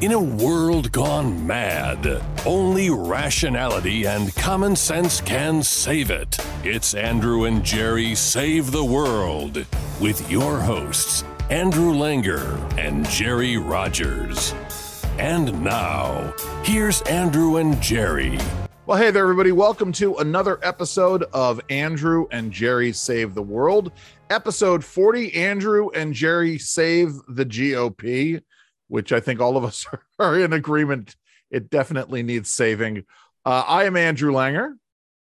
In 0.00 0.12
a 0.12 0.20
world 0.20 0.92
gone 0.92 1.46
mad, 1.46 2.22
only 2.44 2.90
rationality 2.90 4.06
and 4.06 4.34
common 4.34 4.76
sense 4.76 5.20
can 5.20 5.62
save 5.62 6.10
it. 6.10 6.36
It's 6.62 6.94
Andrew 6.94 7.44
and 7.44 7.64
Jerry 7.64 8.14
Save 8.14 8.70
the 8.70 8.84
World 8.84 9.64
with 10.00 10.30
your 10.30 10.58
hosts, 10.60 11.24
Andrew 11.50 11.92
Langer 11.92 12.58
and 12.78 13.08
Jerry 13.08 13.56
Rogers. 13.56 14.54
And 15.18 15.62
now, 15.62 16.34
here's 16.64 17.02
Andrew 17.02 17.56
and 17.56 17.80
Jerry. 17.80 18.38
Well, 18.86 18.98
hey 18.98 19.10
there, 19.10 19.22
everybody. 19.22 19.50
Welcome 19.50 19.92
to 19.92 20.16
another 20.16 20.58
episode 20.62 21.22
of 21.32 21.58
Andrew 21.70 22.26
and 22.30 22.52
Jerry 22.52 22.92
Save 22.92 23.34
the 23.34 23.42
World. 23.42 23.92
Episode 24.28 24.84
40 24.84 25.34
Andrew 25.34 25.88
and 25.94 26.12
Jerry 26.12 26.58
Save 26.58 27.14
the 27.28 27.46
GOP, 27.46 28.42
which 28.94 29.12
I 29.12 29.18
think 29.18 29.40
all 29.40 29.56
of 29.56 29.64
us 29.64 29.84
are 30.20 30.38
in 30.38 30.52
agreement. 30.52 31.16
It 31.50 31.68
definitely 31.68 32.22
needs 32.22 32.48
saving. 32.48 33.04
Uh, 33.44 33.64
I 33.66 33.84
am 33.84 33.96
Andrew 33.96 34.30
Langer, 34.32 34.74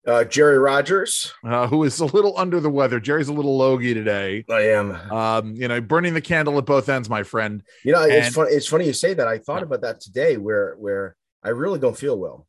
Uh, 0.06 0.24
Jerry 0.26 0.60
Rogers. 0.60 1.34
uh, 1.44 1.66
who 1.68 1.84
is 1.84 2.00
a 2.00 2.06
little 2.06 2.38
under 2.38 2.60
the 2.60 2.70
weather. 2.70 3.00
Jerry's 3.00 3.30
a 3.30 3.34
little 3.34 3.58
logy 3.58 3.96
today. 3.96 4.46
I 4.48 4.62
am. 4.78 4.92
Um, 5.12 5.56
you 5.56 5.68
know, 5.68 5.82
burning 5.82 6.14
the 6.14 6.22
candle 6.22 6.58
at 6.60 6.66
both 6.68 6.88
ends, 6.88 7.10
my 7.10 7.24
friend. 7.24 7.64
You 7.84 7.94
know, 7.94 8.04
it's 8.04 8.28
and- 8.28 8.36
funny. 8.36 8.52
It's 8.52 8.68
funny 8.68 8.86
you 8.86 8.94
say 8.94 9.16
that. 9.16 9.28
I 9.28 9.40
thought 9.40 9.58
Yeah. 9.60 9.64
about 9.64 9.82
that 9.82 10.00
today, 10.02 10.38
where 10.38 10.76
where 10.78 11.16
I 11.44 11.50
really 11.50 11.80
don't 11.80 11.98
feel 11.98 12.18
well, 12.18 12.46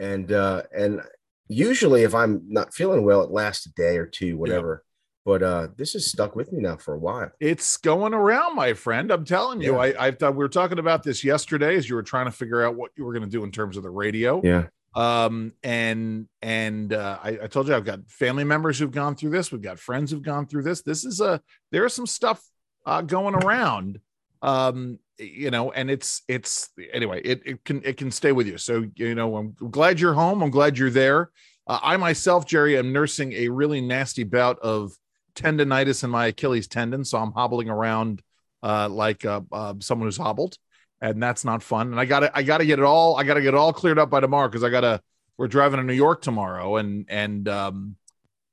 and 0.00 0.30
uh, 0.32 0.62
and 0.76 1.00
usually 1.48 2.02
if 2.02 2.14
I'm 2.14 2.42
not 2.48 2.74
feeling 2.74 3.04
well, 3.04 3.22
it 3.22 3.30
lasts 3.30 3.66
a 3.66 3.72
day 3.72 3.96
or 3.96 4.06
two, 4.06 4.36
whatever. 4.36 4.83
But 5.24 5.42
uh, 5.42 5.68
this 5.76 5.94
has 5.94 6.06
stuck 6.10 6.36
with 6.36 6.52
me 6.52 6.60
now 6.60 6.76
for 6.76 6.94
a 6.94 6.98
while. 6.98 7.30
It's 7.40 7.78
going 7.78 8.12
around, 8.12 8.56
my 8.56 8.74
friend. 8.74 9.10
I'm 9.10 9.24
telling 9.24 9.60
you. 9.62 9.74
Yeah. 9.74 9.78
I, 9.98 10.06
I 10.08 10.10
thought 10.10 10.32
we 10.34 10.44
were 10.44 10.48
talking 10.48 10.78
about 10.78 11.02
this 11.02 11.24
yesterday 11.24 11.76
as 11.76 11.88
you 11.88 11.94
were 11.94 12.02
trying 12.02 12.26
to 12.26 12.30
figure 12.30 12.62
out 12.62 12.74
what 12.74 12.90
you 12.96 13.04
were 13.04 13.12
going 13.12 13.24
to 13.24 13.30
do 13.30 13.42
in 13.42 13.50
terms 13.50 13.76
of 13.78 13.82
the 13.82 13.90
radio. 13.90 14.42
Yeah. 14.44 14.66
um 14.94 15.52
and 15.64 16.28
and 16.42 16.92
uh 16.92 17.18
I, 17.20 17.30
I 17.42 17.46
told 17.48 17.66
you 17.66 17.74
i've 17.74 17.84
got 17.84 18.08
family 18.08 18.44
members 18.44 18.78
who've 18.78 18.92
gone 18.92 19.16
through 19.16 19.30
this 19.30 19.50
we've 19.50 19.60
got 19.60 19.80
friends 19.80 20.12
who've 20.12 20.22
gone 20.22 20.46
through 20.46 20.62
this 20.62 20.82
this 20.82 21.04
is 21.04 21.20
a 21.20 21.40
there's 21.72 21.94
some 21.94 22.06
stuff 22.06 22.40
uh 22.86 23.00
going 23.02 23.34
around 23.34 23.98
um 24.42 25.00
you 25.18 25.50
know 25.50 25.72
and 25.72 25.90
it's 25.90 26.22
it's 26.28 26.68
anyway 26.92 27.20
it, 27.24 27.42
it 27.44 27.64
can 27.64 27.82
it 27.84 27.96
can 27.96 28.12
stay 28.12 28.30
with 28.30 28.46
you 28.46 28.56
so 28.56 28.84
you 28.94 29.16
know 29.16 29.36
i'm 29.36 29.56
glad 29.70 29.98
you're 29.98 30.14
home 30.14 30.42
i'm 30.42 30.50
glad 30.50 30.78
you're 30.78 30.90
there 30.90 31.30
uh, 31.66 31.80
i 31.82 31.96
myself 31.96 32.46
jerry 32.46 32.78
am 32.78 32.92
nursing 32.92 33.32
a 33.32 33.48
really 33.48 33.80
nasty 33.80 34.22
bout 34.22 34.60
of 34.60 34.92
tendonitis 35.34 36.04
in 36.04 36.10
my 36.10 36.26
achilles 36.26 36.68
tendon 36.68 37.04
so 37.04 37.18
i'm 37.18 37.32
hobbling 37.32 37.68
around 37.68 38.22
uh 38.62 38.88
like 38.88 39.24
uh, 39.24 39.40
uh 39.52 39.74
someone 39.80 40.06
who's 40.06 40.16
hobbled 40.16 40.56
and 41.04 41.22
that's 41.22 41.44
not 41.44 41.62
fun. 41.62 41.88
And 41.88 42.00
I 42.00 42.06
got 42.06 42.20
to 42.20 42.30
I 42.34 42.42
got 42.42 42.58
to 42.58 42.66
get 42.66 42.78
it 42.78 42.84
all 42.84 43.16
I 43.16 43.24
got 43.24 43.34
to 43.34 43.42
get 43.42 43.48
it 43.48 43.56
all 43.56 43.72
cleared 43.72 43.98
up 43.98 44.08
by 44.08 44.20
tomorrow 44.20 44.48
because 44.48 44.64
I 44.64 44.70
got 44.70 44.80
to 44.80 45.00
we're 45.36 45.48
driving 45.48 45.78
to 45.78 45.84
New 45.84 45.92
York 45.92 46.22
tomorrow 46.22 46.76
and 46.76 47.06
and 47.08 47.46
um 47.48 47.96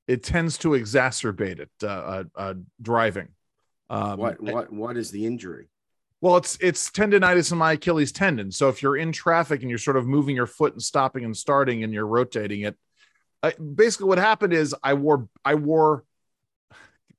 it 0.07 0.23
tends 0.23 0.57
to 0.59 0.69
exacerbate 0.69 1.59
it 1.59 1.69
uh, 1.83 1.87
uh, 1.87 2.23
uh 2.35 2.53
driving. 2.81 3.29
Um, 3.89 4.19
what 4.19 4.41
what 4.41 4.73
what 4.73 4.97
is 4.97 5.11
the 5.11 5.25
injury? 5.25 5.69
Well, 6.19 6.37
it's 6.37 6.57
it's 6.59 6.89
tendonitis 6.89 7.51
in 7.51 7.57
my 7.57 7.73
Achilles 7.73 8.11
tendon. 8.11 8.51
So 8.51 8.67
if 8.67 8.83
you're 8.83 8.97
in 8.97 9.11
traffic 9.13 9.61
and 9.61 9.69
you're 9.69 9.79
sort 9.79 9.97
of 9.97 10.05
moving 10.05 10.35
your 10.35 10.47
foot 10.47 10.73
and 10.73 10.81
stopping 10.81 11.23
and 11.23 11.35
starting 11.35 11.83
and 11.83 11.93
you're 11.93 12.05
rotating 12.05 12.61
it, 12.61 12.75
I, 13.41 13.53
basically 13.53 14.07
what 14.07 14.17
happened 14.17 14.53
is 14.53 14.75
I 14.83 14.95
wore 14.95 15.29
I 15.45 15.55
wore. 15.55 16.03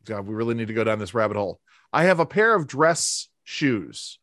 God, 0.05 0.27
we 0.27 0.35
really 0.35 0.55
need 0.55 0.69
to 0.69 0.75
go 0.75 0.85
down 0.85 0.99
this 0.99 1.15
rabbit 1.15 1.37
hole. 1.37 1.61
I 1.93 2.05
have 2.05 2.21
a 2.21 2.27
pair 2.27 2.55
of 2.55 2.67
dress 2.67 3.29
shoes. 3.45 4.19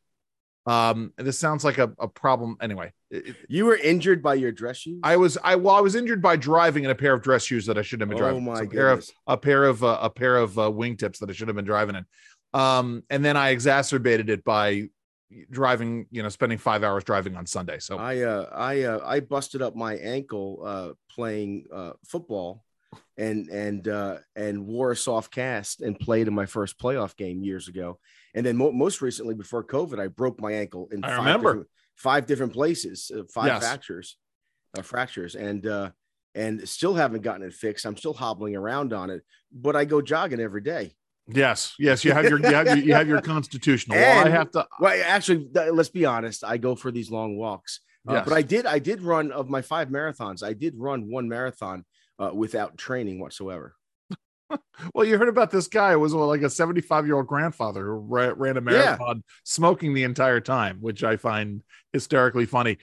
Um, 0.65 1.13
and 1.17 1.25
this 1.25 1.39
sounds 1.39 1.63
like 1.63 1.77
a, 1.77 1.91
a 1.99 2.07
problem. 2.07 2.57
Anyway, 2.61 2.93
it- 3.09 3.35
You 3.47 3.65
were 3.65 3.77
injured 3.77 4.21
by 4.21 4.35
your 4.35 4.51
dress 4.51 4.77
shoes. 4.77 4.99
I 5.03 5.15
was 5.17 5.37
I 5.43 5.55
well 5.55 5.75
I 5.75 5.79
was 5.81 5.95
injured 5.95 6.21
by 6.21 6.35
driving 6.35 6.83
in 6.83 6.91
a 6.91 6.95
pair 6.95 7.13
of 7.13 7.21
dress 7.23 7.43
shoes 7.43 7.65
that 7.65 7.77
I 7.77 7.81
shouldn't 7.81 8.09
have 8.09 8.09
been 8.09 8.17
driving. 8.19 8.43
oh 8.47 8.53
driving. 8.53 8.53
my 8.53 8.63
It's 8.65 8.73
a 8.73 8.75
pair 8.75 8.89
of 8.91 9.09
a 9.27 9.37
pair 9.37 9.63
of 9.65 9.83
uh, 9.83 9.99
a 10.01 10.09
pair 10.09 10.35
of 10.37 10.59
uh, 10.59 10.63
wingtips 10.69 11.17
that 11.19 11.29
I 11.29 11.33
should 11.33 11.47
have 11.47 11.55
been 11.55 11.65
driving 11.65 11.95
in. 11.95 12.05
Um, 12.53 13.03
and 13.09 13.23
then 13.23 13.37
I 13.37 13.49
exacerbated 13.49 14.29
it 14.29 14.43
by 14.43 14.89
driving, 15.51 16.07
you 16.11 16.23
know, 16.23 16.29
spending 16.29 16.57
five 16.57 16.83
hours 16.83 17.03
driving 17.03 17.35
on 17.35 17.45
Sunday. 17.45 17.79
So 17.79 17.97
I 17.97 18.21
uh 18.21 18.49
I 18.51 18.81
uh 18.83 18.99
I 19.05 19.19
busted 19.21 19.61
up 19.61 19.75
my 19.75 19.95
ankle 19.95 20.61
uh 20.65 20.89
playing 21.09 21.65
uh 21.73 21.93
football 22.05 22.63
and 23.19 23.49
and 23.49 23.87
uh 23.87 24.17
and 24.35 24.65
wore 24.65 24.91
a 24.91 24.95
soft 24.95 25.31
cast 25.31 25.81
and 25.81 25.99
played 25.99 26.27
in 26.27 26.33
my 26.33 26.45
first 26.45 26.79
playoff 26.79 27.15
game 27.17 27.43
years 27.43 27.67
ago. 27.67 27.99
And 28.33 28.45
then 28.45 28.55
mo- 28.57 28.71
most 28.71 29.01
recently 29.01 29.35
before 29.35 29.63
COVID, 29.63 29.99
I 29.99 30.07
broke 30.07 30.39
my 30.39 30.53
ankle 30.53 30.87
in 30.91 31.03
I 31.03 31.09
five 31.09 31.17
remember. 31.19 31.49
different, 31.49 31.67
five 31.95 32.25
different 32.25 32.53
places, 32.53 33.11
uh, 33.15 33.23
five 33.33 33.47
Yes. 33.47 33.59
fractures, 33.63 34.17
uh, 34.77 34.81
fractures, 34.81 35.35
and 35.35 35.67
uh 35.67 35.91
and 36.35 36.67
still 36.69 36.93
haven't 36.93 37.21
gotten 37.23 37.45
it 37.45 37.53
fixed. 37.53 37.85
I'm 37.85 37.97
still 37.97 38.13
hobbling 38.13 38.55
around 38.55 38.93
on 38.93 39.09
it, 39.09 39.21
but 39.51 39.75
I 39.75 39.83
go 39.85 40.01
jogging 40.01 40.39
every 40.39 40.61
day. 40.61 40.93
yes, 41.27 41.73
yes, 41.77 42.03
you 42.05 42.11
have 42.13 42.25
your 42.25 42.39
you 42.39 42.45
have 42.55 42.67
your, 42.67 42.77
you 42.77 42.93
have 42.93 43.07
your 43.07 43.21
constitutional. 43.21 43.97
Well, 43.97 44.25
I 44.25 44.29
have 44.29 44.49
to. 44.51 44.65
Well, 44.79 45.03
actually, 45.05 45.45
th- 45.53 45.73
let's 45.73 45.89
be 45.89 46.05
honest. 46.05 46.43
I 46.43 46.57
go 46.57 46.75
for 46.75 46.89
these 46.91 47.11
long 47.11 47.35
walks, 47.37 47.81
uh, 48.07 48.13
Yes. 48.13 48.25
but 48.25 48.33
I 48.33 48.41
did. 48.43 48.65
I 48.65 48.79
did 48.79 49.01
run 49.01 49.31
of 49.31 49.49
my 49.49 49.61
five 49.61 49.89
marathons. 49.89 50.41
I 50.41 50.53
did 50.53 50.73
run 50.77 51.11
one 51.11 51.27
marathon 51.27 51.83
uh, 52.19 52.31
without 52.33 52.77
training 52.77 53.19
whatsoever. 53.19 53.75
Well, 54.95 55.05
you 55.05 55.17
heard 55.17 55.29
about 55.29 55.51
this 55.51 55.67
guy 55.67 55.91
who 55.91 55.99
was 55.99 56.13
like 56.13 56.41
a 56.41 56.49
75 56.49 57.05
year 57.05 57.17
old 57.17 57.27
grandfather 57.27 57.85
who 57.85 57.97
ran 57.97 58.57
a 58.57 58.61
marathon 58.61 59.23
smoking 59.43 59.93
the 59.93 60.05
entire 60.05 60.39
time, 60.39 60.77
which 60.79 61.03
I 61.03 61.17
find 61.17 61.61
hysterically 61.93 62.45
funny. 62.45 62.77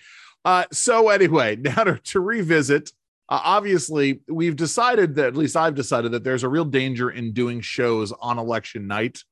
Uh, 0.45 0.65
so, 0.71 1.09
anyway, 1.09 1.57
now 1.61 1.83
to, 1.83 1.99
to 1.99 2.21
revisit, 2.21 2.93
uh, 3.29 3.41
obviously, 3.43 4.21
we've 4.29 4.55
decided 4.55 5.17
that, 5.17 5.27
at 5.27 5.37
least 5.37 5.57
I've 5.57 5.75
decided 5.75 6.13
that 6.13 6.23
there's 6.23 6.45
a 6.45 6.49
real 6.49 6.67
danger 6.67 7.11
in 7.11 7.33
doing 7.33 7.61
shows 7.63 8.13
on 8.13 8.39
election 8.39 8.87
night 8.87 9.25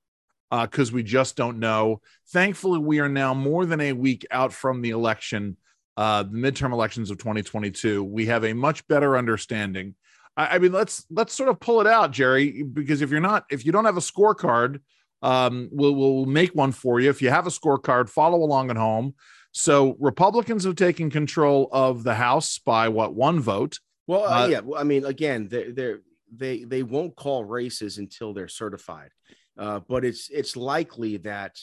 because 0.51 0.93
we 0.93 1.03
just 1.03 1.37
don't 1.37 1.59
know. 1.59 2.01
Thankfully, 2.33 2.79
we 2.79 3.01
are 3.01 3.09
now 3.09 3.35
more 3.35 3.67
than 3.67 3.81
a 3.81 3.93
week 3.93 4.27
out 4.31 4.53
from 4.53 4.83
the 4.83 4.91
election, 4.91 5.57
uh, 5.97 6.23
the 6.23 6.37
midterm 6.37 6.73
elections 6.73 7.11
of 7.11 7.19
2022. 7.19 8.03
We 8.03 8.27
have 8.27 8.45
a 8.45 8.53
much 8.53 8.87
better 8.89 9.17
understanding. 9.17 9.95
I, 10.37 10.57
I 10.57 10.59
mean, 10.59 10.73
let's 10.73 11.07
let's 11.11 11.33
sort 11.33 11.49
of 11.49 11.61
pull 11.61 11.81
it 11.81 11.87
out, 11.87 12.11
Jerry, 12.11 12.63
because 12.63 13.03
if 13.03 13.11
you're 13.11 13.21
not, 13.21 13.45
if 13.51 13.65
you 13.65 13.73
don't 13.73 13.85
have 13.85 13.97
a 13.97 14.01
scorecard, 14.01 14.81
um, 15.23 15.69
we'll 15.73 15.95
we'll 15.95 16.27
make 16.27 16.55
one 16.55 16.73
for 16.73 17.01
you. 17.01 17.11
If 17.11 17.23
you 17.23 17.31
have 17.31 17.47
a 17.47 17.51
scorecard, 17.51 18.09
follow 18.09 18.39
along 18.39 18.71
at 18.71 18.77
home. 18.77 19.15
So 19.53 19.97
Republicans 20.01 20.65
have 20.65 20.75
taken 20.75 21.11
control 21.11 21.69
of 21.71 22.03
the 22.03 22.15
House 22.15 22.59
by 22.59 22.89
what 22.89 23.15
one 23.15 23.39
vote. 23.39 23.79
Well, 24.07 24.25
uh, 24.25 24.45
Uh, 24.45 24.49
yeah. 24.49 24.61
Well, 24.61 24.81
I 24.81 24.85
mean, 24.85 25.05
again, 25.05 25.49
they 25.49 25.71
they 25.71 25.95
they 26.37 26.65
they 26.65 26.83
won't 26.83 27.15
call 27.15 27.45
races 27.45 27.99
until 27.99 28.35
they're 28.35 28.49
certified, 28.49 29.11
uh, 29.57 29.81
but 29.89 30.05
it's 30.05 30.29
it's 30.31 30.57
likely 30.57 31.19
that 31.19 31.57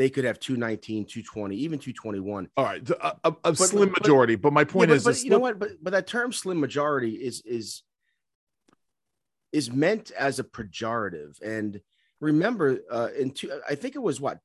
they 0.00 0.08
could 0.08 0.24
have 0.24 0.40
219, 0.40 1.04
220, 1.04 1.56
even 1.56 1.78
221. 1.78 2.48
All 2.56 2.64
right, 2.64 2.88
a, 2.88 3.06
a, 3.06 3.14
a 3.28 3.32
But- 3.42 3.56
slim 3.56 3.90
but- 3.90 4.00
majority. 4.00 4.34
But 4.34 4.54
my 4.54 4.64
point 4.64 4.88
Yeah, 4.88 4.96
is, 4.96 5.04
but 5.04 5.20
a 5.20 5.24
you 5.24 5.28
know 5.30 5.38
what? 5.38 5.58
But 5.58 5.72
but 5.82 5.90
that 5.90 6.06
term 6.06 6.32
"slim 6.32 6.58
majority" 6.58 7.16
is 7.16 7.42
is 7.44 7.82
is 9.52 9.70
meant 9.70 10.10
as 10.12 10.38
a 10.38 10.44
pejorative. 10.44 11.40
And 11.42 11.80
remember, 12.20 12.78
uh, 12.90 13.08
in 13.18 13.32
two, 13.32 13.50
I 13.68 13.74
think 13.74 13.94
it 13.94 13.98
was 13.98 14.20
what 14.22 14.38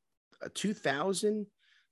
two 0.54 0.74
thousand. 0.74 1.48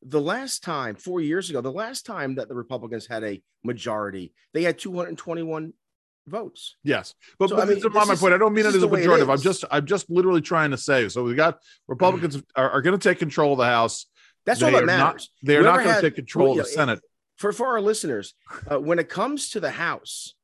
The 0.06 0.19
last 0.19 0.63
time, 0.63 0.95
four 0.95 1.22
years 1.22 1.50
ago, 1.50 1.62
the 1.62 1.72
last 1.72 2.06
time 2.06 2.35
that 2.35 2.50
the 2.50 2.56
Republicans 2.56 3.07
had 3.07 3.24
a 3.24 3.41
majority, 3.63 4.34
they 4.53 4.63
had 4.63 4.78
221 4.78 5.72
votes. 6.28 6.75
Yes, 6.84 7.13
but, 7.39 7.50
So, 7.50 7.56
but 7.56 7.63
I 7.63 7.66
mean, 7.66 7.75
this 7.75 7.85
is 7.85 7.91
my 7.94 8.13
is- 8.13 8.19
point. 8.19 8.34
I 8.34 8.38
don't 8.38 8.53
mean 8.53 8.66
it 8.66 8.75
as 8.75 8.84
a 8.84 8.88
pejorative. 8.88 9.29
I'm 9.31 9.39
just 9.41 9.66
I'm 9.72 9.85
just 9.85 10.09
literally 10.09 10.41
trying 10.41 10.71
to 10.71 10.77
say. 10.77 11.07
So 11.09 11.24
we 11.24 11.36
got 11.36 11.59
Republicans 11.88 12.42
are, 12.56 12.69
are 12.71 12.81
going 12.81 12.98
to 12.98 13.09
take 13.09 13.19
control 13.19 13.53
of 13.53 13.57
the 13.59 13.65
House. 13.65 14.06
That's 14.45 14.59
They 14.59 14.65
all 14.68 14.71
that 14.74 14.86
not- 14.86 15.06
matters. 15.06 15.30
They 15.44 15.56
are 15.57 15.63
not 15.63 15.83
going 15.83 15.95
to 15.95 16.01
take 16.01 16.15
control 16.15 16.51
of 16.51 16.57
you 16.57 16.63
the 16.63 16.69
know, 16.69 16.74
Senate. 16.75 17.00
for 17.38 17.51
for 17.51 17.68
our 17.68 17.81
listeners, 17.81 18.33
uh, 18.71 18.80
when 18.80 19.00
it 19.00 19.09
comes 19.09 19.50
to 19.51 19.59
the 19.59 19.71
House, 19.71 20.36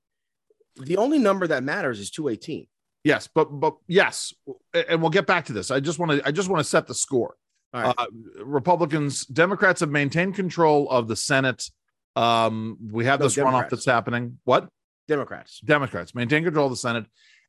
the 0.77 0.97
only 0.97 1.19
number 1.19 1.47
that 1.47 1.63
matters 1.63 1.99
is 1.99 2.09
218. 2.11 2.67
Yes, 3.03 3.27
but 3.33 3.45
but 3.45 3.75
yes, 3.87 4.33
and 4.73 5.01
we'll 5.01 5.09
get 5.09 5.25
back 5.25 5.45
to 5.45 5.53
this. 5.53 5.71
I 5.71 5.79
just 5.79 5.99
want 5.99 6.11
to 6.11 6.27
I 6.27 6.31
just 6.31 6.49
want 6.49 6.59
to 6.59 6.69
set 6.69 6.87
the 6.87 6.93
score. 6.95 7.35
All 7.73 7.81
right. 7.83 7.95
Uh, 7.97 8.05
Republicans, 8.43 9.25
Democrats 9.25 9.79
have 9.81 9.89
maintained 9.91 10.35
control 10.35 10.89
of 10.89 11.07
the 11.07 11.15
Senate. 11.15 11.69
Um, 12.15 12.77
we 12.91 13.05
have 13.05 13.19
No, 13.19 13.27
this 13.27 13.35
runoff 13.37 13.69
that's 13.69 13.85
happening. 13.85 14.39
What? 14.43 14.67
Democrats. 15.09 15.59
Democrats 15.59 16.15
maintain 16.15 16.43
control 16.43 16.67
of 16.67 16.71
the 16.71 16.77
Senate. 16.77 17.05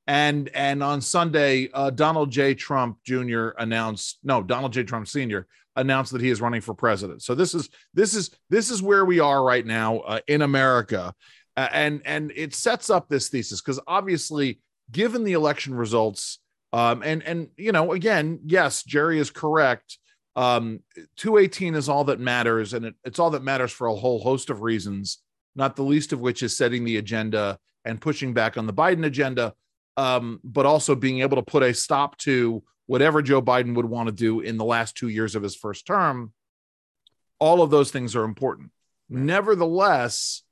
And 0.06 0.48
and 0.54 0.82
on 0.82 1.00
Sunday, 1.00 1.68
uh, 1.72 1.90
Donald 1.90 2.30
J. 2.32 2.54
Trump 2.54 2.98
Jr. 3.04 3.50
announced 3.58 4.18
no, 4.24 4.42
Donald 4.42 4.72
J. 4.72 4.82
Trump 4.82 5.06
Sr. 5.06 5.46
announced 5.76 6.10
that 6.12 6.22
he 6.22 6.30
is 6.30 6.40
running 6.40 6.62
for 6.62 6.74
president. 6.74 7.22
So 7.22 7.34
this 7.34 7.54
is 7.54 7.68
this 7.94 8.14
is 8.14 8.30
this 8.48 8.70
is 8.70 8.82
where 8.82 9.04
we 9.04 9.20
are 9.20 9.44
right 9.44 9.64
now 9.64 9.98
uh, 9.98 10.20
in 10.26 10.42
America, 10.42 11.14
uh, 11.56 11.68
and 11.72 12.00
and 12.06 12.32
it 12.34 12.54
sets 12.54 12.90
up 12.90 13.08
this 13.08 13.28
thesis 13.28 13.60
because 13.60 13.78
obviously, 13.86 14.60
given 14.90 15.22
the 15.22 15.34
election 15.34 15.74
results, 15.74 16.38
um, 16.72 17.02
and 17.04 17.22
and 17.22 17.48
you 17.56 17.70
know, 17.70 17.92
again, 17.92 18.40
yes, 18.46 18.82
Jerry 18.82 19.18
is 19.18 19.30
correct. 19.30 19.98
Um, 20.34 20.80
218 21.18 21.74
is 21.74 21.88
all 21.88 22.04
that 22.04 22.20
matters, 22.20 22.72
and 22.72 22.86
it, 22.86 22.94
it's 23.04 23.18
all 23.18 23.30
that 23.30 23.44
matters 23.44 23.70
for 23.70 23.86
a 23.86 23.94
whole 23.94 24.20
host 24.20 24.48
of 24.48 24.62
reasons, 24.62 25.18
not 25.55 25.76
the 25.76 25.82
least 25.82 26.12
of 26.12 26.20
which 26.20 26.43
is 26.43 26.56
setting 26.56 26.85
the 26.85 26.97
agenda 26.97 27.58
and 27.85 28.00
pushing 28.00 28.32
back 28.32 28.56
on 28.56 28.67
the 28.67 28.73
Biden 28.73 29.05
agenda, 29.06 29.55
um, 29.97 30.41
but 30.44 30.67
also 30.67 30.94
being 30.94 31.20
able 31.20 31.37
to 31.37 31.43
put 31.43 31.62
a 31.62 31.75
stop 31.75 32.17
to 32.19 32.62
whatever 32.87 33.23
Joe 33.23 33.43
Biden 33.43 33.75
would 33.75 33.87
want 33.87 34.08
to 34.08 34.14
do 34.14 34.41
in 34.41 34.56
the 34.56 34.64
last 34.64 34.97
two 34.97 35.08
years 35.08 35.35
of 35.35 35.43
his 35.43 35.56
first 35.56 35.87
term. 35.87 36.32
All 37.38 37.62
of 37.62 37.70
those 37.70 37.91
things 37.91 38.14
are 38.17 38.25
important. 38.25 38.70
Nevertheless, 39.08 40.43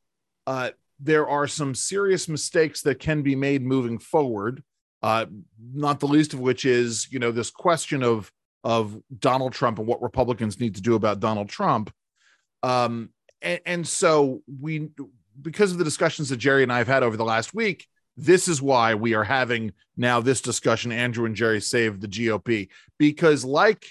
uh, 0.47 0.71
there 1.01 1.29
are 1.29 1.47
some 1.47 1.75
serious 1.75 2.29
mistakes 2.29 2.83
that 2.83 2.99
can 2.99 3.23
be 3.23 3.37
made 3.37 3.63
moving 3.63 3.99
forward. 3.99 4.63
Uh, 5.03 5.27
not 5.73 6.01
the 6.01 6.09
least 6.09 6.35
of 6.35 6.41
which 6.41 6.65
is, 6.65 7.07
you 7.11 7.19
know, 7.19 7.31
this 7.31 7.51
question 7.51 8.03
of 8.03 8.33
of 8.65 9.01
Donald 9.19 9.53
Trump 9.53 9.79
and 9.79 9.87
what 9.87 10.03
Republicans 10.03 10.59
need 10.59 10.75
to 10.75 10.83
do 10.83 10.95
about 10.95 11.21
Donald 11.21 11.49
Trump. 11.49 11.93
Um, 12.63 13.11
and, 13.43 13.61
and 13.67 13.89
so 13.89 14.43
we, 14.61 14.91
because 15.41 15.73
of 15.73 15.79
the 15.79 15.85
discussions 15.85 16.29
that 16.29 16.37
Jerry 16.37 16.63
and 16.63 16.73
I 16.73 16.79
have 16.79 16.89
had 16.89 17.03
over 17.03 17.17
the 17.17 17.25
last 17.25 17.55
week, 17.55 17.87
this 18.17 18.49
is 18.49 18.61
why 18.61 18.95
we 18.95 19.15
are 19.15 19.25
having 19.25 19.73
now 19.97 20.21
this 20.21 20.41
discussion. 20.41 20.91
Andrew 20.91 21.25
and 21.25 21.37
Jerry 21.37 21.61
save 21.61 22.01
the 22.01 22.09
GOP 22.09 22.69
because, 22.99 23.45
like, 23.45 23.87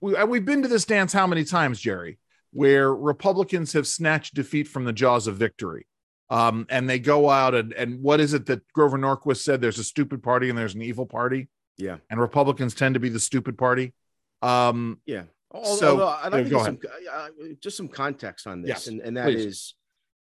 we, 0.00 0.22
we've 0.24 0.44
been 0.44 0.62
to 0.62 0.68
this 0.68 0.84
dance 0.84 1.12
how 1.12 1.26
many 1.26 1.44
times, 1.44 1.80
Jerry, 1.80 2.18
where 2.52 2.92
Republicans 2.92 3.72
have 3.74 3.86
snatched 3.86 4.34
defeat 4.34 4.66
from 4.66 4.84
the 4.84 4.92
jaws 4.92 5.26
of 5.26 5.36
victory. 5.36 5.86
Um, 6.30 6.66
and 6.68 6.90
they 6.90 6.98
go 6.98 7.30
out 7.30 7.54
and, 7.54 7.72
and 7.72 8.02
what 8.02 8.20
is 8.20 8.34
it 8.34 8.46
that 8.46 8.70
Grover 8.72 8.98
Norquist 8.98 9.38
said? 9.38 9.60
There's 9.60 9.78
a 9.78 9.84
stupid 9.84 10.22
party 10.22 10.50
and 10.50 10.58
there's 10.58 10.74
an 10.74 10.82
evil 10.82 11.06
party. 11.06 11.48
Yeah. 11.78 11.98
And 12.10 12.20
Republicans 12.20 12.74
tend 12.74 12.94
to 12.94 13.00
be 13.00 13.08
the 13.08 13.20
stupid 13.20 13.56
party. 13.56 13.94
Um, 14.42 14.98
yeah. 15.06 15.22
Although, 15.50 15.76
so 15.76 15.90
although 15.90 16.08
I'd 16.08 16.32
like 16.32 16.48
to 16.48 16.64
some, 16.64 16.78
uh, 17.10 17.28
just 17.60 17.76
some 17.76 17.88
context 17.88 18.46
on 18.46 18.62
this, 18.62 18.68
yes, 18.68 18.86
and, 18.86 19.00
and 19.00 19.16
that 19.16 19.24
please. 19.24 19.44
is 19.44 19.74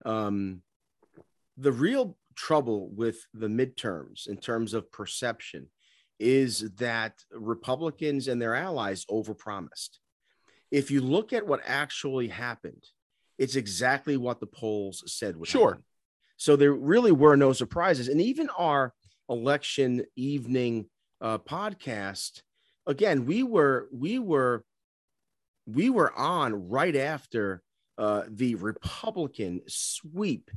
um, 0.04 0.62
the 1.56 1.72
real 1.72 2.16
trouble 2.36 2.90
with 2.90 3.26
the 3.34 3.48
midterms 3.48 4.28
in 4.28 4.36
terms 4.36 4.74
of 4.74 4.92
perception 4.92 5.68
is 6.18 6.70
that 6.76 7.14
Republicans 7.32 8.28
and 8.28 8.40
their 8.40 8.54
allies 8.54 9.04
overpromised. 9.06 9.98
If 10.70 10.90
you 10.90 11.00
look 11.00 11.32
at 11.32 11.46
what 11.46 11.60
actually 11.64 12.28
happened, 12.28 12.84
it's 13.38 13.56
exactly 13.56 14.16
what 14.16 14.40
the 14.40 14.46
polls 14.46 15.02
said 15.06 15.36
would 15.36 15.48
sure. 15.48 15.70
Happen. 15.70 15.84
So 16.36 16.56
there 16.56 16.72
really 16.72 17.12
were 17.12 17.36
no 17.36 17.52
surprises. 17.52 18.08
And 18.08 18.20
even 18.20 18.48
our 18.56 18.92
election 19.28 20.04
evening 20.16 20.86
uh, 21.20 21.38
podcast, 21.38 22.42
again, 22.86 23.26
we 23.26 23.42
were 23.42 23.88
we 23.92 24.18
were 24.18 24.64
we 25.66 25.90
were 25.90 26.12
on 26.16 26.68
right 26.68 26.96
after 26.96 27.62
uh, 27.98 28.22
the 28.28 28.54
Republican 28.56 29.62
sweep, 29.66 30.50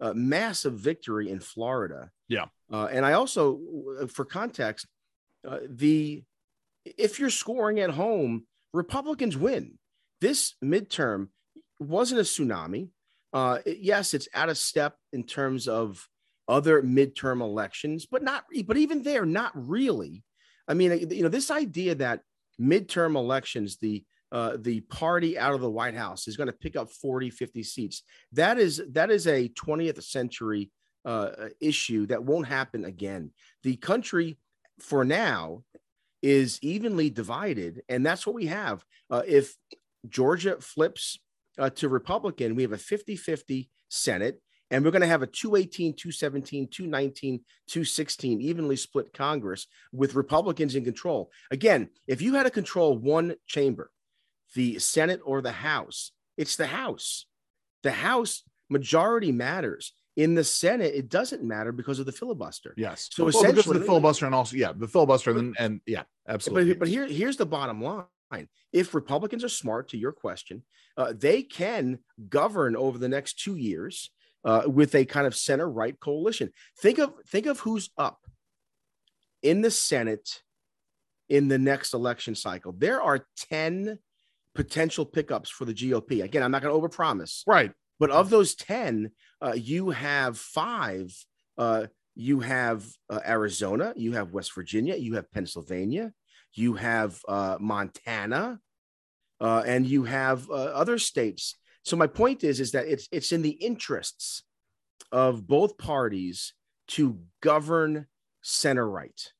uh, 0.00 0.12
massive 0.14 0.74
victory 0.74 1.30
in 1.30 1.40
Florida. 1.40 2.10
Yeah, 2.28 2.46
uh, 2.72 2.88
and 2.90 3.04
I 3.04 3.12
also, 3.12 3.60
uh, 4.00 4.06
for 4.06 4.24
context, 4.24 4.86
uh, 5.46 5.58
the 5.68 6.22
if 6.84 7.18
you're 7.18 7.30
scoring 7.30 7.80
at 7.80 7.90
home, 7.90 8.46
Republicans 8.72 9.36
win. 9.36 9.78
This 10.20 10.54
midterm 10.64 11.28
wasn't 11.78 12.20
a 12.20 12.24
tsunami. 12.24 12.90
Uh, 13.32 13.58
yes, 13.66 14.14
it's 14.14 14.28
out 14.34 14.48
of 14.48 14.58
step 14.58 14.96
in 15.12 15.24
terms 15.24 15.66
of 15.66 16.06
other 16.48 16.82
midterm 16.82 17.40
elections, 17.40 18.06
but 18.06 18.22
not, 18.22 18.44
but 18.66 18.76
even 18.76 19.02
there, 19.02 19.24
not 19.24 19.52
really. 19.54 20.22
I 20.68 20.74
mean, 20.74 21.10
you 21.10 21.22
know, 21.22 21.28
this 21.28 21.50
idea 21.50 21.94
that 21.96 22.20
midterm 22.60 23.16
elections, 23.16 23.78
the 23.78 24.04
uh, 24.32 24.56
the 24.58 24.80
party 24.80 25.38
out 25.38 25.52
of 25.52 25.60
the 25.60 25.70
White 25.70 25.94
House 25.94 26.26
is 26.26 26.38
going 26.38 26.46
to 26.46 26.54
pick 26.54 26.74
up 26.74 26.90
40, 26.90 27.28
50 27.28 27.62
seats. 27.62 28.02
That 28.32 28.58
is 28.58 28.82
that 28.92 29.10
is 29.10 29.26
a 29.26 29.50
20th 29.50 30.02
century 30.02 30.70
uh, 31.04 31.30
issue 31.60 32.06
that 32.06 32.24
won't 32.24 32.46
happen 32.46 32.86
again. 32.86 33.30
The 33.62 33.76
country, 33.76 34.38
for 34.80 35.04
now, 35.04 35.64
is 36.22 36.58
evenly 36.62 37.10
divided, 37.10 37.82
and 37.90 38.06
that's 38.06 38.26
what 38.26 38.34
we 38.34 38.46
have. 38.46 38.84
Uh, 39.10 39.22
if 39.26 39.54
Georgia 40.08 40.56
flips 40.60 41.18
uh, 41.58 41.68
to 41.70 41.90
Republican, 41.90 42.54
we 42.54 42.62
have 42.62 42.72
a 42.72 42.78
50 42.78 43.16
50 43.16 43.68
Senate, 43.90 44.40
and 44.70 44.82
we're 44.82 44.92
going 44.92 45.02
to 45.02 45.08
have 45.08 45.22
a 45.22 45.26
218, 45.26 45.92
217, 45.94 46.68
219, 46.68 47.40
216 47.68 48.40
evenly 48.40 48.76
split 48.76 49.12
Congress 49.12 49.66
with 49.92 50.14
Republicans 50.14 50.74
in 50.74 50.84
control. 50.84 51.30
Again, 51.50 51.90
if 52.06 52.22
you 52.22 52.32
had 52.32 52.44
to 52.44 52.50
control 52.50 52.96
one 52.96 53.34
chamber, 53.46 53.90
the 54.54 54.78
Senate 54.78 55.20
or 55.24 55.40
the 55.40 55.52
House, 55.52 56.12
it's 56.36 56.56
the 56.56 56.66
House. 56.66 57.26
The 57.82 57.92
House 57.92 58.42
majority 58.70 59.32
matters. 59.32 59.92
In 60.14 60.34
the 60.34 60.44
Senate, 60.44 60.94
it 60.94 61.08
doesn't 61.08 61.42
matter 61.42 61.72
because 61.72 61.98
of 61.98 62.04
the 62.04 62.12
filibuster. 62.12 62.74
Yes. 62.76 63.08
So 63.12 63.24
well, 63.24 63.30
essentially, 63.30 63.78
the 63.78 63.84
filibuster 63.84 64.26
and 64.26 64.34
also, 64.34 64.56
yeah, 64.56 64.72
the 64.76 64.86
filibuster 64.86 65.30
and, 65.30 65.56
and 65.58 65.80
yeah, 65.86 66.02
absolutely. 66.28 66.74
But, 66.74 66.80
but 66.80 66.88
here, 66.88 67.06
here's 67.06 67.38
the 67.38 67.46
bottom 67.46 67.82
line 67.82 68.04
if 68.72 68.94
Republicans 68.94 69.44
are 69.44 69.48
smart, 69.48 69.88
to 69.88 69.98
your 69.98 70.12
question, 70.12 70.62
uh, 70.96 71.12
they 71.16 71.42
can 71.42 71.98
govern 72.28 72.76
over 72.76 72.98
the 72.98 73.08
next 73.08 73.38
two 73.38 73.56
years 73.56 74.10
uh, 74.44 74.62
with 74.66 74.94
a 74.94 75.04
kind 75.04 75.26
of 75.26 75.36
center 75.36 75.68
right 75.68 75.98
coalition. 76.00 76.50
Think 76.80 76.98
of 76.98 77.12
think 77.26 77.46
of 77.46 77.60
who's 77.60 77.90
up 77.96 78.20
in 79.42 79.60
the 79.60 79.70
Senate 79.70 80.42
in 81.28 81.48
the 81.48 81.58
next 81.58 81.94
election 81.94 82.34
cycle. 82.34 82.72
There 82.76 83.02
are 83.02 83.26
ten 83.36 83.98
potential 84.54 85.04
pickups 85.06 85.50
for 85.50 85.64
the 85.64 85.74
GOP. 85.74 86.22
Again, 86.22 86.42
I'm 86.42 86.50
not 86.50 86.62
going 86.62 86.74
to 86.74 86.88
overpromise. 86.88 87.42
Right. 87.46 87.72
But 87.98 88.10
of 88.10 88.30
those 88.30 88.54
ten, 88.54 89.12
uh, 89.40 89.54
you 89.56 89.90
have 89.90 90.38
five. 90.38 91.14
Uh, 91.56 91.86
you 92.14 92.40
have 92.40 92.86
uh, 93.08 93.20
Arizona, 93.26 93.94
you 93.96 94.12
have 94.12 94.32
West 94.32 94.54
Virginia, 94.54 94.96
you 94.96 95.14
have 95.14 95.30
Pennsylvania, 95.32 96.12
you 96.52 96.74
have 96.74 97.18
uh, 97.26 97.56
Montana, 97.58 98.60
uh, 99.40 99.62
and 99.66 99.86
you 99.86 100.04
have 100.04 100.48
uh, 100.50 100.54
other 100.54 100.98
states. 100.98 101.56
So 101.84 101.96
my 101.96 102.06
point 102.06 102.44
is, 102.44 102.60
is 102.60 102.72
that 102.72 102.86
it's 102.86 103.08
it's 103.10 103.32
in 103.32 103.42
the 103.42 103.50
interests 103.50 104.42
of 105.10 105.46
both 105.46 105.78
parties 105.78 106.54
to 106.88 107.18
govern 107.40 108.06
center 108.42 108.88
right. 108.88 109.32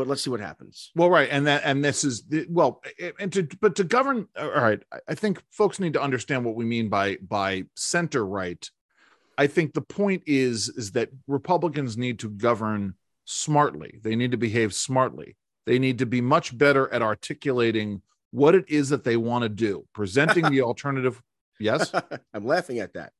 But 0.00 0.08
let's 0.08 0.22
see 0.22 0.30
what 0.30 0.40
happens. 0.40 0.92
Well, 0.96 1.10
right, 1.10 1.28
and 1.30 1.46
that 1.46 1.60
and 1.62 1.84
this 1.84 2.04
is 2.04 2.22
the, 2.22 2.46
well, 2.48 2.80
and 3.18 3.30
to 3.34 3.46
but 3.60 3.76
to 3.76 3.84
govern. 3.84 4.28
All 4.34 4.48
right, 4.48 4.82
I 5.06 5.14
think 5.14 5.42
folks 5.50 5.78
need 5.78 5.92
to 5.92 6.00
understand 6.00 6.42
what 6.42 6.54
we 6.54 6.64
mean 6.64 6.88
by 6.88 7.16
by 7.16 7.64
center 7.76 8.24
right. 8.24 8.66
I 9.36 9.46
think 9.46 9.74
the 9.74 9.82
point 9.82 10.22
is 10.26 10.70
is 10.70 10.92
that 10.92 11.10
Republicans 11.26 11.98
need 11.98 12.20
to 12.20 12.30
govern 12.30 12.94
smartly. 13.26 14.00
They 14.02 14.16
need 14.16 14.30
to 14.30 14.38
behave 14.38 14.72
smartly. 14.72 15.36
They 15.66 15.78
need 15.78 15.98
to 15.98 16.06
be 16.06 16.22
much 16.22 16.56
better 16.56 16.90
at 16.90 17.02
articulating 17.02 18.00
what 18.30 18.54
it 18.54 18.70
is 18.70 18.88
that 18.88 19.04
they 19.04 19.18
want 19.18 19.42
to 19.42 19.50
do, 19.50 19.86
presenting 19.92 20.48
the 20.48 20.62
alternative. 20.62 21.20
Yes, 21.58 21.92
I'm 22.32 22.46
laughing 22.46 22.78
at 22.78 22.94
that. 22.94 23.12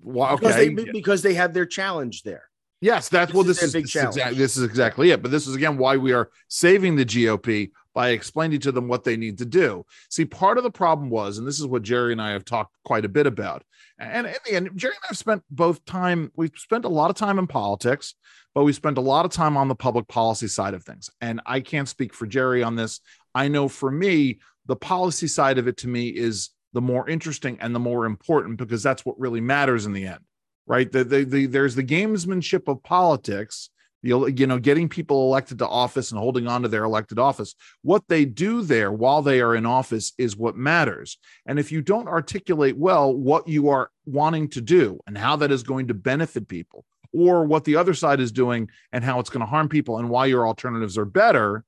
Well, 0.00 0.34
okay, 0.34 0.68
because 0.68 0.84
they, 0.84 0.92
because 0.92 1.22
they 1.22 1.34
have 1.34 1.52
their 1.52 1.66
challenge 1.66 2.22
there. 2.22 2.44
Yes, 2.82 3.08
that's 3.08 3.32
well. 3.32 3.44
This 3.44 3.62
is, 3.62 3.72
this, 3.72 3.94
is 3.94 4.14
this 4.36 4.56
is 4.56 4.64
exactly 4.64 5.12
it. 5.12 5.22
But 5.22 5.30
this 5.30 5.46
is 5.46 5.54
again 5.54 5.78
why 5.78 5.96
we 5.96 6.12
are 6.12 6.30
saving 6.48 6.96
the 6.96 7.04
GOP 7.04 7.70
by 7.94 8.10
explaining 8.10 8.58
to 8.60 8.72
them 8.72 8.88
what 8.88 9.04
they 9.04 9.16
need 9.16 9.38
to 9.38 9.44
do. 9.44 9.86
See, 10.10 10.24
part 10.24 10.58
of 10.58 10.64
the 10.64 10.70
problem 10.70 11.08
was, 11.08 11.38
and 11.38 11.46
this 11.46 11.60
is 11.60 11.66
what 11.66 11.82
Jerry 11.82 12.12
and 12.12 12.20
I 12.20 12.32
have 12.32 12.44
talked 12.44 12.74
quite 12.84 13.04
a 13.04 13.08
bit 13.08 13.26
about. 13.26 13.62
And 13.98 14.26
in 14.26 14.34
the 14.44 14.56
end, 14.56 14.70
Jerry 14.74 14.94
and 14.94 15.04
I 15.04 15.08
have 15.08 15.18
spent 15.18 15.44
both 15.48 15.84
time. 15.84 16.32
We've 16.34 16.50
spent 16.56 16.84
a 16.84 16.88
lot 16.88 17.08
of 17.08 17.16
time 17.16 17.38
in 17.38 17.46
politics, 17.46 18.14
but 18.52 18.64
we 18.64 18.72
spent 18.72 18.98
a 18.98 19.02
lot 19.02 19.24
of 19.24 19.30
time 19.30 19.56
on 19.56 19.68
the 19.68 19.76
public 19.76 20.08
policy 20.08 20.48
side 20.48 20.74
of 20.74 20.82
things. 20.82 21.08
And 21.20 21.40
I 21.46 21.60
can't 21.60 21.88
speak 21.88 22.12
for 22.12 22.26
Jerry 22.26 22.64
on 22.64 22.74
this. 22.74 23.00
I 23.32 23.46
know 23.46 23.68
for 23.68 23.92
me, 23.92 24.40
the 24.66 24.76
policy 24.76 25.28
side 25.28 25.58
of 25.58 25.68
it 25.68 25.76
to 25.78 25.88
me 25.88 26.08
is 26.08 26.50
the 26.72 26.80
more 26.80 27.08
interesting 27.08 27.58
and 27.60 27.74
the 27.74 27.80
more 27.80 28.06
important 28.06 28.56
because 28.56 28.82
that's 28.82 29.04
what 29.04 29.20
really 29.20 29.40
matters 29.40 29.86
in 29.86 29.92
the 29.92 30.06
end, 30.06 30.20
right? 30.66 30.90
The, 30.90 31.04
the, 31.04 31.24
the, 31.24 31.46
there's 31.46 31.74
the 31.74 31.84
gamesmanship 31.84 32.68
of 32.68 32.82
politics, 32.82 33.70
you 34.02 34.46
know, 34.46 34.58
getting 34.58 34.88
people 34.88 35.26
elected 35.28 35.58
to 35.58 35.68
office 35.68 36.10
and 36.10 36.18
holding 36.18 36.48
on 36.48 36.62
to 36.62 36.68
their 36.68 36.84
elected 36.84 37.18
office. 37.18 37.54
What 37.82 38.02
they 38.08 38.24
do 38.24 38.62
there 38.62 38.90
while 38.90 39.22
they 39.22 39.40
are 39.40 39.54
in 39.54 39.64
office 39.64 40.12
is 40.18 40.36
what 40.36 40.56
matters. 40.56 41.18
And 41.46 41.58
if 41.58 41.70
you 41.70 41.82
don't 41.82 42.08
articulate 42.08 42.76
well 42.76 43.14
what 43.14 43.46
you 43.46 43.68
are 43.68 43.90
wanting 44.04 44.48
to 44.50 44.60
do 44.60 44.98
and 45.06 45.16
how 45.16 45.36
that 45.36 45.52
is 45.52 45.62
going 45.62 45.88
to 45.88 45.94
benefit 45.94 46.48
people, 46.48 46.84
or 47.12 47.44
what 47.44 47.64
the 47.64 47.76
other 47.76 47.92
side 47.94 48.20
is 48.20 48.32
doing 48.32 48.70
and 48.90 49.04
how 49.04 49.20
it's 49.20 49.28
going 49.28 49.44
to 49.44 49.46
harm 49.46 49.68
people 49.68 49.98
and 49.98 50.08
why 50.08 50.24
your 50.24 50.46
alternatives 50.46 50.96
are 50.96 51.04
better, 51.04 51.62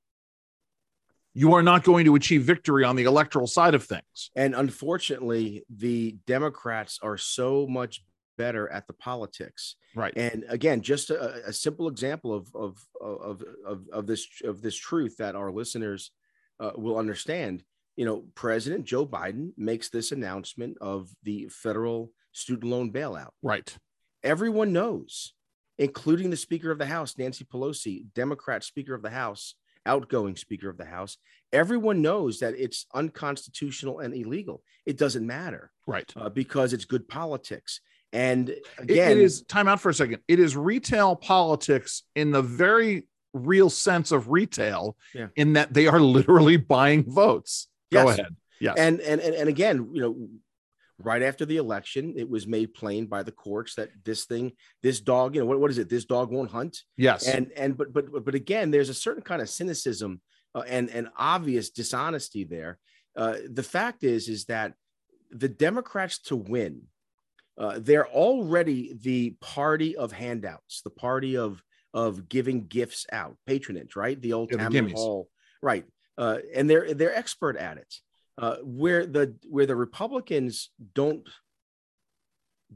you 1.35 1.53
are 1.53 1.63
not 1.63 1.85
going 1.85 2.07
to 2.07 2.15
achieve 2.15 2.45
victory 2.45 2.83
on 2.83 2.97
the 2.97 3.05
electoral 3.05 3.47
side 3.47 3.75
of 3.75 3.85
things. 3.85 4.31
And 4.35 4.55
unfortunately, 4.55 5.65
the 5.69 6.17
Democrats 6.27 6.99
are 7.03 7.19
so 7.19 7.67
much 7.67 8.03
better 8.37 8.69
at 8.71 8.87
the 8.87 8.93
politics. 8.93 9.77
Right. 9.95 10.13
And 10.17 10.45
again, 10.49 10.81
just 10.83 11.11
a, 11.11 11.47
a 11.47 11.53
simple 11.53 11.89
example 11.89 12.33
of, 12.33 12.49
of, 12.55 12.79
of, 13.01 13.43
of, 13.67 13.89
of 13.93 14.07
this, 14.07 14.27
of 14.45 14.63
this 14.63 14.77
truth 14.77 15.17
that 15.19 15.37
our 15.37 15.51
listeners 15.51 16.11
uh, 16.61 16.73
will 16.77 16.99
understand. 16.99 17.63
You 17.97 18.05
know, 18.05 18.25
President 18.35 18.85
Joe 18.85 19.07
Biden 19.07 19.51
makes 19.57 19.89
this 19.89 20.13
announcement 20.13 20.77
of 20.81 21.11
the 21.23 21.49
federal 21.51 22.11
student 22.33 22.71
loan 22.71 22.93
bailout. 22.93 23.31
Right. 23.43 23.77
Everyone 24.23 24.73
knows, 24.73 25.35
including 25.79 26.31
the 26.31 26.37
Speaker 26.37 26.71
of 26.71 26.79
the 26.79 26.87
House, 26.87 27.17
Nancy 27.17 27.45
Pelosi, 27.45 28.07
Democrat 28.15 28.65
Speaker 28.65 28.95
of 28.95 29.03
the 29.03 29.11
House, 29.11 29.55
outgoing 29.87 30.35
Speaker 30.35 30.71
of 30.71 30.79
the 30.79 30.85
House. 30.85 31.19
Everyone 31.53 32.03
knows 32.03 32.41
that 32.41 32.55
it's 32.59 32.87
unconstitutional 32.95 34.01
and 34.01 34.15
illegal. 34.15 34.63
It 34.87 34.99
doesn't 34.99 35.27
matter. 35.27 35.71
Right. 35.87 36.11
Uh, 36.17 36.31
because 36.31 36.73
it's 36.73 36.85
good 36.85 37.07
politics. 37.07 37.81
And 38.15 38.55
again, 38.79 39.11
it, 39.13 39.19
it 39.19 39.25
is 39.25 39.43
time 39.43 39.67
out 39.69 39.81
for 39.81 39.91
a 39.91 39.95
second. 39.95 40.21
It 40.29 40.39
is 40.39 40.57
retail 40.57 41.17
politics 41.17 42.05
in 42.15 42.31
the 42.31 42.43
very 42.43 43.09
real 43.33 43.69
sense 43.69 44.13
of 44.13 44.31
retail, 44.31 44.97
Yeah. 45.13 45.27
in 45.35 45.55
that 45.55 45.75
they 45.75 45.87
are 45.89 46.01
literally 46.01 46.57
buying 46.57 47.05
votes. 47.11 47.67
Go 47.93 48.09
ahead. 48.09 48.35
Yes. 48.61 48.77
and, 48.79 49.01
and 49.01 49.21
and 49.21 49.35
and 49.35 49.49
again, 49.49 49.91
you 49.93 50.01
know, 50.01 50.29
right 50.99 51.23
after 51.23 51.45
the 51.45 51.57
election, 51.57 52.15
it 52.17 52.31
was 52.31 52.47
made 52.47 52.73
plain 52.73 53.07
by 53.07 53.25
the 53.25 53.33
courts 53.33 53.75
that 53.75 53.91
this 54.05 54.25
thing, 54.27 54.53
this 54.83 55.01
dog, 55.01 55.35
you 55.35 55.41
know, 55.41 55.47
what, 55.47 55.59
what 55.61 55.71
is 55.73 55.79
it? 55.79 55.89
This 55.89 56.05
dog 56.05 56.31
won't 56.31 56.51
hunt. 56.53 56.79
yes. 56.97 57.27
and 57.27 57.51
and 57.57 57.77
but 57.77 57.93
but 57.93 58.25
but 58.25 58.35
again 58.37 58.71
there's 58.71 58.89
a 58.91 58.95
certain 58.95 59.23
kind 59.23 59.43
of 59.43 59.49
cynicism 59.49 60.21
uh, 60.55 60.63
and 60.69 60.89
and 60.91 61.09
obvious 61.19 61.71
dishonesty 61.71 62.45
there 62.45 62.79
uh, 63.17 63.35
the 63.53 63.63
fact 63.65 64.05
is 64.05 64.29
is 64.29 64.45
that 64.47 64.73
the 65.33 65.49
democrats 65.49 66.19
to 66.21 66.37
win 66.37 66.83
uh, 67.59 67.79
they're 67.81 68.09
already 68.09 68.95
the 69.01 69.37
party 69.41 69.97
of 69.97 70.13
handouts 70.13 70.83
the 70.83 70.91
party 70.91 71.37
of 71.37 71.63
of 71.93 72.29
giving 72.29 72.67
gifts 72.67 73.07
out 73.13 73.37
patronage 73.47 73.95
right? 73.97 74.21
The 74.21 74.33
old 74.33 74.51
Yeah, 74.51 74.69
the 74.69 74.93
hall 74.93 75.29
right. 75.63 75.85
Uh, 76.17 76.39
and 76.55 76.69
they're 76.69 76.95
they're 76.95 77.15
expert 77.15 77.57
at 77.57 77.79
it. 77.79 77.95
Uh, 78.37 78.57
where 78.63 79.07
the 79.07 79.37
where 79.49 79.67
the 79.67 79.77
republicans 79.77 80.71
don't 80.95 81.29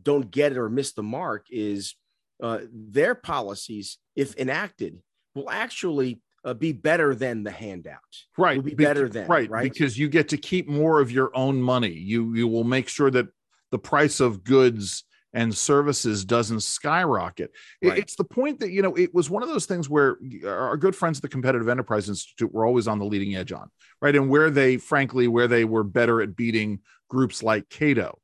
don't 0.01 0.31
get 0.31 0.53
it 0.53 0.59
or 0.59 0.69
miss 0.69 0.93
the 0.93 1.03
mark 1.03 1.47
is 1.51 1.97
uh, 2.43 2.61
their 2.73 3.15
policies, 3.15 3.99
if 4.15 4.37
enacted, 4.37 5.03
will 5.35 5.51
actually 5.51 6.21
uh, 6.45 6.55
be 6.55 6.73
better 6.73 7.15
than 7.15 7.43
the 7.43 7.51
handout. 7.51 7.99
right 8.37 8.57
will 8.57 8.63
be 8.63 8.75
bec- 8.75 8.87
better 8.87 9.09
than, 9.09 9.27
right, 9.27 9.51
right? 9.51 9.63
because 9.63 9.99
you 9.99 10.09
get 10.09 10.29
to 10.29 10.37
keep 10.37 10.69
more 10.69 11.01
of 11.01 11.11
your 11.11 11.37
own 11.37 11.61
money. 11.61 11.93
You 11.93 12.35
you 12.35 12.47
will 12.47 12.65
make 12.65 12.89
sure 12.89 13.11
that 13.11 13.27
the 13.71 13.79
price 13.79 14.21
of 14.21 14.45
goods 14.45 15.05
and 15.35 15.55
services 15.55 16.25
doesn't 16.25 16.63
skyrocket. 16.63 17.51
Right. 17.83 17.99
it's 17.99 18.17
the 18.17 18.25
point 18.25 18.61
that 18.61 18.71
you 18.71 18.83
know 18.83 18.95
it 18.95 19.15
was 19.15 19.29
one 19.29 19.43
of 19.43 19.49
those 19.49 19.67
things 19.67 19.89
where 19.89 20.17
our 20.47 20.77
good 20.77 20.97
friends 20.97 21.19
at 21.19 21.23
the 21.23 21.29
competitive 21.29 21.69
enterprise 21.69 22.09
institute 22.09 22.53
were 22.53 22.65
always 22.65 22.89
on 22.89 22.99
the 22.99 23.05
leading 23.05 23.37
edge 23.37 23.53
on 23.53 23.71
right? 24.01 24.17
And 24.17 24.29
where 24.29 24.51
they 24.51 24.77
frankly 24.77 25.29
where 25.29 25.49
they 25.49 25.65
were 25.65 25.85
better 25.85 26.21
at 26.23 26.37
beating 26.37 26.81
groups 27.09 27.43
like 27.43 27.69
cato. 27.69 28.19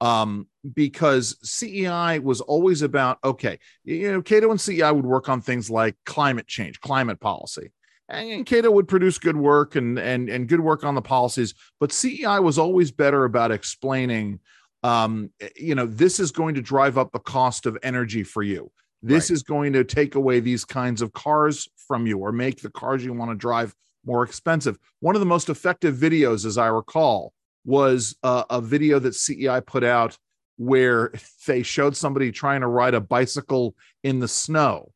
Um, 0.00 0.46
because 0.74 1.36
CEI 1.42 2.20
was 2.20 2.40
always 2.40 2.82
about 2.82 3.18
okay, 3.24 3.58
you 3.82 4.12
know, 4.12 4.22
Cato 4.22 4.52
and 4.52 4.60
CEI 4.60 4.92
would 4.92 5.04
work 5.04 5.28
on 5.28 5.40
things 5.40 5.70
like 5.70 5.96
climate 6.06 6.46
change, 6.46 6.80
climate 6.80 7.18
policy, 7.18 7.72
and 8.08 8.46
Cato 8.46 8.70
would 8.70 8.86
produce 8.86 9.18
good 9.18 9.36
work 9.36 9.74
and 9.74 9.98
and 9.98 10.28
and 10.28 10.46
good 10.46 10.60
work 10.60 10.84
on 10.84 10.94
the 10.94 11.02
policies, 11.02 11.54
but 11.80 11.90
CEI 11.90 12.38
was 12.38 12.58
always 12.58 12.92
better 12.92 13.24
about 13.24 13.50
explaining, 13.50 14.38
um, 14.82 15.30
you 15.56 15.74
know, 15.74 15.86
this 15.86 16.20
is 16.20 16.30
going 16.30 16.54
to 16.54 16.62
drive 16.62 16.98
up 16.98 17.12
the 17.12 17.18
cost 17.18 17.66
of 17.66 17.76
energy 17.82 18.22
for 18.22 18.42
you. 18.42 18.70
This 19.02 19.30
Right. 19.30 19.34
is 19.34 19.42
going 19.42 19.72
to 19.74 19.84
take 19.84 20.14
away 20.14 20.40
these 20.40 20.64
kinds 20.64 21.02
of 21.02 21.12
cars 21.12 21.68
from 21.86 22.06
you 22.06 22.18
or 22.18 22.32
make 22.32 22.60
the 22.62 22.70
cars 22.70 23.04
you 23.04 23.12
want 23.12 23.30
to 23.30 23.36
drive 23.36 23.74
more 24.04 24.22
expensive. 24.22 24.78
One 25.00 25.14
of 25.16 25.20
the 25.20 25.26
most 25.26 25.48
effective 25.48 25.96
videos, 25.96 26.44
as 26.44 26.58
I 26.58 26.66
recall, 26.68 27.32
was 27.64 28.16
uh, 28.22 28.44
a 28.50 28.60
video 28.60 28.98
that 29.00 29.14
CEI 29.14 29.60
put 29.60 29.84
out 29.84 30.16
where 30.56 31.12
they 31.46 31.62
showed 31.62 31.96
somebody 31.96 32.32
trying 32.32 32.60
to 32.62 32.66
ride 32.66 32.94
a 32.94 33.00
bicycle 33.00 33.74
in 34.02 34.18
the 34.20 34.28
snow 34.28 34.92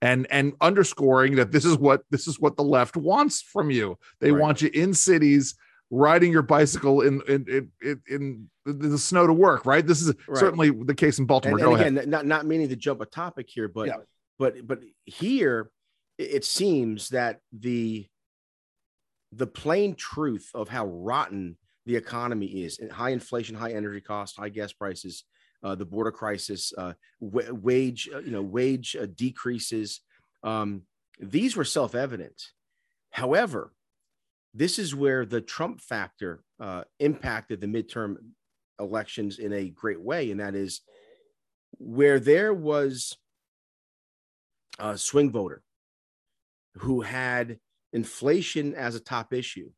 and 0.00 0.26
and 0.30 0.52
underscoring 0.60 1.34
that 1.36 1.50
this 1.50 1.64
is 1.64 1.76
what 1.76 2.02
this 2.10 2.28
is 2.28 2.38
what 2.38 2.56
the 2.56 2.62
left 2.62 2.96
wants 2.96 3.42
from 3.42 3.68
you 3.70 3.98
they 4.20 4.30
Right. 4.30 4.40
want 4.40 4.62
you 4.62 4.70
in 4.72 4.94
cities 4.94 5.56
riding 5.90 6.30
your 6.32 6.42
bicycle 6.42 7.00
in 7.00 7.22
in 7.28 7.46
in, 7.48 7.70
in, 7.82 8.48
in 8.66 8.80
the, 8.90 8.98
snow 8.98 9.26
to 9.26 9.32
work 9.32 9.64
right 9.64 9.86
this 9.86 10.02
is 10.02 10.14
Right. 10.26 10.38
certainly 10.38 10.70
the 10.70 10.94
case 10.94 11.18
in 11.18 11.24
baltimore 11.24 11.58
and, 11.58 11.66
and 11.66 11.74
ahead 11.74 11.92
again, 11.96 12.10
not 12.10 12.26
not 12.26 12.46
meaning 12.46 12.68
to 12.68 12.76
jump 12.76 13.00
a 13.00 13.06
topic 13.06 13.46
here, 13.48 13.68
but 13.68 13.86
Yeah. 13.88 13.96
but 14.38 14.66
but 14.66 14.80
here 15.06 15.70
it 16.18 16.44
seems 16.44 17.08
that 17.10 17.40
the 17.58 18.06
the 19.32 19.46
plain 19.46 19.94
truth 19.94 20.50
of 20.54 20.68
how 20.68 20.86
rotten 20.86 21.56
the 21.86 21.96
economy 21.96 22.46
is 22.64 22.78
and 22.80 22.90
high 22.92 23.10
inflation, 23.10 23.54
high 23.56 23.72
energy 23.72 24.00
costs, 24.00 24.36
high 24.36 24.48
gas 24.48 24.72
prices, 24.72 25.24
uh, 25.62 25.74
the 25.74 25.84
border 25.86 26.10
crisis, 26.10 26.72
uh, 26.76 26.92
wa- 27.20 27.50
wage, 27.52 28.08
uh, 28.14 28.18
you 28.18 28.30
know, 28.30 28.42
wage 28.42 28.96
uh, 29.00 29.06
decreases. 29.14 30.00
Um, 30.42 30.82
these 31.18 31.56
were 31.56 31.64
self-evident. 31.64 32.42
However, 33.10 33.72
this 34.58 34.78
is 34.78 34.94
where 34.94 35.24
the 35.24 35.40
Trump 35.40 35.80
factor 35.80 36.42
uh, 36.58 36.82
impacted 36.98 37.60
the 37.60 37.66
midterm 37.66 38.16
elections 38.80 39.38
in 39.38 39.52
a 39.52 39.70
great 39.70 40.00
way, 40.00 40.32
and 40.32 40.40
that 40.40 40.56
is 40.56 40.80
where 41.78 42.18
there 42.18 42.52
was 42.52 43.16
a 44.80 44.98
swing 44.98 45.30
voter 45.30 45.62
who 46.78 47.02
had 47.02 47.58
inflation 47.92 48.74
as 48.74 48.96
a 48.96 49.00
top 49.00 49.32
issue, 49.32 49.70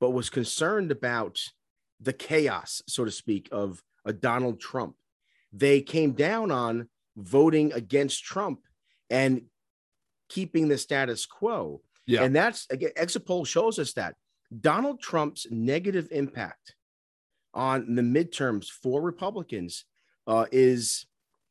but 0.00 0.10
was 0.10 0.28
concerned 0.28 0.90
about 0.90 1.38
the 2.00 2.12
chaos, 2.12 2.82
so 2.88 3.04
to 3.04 3.12
speak, 3.12 3.48
of 3.52 3.80
a 4.04 4.12
Donald 4.12 4.60
Trump. 4.60 4.96
They 5.52 5.80
came 5.80 6.12
down 6.12 6.50
on 6.50 6.88
voting 7.16 7.72
against 7.72 8.24
Trump 8.24 8.60
and 9.08 9.42
keeping 10.28 10.66
the 10.66 10.78
status 10.78 11.26
quo. 11.26 11.80
Yeah. 12.06 12.22
And 12.22 12.34
that's 12.34 12.66
again, 12.70 12.90
exit 12.96 13.26
poll 13.26 13.44
shows 13.44 13.78
us 13.78 13.92
that 13.94 14.14
Donald 14.60 15.00
Trump's 15.00 15.46
negative 15.50 16.08
impact 16.10 16.74
on 17.54 17.94
the 17.94 18.02
midterms 18.02 18.68
for 18.68 19.00
Republicans 19.02 19.84
uh, 20.26 20.46
is 20.52 21.06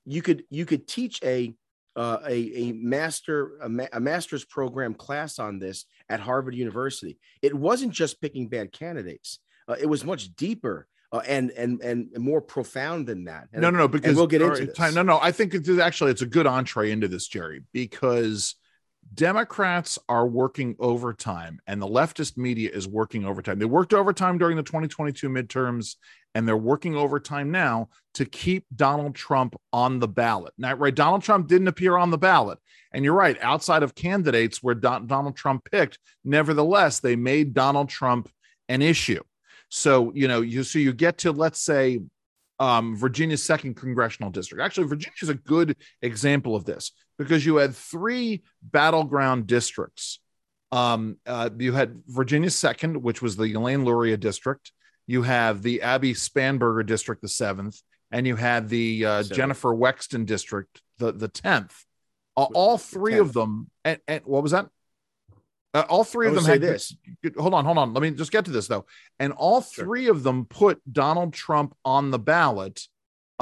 you 0.06 0.22
could 0.22 0.44
you 0.50 0.66
could 0.66 0.88
teach 0.88 1.22
a 1.24 1.54
uh, 1.96 2.20
a, 2.28 2.70
a 2.70 2.72
master 2.74 3.58
a, 3.62 3.70
ma- 3.70 3.88
a 3.94 4.00
master's 4.00 4.44
program 4.46 4.94
class 4.94 5.40
on 5.40 5.60
this 5.60 5.86
at 6.10 6.20
Harvard 6.20 6.54
University. 6.56 7.18
It 7.42 7.54
wasn't 7.54 7.94
just 7.94 8.22
picking 8.22 8.48
bad 8.48 8.72
candidates. 8.72 9.40
Uh, 9.68 9.76
it 9.80 9.88
was 9.88 10.04
much 10.06 10.36
deeper 10.36 10.88
uh, 11.12 11.22
and 11.28 11.52
and 11.52 11.82
and 11.82 12.10
more 12.18 12.42
profound 12.42 13.08
than 13.08 13.26
that. 13.26 13.48
And- 13.54 13.62
no, 13.62 13.70
no, 13.70 13.80
no. 13.80 13.88
Because 13.88 14.16
we'll 14.16 14.28
get 14.28 14.42
into 14.42 14.68
time- 14.68 14.94
No, 14.94 15.02
no. 15.02 15.20
I 15.22 15.32
think 15.32 15.54
it's 15.54 15.70
actually 15.80 16.12
it's 16.12 16.22
a 16.22 16.26
good 16.28 16.46
entree 16.48 16.92
into 16.92 17.08
this, 17.08 17.28
Jerry, 17.28 17.64
because 17.74 18.56
Democrats 19.14 20.00
are 20.10 20.28
working 20.28 20.76
overtime, 20.80 21.60
and 21.68 21.82
the 21.82 21.88
leftist 21.88 22.38
media 22.38 22.70
is 22.72 22.88
working 22.88 23.26
overtime. 23.26 23.60
They 23.60 23.66
worked 23.66 23.94
overtime 23.94 24.38
during 24.38 24.58
the 24.58 24.64
2022 24.64 25.30
midterms, 25.30 25.96
and 26.34 26.48
they're 26.48 26.58
working 26.58 26.96
overtime 26.96 27.52
now 27.52 27.90
to 28.16 28.26
keep 28.26 28.66
Donald 28.76 29.16
Trump 29.16 29.56
on 29.72 30.00
the 30.00 30.08
ballot. 30.08 30.54
Now, 30.58 30.74
right? 30.74 30.94
Donald 30.94 31.24
Trump 31.24 31.48
didn't 31.48 31.68
appear 31.68 31.98
on 31.98 32.10
the 32.10 32.18
ballot, 32.18 32.60
and 32.92 33.06
you're 33.06 33.14
right. 33.14 33.38
Outside 33.42 33.84
of 33.84 33.96
candidates 33.96 34.62
where 34.62 34.76
Don- 34.76 35.08
Donald 35.08 35.38
Trump 35.38 35.64
picked, 35.70 36.00
nevertheless, 36.24 37.00
they 37.00 37.16
made 37.16 37.54
Donald 37.54 37.90
Trump 37.90 38.30
an 38.68 38.82
issue. 38.82 39.22
So 39.70 40.12
you 40.14 40.28
know, 40.28 40.42
you 40.42 40.64
so 40.64 40.80
you 40.80 40.94
get 40.94 41.20
to 41.20 41.32
let's 41.32 41.62
say 41.62 42.00
um, 42.60 42.96
Virginia's 42.96 43.44
second 43.44 43.76
congressional 43.76 44.32
district. 44.32 44.64
Actually, 44.64 44.88
Virginia 44.88 45.14
is 45.22 45.30
a 45.30 45.36
good 45.36 45.76
example 46.02 46.56
of 46.56 46.66
this 46.66 46.92
because 47.18 47.46
you 47.46 47.58
had 47.58 47.76
three 47.76 48.44
battleground 48.62 49.48
districts. 49.48 50.20
Um, 50.72 51.18
uh, 51.26 51.50
you 51.58 51.74
had 51.74 52.02
Virginia's 52.08 52.56
second, 52.56 53.02
which 53.02 53.22
was 53.22 53.36
the 53.36 53.54
Elaine 53.54 53.86
Luria 53.86 54.18
district. 54.18 54.72
You 55.08 55.22
have 55.22 55.62
the 55.62 55.82
Abby 55.82 56.14
Spanberger 56.14 56.86
district, 56.86 57.22
the 57.22 57.28
seventh, 57.28 57.80
and 58.12 58.26
you 58.26 58.36
had 58.36 58.70
the 58.70 59.06
uh, 59.06 59.24
Jennifer 59.24 59.70
Wexton 59.70 60.26
district, 60.26 60.82
the 60.98 61.12
the 61.12 61.28
tenth. 61.28 61.86
All, 62.36 62.52
all 62.54 62.78
three 62.78 63.18
of 63.18 63.32
them. 63.32 63.70
And, 63.86 64.00
and 64.08 64.22
what 64.26 64.44
was 64.44 64.52
that? 64.52 64.68
Uh, 65.76 65.84
all 65.90 66.06
three 66.06 66.26
of 66.26 66.36
them 66.36 66.46
had 66.46 66.62
this. 66.62 66.96
hold 67.38 67.54
on, 67.54 67.66
hold 67.66 67.78
on. 67.78 67.94
Let 67.94 68.02
me 68.02 68.12
just 68.12 68.32
get 68.32 68.46
to 68.46 68.52
this 68.52 68.68
though. 68.68 68.86
And 69.20 69.34
all 69.34 69.62
Sure. 69.62 69.84
three 69.84 70.08
of 70.08 70.24
them 70.24 70.46
put 70.46 70.82
Donald 70.90 71.34
Trump 71.34 71.76
on 71.84 72.12
the 72.12 72.20
ballot. 72.20 72.88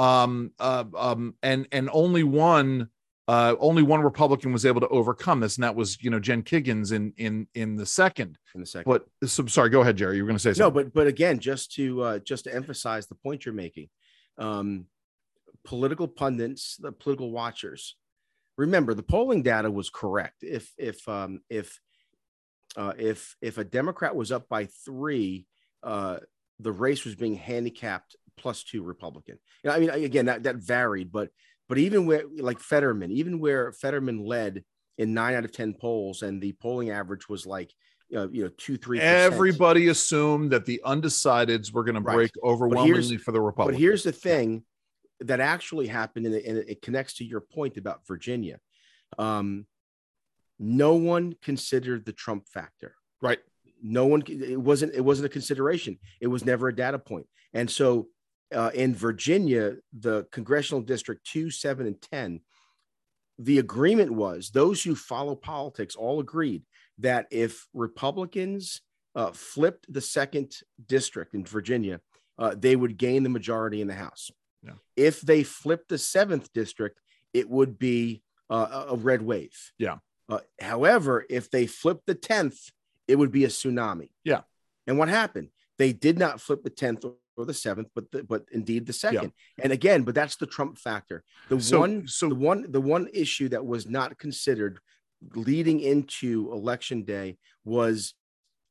Um, 0.00 0.50
uh, 0.58 0.82
um, 0.96 1.36
and 1.44 1.68
and 1.70 1.88
only 1.92 2.24
one, 2.24 2.88
uh, 3.28 3.54
only 3.60 3.84
one 3.84 4.00
Republican 4.00 4.52
was 4.52 4.66
able 4.66 4.80
to 4.80 4.88
overcome 4.88 5.38
this, 5.38 5.56
and 5.56 5.62
that 5.62 5.76
was 5.76 6.02
you 6.02 6.10
know 6.10 6.18
Jen 6.18 6.42
Kiggans 6.42 6.90
in 6.90 7.12
in 7.16 7.46
in 7.54 7.76
the 7.76 7.86
second. 7.86 8.36
in 8.56 8.62
a 8.62 8.66
second. 8.66 8.90
But 8.90 9.28
so, 9.30 9.46
sorry, 9.46 9.70
go 9.70 9.82
ahead, 9.82 9.96
Jerry. 9.96 10.16
You 10.16 10.24
were 10.24 10.28
going 10.28 10.38
to 10.38 10.52
say 10.54 10.60
no, 10.60 10.72
but 10.72 10.92
but 10.92 11.06
again, 11.06 11.38
just 11.38 11.72
to 11.74 12.02
uh, 12.02 12.18
just 12.18 12.44
to 12.44 12.54
emphasize 12.54 13.06
the 13.06 13.14
point 13.14 13.46
you're 13.46 13.54
making, 13.54 13.88
um, 14.38 14.86
political 15.64 16.08
pundits, 16.08 16.76
the 16.80 16.90
political 16.90 17.30
watchers, 17.30 17.94
remember 18.58 18.94
the 18.94 19.04
polling 19.04 19.44
data 19.44 19.70
was 19.70 19.90
correct. 19.90 20.42
If 20.42 20.72
if 20.76 21.08
um, 21.08 21.40
if 21.48 21.78
uh, 22.76 22.92
if 22.98 23.36
if 23.40 23.58
a 23.58 23.64
Democrat 23.64 24.14
was 24.14 24.32
up 24.32 24.48
by 24.48 24.66
three, 24.84 25.46
uh, 25.82 26.18
the 26.60 26.72
race 26.72 27.04
was 27.04 27.14
being 27.14 27.34
handicapped 27.34 28.16
plus 28.36 28.64
two 28.64 28.82
Republican. 28.82 29.38
You 29.62 29.70
know, 29.70 29.76
I 29.76 29.78
mean, 29.80 29.90
again, 29.90 30.26
that 30.26 30.42
that 30.44 30.56
varied, 30.56 31.12
but 31.12 31.30
but 31.68 31.78
even 31.78 32.06
where 32.06 32.24
like 32.38 32.60
Fetterman, 32.60 33.10
even 33.10 33.38
where 33.38 33.72
Fetterman 33.72 34.24
led 34.24 34.64
in 34.98 35.14
nine 35.14 35.34
out 35.34 35.44
of 35.44 35.52
ten 35.52 35.74
polls, 35.74 36.22
and 36.22 36.40
the 36.40 36.52
polling 36.52 36.90
average 36.90 37.28
was 37.28 37.46
like 37.46 37.72
uh, 38.14 38.28
you 38.28 38.44
know 38.44 38.50
two 38.58 38.76
three. 38.76 39.00
Everybody 39.00 39.88
assumed 39.88 40.50
that 40.52 40.66
the 40.66 40.80
undecideds 40.84 41.72
were 41.72 41.84
going 41.84 41.96
to 41.96 42.00
break 42.00 42.32
overwhelmingly 42.42 43.18
for 43.18 43.32
the 43.32 43.40
Republicans. 43.40 43.76
But 43.76 43.80
here's 43.80 44.02
the 44.02 44.12
thing 44.12 44.64
that 45.20 45.40
actually 45.40 45.86
happened, 45.86 46.26
and 46.26 46.34
it, 46.34 46.44
and 46.44 46.58
it 46.58 46.82
connects 46.82 47.14
to 47.14 47.24
your 47.24 47.40
point 47.40 47.76
about 47.76 48.06
Virginia. 48.06 48.58
Um, 49.18 49.66
no 50.58 50.94
one 50.94 51.34
considered 51.42 52.04
the 52.04 52.12
Trump 52.12 52.46
factor. 52.48 52.94
Right. 53.20 53.40
No 53.82 54.06
one. 54.06 54.22
It 54.26 54.60
wasn't. 54.60 54.94
It 54.94 55.02
wasn't 55.02 55.26
a 55.26 55.30
consideration. 55.30 55.98
It 56.20 56.28
was 56.28 56.44
never 56.44 56.68
a 56.68 56.74
data 56.74 56.98
point. 56.98 57.26
And 57.52 57.70
so, 57.70 58.08
uh, 58.54 58.70
in 58.74 58.94
Virginia, 58.94 59.76
the 59.98 60.26
congressional 60.32 60.82
district 60.82 61.26
two, 61.26 61.50
seven, 61.50 61.86
and 61.86 62.00
ten, 62.00 62.40
the 63.38 63.58
agreement 63.58 64.10
was 64.12 64.50
those 64.50 64.82
who 64.82 64.94
follow 64.94 65.34
politics 65.34 65.96
all 65.96 66.20
agreed 66.20 66.62
that 66.98 67.26
if 67.30 67.66
Republicans 67.74 68.80
uh, 69.14 69.32
flipped 69.32 69.92
the 69.92 70.00
second 70.00 70.54
district 70.86 71.34
in 71.34 71.44
Virginia, 71.44 72.00
uh, 72.38 72.54
they 72.56 72.76
would 72.76 72.96
gain 72.96 73.22
the 73.22 73.28
majority 73.28 73.80
in 73.80 73.88
the 73.88 73.94
House. 73.94 74.30
Yeah. 74.62 74.72
If 74.96 75.20
they 75.20 75.42
flipped 75.42 75.88
the 75.88 75.98
seventh 75.98 76.52
district, 76.52 77.00
it 77.32 77.48
would 77.50 77.78
be 77.78 78.22
uh, 78.48 78.86
a 78.90 78.96
red 78.96 79.22
wave. 79.22 79.72
Yeah. 79.78 79.96
Uh, 80.28 80.40
however, 80.60 81.24
if 81.28 81.50
they 81.50 81.66
flipped 81.66 82.06
the 82.06 82.14
10th, 82.14 82.70
it 83.06 83.16
would 83.16 83.32
be 83.32 83.44
a 83.44 83.48
tsunami. 83.48 84.10
Yeah. 84.24 84.42
And 84.86 84.98
what 84.98 85.08
happened? 85.08 85.48
They 85.78 85.92
did 85.92 86.18
not 86.18 86.40
flip 86.40 86.62
the 86.62 86.70
10th 86.70 87.04
or 87.36 87.44
the 87.44 87.52
7th, 87.52 87.86
but 87.94 88.10
the, 88.10 88.22
but 88.22 88.44
indeed 88.52 88.86
the 88.86 88.92
second. 88.92 89.32
Yeah. 89.58 89.64
And 89.64 89.72
again, 89.72 90.02
but 90.02 90.14
that's 90.14 90.36
the 90.36 90.46
Trump 90.46 90.78
factor. 90.78 91.24
The 91.48 91.60
so, 91.60 91.80
one 91.80 92.06
so 92.06 92.28
the 92.28 92.34
one 92.34 92.70
the 92.70 92.80
one 92.80 93.08
issue 93.12 93.48
that 93.50 93.66
was 93.66 93.88
not 93.88 94.18
considered 94.18 94.78
leading 95.34 95.80
into 95.80 96.50
election 96.52 97.02
day 97.02 97.38
was 97.64 98.14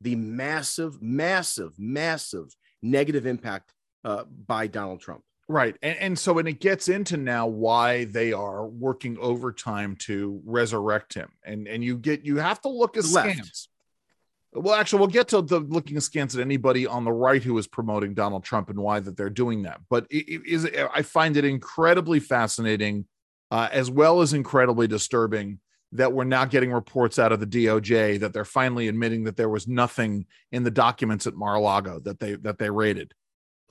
the 0.02 0.16
massive 0.16 1.02
massive 1.02 1.74
massive 1.78 2.56
negative 2.82 3.26
impact 3.26 3.74
uh, 4.04 4.24
by 4.26 4.68
Donald 4.68 5.02
Trump. 5.02 5.24
Right. 5.50 5.76
And, 5.82 5.98
and 5.98 6.20
so, 6.20 6.40
and 6.40 6.48
it 6.48 6.60
gets 6.62 6.88
into 6.88 7.18
now 7.18 7.48
why 7.48 8.06
they 8.06 8.32
are 8.32 8.66
working 8.66 9.18
overtime 9.20 9.98
to 10.02 10.42
resurrect 10.46 11.14
him. 11.14 11.30
And, 11.44 11.68
and 11.68 11.84
you 11.84 11.98
get, 11.98 12.26
you 12.26 12.38
have 12.38 12.62
to 12.62 12.70
look 12.70 12.96
at 12.96 13.04
scans. 13.04 13.68
Well, 14.54 14.76
actually, 14.76 15.00
we'll 15.00 15.08
get 15.08 15.30
to 15.30 15.42
the 15.42 15.60
looking 15.60 15.98
askance 15.98 16.36
at 16.36 16.42
anybody 16.42 16.86
on 16.86 17.04
the 17.04 17.12
right 17.12 17.44
who 17.44 17.58
is 17.58 17.68
promoting 17.68 18.14
Donald 18.14 18.44
Trump 18.44 18.70
and 18.70 18.80
why 18.80 19.00
that 19.00 19.18
they're 19.18 19.30
doing 19.30 19.64
that. 19.64 19.82
But 19.90 20.06
it, 20.10 20.30
it 20.30 20.42
is, 20.46 20.70
I 20.94 21.02
find 21.02 21.36
it 21.38 21.44
incredibly 21.44 22.20
fascinating, 22.20 23.06
uh, 23.52 23.70
as 23.72 23.90
well 23.90 24.22
as 24.22 24.34
incredibly 24.34 24.88
disturbing 24.88 25.60
that 25.94 26.14
we're 26.14 26.24
not 26.24 26.52
getting 26.52 26.72
reports 26.72 27.20
out 27.20 27.32
of 27.32 27.40
the 27.40 27.48
DOJ 27.48 28.20
that 28.20 28.34
they're 28.34 28.46
finally 28.46 28.88
admitting 28.88 29.26
that 29.26 29.38
there 29.38 29.50
was 29.50 29.68
nothing 29.68 30.26
in 30.52 30.64
the 30.64 30.72
documents 30.72 31.28
at 31.28 31.36
Mar-a-Lago 31.36 32.00
that 32.00 32.20
they 32.20 32.34
that 32.36 32.58
they 32.58 32.70
raided 32.70 33.14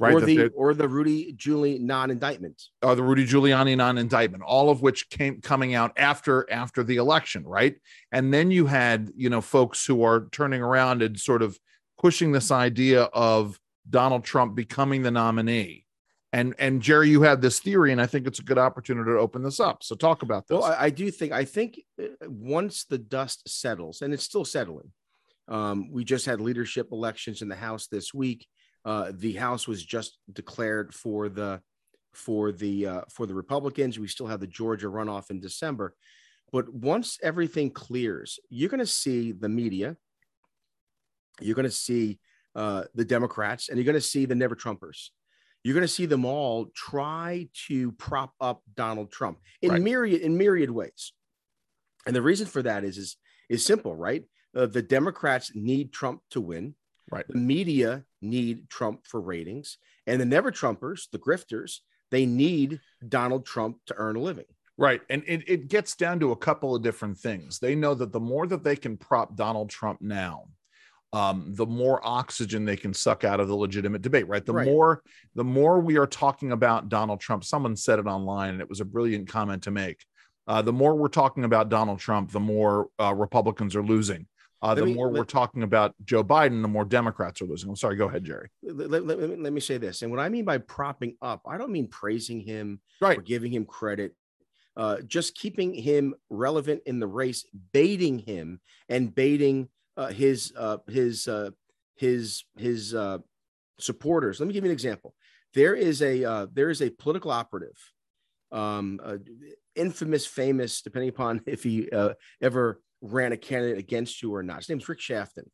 right? 0.02 0.14
Or 0.14 0.20
the 0.20 0.48
or 0.48 0.74
the 0.74 0.88
Rudy 0.88 1.32
Giuliani 1.32 1.80
non-indictment. 1.80 2.62
Or 2.82 2.94
the 2.94 3.02
Rudy 3.02 3.26
Giuliani 3.26 3.76
non-indictment, 3.76 4.42
all 4.42 4.68
of 4.68 4.82
which 4.82 5.08
came 5.10 5.40
coming 5.40 5.74
out 5.74 5.92
after 5.96 6.50
after 6.50 6.82
the 6.82 6.96
election, 6.96 7.44
right? 7.44 7.76
And 8.10 8.34
then 8.34 8.50
you 8.50 8.66
had, 8.66 9.10
you 9.16 9.30
know, 9.30 9.40
folks 9.40 9.86
who 9.86 10.02
are 10.02 10.28
turning 10.32 10.62
around 10.62 11.02
and 11.02 11.18
sort 11.18 11.42
of 11.42 11.58
pushing 11.98 12.32
this 12.32 12.50
idea 12.50 13.04
of 13.04 13.58
Donald 13.88 14.24
Trump 14.24 14.54
becoming 14.54 15.02
the 15.02 15.10
nominee. 15.10 15.86
And 16.32 16.54
and 16.58 16.80
Jerry, 16.80 17.10
you 17.10 17.22
had 17.22 17.42
this 17.42 17.60
theory, 17.60 17.92
and 17.92 18.00
I 18.00 18.06
think 18.06 18.26
it's 18.26 18.38
a 18.38 18.44
good 18.44 18.58
opportunity 18.58 19.10
to 19.10 19.18
open 19.18 19.42
this 19.42 19.60
up. 19.60 19.82
So 19.82 19.94
talk 19.94 20.22
about 20.22 20.48
this. 20.48 20.58
Well, 20.58 20.64
I, 20.64 20.86
I 20.86 20.90
do 20.90 21.10
think 21.10 21.32
I 21.32 21.44
think 21.44 21.80
uh, 22.02 22.06
once 22.28 22.84
the 22.84 22.98
dust 22.98 23.48
settles, 23.48 24.02
and 24.02 24.14
it's 24.14 24.24
still 24.24 24.44
settling. 24.44 24.90
Um, 25.48 25.90
we 25.90 26.04
just 26.04 26.24
had 26.24 26.40
leadership 26.40 26.88
elections 26.92 27.42
in 27.42 27.48
the 27.48 27.56
House 27.56 27.86
this 27.86 28.14
week. 28.14 28.46
Uh, 28.84 29.12
the 29.14 29.34
House 29.34 29.68
was 29.68 29.84
just 29.84 30.18
declared 30.32 30.94
for 30.94 31.28
the 31.28 31.60
for 32.12 32.52
the 32.52 32.86
uh, 32.86 33.00
for 33.08 33.26
the 33.26 33.34
Republicans. 33.34 33.98
We 33.98 34.08
still 34.08 34.26
have 34.26 34.40
the 34.40 34.46
Georgia 34.46 34.88
runoff 34.88 35.30
in 35.30 35.40
December, 35.40 35.94
but 36.50 36.72
once 36.72 37.18
everything 37.22 37.70
clears, 37.70 38.38
you're 38.50 38.68
going 38.68 38.80
to 38.80 38.86
see 38.86 39.32
the 39.32 39.48
media, 39.48 39.96
you're 41.40 41.54
going 41.54 41.64
to 41.64 41.70
see 41.70 42.18
uh, 42.54 42.84
the 42.94 43.04
Democrats, 43.04 43.68
and 43.68 43.78
you're 43.78 43.84
going 43.84 43.94
to 43.94 44.00
see 44.00 44.26
the 44.26 44.34
Never 44.34 44.56
Trumpers. 44.56 45.08
You're 45.64 45.74
going 45.74 45.82
to 45.82 45.88
see 45.88 46.06
them 46.06 46.24
all 46.24 46.66
try 46.74 47.48
to 47.68 47.92
prop 47.92 48.32
up 48.40 48.62
Donald 48.74 49.12
Trump 49.12 49.38
in 49.62 49.70
right. 49.70 49.80
myriad 49.80 50.20
in 50.22 50.36
myriad 50.36 50.70
ways, 50.70 51.12
and 52.06 52.16
the 52.16 52.22
reason 52.22 52.46
for 52.46 52.62
that 52.62 52.84
is 52.84 52.98
is 52.98 53.16
is 53.48 53.64
simple, 53.64 53.94
right? 53.94 54.24
Uh, 54.56 54.66
the 54.66 54.82
Democrats 54.82 55.52
need 55.54 55.92
Trump 55.92 56.20
to 56.30 56.40
win. 56.40 56.74
Right. 57.12 57.28
The 57.28 57.38
media 57.38 58.04
need 58.20 58.68
Trump 58.70 59.06
for 59.06 59.20
ratings, 59.20 59.78
and 60.06 60.20
the 60.20 60.24
never 60.24 60.50
Trumpers, 60.50 61.10
the 61.10 61.18
grifters, 61.18 61.78
they 62.10 62.26
need 62.26 62.80
Donald 63.06 63.46
Trump 63.46 63.78
to 63.86 63.94
earn 63.96 64.16
a 64.16 64.20
living. 64.20 64.46
Right. 64.78 65.02
And 65.10 65.22
it, 65.26 65.44
it 65.46 65.68
gets 65.68 65.94
down 65.94 66.18
to 66.20 66.32
a 66.32 66.36
couple 66.36 66.74
of 66.74 66.82
different 66.82 67.18
things. 67.18 67.58
They 67.58 67.74
know 67.74 67.94
that 67.94 68.12
the 68.12 68.20
more 68.20 68.46
that 68.46 68.64
they 68.64 68.76
can 68.76 68.96
prop 68.96 69.36
Donald 69.36 69.70
Trump 69.70 70.00
now, 70.00 70.48
um, 71.12 71.44
the 71.48 71.66
more 71.66 72.00
oxygen 72.02 72.64
they 72.64 72.76
can 72.76 72.94
suck 72.94 73.22
out 73.22 73.38
of 73.38 73.48
the 73.48 73.54
legitimate 73.54 74.00
debate, 74.00 74.26
right? 74.28 74.44
The 74.44 74.54
right. 74.54 74.66
more 74.66 75.02
the 75.34 75.44
more 75.44 75.78
we 75.80 75.98
are 75.98 76.06
talking 76.06 76.52
about 76.52 76.88
Donald 76.88 77.20
Trump, 77.20 77.44
someone 77.44 77.76
said 77.76 77.98
it 77.98 78.06
online, 78.06 78.50
and 78.50 78.60
it 78.62 78.68
was 78.68 78.80
a 78.80 78.84
brilliant 78.86 79.28
comment 79.28 79.62
to 79.64 79.70
make. 79.70 80.04
Uh, 80.46 80.62
the 80.62 80.72
more 80.72 80.94
we're 80.94 81.08
talking 81.08 81.44
about 81.44 81.68
Donald 81.68 81.98
Trump, 81.98 82.32
the 82.32 82.40
more 82.40 82.88
uh, 82.98 83.14
Republicans 83.14 83.76
are 83.76 83.82
losing. 83.82 84.26
Uh, 84.62 84.74
the 84.74 84.86
me, 84.86 84.94
more 84.94 85.08
let, 85.10 85.18
we're 85.18 85.24
talking 85.24 85.64
about 85.64 85.94
Joe 86.04 86.22
Biden, 86.22 86.62
the 86.62 86.68
more 86.68 86.84
Democrats 86.84 87.42
are 87.42 87.46
losing. 87.46 87.68
I'm 87.68 87.76
sorry. 87.76 87.96
Go 87.96 88.08
ahead, 88.08 88.24
Jerry. 88.24 88.48
Let, 88.62 89.04
let, 89.04 89.40
let, 89.40 89.52
me 89.52 89.60
say 89.60 89.76
this. 89.76 90.02
And 90.02 90.10
what 90.10 90.20
I 90.20 90.28
mean 90.28 90.44
by 90.44 90.58
propping 90.58 91.16
up, 91.20 91.42
I 91.46 91.58
don't 91.58 91.72
mean 91.72 91.88
praising 91.88 92.40
him 92.40 92.80
right. 93.00 93.18
or 93.18 93.22
giving 93.22 93.52
him 93.52 93.64
credit. 93.64 94.14
Uh, 94.76 94.98
just 95.06 95.34
keeping 95.34 95.74
him 95.74 96.14
relevant 96.30 96.80
in 96.86 97.00
the 97.00 97.06
race, 97.06 97.44
baiting 97.72 98.20
him 98.20 98.60
and 98.88 99.14
baiting 99.14 99.68
uh, 99.96 100.06
his 100.06 100.52
uh, 100.56 100.78
his 100.88 101.28
uh, 101.28 101.50
his 101.96 102.44
his 102.56 102.94
uh, 102.94 103.18
supporters. 103.78 104.40
Let 104.40 104.46
me 104.46 104.54
give 104.54 104.64
you 104.64 104.70
an 104.70 104.74
example. 104.74 105.14
There 105.54 105.74
is 105.74 106.00
a 106.00 106.24
uh, 106.24 106.46
there 106.52 106.70
is 106.70 106.80
a 106.80 106.88
political 106.88 107.30
operative, 107.30 107.76
um, 108.50 108.98
infamous, 109.74 110.24
famous, 110.24 110.80
depending 110.80 111.10
upon 111.10 111.42
if 111.46 111.64
he 111.64 111.90
ever 112.40 112.80
ran 113.02 113.32
a 113.32 113.36
candidate 113.36 113.78
against 113.78 114.22
you 114.22 114.34
or 114.34 114.42
not. 114.42 114.58
His 114.58 114.68
name's 114.70 114.88
Rick 114.88 115.00
Shaftan. 115.00 115.48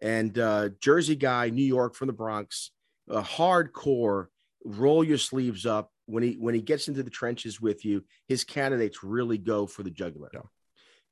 And 0.00 0.38
uh, 0.38 0.70
Jersey 0.80 1.16
guy, 1.16 1.50
New 1.50 1.64
York 1.64 1.94
from 1.94 2.06
the 2.06 2.12
Bronx, 2.12 2.70
a 3.08 3.22
hardcore, 3.22 4.26
roll 4.64 5.04
your 5.04 5.18
sleeves 5.18 5.66
up. 5.66 5.90
When 6.06 6.22
he 6.22 6.32
when 6.34 6.54
he 6.54 6.60
gets 6.60 6.88
into 6.88 7.02
the 7.02 7.10
trenches 7.10 7.60
with 7.60 7.84
you, 7.84 8.04
his 8.28 8.44
candidates 8.44 9.02
really 9.02 9.38
go 9.38 9.66
for 9.66 9.82
the 9.82 9.90
jugular. 9.90 10.30
Yeah. 10.32 10.40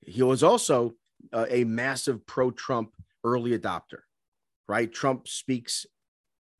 He 0.00 0.22
was 0.22 0.42
also 0.42 0.94
uh, 1.33 1.46
a 1.48 1.64
massive 1.64 2.26
pro-Trump 2.26 2.94
early 3.24 3.57
adopter, 3.59 4.00
right? 4.68 4.92
Trump 4.92 5.28
speaks 5.28 5.87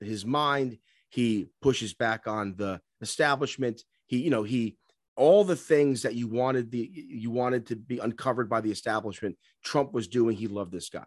his 0.01 0.25
mind. 0.25 0.79
He 1.11 1.49
pushes 1.61 1.93
back 1.93 2.27
on 2.27 2.55
the 2.57 2.81
establishment. 3.03 3.83
He, 4.07 4.19
you 4.19 4.31
know, 4.31 4.45
he 4.45 4.79
all 5.17 5.45
the 5.45 5.57
things 5.57 6.03
that 6.03 6.15
you 6.15 6.27
wanted 6.27 6.71
the 6.71 6.91
you 6.93 7.31
wanted 7.31 7.67
to 7.67 7.77
be 7.77 7.99
uncovered 7.99 8.49
by 8.49 8.61
the 8.61 8.71
establishment 8.71 9.37
trump 9.63 9.93
was 9.93 10.09
doing 10.09 10.37
he 10.37 10.47
loved 10.47 10.73
this 10.73 10.89
guy. 10.89 11.05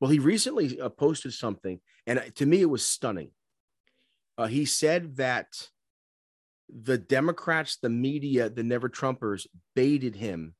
Well 0.00 0.10
he 0.10 0.18
recently 0.18 0.80
uh, 0.80 0.88
posted 0.88 1.32
something 1.32 1.80
and 2.06 2.22
to 2.36 2.46
me 2.46 2.60
it 2.62 2.70
was 2.70 2.84
stunning. 2.84 3.30
Uh, 4.38 4.46
he 4.46 4.64
said 4.64 5.16
that 5.16 5.46
the 6.68 6.96
democrats 6.96 7.76
the 7.76 7.90
media 7.90 8.48
the 8.48 8.62
never 8.62 8.88
trumpers 8.88 9.46
baited 9.74 10.16
him 10.16 10.54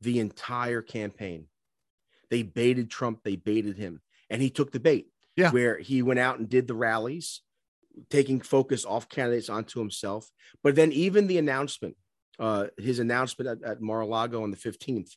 the 0.00 0.20
entire 0.20 0.82
campaign. 0.82 1.46
They 2.30 2.42
baited 2.42 2.90
trump 2.90 3.20
they 3.24 3.36
baited 3.36 3.76
him 3.76 4.00
and 4.28 4.40
he 4.40 4.50
took 4.50 4.72
the 4.72 4.80
bait. 4.80 5.08
Yeah. 5.36 5.52
where 5.52 5.78
he 5.78 6.02
went 6.02 6.20
out 6.20 6.38
and 6.38 6.48
did 6.50 6.66
the 6.66 6.74
rallies 6.74 7.40
taking 8.08 8.40
focus 8.40 8.84
off 8.84 9.08
candidates 9.08 9.48
onto 9.48 9.78
himself. 9.78 10.28
But 10.62 10.74
then 10.74 10.92
even 10.92 11.26
the 11.26 11.38
announcement 11.38 11.96
uh, 12.40 12.66
his 12.78 12.98
announcement 12.98 13.62
at, 13.62 13.70
at 13.70 13.80
Mar-a-Lago 13.80 14.42
on 14.42 14.50
the 14.50 14.56
15th, 14.56 15.10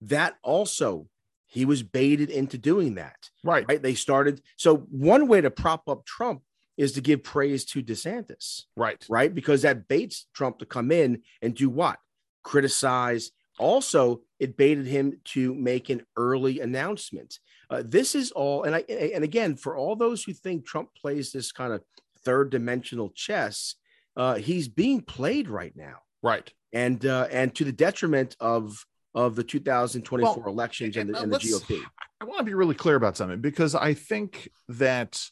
that 0.00 0.36
also 0.42 1.08
he 1.46 1.64
was 1.64 1.82
baited 1.82 2.30
into 2.30 2.56
doing 2.56 2.94
that. 2.94 3.28
Right. 3.42 3.64
Right. 3.68 3.82
They 3.82 3.94
started. 3.94 4.40
So 4.56 4.76
one 4.90 5.28
way 5.28 5.40
to 5.40 5.50
prop 5.50 5.88
up 5.88 6.06
Trump 6.06 6.42
is 6.76 6.92
to 6.92 7.00
give 7.00 7.22
praise 7.22 7.64
to 7.66 7.82
DeSantis. 7.82 8.62
Right. 8.76 9.04
Right. 9.08 9.34
Because 9.34 9.62
that 9.62 9.86
baits 9.86 10.26
Trump 10.34 10.58
to 10.58 10.66
come 10.66 10.90
in 10.90 11.22
and 11.42 11.54
do 11.54 11.68
what? 11.68 11.98
Criticize. 12.42 13.30
Also, 13.58 14.22
it 14.40 14.56
baited 14.56 14.86
him 14.86 15.20
to 15.24 15.54
make 15.54 15.90
an 15.90 16.04
early 16.16 16.60
announcement. 16.60 17.38
Uh, 17.70 17.82
this 17.84 18.14
is 18.14 18.32
all, 18.32 18.64
and 18.64 18.74
I 18.74 18.80
and 18.88 19.22
again, 19.22 19.56
for 19.56 19.76
all 19.76 19.94
those 19.94 20.24
who 20.24 20.32
think 20.32 20.66
Trump 20.66 20.90
plays 21.00 21.30
this 21.30 21.52
kind 21.52 21.72
of 21.72 21.82
third 22.24 22.50
dimensional 22.50 23.10
chess, 23.10 23.76
uh, 24.16 24.34
he's 24.34 24.66
being 24.68 25.00
played 25.00 25.48
right 25.48 25.74
now, 25.76 25.98
right? 26.24 26.50
And 26.72 27.04
uh, 27.06 27.28
and 27.30 27.54
to 27.54 27.64
the 27.64 27.72
detriment 27.72 28.36
of 28.40 28.84
of 29.14 29.36
the 29.36 29.44
2024 29.44 30.36
well, 30.36 30.48
elections 30.48 30.96
and 30.96 31.14
the, 31.14 31.20
and 31.20 31.32
the 31.32 31.38
GOP. 31.38 31.80
I 32.20 32.24
want 32.24 32.38
to 32.38 32.44
be 32.44 32.54
really 32.54 32.74
clear 32.74 32.96
about 32.96 33.16
something 33.16 33.40
because 33.40 33.76
I 33.76 33.94
think 33.94 34.48
that 34.68 35.30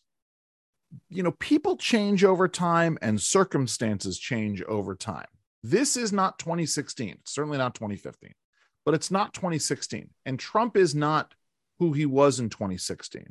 you 1.09 1.23
know 1.23 1.33
people 1.33 1.77
change 1.77 2.23
over 2.23 2.47
time 2.47 2.99
and 3.03 3.21
circumstances 3.21 4.19
change 4.19 4.63
over 4.63 4.95
time. 4.95 5.27
This 5.65 5.97
is 5.97 6.13
not 6.13 6.39
2016, 6.39 7.19
certainly 7.25 7.59
not 7.59 7.75
2015, 7.75 8.33
but 8.85 8.95
it's 8.95 9.11
not 9.11 9.33
2016, 9.35 10.11
and 10.27 10.39
Trump 10.39 10.77
is 10.77 10.95
not 10.95 11.35
who 11.79 11.93
he 11.93 12.07
was 12.07 12.39
in 12.39 12.51
2016. 12.51 13.25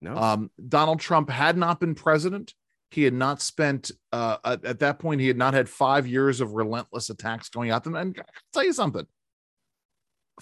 No. 0.00 0.16
Um, 0.16 0.50
Donald 0.68 1.00
Trump 1.00 1.30
had 1.30 1.56
not 1.56 1.80
been 1.80 1.94
president. 1.94 2.54
He 2.92 3.04
had 3.04 3.14
not 3.14 3.40
spent 3.40 3.90
uh, 4.12 4.36
at, 4.44 4.64
at, 4.64 4.78
that 4.80 4.98
point. 4.98 5.20
He 5.20 5.28
had 5.28 5.38
not 5.38 5.54
had 5.54 5.68
five 5.68 6.06
years 6.06 6.40
of 6.40 6.52
relentless 6.52 7.08
attacks 7.10 7.48
going 7.48 7.70
at 7.70 7.84
them. 7.84 7.96
And 7.96 8.14
I'll 8.18 8.24
tell 8.52 8.64
you 8.64 8.72
something: 8.72 9.06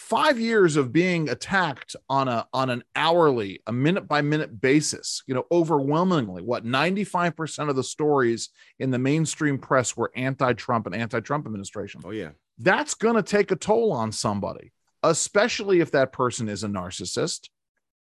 five 0.01 0.41
years 0.41 0.77
of 0.77 0.93
being 0.93 1.29
attacked 1.29 1.95
on 2.09 2.27
a 2.27 2.47
on 2.53 2.71
an 2.71 2.83
hourly 2.97 3.61
a 3.67 3.73
minute 3.73 4.09
by 4.09 4.23
minute 4.23 4.61
basis 4.61 5.23
you 5.27 5.35
know 5.35 5.45
overwhelmingly 5.53 6.43
what 6.43 6.65
95% 6.65 7.69
of 7.69 7.77
the 7.77 7.83
stories 7.83 8.51
in 8.79 8.91
the 8.91 8.99
mainstream 8.99 9.59
press 9.59 9.97
were 9.97 10.13
anti-trump 10.15 10.87
and 10.87 10.95
anti-trump 10.95 11.45
administration 11.45 12.01
oh 12.05 12.11
yeah 12.11 12.31
that's 12.59 12.95
going 12.95 13.17
to 13.17 13.23
take 13.23 13.51
a 13.51 13.57
toll 13.57 13.93
on 13.93 14.13
somebody 14.13 14.73
especially 15.03 15.81
if 15.81 15.91
that 15.91 16.13
person 16.13 16.49
is 16.49 16.63
a 16.63 16.69
narcissist 16.69 17.49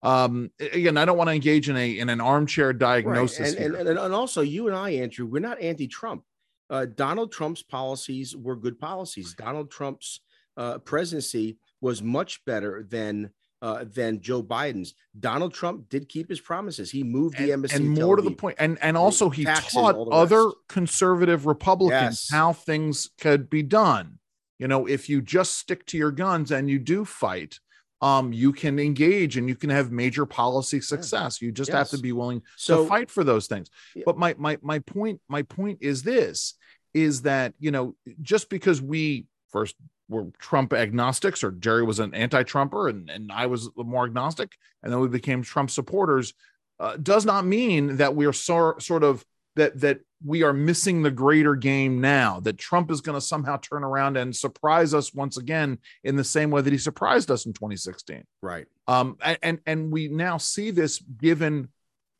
um 0.03 0.51
again 0.61 0.97
i 0.97 1.05
don't 1.05 1.19
want 1.19 1.29
to 1.29 1.35
engage 1.35 1.69
in 1.69 1.77
a 1.77 1.99
in 1.99 2.09
an 2.09 2.21
armchair 2.21 2.73
diagnosis 2.73 3.55
right. 3.55 3.67
and, 3.67 3.75
and, 3.75 3.99
and, 3.99 4.15
also 4.15 4.41
you 4.41 4.67
and 4.67 4.77
i 4.77 4.91
andrew 4.91 5.27
we're 5.27 5.41
not 5.41 5.61
anti-trump 5.61 6.23
uh, 6.71 6.87
donald 6.95 7.31
trump's 7.31 7.63
policies 7.63 8.35
were 8.35 8.57
good 8.57 8.79
policies 8.79 9.35
donald 9.35 9.71
trump's 9.71 10.21
uh, 10.57 10.79
presidency 10.79 11.59
was 11.81 12.03
much 12.03 12.45
better 12.45 12.87
than 12.89 13.31
uh, 13.63 13.85
than 13.85 14.21
Joe 14.21 14.43
Biden's. 14.43 14.95
Donald 15.19 15.53
Trump 15.53 15.89
did 15.89 16.09
keep 16.09 16.29
his 16.29 16.41
promises. 16.41 16.91
He 16.91 17.03
moved 17.03 17.37
the 17.37 17.45
and, 17.45 17.53
embassy, 17.53 17.77
and 17.77 17.91
more 17.91 18.17
to 18.17 18.23
the 18.23 18.31
point, 18.31 18.57
and 18.59 18.79
and 18.81 18.97
also 18.97 19.29
he 19.29 19.45
taught 19.45 19.97
other 20.11 20.47
rest. 20.47 20.57
conservative 20.69 21.47
Republicans 21.47 22.27
yes. 22.27 22.31
how 22.31 22.53
things 22.53 23.11
could 23.21 23.51
be 23.51 23.63
done. 23.63 24.19
You 24.59 24.69
know, 24.69 24.87
if 24.87 25.09
you 25.09 25.23
just 25.23 25.59
stick 25.59 25.87
to 25.87 25.99
your 25.99 26.11
guns 26.11 26.51
and 26.51 26.69
you 26.69 26.79
do 26.79 27.05
fight, 27.05 27.61
um, 28.01 28.33
you 28.33 28.53
can 28.53 28.79
engage 28.79 29.37
and 29.37 29.49
you 29.49 29.55
can 29.55 29.71
have 29.71 29.93
major 29.93 30.25
policy 30.25 30.81
success. 30.81 31.43
You 31.43 31.53
just 31.53 31.71
yes. 31.71 31.77
have 31.77 31.89
to 31.91 31.99
be 31.99 32.13
willing 32.13 32.43
so, 32.57 32.83
to 32.83 32.89
fight 32.89 33.11
for 33.11 33.25
those 33.25 33.47
things. 33.47 33.69
Yeah. 33.95 34.05
But 34.07 34.19
my 34.19 34.35
my 34.39 34.59
my 34.63 34.79
point 34.79 35.21
my 35.29 35.43
point 35.43 35.79
is 35.83 36.03
this: 36.03 36.55
is 36.95 37.23
that 37.23 37.55
you 37.59 37.71
know 37.71 37.95
just 38.23 38.49
because 38.49 38.81
we 38.81 39.27
first 39.51 39.77
were 40.09 40.27
Trump 40.39 40.73
agnostics, 40.73 41.45
or 41.45 41.53
Jerry 41.53 41.85
was 41.85 42.01
an 42.01 42.15
anti-Trumper, 42.15 42.89
and, 42.89 43.09
and 43.09 43.31
I 43.31 43.47
was 43.47 43.71
more 43.77 44.05
agnostic, 44.05 44.53
and 44.83 44.93
then 44.93 45.01
we 45.01 45.09
became 45.09 45.43
Trump 45.43 45.71
supporters, 45.71 46.35
uh, 46.81 46.97
does 46.97 47.25
not 47.25 47.45
mean 47.45 47.97
that 47.99 48.17
we 48.17 48.27
are 48.27 48.33
so, 48.33 48.75
sort 48.79 49.05
of 49.05 49.25
that 49.61 49.81
that 49.81 50.01
we 50.25 50.43
are 50.43 50.53
missing 50.53 51.03
the 51.03 51.11
greater 51.11 51.55
game 51.55 52.01
now. 52.01 52.41
That 52.41 52.59
Trump 52.59 52.91
is 52.91 53.01
going 53.01 53.17
to 53.17 53.21
somehow 53.21 53.59
turn 53.59 53.85
around 53.85 54.17
and 54.17 54.35
surprise 54.35 54.95
us 54.95 55.15
once 55.15 55.37
again 55.37 55.79
in 56.03 56.17
the 56.17 56.25
same 56.25 56.51
way 56.51 56.63
that 56.63 56.73
he 56.73 56.79
surprised 56.79 57.31
us 57.31 57.47
in 57.47 57.53
2016. 57.53 58.25
Right. 58.43 58.67
Um. 58.89 59.19
And 59.43 59.61
and 59.67 59.93
we 59.93 60.09
now 60.09 60.39
see 60.39 60.71
this 60.71 60.99
given 60.99 61.69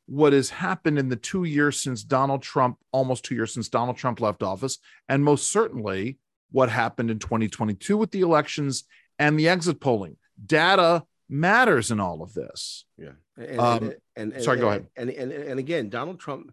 what 0.07 0.33
has 0.33 0.51
happened 0.51 0.99
in 0.99 1.09
the 1.09 1.17
two 1.17 1.45
years 1.45 1.81
since 1.81 2.03
Donald 2.03 2.43
Trump, 2.43 2.79
almost 2.93 3.25
two 3.25 3.35
years 3.35 3.55
since 3.55 3.69
Donald 3.69 3.97
Trump 3.97 4.21
left 4.21 4.43
office, 4.43 4.79
and 5.09 5.25
most 5.25 5.51
certainly 5.51 6.19
what 6.51 6.69
happened 6.69 7.11
in 7.11 7.19
2022 7.19 7.97
with 7.97 8.11
the 8.11 8.21
elections 8.21 8.85
and 9.19 9.39
the 9.39 9.49
exit 9.49 9.81
polling. 9.81 10.17
Data 10.45 11.05
matters 11.29 11.93
in 11.93 12.01
all 12.01 12.23
of 12.23 12.35
this. 12.35 12.85
Yeah. 12.99 13.13
And, 13.37 13.61
um, 13.61 13.93
and, 14.17 14.33
and 14.33 14.43
sorry, 14.43 14.59
go 14.59 14.69
ahead. 14.69 14.87
And, 14.97 15.11
and, 15.11 15.33
and 15.33 15.61
again, 15.61 15.89
Donald 15.89 16.19
Trump, 16.19 16.53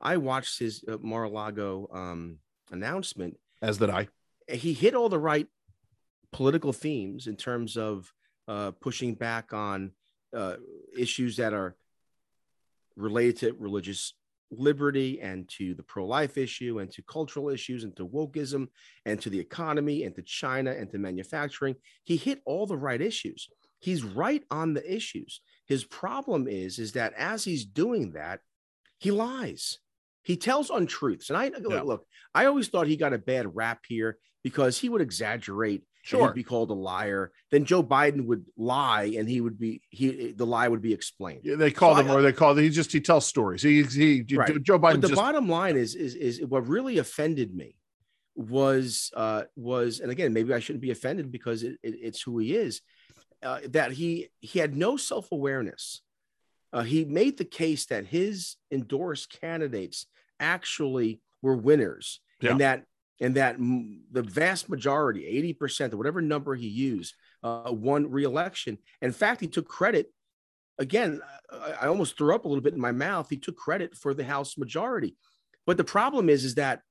I 0.00 0.16
watched 0.16 0.58
his 0.58 0.84
uh, 0.88 0.98
Mar-a-Lago 1.00 1.88
um, 1.92 2.38
announcement. 2.70 3.38
As 3.60 3.78
did 3.78 3.90
I. 3.90 4.08
He 4.48 4.72
hit 4.72 4.94
all 4.94 5.08
the 5.08 5.18
right 5.18 5.46
political 6.32 6.72
themes 6.72 7.26
in 7.26 7.36
terms 7.36 7.76
of 7.76 8.12
uh, 8.46 8.72
pushing 8.80 9.14
back 9.14 9.52
on 9.52 9.92
uh, 10.34 10.56
issues 10.96 11.36
that 11.36 11.52
are 11.52 11.76
related 12.96 13.38
to 13.38 13.52
religious 13.58 14.14
liberty 14.50 15.20
and 15.20 15.48
to 15.48 15.74
the 15.74 15.82
pro 15.82 16.06
life 16.06 16.38
issue 16.38 16.78
and 16.78 16.90
to 16.90 17.02
cultural 17.02 17.50
issues 17.50 17.84
and 17.84 17.94
to 17.96 18.06
wokeism 18.06 18.68
and 19.04 19.20
to 19.20 19.28
the 19.28 19.38
economy 19.38 20.04
and 20.04 20.14
to 20.14 20.22
China 20.22 20.70
and 20.70 20.90
to 20.90 20.98
manufacturing. 20.98 21.76
He 22.04 22.16
hit 22.16 22.40
all 22.46 22.66
the 22.66 22.76
right 22.76 23.00
issues. 23.00 23.48
He's 23.80 24.02
right 24.02 24.42
on 24.50 24.74
the 24.74 24.94
issues. 24.94 25.40
His 25.66 25.84
problem 25.84 26.48
is, 26.48 26.78
is 26.78 26.92
that 26.92 27.12
as 27.14 27.44
he's 27.44 27.64
doing 27.64 28.12
that, 28.12 28.40
he 28.98 29.10
lies. 29.10 29.78
He 30.22 30.36
tells 30.36 30.70
untruths. 30.70 31.30
And 31.30 31.38
I 31.38 31.50
yeah. 31.68 31.82
look, 31.82 32.04
I 32.34 32.46
always 32.46 32.68
thought 32.68 32.86
he 32.86 32.96
got 32.96 33.12
a 33.12 33.18
bad 33.18 33.54
rap 33.54 33.80
here 33.88 34.18
because 34.42 34.78
he 34.78 34.88
would 34.88 35.00
exaggerate 35.00 35.82
sure. 36.02 36.26
he'd 36.26 36.34
be 36.34 36.42
called 36.42 36.70
a 36.70 36.74
liar. 36.74 37.32
Then 37.50 37.64
Joe 37.64 37.82
Biden 37.82 38.26
would 38.26 38.44
lie, 38.56 39.12
and 39.16 39.28
he 39.28 39.40
would 39.40 39.58
be 39.58 39.82
he 39.90 40.32
the 40.32 40.46
lie 40.46 40.68
would 40.68 40.82
be 40.82 40.92
explained. 40.92 41.42
Yeah, 41.44 41.56
they 41.56 41.70
call 41.70 41.94
so 41.94 42.02
them, 42.02 42.10
I, 42.10 42.14
or 42.14 42.22
they 42.22 42.32
call 42.32 42.54
he 42.56 42.70
just 42.70 42.92
he 42.92 43.00
tells 43.00 43.26
stories. 43.26 43.62
He 43.62 43.82
he 43.82 44.24
right. 44.34 44.62
Joe 44.62 44.78
Biden. 44.78 44.94
But 44.94 45.00
the 45.02 45.08
just, 45.08 45.20
bottom 45.20 45.48
line 45.48 45.76
is 45.76 45.94
is 45.94 46.14
is 46.14 46.44
what 46.46 46.66
really 46.66 46.98
offended 46.98 47.54
me 47.54 47.76
was 48.34 49.10
uh 49.16 49.42
was 49.56 49.98
and 49.98 50.12
again 50.12 50.32
maybe 50.32 50.54
I 50.54 50.60
shouldn't 50.60 50.82
be 50.82 50.92
offended 50.92 51.32
because 51.32 51.64
it, 51.64 51.76
it, 51.82 51.96
it's 52.00 52.22
who 52.22 52.38
he 52.38 52.54
is. 52.54 52.80
Uh, 53.40 53.60
that 53.68 53.92
he 53.92 54.28
he 54.40 54.58
had 54.58 54.76
no 54.76 54.96
self 54.96 55.30
awareness. 55.30 56.02
Uh, 56.72 56.82
he 56.82 57.04
made 57.04 57.38
the 57.38 57.44
case 57.44 57.86
that 57.86 58.06
his 58.06 58.56
endorsed 58.70 59.40
candidates 59.40 60.06
actually 60.38 61.20
were 61.42 61.56
winners, 61.56 62.20
yeah. 62.40 62.50
and 62.50 62.60
that 62.60 62.84
and 63.20 63.34
that 63.34 63.56
the 63.58 64.22
vast 64.22 64.68
majority, 64.68 65.54
80% 65.60 65.92
or 65.92 65.96
whatever 65.96 66.22
number 66.22 66.54
he 66.54 66.68
used, 66.68 67.14
uh, 67.42 67.64
won 67.66 68.10
reelection. 68.10 68.78
In 69.02 69.10
fact, 69.10 69.40
he 69.40 69.48
took 69.48 69.66
credit. 69.66 70.12
Again, 70.78 71.20
I, 71.52 71.72
I 71.82 71.86
almost 71.88 72.16
threw 72.16 72.32
up 72.32 72.44
a 72.44 72.48
little 72.48 72.62
bit 72.62 72.74
in 72.74 72.80
my 72.80 72.92
mouth. 72.92 73.28
He 73.28 73.36
took 73.36 73.56
credit 73.56 73.96
for 73.96 74.14
the 74.14 74.22
House 74.24 74.56
majority. 74.56 75.16
But 75.66 75.76
the 75.76 75.84
problem 75.84 76.28
is, 76.28 76.44
is 76.44 76.54
that 76.54 76.82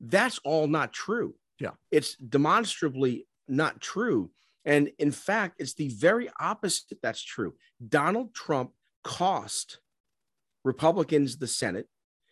that's 0.00 0.38
all 0.44 0.66
not 0.66 0.92
true. 0.92 1.34
Yeah. 1.60 1.70
It's 1.90 2.16
demonstrably 2.16 3.26
not 3.48 3.80
true. 3.80 4.30
And 4.64 4.90
in 4.98 5.12
fact, 5.12 5.60
it's 5.60 5.74
the 5.74 5.88
very 5.88 6.28
opposite 6.40 6.98
that's 7.00 7.22
true. 7.22 7.54
Donald 7.88 8.34
Trump 8.34 8.72
cost 9.06 9.78
Republicans 10.64 11.38
the 11.38 11.46
Senate. 11.46 11.86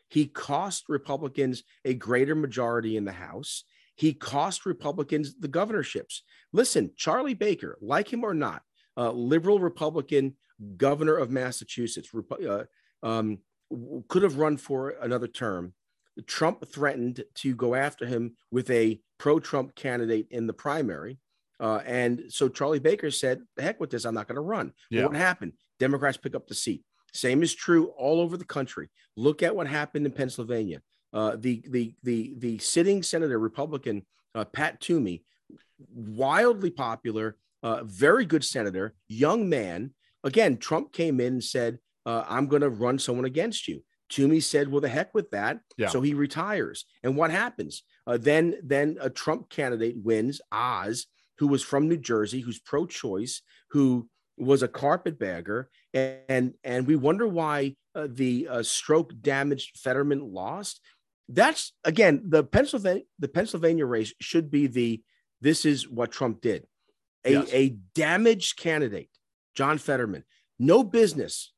He 0.08 0.26
cost 0.26 0.88
Republicans 0.88 1.62
a 1.84 1.94
greater 1.94 2.34
majority 2.34 2.96
in 2.96 3.04
the 3.04 3.12
House. 3.12 3.62
He 3.94 4.12
cost 4.12 4.66
Republicans 4.66 5.36
the 5.38 5.46
governorships. 5.46 6.24
Listen, 6.52 6.90
Charlie 6.96 7.34
Baker, 7.34 7.78
like 7.80 8.12
him 8.12 8.24
or 8.24 8.34
not, 8.34 8.62
uh, 8.96 9.12
liberal 9.12 9.60
Republican 9.60 10.34
governor 10.76 11.16
of 11.16 11.30
Massachusetts, 11.30 12.08
uh, 12.12 12.64
um, 13.04 13.38
could 14.08 14.24
have 14.24 14.38
run 14.38 14.56
for 14.56 14.90
another 15.00 15.28
term. 15.28 15.74
Trump 16.26 16.68
threatened 16.68 17.22
to 17.36 17.54
go 17.54 17.76
after 17.76 18.04
him 18.04 18.36
with 18.50 18.68
a 18.70 19.00
pro 19.18 19.38
Trump 19.38 19.76
candidate 19.76 20.26
in 20.30 20.48
the 20.48 20.52
primary. 20.52 21.18
Uh, 21.60 21.80
and 21.86 22.24
so 22.30 22.48
Charlie 22.48 22.80
Baker 22.80 23.12
said, 23.12 23.42
the 23.54 23.62
heck 23.62 23.78
with 23.78 23.90
this, 23.90 24.04
I'm 24.04 24.14
not 24.14 24.26
going 24.26 24.36
to 24.36 24.40
run. 24.40 24.72
Yeah. 24.90 25.06
What 25.06 25.14
happened? 25.14 25.52
Democrats 25.78 26.16
pick 26.16 26.34
up 26.34 26.46
the 26.46 26.54
seat. 26.54 26.82
Same 27.12 27.42
is 27.42 27.54
true 27.54 27.86
all 27.96 28.20
over 28.20 28.36
the 28.36 28.44
country. 28.44 28.90
Look 29.16 29.42
at 29.42 29.54
what 29.54 29.66
happened 29.66 30.06
in 30.06 30.12
Pennsylvania. 30.12 30.80
Uh, 31.12 31.36
the 31.38 31.62
the 31.68 31.94
the 32.02 32.34
the 32.38 32.58
sitting 32.58 33.02
senator 33.02 33.38
Republican 33.38 34.04
uh, 34.34 34.44
Pat 34.44 34.80
Toomey, 34.80 35.22
wildly 35.94 36.70
popular, 36.70 37.36
uh, 37.62 37.84
very 37.84 38.24
good 38.24 38.44
senator, 38.44 38.94
young 39.08 39.48
man. 39.48 39.94
Again, 40.24 40.56
Trump 40.56 40.92
came 40.92 41.20
in 41.20 41.34
and 41.34 41.44
said, 41.44 41.78
uh, 42.04 42.24
"I'm 42.28 42.48
going 42.48 42.62
to 42.62 42.68
run 42.68 42.98
someone 42.98 43.26
against 43.26 43.68
you." 43.68 43.84
Toomey 44.08 44.40
said, 44.40 44.68
"Well, 44.68 44.80
the 44.80 44.88
heck 44.88 45.14
with 45.14 45.30
that." 45.30 45.60
Yeah. 45.78 45.88
So 45.88 46.00
he 46.00 46.14
retires. 46.14 46.84
And 47.04 47.16
what 47.16 47.30
happens? 47.30 47.84
Uh, 48.08 48.16
then 48.16 48.56
then 48.64 48.98
a 49.00 49.08
Trump 49.08 49.50
candidate 49.50 49.96
wins, 49.96 50.40
Oz, 50.50 51.06
who 51.38 51.46
was 51.46 51.62
from 51.62 51.88
New 51.88 51.96
Jersey, 51.96 52.40
who's 52.40 52.58
pro-choice, 52.58 53.40
who 53.70 54.08
was 54.36 54.62
a 54.62 54.68
carpetbagger, 54.68 55.68
and 55.92 56.54
and 56.64 56.86
we 56.86 56.96
wonder 56.96 57.26
why 57.26 57.76
uh, 57.94 58.08
the 58.10 58.48
uh, 58.50 58.62
stroke 58.62 59.12
damaged 59.20 59.78
Fetterman 59.78 60.32
lost. 60.32 60.80
That's 61.28 61.72
again 61.84 62.22
the 62.28 62.44
Pennsylvania 62.44 63.02
the 63.18 63.28
Pennsylvania 63.28 63.86
race 63.86 64.12
should 64.20 64.50
be 64.50 64.66
the 64.66 65.02
this 65.40 65.64
is 65.64 65.88
what 65.88 66.12
Trump 66.12 66.40
did. 66.40 66.66
A, 67.24 67.32
Yes. 67.32 67.48
a 67.52 67.68
damaged 67.94 68.58
candidate, 68.58 69.08
John 69.54 69.78
Fetterman, 69.78 70.24
no 70.58 70.84
business 70.84 71.52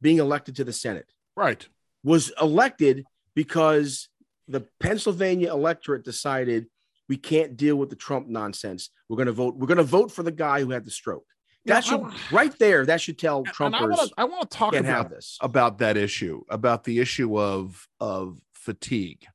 being 0.00 0.18
elected 0.18 0.56
to 0.56 0.64
the 0.64 0.72
Senate, 0.72 1.06
Right. 1.36 1.66
was 2.02 2.32
elected 2.40 3.04
because 3.34 4.08
the 4.48 4.66
Pennsylvania 4.80 5.52
electorate 5.52 6.04
decided 6.04 6.66
we 7.08 7.16
can't 7.16 7.56
deal 7.56 7.76
with 7.76 7.90
the 7.90 7.96
Trump 7.96 8.28
nonsense. 8.28 8.90
We're 9.08 9.16
going 9.16 9.26
to 9.26 9.32
vote. 9.32 9.56
We're 9.56 9.66
going 9.66 9.76
to 9.78 9.82
vote 9.84 10.10
for 10.10 10.22
the 10.22 10.32
guy 10.32 10.60
who 10.60 10.70
had 10.70 10.84
the 10.84 10.90
stroke. 10.90 11.26
Yeah, 11.64 11.74
That 11.74 11.84
should 11.84 12.00
I- 12.02 12.14
right 12.30 12.58
there. 12.58 12.84
That 12.86 13.00
should 13.00 13.18
tell 13.18 13.44
Trumpers 13.44 13.80
want 13.80 14.08
to 14.10 14.14
I 14.18 14.24
want 14.24 14.50
to 14.50 14.56
talk 14.56 14.74
about 14.74 15.10
this. 15.10 15.38
about 15.40 15.78
that 15.78 15.96
issue 15.96 16.42
about 16.50 16.84
the 16.84 16.98
issue 17.00 17.38
of 17.38 17.86
of 18.00 18.38
fatigue 18.54 19.26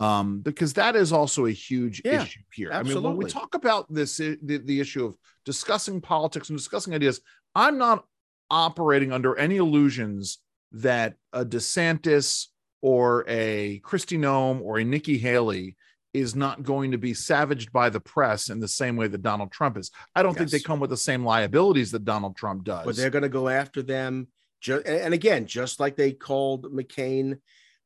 um 0.00 0.40
because 0.40 0.72
that 0.74 0.96
is 0.96 1.12
also 1.12 1.46
a 1.46 1.50
huge 1.52 2.02
Yeah, 2.04 2.22
issue 2.22 2.40
here 2.52 2.72
i 2.72 2.82
mean 2.82 3.00
when 3.02 3.16
we 3.16 3.26
talk 3.26 3.54
about 3.54 3.92
this 3.92 4.16
the, 4.18 4.36
the 4.42 4.80
issue 4.80 5.04
of 5.06 5.16
discussing 5.44 6.00
politics 6.00 6.48
and 6.50 6.58
discussing 6.58 6.94
ideas 6.94 7.20
i'm 7.54 7.78
not 7.78 8.04
operating 8.50 9.12
under 9.12 9.36
any 9.38 9.56
illusions 9.56 10.38
that 10.72 11.14
a 11.32 11.44
desantis 11.44 12.46
or 12.82 13.24
a 13.28 13.80
Kristi 13.84 14.18
Noem 14.18 14.60
or 14.60 14.78
a 14.78 14.84
Nikki 14.84 15.16
Haley 15.16 15.76
is 16.14 16.36
not 16.36 16.62
going 16.62 16.92
to 16.92 16.98
be 16.98 17.12
savaged 17.12 17.72
by 17.72 17.90
the 17.90 18.00
press 18.00 18.48
in 18.48 18.60
the 18.60 18.68
same 18.68 18.96
way 18.96 19.08
that 19.08 19.20
Donald 19.22 19.50
Trump 19.50 19.76
is. 19.76 19.90
I 20.14 20.22
don't 20.22 20.36
think 20.38 20.50
they 20.50 20.60
come 20.60 20.78
with 20.80 20.90
the 20.90 20.96
same 20.96 21.24
liabilities 21.24 21.90
that 21.90 22.04
Donald 22.04 22.36
Trump 22.36 22.64
does. 22.64 22.86
but 22.86 22.96
they're 22.96 23.10
going 23.10 23.22
to 23.22 23.28
go 23.28 23.48
after 23.48 23.82
them. 23.82 24.28
Ju- 24.60 24.82
and 24.86 25.12
again, 25.12 25.46
just 25.46 25.80
like 25.80 25.96
they 25.96 26.12
called 26.12 26.72
McCain 26.72 27.40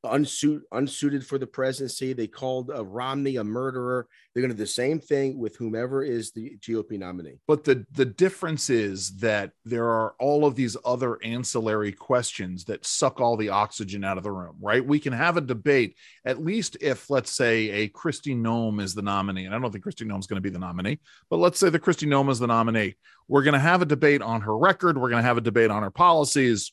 unsuit, 0.04 0.62
unsuited 0.72 1.26
for 1.26 1.38
the 1.38 1.46
presidency, 1.46 2.12
they 2.12 2.26
called 2.26 2.70
uh, 2.70 2.84
Romney 2.84 3.36
a 3.36 3.44
murderer. 3.44 4.06
They're 4.32 4.42
going 4.42 4.50
to 4.50 4.56
do 4.56 4.62
the 4.62 4.66
same 4.66 5.00
thing 5.00 5.38
with 5.38 5.56
whomever 5.56 6.04
is 6.04 6.30
the 6.30 6.56
GOP 6.60 6.98
nominee. 6.98 7.40
But 7.46 7.64
the 7.64 7.84
the 7.92 8.04
difference 8.04 8.70
is 8.70 9.16
that 9.18 9.50
there 9.64 9.88
are 9.88 10.14
all 10.20 10.44
of 10.44 10.54
these 10.54 10.76
other 10.84 11.18
ancillary 11.24 11.92
questions 11.92 12.64
that 12.66 12.86
suck 12.86 13.20
all 13.20 13.36
the 13.36 13.48
oxygen 13.48 14.04
out 14.04 14.18
of 14.18 14.24
the 14.24 14.30
room, 14.30 14.56
right? 14.60 14.84
We 14.84 15.00
can 15.00 15.12
have 15.12 15.36
a 15.36 15.40
debate, 15.42 15.96
at 16.24 16.44
least 16.44 16.76
if, 16.80 17.10
let's 17.10 17.32
say, 17.32 17.70
a 17.70 17.88
Kristi 17.88 18.36
Noem 18.36 18.80
is 18.80 18.94
the 18.94 19.02
nominee, 19.02 19.46
and 19.46 19.54
I 19.54 19.58
don't 19.58 19.72
think 19.72 19.84
Kristi 19.84 20.06
Noem 20.06 20.20
is 20.20 20.26
going 20.26 20.40
to 20.40 20.48
be 20.48 20.50
the 20.50 20.58
nominee, 20.58 21.00
but 21.28 21.38
let's 21.38 21.58
say 21.58 21.70
the 21.70 21.80
Kristi 21.80 22.06
Noem 22.06 22.30
is 22.30 22.38
the 22.38 22.46
nominee. 22.46 22.96
We're 23.26 23.42
going 23.42 23.54
to 23.54 23.60
have 23.60 23.82
a 23.82 23.86
debate 23.86 24.22
on 24.22 24.42
her 24.42 24.56
record. 24.56 24.96
We're 24.96 25.10
going 25.10 25.22
to 25.22 25.26
have 25.26 25.38
a 25.38 25.42
debate 25.42 25.70
on 25.70 25.82
her 25.82 25.90
policies, 25.90 26.72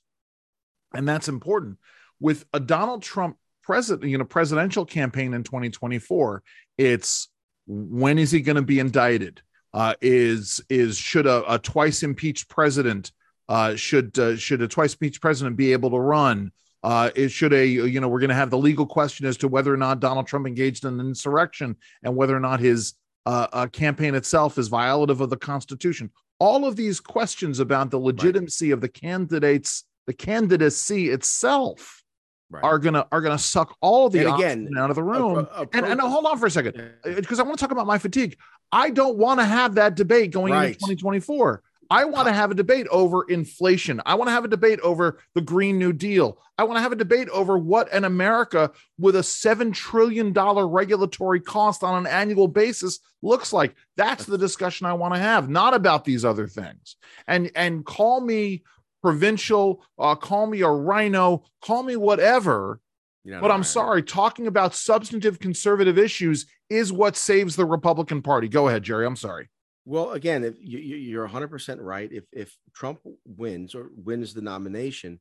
and 0.93 1.07
that's 1.07 1.27
important. 1.27 1.77
With 2.19 2.45
a 2.54 2.60
Donald 2.60 3.04
Trump 3.04 3.38
president, 3.62 4.10
you 4.10 4.17
know, 4.17 4.25
presidential 4.25 4.86
campaign 4.86 5.34
in 5.34 5.43
2024, 5.43 6.43
it's 6.78 7.30
when 7.67 8.17
is 8.17 8.32
he 8.32 8.41
going 8.41 8.56
to 8.56 8.62
be 8.62 8.80
indicted? 8.80 9.41
uh, 9.75 9.93
is 10.01 10.62
is 10.69 10.97
should 10.97 11.28
a, 11.28 11.54
a 11.54 11.60
twice 11.60 12.01
impeached 12.01 12.47
president 12.47 13.12
uh, 13.49 13.75
should 13.75 14.17
uh, 14.17 14.38
should 14.38 14.62
a 14.62 14.67
twice 14.67 14.93
impeached 14.93 15.21
president 15.21 15.58
be 15.58 15.73
able 15.73 15.91
to 15.91 15.99
run? 15.99 16.51
Uh, 16.82 17.10
is 17.15 17.32
should 17.34 17.51
a 17.51 17.67
you 17.67 17.99
know 17.99 18.08
we're 18.08 18.21
going 18.21 18.30
to 18.30 18.36
have 18.36 18.49
the 18.49 18.58
legal 18.58 18.86
question 18.86 19.25
as 19.25 19.36
to 19.36 19.49
whether 19.49 19.73
or 19.73 19.78
not 19.78 19.99
Donald 19.99 20.28
Trump 20.28 20.47
engaged 20.47 20.86
in 20.86 20.97
an 20.99 21.06
insurrection 21.06 21.75
and 22.04 22.15
whether 22.15 22.36
or 22.36 22.39
not 22.39 22.62
his 22.62 22.93
uh, 23.25 23.47
uh, 23.51 23.67
campaign 23.67 24.15
itself 24.15 24.58
is 24.58 24.69
violative 24.69 25.19
of 25.19 25.30
the 25.30 25.38
Constitution. 25.38 26.10
All 26.39 26.65
of 26.65 26.78
these 26.78 27.01
questions 27.01 27.60
about 27.60 27.91
the 27.91 27.99
legitimacy 27.99 28.71
of 28.71 28.80
the 28.80 28.89
candidates, 28.89 29.84
the 30.08 30.13
candidacy 30.13 31.10
itself, 31.10 32.01
Right. 32.49 32.63
are 32.63 32.77
gonna 32.77 33.08
are 33.12 33.21
gonna 33.21 33.39
suck 33.39 33.75
all 33.81 34.08
the 34.10 34.19
And 34.27 34.36
again, 34.36 34.69
out 34.77 34.91
of 34.91 34.95
the 34.95 35.03
room. 35.03 35.38
A- 35.38 35.62
a- 35.62 35.63
a 35.63 35.67
and, 35.73 35.86
and 35.86 35.99
hold 35.99 36.25
on 36.25 36.38
for 36.38 36.45
a 36.45 36.51
second 36.51 36.91
because 37.03 37.39
uh, 37.39 37.43
I 37.43 37.45
want 37.45 37.58
to 37.58 37.63
talk 37.63 37.71
about 37.71 37.88
my 37.88 37.97
fatigue. 37.97 38.38
I 38.71 38.91
don't 38.91 39.17
want 39.17 39.39
to 39.39 39.45
have 39.45 39.75
that 39.75 39.95
debate 39.95 40.31
going 40.31 40.53
into 40.53 40.73
2024. 40.73 41.63
I 41.89 42.05
want 42.05 42.27
to 42.27 42.34
have 42.34 42.51
a 42.51 42.55
debate 42.55 42.88
over 42.89 43.23
inflation. 43.29 44.01
I 44.05 44.15
want 44.15 44.27
to 44.27 44.31
have 44.31 44.45
a 44.45 44.49
debate 44.49 44.79
over 44.81 45.19
the 45.34 45.41
Green 45.41 45.77
New 45.77 45.93
Deal. 45.93 46.39
I 46.58 46.63
want 46.63 46.77
to 46.77 46.81
have 46.81 46.91
a 46.91 46.95
debate 46.95 47.29
over 47.29 47.58
what 47.58 47.91
an 47.93 48.05
America 48.05 48.71
with 48.97 49.15
a 49.15 49.19
$7 49.19 49.73
trillion 49.73 50.34
regulatory 50.34 51.39
cost 51.39 51.84
on 51.84 52.05
an 52.05 52.12
annual 52.12 52.47
basis 52.47 52.99
looks 53.21 53.53
like. 53.53 53.75
That's 53.97 54.25
the 54.25 54.38
discussion 54.38 54.88
I 54.88 54.93
want 54.93 55.13
to 55.13 55.19
have, 55.19 55.49
not 55.49 55.73
about 55.73 56.05
these 56.05 56.25
other 56.25 56.47
things. 56.47 56.95
And 57.27 57.51
and 57.55 57.86
call 57.86 58.21
me 58.21 58.63
provincial, 59.09 59.83
uh, 59.99 60.15
call 60.15 60.47
me 60.47 60.61
a 60.61 60.69
RINO, 60.69 61.43
call 61.61 61.83
me 61.83 61.95
whatever. 61.95 62.79
But 63.41 63.51
I'm 63.51 63.63
sorry, 63.63 64.01
talking 64.03 64.47
about 64.47 64.73
substantive 64.75 65.39
conservative 65.39 65.97
issues 65.97 66.45
is 66.69 66.91
what 66.91 67.15
saves 67.15 67.55
the 67.55 67.65
Republican 67.65 68.21
Party. 68.21 68.47
Go 68.47 68.67
ahead, 68.67 68.83
Jerry. 68.83 69.05
I'm 69.05 69.15
sorry. 69.15 69.49
Well, 69.85 70.11
again, 70.11 70.43
if 70.43 70.55
you, 70.59 70.79
you- 70.79 70.95
you're 70.95 71.23
100 71.23 71.49
percent 71.49 71.81
right. 71.81 72.11
If 72.11 72.23
if 72.31 72.55
Trump 72.73 72.99
wins 73.25 73.75
or 73.75 73.89
wins 73.95 74.33
the 74.33 74.41
nomination, 74.41 75.19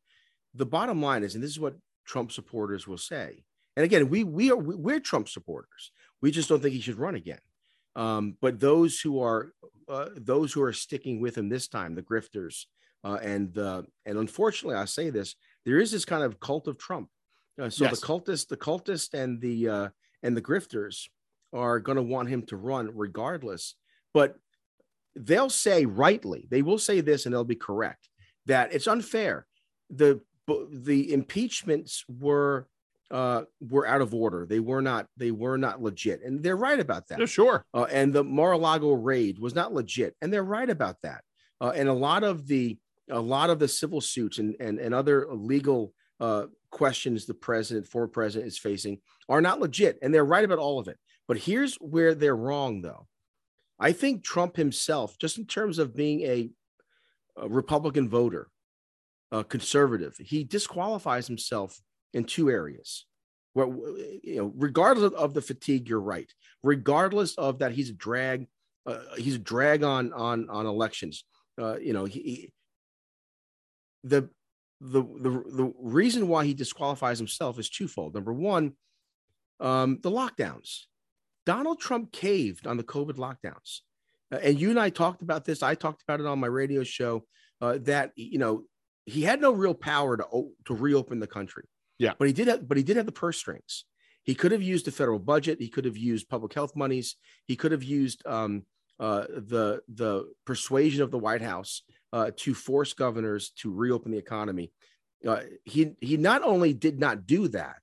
the 0.54 0.66
bottom 0.66 1.02
line 1.02 1.22
is, 1.24 1.34
and 1.34 1.44
this 1.44 1.50
is 1.50 1.60
what 1.60 1.76
Trump 2.06 2.32
supporters 2.32 2.86
will 2.88 2.98
say. 2.98 3.44
And 3.76 3.84
again, 3.84 4.08
we 4.08 4.24
we 4.24 4.50
are 4.50 4.56
we're 4.56 5.00
Trump 5.00 5.28
supporters. 5.28 5.90
We 6.22 6.30
just 6.30 6.48
don't 6.48 6.62
think 6.62 6.74
he 6.74 6.80
should 6.80 6.98
run 6.98 7.14
again. 7.16 7.40
Um, 7.96 8.36
but 8.40 8.60
those 8.60 9.00
who 9.00 9.20
are 9.20 9.52
uh, 9.88 10.08
those 10.16 10.52
who 10.54 10.62
are 10.62 10.72
sticking 10.72 11.20
with 11.20 11.36
him 11.36 11.48
this 11.50 11.68
time, 11.68 11.94
the 11.94 12.02
grifters, 12.02 12.64
uh, 13.04 13.18
and 13.22 13.52
the 13.54 13.86
and 14.06 14.18
unfortunately, 14.18 14.76
I 14.76 14.86
say 14.86 15.10
this, 15.10 15.36
there 15.64 15.78
is 15.78 15.90
this 15.92 16.04
kind 16.04 16.22
of 16.24 16.40
cult 16.40 16.68
of 16.68 16.78
Trump. 16.78 17.08
Uh, 17.60 17.70
so 17.70 17.84
Yes. 17.84 18.00
the 18.00 18.06
cultist, 18.06 18.48
the 18.48 18.56
cultist, 18.56 19.14
and 19.14 19.40
the 19.40 19.68
uh, 19.68 19.88
and 20.22 20.36
the 20.36 20.42
grifters 20.42 21.08
are 21.52 21.78
going 21.78 21.96
to 21.96 22.02
want 22.02 22.28
him 22.28 22.42
to 22.42 22.56
run 22.56 22.90
regardless. 22.94 23.76
But 24.12 24.36
they'll 25.14 25.50
say 25.50 25.86
rightly, 25.86 26.48
they 26.50 26.62
will 26.62 26.78
say 26.78 27.00
this, 27.00 27.26
and 27.26 27.34
they'll 27.34 27.44
be 27.44 27.54
correct 27.54 28.08
that 28.46 28.72
it's 28.74 28.86
unfair. 28.88 29.46
The 29.90 30.20
the 30.72 31.12
impeachments 31.12 32.04
were 32.08 32.68
uh, 33.10 33.42
were 33.60 33.86
out 33.86 34.00
of 34.00 34.14
order. 34.14 34.46
They 34.46 34.60
were 34.60 34.82
not 34.82 35.06
they 35.16 35.30
were 35.30 35.56
not 35.56 35.80
legit, 35.82 36.22
and 36.24 36.42
they're 36.42 36.56
right 36.56 36.80
about 36.80 37.08
that. 37.08 37.20
Yeah, 37.20 37.26
sure. 37.26 37.64
Uh, 37.72 37.86
and 37.90 38.12
the 38.12 38.24
Mar-a-Lago 38.24 38.92
raid 38.92 39.38
was 39.38 39.54
not 39.54 39.72
legit, 39.72 40.16
and 40.20 40.32
they're 40.32 40.42
right 40.42 40.68
about 40.68 40.96
that. 41.02 41.22
Uh, 41.60 41.72
and 41.76 41.88
a 41.88 41.92
lot 41.94 42.24
of 42.24 42.46
the 42.46 42.76
a 43.10 43.20
lot 43.20 43.50
of 43.50 43.58
the 43.58 43.68
civil 43.68 44.00
suits 44.00 44.38
and 44.38 44.56
and, 44.60 44.78
and 44.78 44.94
other 44.94 45.26
legal 45.30 45.92
uh, 46.20 46.46
questions 46.70 47.26
the 47.26 47.34
president, 47.34 47.86
former 47.86 48.08
president, 48.08 48.48
is 48.48 48.58
facing 48.58 48.98
are 49.28 49.40
not 49.40 49.60
legit, 49.60 49.98
and 50.02 50.12
they're 50.12 50.24
right 50.24 50.44
about 50.44 50.58
all 50.58 50.78
of 50.78 50.88
it. 50.88 50.98
But 51.26 51.38
here's 51.38 51.76
where 51.76 52.14
they're 52.14 52.36
wrong, 52.36 52.82
though. 52.82 53.06
I 53.78 53.92
think 53.92 54.22
Trump 54.22 54.56
himself, 54.56 55.18
just 55.18 55.38
in 55.38 55.46
terms 55.46 55.78
of 55.78 55.96
being 55.96 56.20
a, 56.22 56.50
a 57.36 57.48
Republican 57.48 58.08
voter, 58.08 58.48
a 59.32 59.42
conservative, 59.42 60.14
he 60.18 60.44
disqualifies 60.44 61.26
himself 61.26 61.80
in 62.12 62.24
two 62.24 62.50
areas. 62.50 63.06
Well, 63.54 63.68
you 64.22 64.36
know, 64.36 64.52
regardless 64.56 65.12
of 65.14 65.32
the 65.32 65.42
fatigue, 65.42 65.88
you're 65.88 66.00
right. 66.00 66.30
Regardless 66.62 67.34
of 67.36 67.60
that, 67.60 67.72
he's 67.72 67.90
a 67.90 67.94
drag. 67.94 68.46
Uh, 68.86 68.98
he's 69.16 69.36
a 69.36 69.38
drag 69.38 69.82
on 69.82 70.12
on 70.12 70.50
on 70.50 70.66
elections. 70.66 71.24
Uh, 71.60 71.78
you 71.78 71.92
know, 71.92 72.04
he, 72.04 72.52
the 74.04 74.28
the 74.80 75.02
the 75.02 75.30
the 75.60 75.72
reason 75.80 76.28
why 76.28 76.44
he 76.44 76.54
disqualifies 76.54 77.18
himself 77.18 77.58
is 77.58 77.70
twofold. 77.70 78.14
Number 78.14 78.32
one, 78.32 78.74
um, 79.60 79.98
the 80.02 80.10
lockdowns. 80.10 80.82
Donald 81.46 81.78
Trump 81.80 82.10
caved 82.12 82.66
on 82.66 82.76
the 82.76 82.84
COVID 82.84 83.16
lockdowns, 83.16 83.80
Uh, 84.32 84.38
and 84.42 84.58
you 84.60 84.70
and 84.70 84.78
I 84.80 84.90
talked 84.90 85.22
about 85.22 85.44
this. 85.44 85.62
I 85.62 85.74
talked 85.74 86.02
about 86.02 86.20
it 86.20 86.26
on 86.26 86.38
my 86.38 86.46
radio 86.46 86.84
show. 86.84 87.26
Uh, 87.60 87.78
that 87.82 88.12
you 88.16 88.38
know 88.38 88.64
he 89.06 89.22
had 89.22 89.40
no 89.40 89.52
real 89.52 89.74
power 89.74 90.16
to 90.16 90.24
to 90.66 90.74
reopen 90.74 91.18
the 91.20 91.26
country. 91.26 91.64
Yeah. 91.98 92.14
but 92.18 92.26
he 92.26 92.32
did. 92.32 92.48
Have, 92.48 92.68
but 92.68 92.76
he 92.76 92.82
did 92.82 92.96
have 92.96 93.06
the 93.06 93.12
purse 93.12 93.38
strings. 93.38 93.84
He 94.24 94.34
could 94.34 94.52
have 94.52 94.62
used 94.62 94.86
the 94.86 94.90
federal 94.90 95.18
budget. 95.18 95.60
He 95.60 95.68
could 95.68 95.84
have 95.84 95.96
used 95.96 96.28
public 96.28 96.52
health 96.54 96.74
monies. 96.74 97.16
He 97.46 97.56
could 97.56 97.72
have 97.72 97.84
used 97.84 98.26
um, 98.26 98.64
uh, 98.98 99.24
the 99.28 99.82
the 99.88 100.32
persuasion 100.44 101.02
of 101.02 101.10
the 101.10 101.18
White 101.18 101.42
House 101.42 101.82
uh, 102.14 102.30
to 102.36 102.54
force 102.54 102.92
governors 102.94 103.50
to 103.56 103.72
reopen 103.72 104.12
the 104.12 104.18
economy. 104.18 104.70
Uh, 105.26 105.40
he 105.64 105.92
he 106.00 106.16
not 106.16 106.42
only 106.42 106.72
did 106.72 107.00
not 107.00 107.26
do 107.26 107.48
that, 107.48 107.82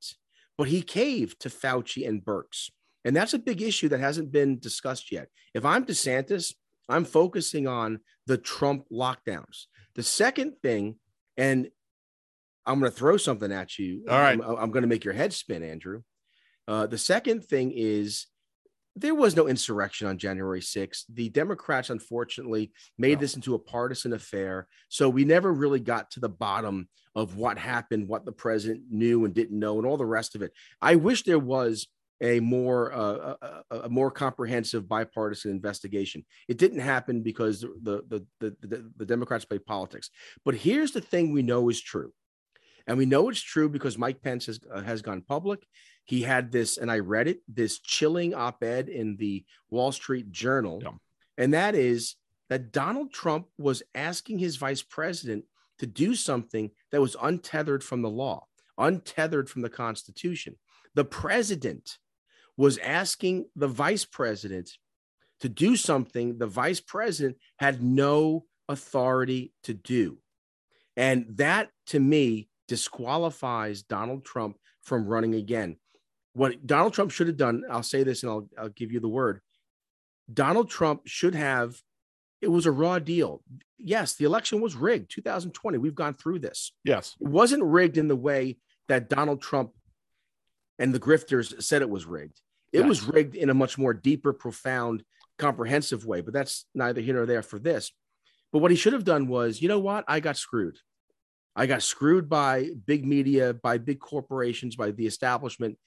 but 0.57 0.69
he 0.69 0.81
caved 0.81 1.41
to 1.41 1.49
Fauci 1.49 2.07
and 2.07 2.23
Birx, 2.23 2.71
and 3.03 3.13
that's 3.13 3.33
a 3.33 3.39
big 3.39 3.61
issue 3.61 3.89
that 3.89 3.99
hasn't 3.99 4.31
been 4.31 4.57
discussed 4.57 5.11
yet. 5.11 5.27
If 5.53 5.65
I'm 5.65 5.85
DeSantis, 5.85 6.53
I'm 6.87 7.03
focusing 7.03 7.67
on 7.67 7.99
the 8.25 8.37
Trump 8.37 8.85
lockdowns. 8.89 9.65
The 9.95 10.03
second 10.03 10.53
thing, 10.61 10.95
and 11.35 11.69
I'm 12.65 12.79
going 12.79 12.91
to 12.91 12.97
throw 12.97 13.17
something 13.17 13.51
at 13.51 13.77
you. 13.77 14.05
All 14.09 14.19
right. 14.19 14.39
I'm, 14.39 14.55
I'm 14.57 14.71
going 14.71 14.83
to 14.83 14.87
make 14.87 15.03
your 15.03 15.13
head 15.13 15.33
spin, 15.33 15.63
Andrew. 15.63 16.03
Uh, 16.67 16.87
the 16.87 16.97
second 16.97 17.43
thing 17.43 17.73
is 17.75 18.27
there 18.95 19.15
was 19.15 19.35
no 19.35 19.47
insurrection 19.47 20.07
on 20.07 20.17
January 20.17 20.59
6th. 20.59 21.05
The 21.13 21.29
Democrats, 21.29 21.89
unfortunately, 21.89 22.71
made 22.97 23.15
No. 23.15 23.21
this 23.21 23.35
into 23.35 23.55
a 23.55 23.59
partisan 23.59 24.13
affair. 24.13 24.67
So 24.89 25.09
we 25.09 25.23
never 25.23 25.51
really 25.53 25.79
got 25.79 26.11
to 26.11 26.19
the 26.19 26.29
bottom 26.29 26.89
of 27.15 27.37
what 27.37 27.57
happened, 27.57 28.07
what 28.07 28.25
the 28.25 28.31
president 28.31 28.83
knew 28.89 29.25
and 29.25 29.33
didn't 29.33 29.57
know, 29.57 29.77
and 29.77 29.87
all 29.87 29.97
the 29.97 30.05
rest 30.05 30.35
of 30.35 30.41
it. 30.41 30.51
I 30.81 30.95
wish 30.95 31.23
there 31.23 31.39
was 31.39 31.87
a 32.21 32.39
more 32.39 32.93
uh, 32.93 33.35
a, 33.71 33.79
a, 33.79 33.89
more 33.89 34.11
comprehensive 34.11 34.87
bipartisan 34.87 35.51
investigation. 35.51 36.23
It 36.47 36.57
didn't 36.57 36.79
happen 36.79 37.23
because 37.23 37.61
the 37.61 38.03
the, 38.07 38.25
the 38.39 38.55
the 38.61 38.91
the 38.97 39.05
Democrats 39.05 39.45
play 39.45 39.57
politics. 39.57 40.09
But 40.45 40.55
here's 40.55 40.91
the 40.91 41.01
thing: 41.01 41.31
we 41.31 41.41
know 41.41 41.67
is 41.69 41.81
true, 41.81 42.13
and 42.85 42.97
we 42.97 43.07
know 43.07 43.29
it's 43.29 43.41
true 43.41 43.69
because 43.69 43.97
Mike 43.97 44.21
Pence 44.21 44.45
has 44.45 44.59
uh, 44.73 44.81
has 44.81 45.01
gone 45.01 45.23
public. 45.27 45.65
He 46.05 46.21
had 46.21 46.51
this, 46.51 46.77
and 46.77 46.91
I 46.91 46.99
read 46.99 47.27
it, 47.27 47.41
this 47.47 47.79
chilling 47.79 48.33
op-ed 48.33 48.89
in 48.89 49.17
the 49.17 49.45
Wall 49.69 49.91
Street 49.91 50.31
Journal, 50.31 50.81
yeah. 50.83 50.91
and 51.37 51.53
that 51.53 51.75
is 51.75 52.15
that 52.49 52.71
Donald 52.71 53.13
Trump 53.13 53.47
was 53.57 53.81
asking 53.95 54.39
his 54.39 54.57
vice 54.57 54.81
president 54.81 55.45
to 55.79 55.87
do 55.87 56.13
something 56.15 56.71
that 56.91 57.01
was 57.01 57.15
untethered 57.21 57.83
from 57.83 58.01
the 58.01 58.09
law, 58.09 58.45
untethered 58.77 59.49
from 59.49 59.61
the 59.61 59.69
Constitution. 59.69 60.55
The 60.95 61.05
president 61.05 61.97
was 62.57 62.77
asking 62.79 63.45
the 63.55 63.67
vice 63.67 64.05
president 64.05 64.69
to 65.39 65.49
do 65.49 65.75
something 65.75 66.37
the 66.37 66.47
vice 66.47 66.79
president 66.79 67.37
had 67.57 67.81
no 67.81 68.45
authority 68.69 69.53
to 69.63 69.73
do. 69.73 70.17
And 70.95 71.25
that 71.37 71.69
to 71.87 71.99
me 71.99 72.49
disqualifies 72.67 73.81
Donald 73.81 74.23
Trump 74.23 74.57
from 74.83 75.07
running 75.07 75.35
again. 75.35 75.77
What 76.33 76.65
Donald 76.65 76.93
Trump 76.93 77.11
should 77.11 77.27
have 77.27 77.37
done, 77.37 77.63
I'll 77.69 77.83
say 77.83 78.03
this 78.03 78.23
and 78.23 78.31
I'll, 78.31 78.49
I'll 78.57 78.69
give 78.69 78.91
you 78.91 78.99
the 78.99 79.09
word. 79.09 79.41
Donald 80.33 80.69
Trump 80.69 81.01
should 81.05 81.35
have, 81.35 81.75
it 82.41 82.47
was 82.47 82.65
a 82.65 82.71
raw 82.71 82.99
deal. 82.99 83.43
Yes, 83.77 84.15
the 84.15 84.25
election 84.25 84.61
was 84.61 84.75
rigged 84.75 85.11
2020. 85.11 85.77
We've 85.77 85.95
gone 85.95 86.13
through 86.13 86.39
this. 86.39 86.71
Yes. 86.83 87.15
It 87.19 87.27
wasn't 87.27 87.63
rigged 87.63 87.97
in 87.97 88.07
the 88.07 88.15
way 88.15 88.57
that 88.87 89.09
Donald 89.09 89.41
Trump 89.41 89.71
and 90.79 90.93
the 90.93 90.99
grifters 90.99 91.61
said 91.61 91.81
it 91.81 91.89
was 91.89 92.05
rigged. 92.05 92.39
It 92.71 92.85
was 92.85 93.03
rigged 93.03 93.35
in 93.35 93.49
a 93.49 93.53
much 93.53 93.77
more 93.77 93.93
deeper, 93.93 94.31
profound, 94.31 95.03
comprehensive 95.37 96.05
way, 96.05 96.21
but 96.21 96.33
that's 96.33 96.65
neither 96.73 97.01
here 97.01 97.15
nor 97.15 97.25
there 97.25 97.41
for 97.41 97.59
this. 97.59 97.91
But 98.53 98.59
what 98.59 98.71
he 98.71 98.77
should 98.77 98.93
have 98.93 99.03
done 99.03 99.27
was, 99.27 99.61
you 99.61 99.67
know 99.67 99.79
what? 99.79 100.05
I 100.07 100.21
got 100.21 100.37
screwed. 100.37 100.77
I 101.55 101.65
got 101.65 101.83
screwed 101.83 102.29
by 102.29 102.69
big 102.85 103.05
media, 103.05 103.53
by 103.53 103.77
big 103.77 103.99
corporations, 103.99 104.75
by 104.75 104.91
the 104.91 105.05
establishment. 105.05 105.77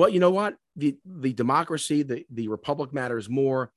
But 0.00 0.14
you 0.14 0.18
know 0.18 0.30
what? 0.30 0.56
The 0.76 0.96
the 1.04 1.34
democracy, 1.34 2.02
the, 2.02 2.24
the 2.30 2.48
republic 2.48 2.94
matters 2.94 3.28
more. 3.28 3.70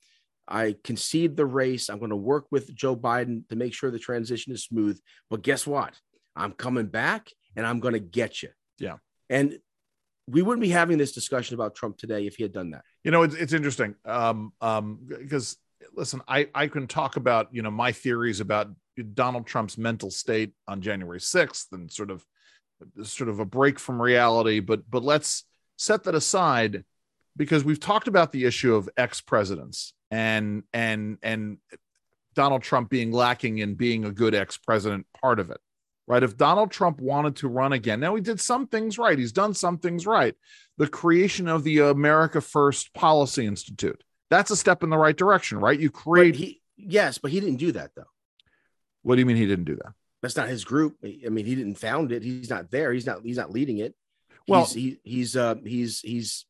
I 0.48 0.74
concede 0.82 1.36
the 1.36 1.44
race. 1.44 1.90
I'm 1.90 1.98
going 1.98 2.12
to 2.12 2.16
work 2.16 2.46
with 2.50 2.74
Joe 2.74 2.96
Biden 2.96 3.46
to 3.50 3.56
make 3.56 3.74
sure 3.74 3.90
the 3.90 3.98
transition 3.98 4.50
is 4.50 4.64
smooth. 4.64 4.98
But 5.28 5.42
guess 5.42 5.66
what? 5.66 5.92
I'm 6.34 6.52
coming 6.52 6.86
back 6.86 7.28
and 7.56 7.66
I'm 7.66 7.78
going 7.78 7.92
to 7.92 8.00
get 8.00 8.42
you. 8.42 8.48
Yeah. 8.78 8.96
And 9.28 9.58
we 10.26 10.40
wouldn't 10.40 10.62
be 10.62 10.70
having 10.70 10.96
this 10.96 11.12
discussion 11.12 11.56
about 11.56 11.74
Trump 11.74 11.98
today 11.98 12.26
if 12.26 12.36
he 12.36 12.42
had 12.42 12.54
done 12.54 12.70
that. 12.70 12.84
You 13.02 13.10
know, 13.10 13.24
it's, 13.24 13.34
it's 13.34 13.52
interesting. 13.52 13.94
Um, 14.06 14.54
um, 14.62 15.00
because 15.06 15.58
listen, 15.94 16.22
I, 16.26 16.48
I 16.54 16.68
can 16.68 16.86
talk 16.86 17.16
about, 17.16 17.48
you 17.52 17.60
know, 17.60 17.70
my 17.70 17.92
theories 17.92 18.40
about 18.40 18.70
Donald 19.12 19.46
Trump's 19.46 19.76
mental 19.76 20.10
state 20.10 20.54
on 20.66 20.80
January 20.80 21.20
6th 21.20 21.66
and 21.72 21.92
sort 21.92 22.10
of, 22.10 22.24
sort 23.02 23.28
of 23.28 23.40
a 23.40 23.44
break 23.44 23.78
from 23.78 24.00
reality, 24.00 24.60
but, 24.60 24.90
but 24.90 25.04
let's 25.04 25.44
set 25.76 26.04
that 26.04 26.14
aside 26.14 26.84
because 27.36 27.64
we've 27.64 27.80
talked 27.80 28.08
about 28.08 28.32
the 28.32 28.44
issue 28.44 28.74
of 28.74 28.88
ex-presidents 28.96 29.94
and, 30.10 30.62
and, 30.72 31.18
and 31.22 31.58
Donald 32.34 32.62
Trump 32.62 32.90
being 32.90 33.12
lacking 33.12 33.58
in 33.58 33.74
being 33.74 34.04
a 34.04 34.12
good 34.12 34.34
ex-president 34.34 35.06
part 35.20 35.40
of 35.40 35.50
it 35.50 35.60
right? 36.06 36.22
If 36.22 36.36
Donald 36.36 36.70
Trump 36.70 37.00
wanted 37.00 37.36
to 37.36 37.48
run 37.48 37.72
again, 37.72 38.00
now 38.00 38.14
he 38.14 38.20
did 38.20 38.40
some 38.40 38.66
things 38.66 38.98
right. 38.98 39.18
He's 39.18 39.32
done 39.32 39.54
some 39.54 39.78
things 39.78 40.06
right. 40.06 40.34
The 40.78 40.88
creation 40.88 41.48
of 41.48 41.64
the 41.64 41.80
America 41.80 42.40
First 42.40 42.92
Policy 42.94 43.46
Institute. 43.46 44.02
That's 44.30 44.50
a 44.50 44.56
step 44.56 44.82
in 44.82 44.90
the 44.90 44.98
right 44.98 45.16
direction, 45.16 45.58
right? 45.58 45.78
You 45.78 45.90
create. 45.90 46.36
He, 46.36 46.60
yes, 46.76 47.18
but 47.18 47.30
he 47.30 47.40
didn't 47.40 47.56
do 47.56 47.72
that 47.72 47.92
though. 47.94 48.04
What 49.02 49.14
do 49.14 49.20
you 49.20 49.26
mean 49.26 49.36
he 49.36 49.46
didn't 49.46 49.66
do 49.66 49.76
that? 49.76 49.92
That's 50.22 50.36
not 50.36 50.48
his 50.48 50.64
group. 50.64 50.96
I 51.04 51.28
mean, 51.28 51.44
he 51.44 51.54
didn't 51.54 51.74
found 51.74 52.10
it. 52.10 52.22
He's 52.22 52.48
not 52.48 52.70
there. 52.70 52.92
He's 52.92 53.06
not. 53.06 53.22
He's 53.22 53.36
not 53.36 53.50
leading 53.50 53.78
it. 53.78 53.94
Well, 54.48 54.64
he's 54.64 54.72
he, 54.74 54.98
he's 55.02 55.36
uh 55.36 55.56
he's 55.64 56.00
he's, 56.00 56.46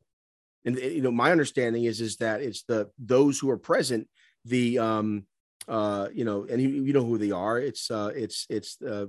and 0.65 0.77
you 0.77 1.01
know 1.01 1.11
my 1.11 1.31
understanding 1.31 1.85
is 1.85 2.01
is 2.01 2.17
that 2.17 2.41
it's 2.41 2.63
the 2.63 2.89
those 2.99 3.39
who 3.39 3.49
are 3.49 3.57
present. 3.57 4.07
The 4.45 4.79
um 4.79 5.25
uh 5.67 6.09
you 6.13 6.25
know 6.25 6.45
and 6.49 6.61
you, 6.61 6.69
you 6.69 6.93
know 6.93 7.05
who 7.05 7.17
they 7.17 7.31
are. 7.31 7.59
It's 7.59 7.89
uh 7.89 8.11
it's 8.15 8.45
it's 8.49 8.81
uh 8.81 9.07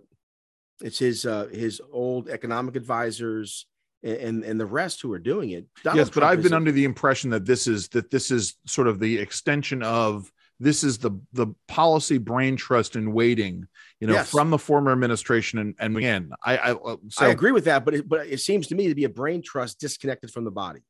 it's 0.83 0.99
his 0.99 1.25
uh, 1.25 1.46
his 1.46 1.81
old 1.90 2.29
economic 2.29 2.77
advisors 2.77 3.66
and 4.03 4.44
and 4.44 4.61
the 4.61 4.66
rest 4.66 5.01
who 5.01 5.12
are 5.12 5.18
doing 5.18 5.51
it. 5.51 5.66
Donald 5.83 5.99
yes, 5.99 6.11
but 6.11 6.22
I've 6.22 6.42
been 6.42 6.53
a- 6.53 6.57
under 6.57 6.72
the 6.72 6.85
impression 6.85 7.31
that 7.31 7.46
this 7.46 7.66
is 7.66 7.88
that 7.88 8.11
this 8.11 8.31
is 8.31 8.55
sort 8.66 8.87
of 8.87 8.99
the 8.99 9.18
extension 9.18 9.83
of 9.83 10.31
this 10.59 10.83
is 10.85 10.99
the 10.99 11.11
the 11.33 11.49
policy 11.69 12.19
brain 12.19 12.57
trust 12.57 12.97
in 12.97 13.12
waiting 13.12 13.66
you 14.01 14.07
know 14.07 14.14
yes. 14.14 14.31
from 14.31 14.51
the 14.51 14.59
former 14.59 14.92
administration 14.92 15.59
and, 15.59 15.75
and 15.79 15.97
again 15.97 16.31
i 16.45 16.57
i, 16.57 16.71
uh, 16.73 16.97
so, 17.09 17.27
I 17.27 17.29
agree 17.29 17.53
with 17.53 17.64
that 17.64 17.85
but 17.85 17.95
it, 17.95 18.09
but 18.09 18.27
it 18.27 18.40
seems 18.40 18.66
to 18.69 18.75
me 18.75 18.88
to 18.88 18.95
be 18.95 19.05
a 19.05 19.09
brain 19.09 19.42
trust 19.42 19.81
disconnected 19.81 20.31
from 20.31 20.45
the 20.45 20.51
body 20.51 20.81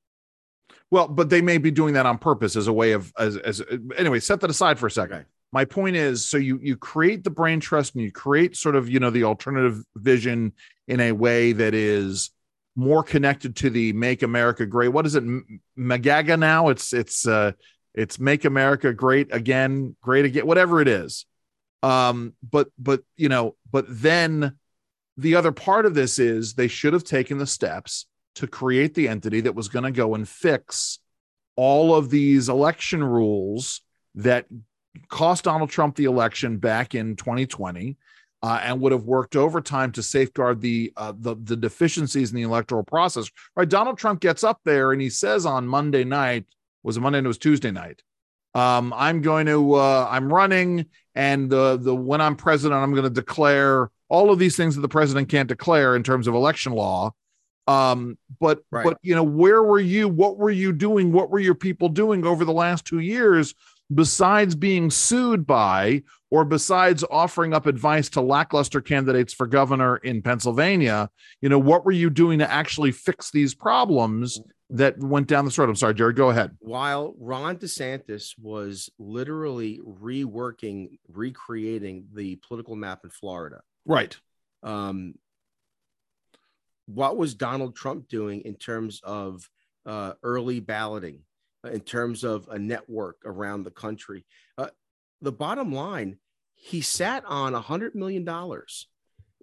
well 0.91 1.09
but 1.09 1.31
they 1.31 1.41
may 1.41 1.59
be 1.59 1.71
doing 1.71 1.95
that 1.95 2.07
on 2.07 2.19
purpose 2.19 2.57
as 2.57 2.69
a 2.69 2.73
way 2.73 2.93
of 2.93 3.13
as, 3.19 3.37
as 3.37 3.63
anyway 3.97 4.21
set 4.21 4.41
that 4.41 4.51
aside 4.51 4.79
for 4.79 4.87
a 4.87 4.91
second 4.91 5.17
okay 5.17 5.27
my 5.53 5.65
point 5.65 5.97
is 5.97 6.27
so 6.27 6.37
you 6.37 6.59
you 6.63 6.77
create 6.77 7.25
the 7.25 7.31
brain 7.31 7.61
trust 7.61 7.95
and 7.95 8.05
you 8.05 8.13
create 8.13 8.57
sort 8.57 8.77
of 8.77 8.89
you 8.89 9.01
know 9.01 9.11
the 9.11 9.25
alternative 9.25 9.83
vision 9.97 10.53
in 10.89 11.01
a 11.01 11.13
way 11.13 11.53
that 11.53 11.75
is 11.75 12.31
more 12.75 13.03
connected 13.03 13.57
to 13.57 13.71
the 13.71 13.93
make 13.95 14.23
america 14.23 14.67
great 14.67 14.89
what 14.89 15.07
is 15.07 15.15
it 15.15 15.25
magaga 15.79 16.39
now 16.39 16.69
it's 16.69 16.93
it's 16.93 17.27
uh 17.27 17.53
it's 17.97 18.21
make 18.21 18.45
america 18.45 18.93
great 18.93 19.35
again 19.35 19.97
great 20.01 20.25
again 20.25 20.47
whatever 20.47 20.81
it 20.81 20.89
is 20.89 21.27
um 21.83 22.35
but 22.49 22.69
but 22.79 23.03
you 23.17 23.29
know 23.29 23.57
but 23.71 23.85
then 23.89 24.57
the 25.17 25.35
other 25.35 25.53
part 25.53 25.87
of 25.87 25.95
this 25.95 26.19
is 26.19 26.55
they 26.55 26.69
should 26.69 26.93
have 26.93 27.05
taken 27.05 27.39
the 27.39 27.47
steps 27.47 28.07
to 28.35 28.47
create 28.47 28.95
the 28.95 29.09
entity 29.09 29.41
that 29.41 29.55
was 29.55 29.69
going 29.69 29.85
to 29.85 29.91
go 29.91 30.15
and 30.15 30.29
fix 30.29 30.99
all 31.57 31.95
of 31.95 32.11
these 32.11 32.49
election 32.49 33.03
rules 33.03 33.81
that 34.15 34.47
cost 35.09 35.45
Donald 35.45 35.71
Trump 35.71 35.97
the 35.97 36.05
election 36.05 36.59
back 36.59 36.95
in 36.95 37.17
2020. 37.17 37.97
Uh, 38.43 38.61
and 38.63 38.81
would 38.81 38.93
have 38.93 39.05
worked 39.05 39.35
overtime 39.35 39.91
to 39.91 40.03
safeguard 40.03 40.61
the, 40.61 40.93
uh, 40.99 41.13
the 41.19 41.35
the 41.43 41.57
deficiencies 41.57 42.31
in 42.31 42.37
the 42.37 42.43
electoral 42.43 42.85
process. 42.85 43.29
Right? 43.57 43.69
Donald 43.69 43.97
Trump 43.97 44.21
gets 44.21 44.45
up 44.45 44.61
there 44.63 44.93
and 44.93 45.01
he 45.01 45.09
says 45.09 45.47
on 45.47 45.67
Monday 45.67 46.05
night, 46.05 46.45
was 46.87 46.97
it 46.97 47.01
Monday? 47.01 47.19
And 47.19 47.27
it 47.27 47.29
was 47.29 47.39
Tuesday 47.39 47.73
night. 47.73 48.03
Um, 48.55 48.95
I'm 48.97 49.21
going 49.21 49.47
to 49.47 49.75
uh, 49.75 50.09
I'm 50.11 50.33
running, 50.33 50.87
and 51.15 51.51
the 51.51 51.77
the 51.77 51.95
when 51.95 52.21
I'm 52.21 52.37
president, 52.37 52.81
I'm 52.81 52.93
going 52.93 53.05
to 53.05 53.11
declare 53.11 53.91
all 54.09 54.31
of 54.31 54.39
these 54.39 54.57
things 54.57 54.77
that 54.77 54.81
the 54.81 54.89
president 54.89 55.29
can't 55.29 55.49
declare 55.49 55.97
in 55.97 56.03
terms 56.03 56.27
of 56.27 56.35
election 56.35 56.73
law. 56.73 57.13
Um, 57.67 58.17
but 58.41 58.63
right. 58.71 58.85
but 58.85 58.99
you 59.03 59.15
know, 59.15 59.25
where 59.25 59.63
were 59.63 59.81
you? 59.81 60.09
What 60.09 60.39
were 60.39 60.51
you 60.51 60.73
doing? 60.73 61.13
What 61.13 61.29
were 61.29 61.41
your 61.41 61.57
people 61.57 61.89
doing 61.89 62.25
over 62.25 62.45
the 62.45 62.53
last 62.53 62.87
two 62.87 63.01
years 63.01 63.55
besides 63.95 64.55
being 64.55 64.91
sued 64.91 65.47
by 65.47 66.03
or 66.31 66.45
besides 66.45 67.05
offering 67.11 67.55
up 67.55 67.67
advice 67.67 68.09
to 68.11 68.21
lackluster 68.21 68.81
candidates 68.81 69.33
for 69.33 69.47
governor 69.47 69.97
in 69.99 70.23
Pennsylvania, 70.23 71.09
you 71.41 71.49
know, 71.49 71.59
what 71.59 71.85
were 71.85 71.93
you 71.93 72.11
doing 72.11 72.41
to 72.41 72.51
actually 72.51 72.91
fix 72.91 73.31
these 73.31 73.55
problems 73.55 74.41
that 74.71 74.99
went 74.99 75.29
down 75.29 75.45
the 75.45 75.55
road? 75.57 75.69
I'm 75.69 75.77
sorry, 75.77 75.95
Jerry, 75.95 76.13
go 76.13 76.31
ahead. 76.31 76.57
While 76.61 77.15
Ron 77.19 77.57
DeSantis 77.57 78.33
was 78.39 78.91
literally 78.99 79.81
reworking, 79.87 80.99
recreating 81.09 82.07
the 82.13 82.37
political 82.37 82.77
map 82.77 83.01
in 83.05 83.11
Florida. 83.11 83.61
Right. 83.85 84.17
Um, 84.63 85.15
what 86.87 87.17
was 87.17 87.35
Donald 87.35 87.77
Trump 87.77 88.09
doing 88.09 88.43
in 88.43 88.55
terms 88.55 89.01
of 89.05 89.49
uh, 89.85 90.15
early 90.23 90.61
balloting? 90.61 91.23
in 91.73 91.81
terms 91.81 92.25
of 92.25 92.49
a 92.49 92.59
network 92.59 93.17
around 93.25 93.65
the 93.65 93.71
country. 93.71 94.25
Uh, 94.59 94.69
the 95.21 95.33
bottom 95.33 95.73
line, 95.73 96.19
he 96.55 96.81
sat 96.81 97.25
on 97.27 97.55
a 97.55 97.61
hundred 97.61 97.95
million 97.95 98.25
dollars. 98.25 98.89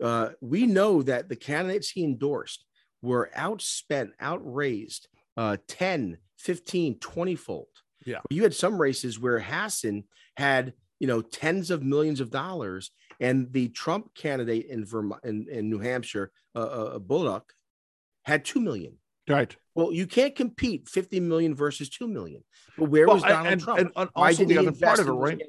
Uh, 0.01 0.29
we 0.41 0.65
know 0.65 1.01
that 1.03 1.29
the 1.29 1.35
candidates 1.35 1.89
he 1.89 2.03
endorsed 2.03 2.65
were 3.01 3.29
outspent, 3.35 4.11
outraised 4.21 5.07
uh, 5.37 5.57
10, 5.67 6.17
15, 6.37 6.99
20 6.99 7.35
fold. 7.35 7.67
Yeah. 8.05 8.19
You 8.29 8.43
had 8.43 8.53
some 8.53 8.79
races 8.79 9.19
where 9.19 9.39
Hassan 9.39 10.03
had, 10.37 10.73
you 10.99 11.07
know, 11.07 11.21
tens 11.21 11.71
of 11.71 11.83
millions 11.83 12.19
of 12.19 12.29
dollars, 12.29 12.91
and 13.19 13.51
the 13.53 13.69
Trump 13.69 14.13
candidate 14.15 14.67
in 14.67 14.85
Vermont, 14.85 15.23
in, 15.23 15.47
in 15.49 15.69
New 15.69 15.79
Hampshire, 15.79 16.31
uh, 16.55 16.59
uh, 16.59 16.99
Bolduc, 16.99 17.43
had 18.25 18.45
2 18.45 18.59
million. 18.59 18.97
Right. 19.27 19.55
Well, 19.73 19.93
you 19.93 20.05
can't 20.05 20.35
compete 20.35 20.89
50 20.89 21.21
million 21.21 21.55
versus 21.55 21.89
2 21.89 22.07
million. 22.07 22.43
But 22.77 22.89
where 22.89 23.07
well, 23.07 23.15
was 23.15 23.23
Donald 23.23 23.53
and, 23.53 23.61
Trump? 23.61 23.79
And, 23.79 23.91
and 23.95 24.09
also 24.15 24.45
the 24.45 24.57
other 24.57 24.71
part 24.71 24.99
of 24.99 25.07
it, 25.07 25.11
right? 25.11 25.41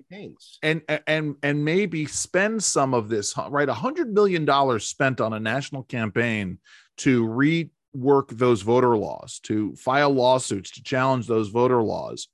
And 0.63 0.83
and 1.07 1.37
and 1.43 1.65
maybe 1.65 2.07
spend 2.07 2.63
some 2.63 2.95
of 2.95 3.09
this, 3.09 3.35
right? 3.49 3.69
A 3.69 3.75
hundred 3.75 4.13
million 4.13 4.45
dollars 4.45 4.87
spent 4.87 5.21
on 5.21 5.33
a 5.33 5.41
national 5.41 5.85
campaign 5.85 6.59
to 6.99 7.27
re 7.27 7.71
work 7.95 8.29
those 8.31 8.63
voter 8.63 8.97
laws, 8.97 9.41
to 9.45 9.75
file 9.77 10.11
lawsuits 10.11 10.71
to 10.73 10.83
challenge 10.83 11.27
those 11.27 11.49
voter 11.49 11.83
laws, 11.83 12.29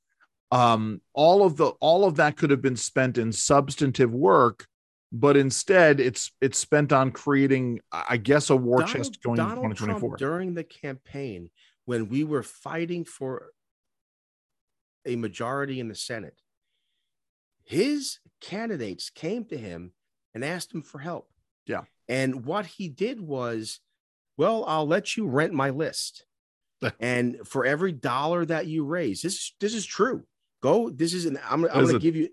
um, 0.52 1.00
all 1.12 1.44
of 1.44 1.56
the 1.56 1.66
all 1.80 2.04
of 2.04 2.16
that 2.16 2.36
could 2.36 2.50
have 2.50 2.62
been 2.62 2.76
spent 2.76 3.18
in 3.18 3.32
substantive 3.32 4.12
work, 4.12 4.66
but 5.12 5.36
instead 5.36 6.00
it's 6.00 6.32
it's 6.40 6.58
spent 6.58 6.92
on 6.92 7.12
creating, 7.12 7.80
I 7.92 8.16
guess, 8.16 8.50
a 8.50 8.56
war 8.56 8.78
Donald, 8.78 8.96
chest 8.96 9.22
going 9.22 9.36
Donald 9.36 9.64
into 9.64 9.76
2024. 9.76 10.08
Trump, 10.08 10.18
during 10.18 10.54
the 10.54 10.64
campaign, 10.64 11.50
when 11.84 12.08
we 12.08 12.24
were 12.24 12.42
fighting 12.42 13.04
for 13.04 13.52
a 15.06 15.16
majority 15.16 15.78
in 15.78 15.88
the 15.88 15.94
Senate, 15.94 16.40
his 17.62 18.18
candidates 18.40 19.11
came 19.11 19.44
to 19.46 19.56
him 19.56 19.92
and 20.34 20.44
asked 20.44 20.74
him 20.74 20.82
for 20.82 20.98
help. 20.98 21.30
Yeah. 21.66 21.82
And 22.08 22.44
what 22.44 22.66
he 22.66 22.88
did 22.88 23.20
was, 23.20 23.80
well, 24.41 24.64
I'll 24.66 24.86
let 24.86 25.18
you 25.18 25.26
rent 25.26 25.53
my 25.53 25.68
list. 25.68 26.24
and 26.99 27.36
for 27.45 27.66
every 27.66 27.93
dollar 27.93 28.47
that 28.47 28.66
you 28.66 28.84
raise, 28.84 29.20
this 29.20 29.53
this 29.61 29.74
is 29.74 29.84
true. 29.84 30.24
Go. 30.62 30.88
This 30.88 31.12
is 31.12 31.26
an. 31.26 31.38
I'm, 31.45 31.66
I'm 31.66 31.84
going 31.84 31.88
to 31.88 31.99
give 31.99 32.16
you 32.16 32.30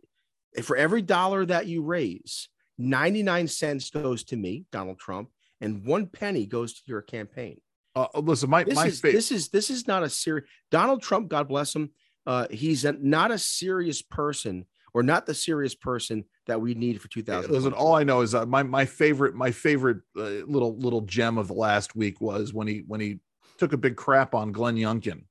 for 0.63 0.77
every 0.77 1.01
dollar 1.01 1.45
that 1.45 1.67
you 1.67 1.83
raise, 1.83 2.47
99 2.77 3.49
cents 3.49 3.89
goes 3.89 4.23
to 4.25 4.37
me, 4.37 4.63
Donald 4.71 4.99
Trump, 4.99 5.29
and 5.59 5.85
one 5.85 6.07
penny 6.07 6.45
goes 6.45 6.75
to 6.75 6.81
your 6.85 7.01
campaign. 7.01 7.59
Uh, 7.93 8.07
listen, 8.15 8.49
my 8.49 8.63
this 8.63 8.75
my 8.75 8.87
is, 8.87 9.01
this 9.01 9.31
is 9.33 9.49
this 9.49 9.69
is 9.69 9.85
not 9.85 10.03
a 10.03 10.09
serious 10.09 10.47
Donald 10.71 11.01
Trump. 11.01 11.27
God 11.27 11.49
bless 11.49 11.75
him. 11.75 11.89
Uh, 12.25 12.47
he's 12.49 12.85
a, 12.85 12.93
not 12.93 13.31
a 13.31 13.37
serious 13.37 14.01
person 14.01 14.65
or 14.93 15.03
not 15.03 15.25
the 15.25 15.33
serious 15.33 15.75
person 15.75 16.23
that 16.47 16.59
we 16.59 16.73
need 16.73 17.01
for 17.01 17.07
2000. 17.09 17.51
Listen, 17.51 17.73
all 17.73 17.95
I 17.95 18.03
know 18.03 18.21
is 18.21 18.33
uh, 18.33 18.45
my 18.45 18.63
my 18.63 18.85
favorite 18.85 19.35
my 19.35 19.51
favorite 19.51 19.97
uh, 20.17 20.45
little 20.45 20.77
little 20.77 21.01
gem 21.01 21.37
of 21.37 21.47
the 21.47 21.53
last 21.53 21.95
week 21.95 22.21
was 22.21 22.53
when 22.53 22.67
he 22.67 22.83
when 22.87 22.99
he 22.99 23.19
took 23.57 23.73
a 23.73 23.77
big 23.77 23.95
crap 23.95 24.35
on 24.35 24.51
Glenn 24.51 24.75
Youngkin, 24.75 25.23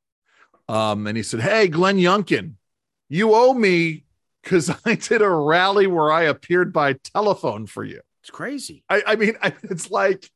um, 0.68 1.06
and 1.06 1.16
he 1.16 1.22
said, 1.22 1.40
"Hey, 1.40 1.68
Glenn 1.68 1.96
Youngkin, 1.98 2.54
you 3.08 3.34
owe 3.34 3.54
me 3.54 4.04
because 4.42 4.70
I 4.84 4.94
did 4.94 5.22
a 5.22 5.28
rally 5.28 5.86
where 5.86 6.12
I 6.12 6.24
appeared 6.24 6.72
by 6.72 6.94
telephone 7.14 7.66
for 7.66 7.84
you. 7.84 8.00
It's 8.22 8.30
crazy. 8.30 8.84
I, 8.88 9.02
I 9.06 9.16
mean, 9.16 9.36
I, 9.42 9.52
it's 9.64 9.90
like, 9.90 10.30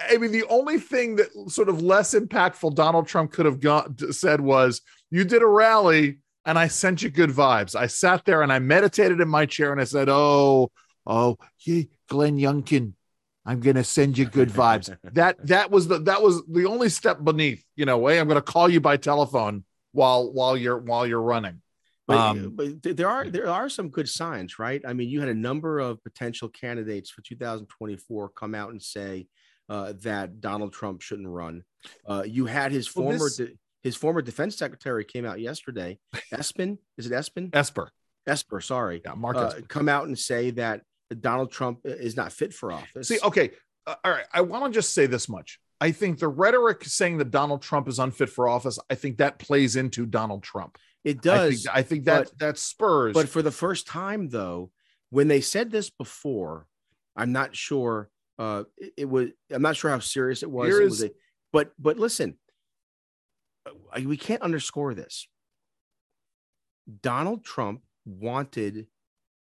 I 0.00 0.16
mean, 0.16 0.32
the 0.32 0.46
only 0.48 0.78
thing 0.78 1.16
that 1.16 1.28
sort 1.48 1.68
of 1.68 1.82
less 1.82 2.14
impactful 2.14 2.74
Donald 2.74 3.06
Trump 3.06 3.32
could 3.32 3.46
have 3.46 3.60
got 3.60 4.00
said 4.12 4.40
was, 4.40 4.80
"You 5.10 5.24
did 5.24 5.42
a 5.42 5.46
rally, 5.46 6.18
and 6.44 6.58
I 6.58 6.68
sent 6.68 7.02
you 7.02 7.10
good 7.10 7.30
vibes." 7.30 7.74
I 7.74 7.86
sat 7.86 8.24
there 8.24 8.42
and 8.42 8.52
I 8.52 8.58
meditated 8.58 9.20
in 9.20 9.28
my 9.28 9.46
chair, 9.46 9.72
and 9.72 9.80
I 9.80 9.84
said, 9.84 10.08
"Oh, 10.08 10.70
oh, 11.06 11.36
yeah, 11.66 11.84
Glenn 12.08 12.36
Youngkin, 12.36 12.94
I'm 13.44 13.60
gonna 13.60 13.84
send 13.84 14.18
you 14.18 14.26
good 14.26 14.48
vibes." 14.50 14.96
that 15.14 15.46
that 15.46 15.70
was 15.70 15.88
the 15.88 15.98
that 16.00 16.22
was 16.22 16.42
the 16.46 16.66
only 16.66 16.88
step 16.88 17.22
beneath. 17.22 17.64
You 17.76 17.86
know, 17.86 18.06
hey, 18.06 18.18
I'm 18.18 18.28
gonna 18.28 18.42
call 18.42 18.68
you 18.68 18.80
by 18.80 18.96
telephone 18.96 19.64
while 19.92 20.32
while 20.32 20.56
you're 20.56 20.78
while 20.78 21.06
you're 21.06 21.22
running. 21.22 21.62
But, 22.06 22.18
um, 22.18 22.56
but 22.56 22.96
there 22.96 23.08
are 23.08 23.30
there 23.30 23.48
are 23.48 23.68
some 23.68 23.88
good 23.88 24.08
signs, 24.08 24.58
right? 24.58 24.82
I 24.86 24.94
mean, 24.94 25.08
you 25.08 25.20
had 25.20 25.28
a 25.28 25.34
number 25.34 25.78
of 25.78 26.02
potential 26.02 26.48
candidates 26.48 27.08
for 27.08 27.22
2024 27.22 28.30
come 28.30 28.54
out 28.54 28.70
and 28.70 28.82
say 28.82 29.28
uh, 29.68 29.92
that 30.02 30.40
Donald 30.40 30.72
Trump 30.72 31.02
shouldn't 31.02 31.28
run. 31.28 31.62
Uh, 32.04 32.24
you 32.26 32.46
had 32.46 32.72
his 32.72 32.94
well, 32.94 33.04
former 33.04 33.28
this... 33.28 33.40
his 33.82 33.96
former 33.96 34.22
defense 34.22 34.56
secretary 34.56 35.04
came 35.04 35.24
out 35.24 35.40
yesterday. 35.40 35.98
Espen, 36.32 36.78
is 36.98 37.06
it 37.06 37.12
Espen? 37.12 37.50
Esper. 37.54 37.90
Esper, 38.26 38.60
sorry. 38.60 39.00
Yeah, 39.04 39.14
Mark 39.14 39.36
uh, 39.36 39.52
come 39.68 39.88
out 39.88 40.06
and 40.06 40.18
say 40.18 40.50
that 40.52 40.82
Donald 41.20 41.50
Trump 41.50 41.80
is 41.84 42.16
not 42.16 42.32
fit 42.32 42.52
for 42.52 42.72
office. 42.72 43.08
See, 43.08 43.18
okay, 43.22 43.50
uh, 43.86 43.94
all 44.04 44.12
right. 44.12 44.26
I 44.32 44.42
want 44.42 44.64
to 44.66 44.70
just 44.70 44.94
say 44.94 45.06
this 45.06 45.28
much. 45.28 45.58
I 45.80 45.92
think 45.92 46.18
the 46.18 46.28
rhetoric 46.28 46.84
saying 46.84 47.18
that 47.18 47.30
Donald 47.30 47.62
Trump 47.62 47.88
is 47.88 47.98
unfit 47.98 48.28
for 48.28 48.48
office, 48.48 48.78
I 48.90 48.94
think 48.94 49.18
that 49.18 49.38
plays 49.38 49.76
into 49.76 50.04
Donald 50.04 50.42
Trump. 50.42 50.76
It 51.04 51.22
does. 51.22 51.66
I 51.66 51.70
think, 51.70 51.76
I 51.76 51.82
think 51.82 52.04
that 52.04 52.24
but, 52.24 52.38
that 52.38 52.58
spurs. 52.58 53.14
But 53.14 53.28
for 53.28 53.40
the 53.40 53.50
first 53.50 53.86
time, 53.86 54.28
though, 54.28 54.70
when 55.08 55.28
they 55.28 55.40
said 55.40 55.70
this 55.70 55.88
before, 55.88 56.66
I'm 57.16 57.32
not 57.32 57.56
sure. 57.56 58.10
Uh, 58.38 58.64
it, 58.76 58.92
it 58.98 59.04
was. 59.06 59.30
I'm 59.50 59.62
not 59.62 59.76
sure 59.76 59.90
how 59.90 60.00
serious 60.00 60.42
it 60.42 60.50
was. 60.50 60.68
It 60.68 60.84
was 60.84 61.02
a, 61.04 61.10
but 61.52 61.72
but 61.78 61.98
listen, 61.98 62.36
uh, 63.66 64.00
we 64.04 64.16
can't 64.16 64.42
underscore 64.42 64.94
this. 64.94 65.26
Donald 67.02 67.44
Trump 67.44 67.82
wanted 68.04 68.86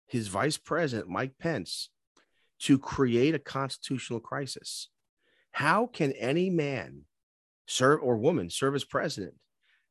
his 0.06 0.28
vice 0.28 0.58
president 0.58 1.08
Mike 1.08 1.38
Pence 1.38 1.88
to 2.60 2.78
create 2.78 3.34
a 3.34 3.38
constitutional 3.38 4.20
crisis. 4.20 4.88
How 5.52 5.86
can 5.86 6.12
any 6.12 6.50
man 6.50 7.02
serve 7.66 8.00
or 8.02 8.16
woman 8.16 8.50
serve 8.50 8.74
as 8.74 8.84
president 8.84 9.34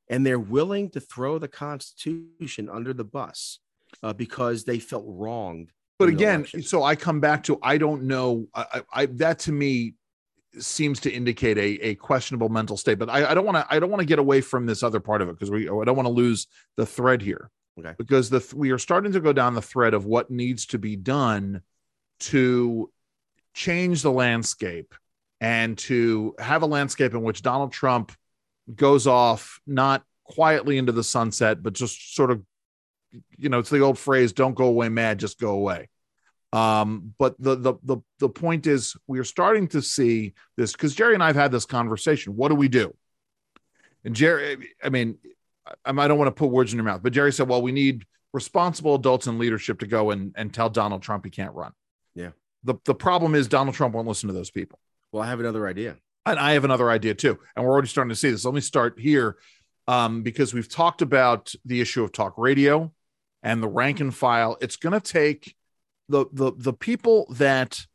and 0.09 0.26
they're 0.26 0.39
willing 0.39 0.89
to 0.89 0.99
throw 0.99 1.39
the 1.39 1.47
Constitution 1.47 2.70
under 2.70 2.93
the 2.93 3.03
bus 3.03 3.59
uh, 4.03 4.14
because 4.14 4.66
they 4.66 4.78
felt 4.78 5.05
wronged. 5.07 5.72
But 5.97 6.09
again, 6.09 6.45
so 6.64 6.84
I 6.84 6.95
come 6.95 7.20
back 7.20 7.43
to 7.43 7.59
I 7.62 7.78
don't 7.78 8.03
know. 8.03 8.47
I, 8.55 8.82
I 8.91 9.05
that 9.05 9.39
to 9.39 9.51
me 9.51 9.93
seems 10.60 10.99
to 11.02 11.12
indicate 11.12 11.58
a, 11.58 11.89
a 11.89 11.95
questionable 11.95 12.49
mental 12.49 12.78
state. 12.78 12.99
But 12.99 13.10
I, 13.10 13.32
I 13.32 13.34
don't 13.34 13.45
want 13.45 13.58
to 13.58 13.66
I 13.70 13.80
don't 13.80 13.89
want 13.89 14.02
to 14.02 14.06
get 14.06 14.20
away 14.20 14.41
from 14.41 14.66
this 14.66 14.84
other 14.84 14.99
part 14.99 15.22
of 15.22 15.30
it 15.30 15.34
because 15.34 15.52
we 15.52 15.64
I 15.64 15.86
don't 15.86 15.95
want 15.95 16.08
to 16.08 16.14
lose 16.14 16.47
the 16.78 16.86
thread 16.86 17.22
here. 17.22 17.49
Okay. 17.80 17.93
Because 17.97 18.30
the 18.30 18.45
we 18.56 18.72
are 18.72 18.78
starting 18.78 19.14
to 19.14 19.20
go 19.20 19.34
down 19.34 19.56
the 19.56 19.62
thread 19.62 19.93
of 19.93 20.06
what 20.06 20.30
needs 20.30 20.66
to 20.68 20.78
be 20.78 20.95
done 20.95 21.62
to 22.22 22.91
change 23.54 24.02
the 24.02 24.12
landscape 24.12 24.93
and 25.39 25.78
to 25.78 26.36
have 26.38 26.62
a 26.62 26.68
landscape 26.68 27.14
in 27.14 27.24
which 27.24 27.41
Donald 27.41 27.72
Trump 27.72 28.12
goes 28.74 29.08
off 29.08 29.60
not 29.66 30.04
quietly 30.24 30.78
into 30.78 30.91
the 30.91 31.04
sunset, 31.04 31.64
but 31.64 31.74
just 31.74 32.16
sort 32.16 32.32
of, 32.32 32.43
you 33.38 33.49
know, 33.49 33.60
it's 33.60 33.70
the 33.70 33.80
old 33.80 33.97
phrase, 33.97 34.34
don't 34.34 34.54
go 34.54 34.66
away 34.66 34.88
mad, 34.88 35.20
just 35.20 35.39
go 35.39 35.52
away. 35.52 35.89
Um, 36.54 37.14
but 37.18 37.36
the, 37.39 37.56
the 37.56 37.74
the 37.84 37.97
the 38.20 38.30
point 38.30 38.68
is 38.68 38.95
we 39.08 39.20
are 39.20 39.24
starting 39.24 39.68
to 39.70 39.82
see 39.82 40.34
this 40.58 40.74
because 40.74 40.93
Jerry 40.93 41.14
and 41.14 41.24
I 41.24 41.28
have 41.28 41.36
had 41.36 41.52
this 41.52 41.66
conversation. 41.66 42.36
What 42.36 42.49
do 42.49 42.56
we 42.56 42.68
do? 42.68 42.93
And 44.04 44.16
Jerry, 44.16 44.58
I 44.84 44.89
mean, 44.89 45.18
I, 45.86 45.91
I 45.91 46.08
don't 46.08 46.18
want 46.18 46.28
to 46.28 46.38
put 46.38 46.49
words 46.49 46.74
in 46.74 46.78
your 46.78 46.86
mouth, 46.86 47.02
but 47.04 47.14
Jerry 47.14 47.32
said, 47.32 47.47
well, 47.47 47.62
we 47.62 47.72
need 47.72 48.06
responsible 48.34 48.95
adults 48.95 49.28
in 49.28 49.38
leadership 49.39 49.80
to 49.80 49.88
go 49.88 50.12
and, 50.12 50.34
and 50.36 50.54
tell 50.54 50.70
Donald 50.70 51.02
Trump 51.02 51.26
he 51.26 51.32
can't 51.32 51.54
run. 51.54 51.72
Yeah. 52.16 52.32
The, 52.64 52.76
the 52.86 52.95
problem 52.95 53.36
is 53.36 53.47
Donald 53.47 53.76
Trump 53.76 53.93
won't 53.93 54.08
listen 54.08 54.28
to 54.28 54.34
those 54.34 54.52
people. 54.52 54.80
Well, 55.12 55.24
I 55.24 55.28
have 55.28 55.39
another 55.39 55.68
idea. 55.68 55.97
And 56.26 56.39
I 56.39 56.54
have 56.54 56.64
another 56.64 56.89
idea 56.89 57.16
too. 57.16 57.39
And 57.56 57.66
we're 57.66 57.72
already 57.72 57.88
starting 57.88 58.10
to 58.10 58.16
see 58.16 58.30
this. 58.30 58.45
Let 58.45 58.54
me 58.54 58.62
start 58.62 58.99
here 58.99 59.38
um, 59.88 60.22
because 60.22 60.54
we've 60.54 60.70
talked 60.70 61.02
about 61.02 61.54
the 61.66 61.82
issue 61.82 62.04
of 62.04 62.12
talk 62.12 62.38
radio 62.38 62.91
and 63.43 63.62
the 63.62 63.68
rank 63.68 63.99
and 63.99 64.14
file. 64.14 64.58
It's 64.62 64.76
going 64.76 64.99
to 64.99 64.99
take 64.99 65.56
the, 66.12 66.26
the, 66.32 66.51
the 66.55 66.74
people 66.74 67.26
that 67.32 67.86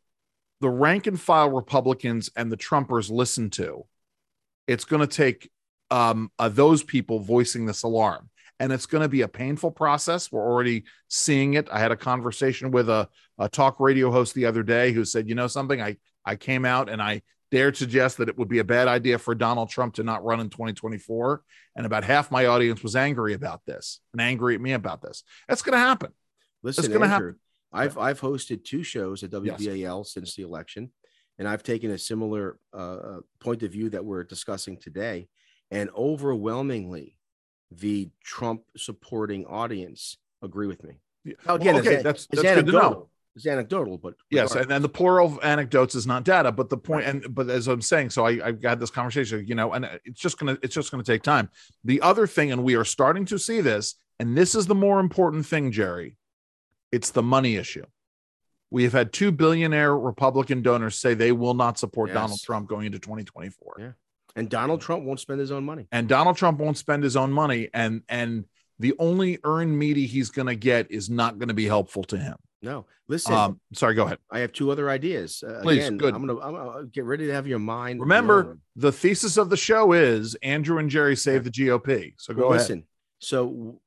the 0.59 0.69
rank 0.69 1.07
and 1.07 1.19
file 1.19 1.49
Republicans 1.49 2.29
and 2.35 2.51
the 2.51 2.57
Trumpers 2.57 3.11
listen 3.11 3.49
to. 3.51 3.85
It's 4.67 4.85
going 4.85 5.01
to 5.01 5.07
take 5.07 5.49
um, 5.91 6.31
uh, 6.39 6.49
those 6.49 6.83
people 6.83 7.19
voicing 7.19 7.65
this 7.65 7.83
alarm. 7.83 8.29
And 8.59 8.73
it's 8.73 8.87
going 8.87 9.03
to 9.03 9.09
be 9.09 9.21
a 9.21 9.27
painful 9.27 9.71
process. 9.71 10.31
We're 10.31 10.45
already 10.45 10.85
seeing 11.09 11.53
it. 11.53 11.69
I 11.71 11.79
had 11.79 11.91
a 11.91 11.95
conversation 11.95 12.71
with 12.71 12.89
a, 12.89 13.07
a 13.37 13.47
talk 13.47 13.79
radio 13.79 14.11
host 14.11 14.33
the 14.33 14.47
other 14.47 14.63
day 14.63 14.91
who 14.91 15.05
said, 15.05 15.29
you 15.29 15.35
know, 15.35 15.45
something 15.45 15.79
I, 15.79 15.97
I 16.25 16.37
came 16.37 16.65
out 16.65 16.89
and 16.89 16.99
I 16.99 17.21
dared 17.51 17.77
suggest 17.77 18.17
that 18.17 18.29
it 18.29 18.37
would 18.37 18.49
be 18.49 18.57
a 18.57 18.63
bad 18.63 18.87
idea 18.87 19.19
for 19.19 19.35
Donald 19.35 19.69
Trump 19.69 19.93
to 19.95 20.03
not 20.03 20.25
run 20.25 20.39
in 20.39 20.49
2024. 20.49 21.43
And 21.75 21.85
about 21.85 22.03
half 22.03 22.31
my 22.31 22.47
audience 22.47 22.81
was 22.81 22.95
angry 22.95 23.35
about 23.35 23.61
this 23.67 23.99
and 24.11 24.21
angry 24.21 24.55
at 24.55 24.61
me 24.61 24.73
about 24.73 25.03
this. 25.03 25.23
That's 25.47 25.61
going 25.61 25.73
to 25.73 25.79
happen. 25.79 26.11
Listen, 26.63 26.85
it's 26.85 26.89
going 26.89 27.01
to 27.01 27.07
happen. 27.07 27.35
I've 27.71 27.97
I've 27.97 28.21
hosted 28.21 28.63
two 28.63 28.83
shows 28.83 29.23
at 29.23 29.31
WBAL 29.31 29.99
yes. 29.99 30.13
since 30.13 30.35
the 30.35 30.43
election, 30.43 30.91
and 31.37 31.47
I've 31.47 31.63
taken 31.63 31.91
a 31.91 31.97
similar 31.97 32.59
uh, 32.73 32.77
uh, 32.77 33.19
point 33.39 33.63
of 33.63 33.71
view 33.71 33.89
that 33.89 34.05
we're 34.05 34.23
discussing 34.23 34.77
today. 34.77 35.27
And 35.69 35.89
overwhelmingly, 35.95 37.17
the 37.71 38.09
Trump 38.23 38.61
supporting 38.77 39.45
audience 39.45 40.17
agree 40.41 40.67
with 40.67 40.83
me. 40.83 41.01
Now, 41.45 41.55
again, 41.55 41.75
well, 41.75 41.83
okay, 41.83 41.95
it's, 41.95 42.03
that's, 42.03 42.27
that's 42.27 42.41
good 42.41 42.65
to 42.67 42.71
know 42.71 43.09
it's 43.37 43.45
anecdotal, 43.45 43.99
but 43.99 44.15
yes, 44.31 44.55
and, 44.55 44.71
and 44.71 44.83
the 44.83 44.89
plural 44.89 45.27
of 45.27 45.39
anecdotes 45.43 45.93
is 45.93 46.07
not 46.07 46.23
data. 46.23 46.51
But 46.51 46.69
the 46.69 46.77
point, 46.77 47.05
and 47.05 47.35
but 47.35 47.49
as 47.49 47.67
I'm 47.67 47.81
saying, 47.81 48.09
so 48.09 48.25
I, 48.25 48.47
I've 48.47 48.63
had 48.63 48.79
this 48.79 48.89
conversation, 48.89 49.45
you 49.47 49.53
know, 49.53 49.73
and 49.73 49.87
it's 50.05 50.19
just 50.19 50.39
gonna 50.39 50.57
it's 50.63 50.73
just 50.73 50.89
gonna 50.89 51.03
take 51.03 51.21
time. 51.21 51.49
The 51.83 52.01
other 52.01 52.25
thing, 52.25 52.51
and 52.51 52.63
we 52.63 52.75
are 52.75 52.83
starting 52.83 53.25
to 53.25 53.37
see 53.37 53.61
this, 53.61 53.95
and 54.19 54.35
this 54.35 54.55
is 54.55 54.65
the 54.65 54.75
more 54.75 54.99
important 54.99 55.45
thing, 55.45 55.71
Jerry. 55.71 56.17
It's 56.91 57.11
the 57.11 57.23
money 57.23 57.55
issue. 57.55 57.85
We 58.69 58.83
have 58.83 58.93
had 58.93 59.13
two 59.13 59.31
billionaire 59.31 59.97
Republican 59.97 60.61
donors 60.61 60.97
say 60.97 61.13
they 61.13 61.31
will 61.31 61.53
not 61.53 61.79
support 61.79 62.09
yes. 62.09 62.15
Donald 62.15 62.41
Trump 62.41 62.67
going 62.67 62.85
into 62.85 62.99
2024. 62.99 63.75
Yeah. 63.79 63.91
And 64.35 64.49
Donald 64.49 64.81
Trump 64.81 65.03
won't 65.05 65.19
spend 65.19 65.39
his 65.39 65.51
own 65.51 65.63
money. 65.63 65.87
And 65.91 66.07
Donald 66.07 66.37
Trump 66.37 66.59
won't 66.59 66.77
spend 66.77 67.03
his 67.03 67.15
own 67.15 67.31
money. 67.31 67.69
And 67.73 68.03
and 68.09 68.45
the 68.79 68.93
only 68.99 69.39
earned 69.43 69.77
media 69.77 70.07
he's 70.07 70.29
going 70.29 70.47
to 70.47 70.55
get 70.55 70.91
is 70.91 71.09
not 71.09 71.39
going 71.39 71.47
to 71.47 71.55
be 71.55 71.65
helpful 71.65 72.03
to 72.03 72.17
him. 72.17 72.35
No, 72.61 72.85
listen. 73.07 73.33
Um, 73.33 73.59
sorry, 73.73 73.95
go 73.95 74.05
ahead. 74.05 74.17
I 74.31 74.39
have 74.39 74.51
two 74.51 74.71
other 74.71 74.89
ideas. 74.89 75.43
Uh, 75.47 75.59
Please, 75.61 75.79
again, 75.85 75.97
good. 75.97 76.13
I'm 76.13 76.25
gonna, 76.25 76.39
I'm 76.39 76.53
gonna 76.53 76.85
get 76.87 77.05
ready 77.05 77.27
to 77.27 77.33
have 77.33 77.47
your 77.47 77.59
mind. 77.59 77.99
Remember, 77.99 78.43
blown. 78.43 78.61
the 78.75 78.91
thesis 78.91 79.37
of 79.37 79.49
the 79.49 79.57
show 79.57 79.93
is 79.93 80.35
Andrew 80.41 80.77
and 80.79 80.89
Jerry 80.89 81.15
save 81.15 81.43
the 81.43 81.51
GOP. 81.51 82.13
So 82.17 82.33
go 82.33 82.41
Well, 82.41 82.49
ahead. 82.49 82.61
listen. 82.61 82.83
So, 83.19 83.79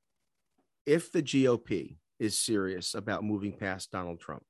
if 0.87 1.13
the 1.13 1.23
GOP 1.23 1.97
is 2.21 2.39
serious 2.39 2.95
about 2.95 3.25
moving 3.25 3.53
past 3.53 3.91
Donald 3.91 4.21
Trump, 4.21 4.45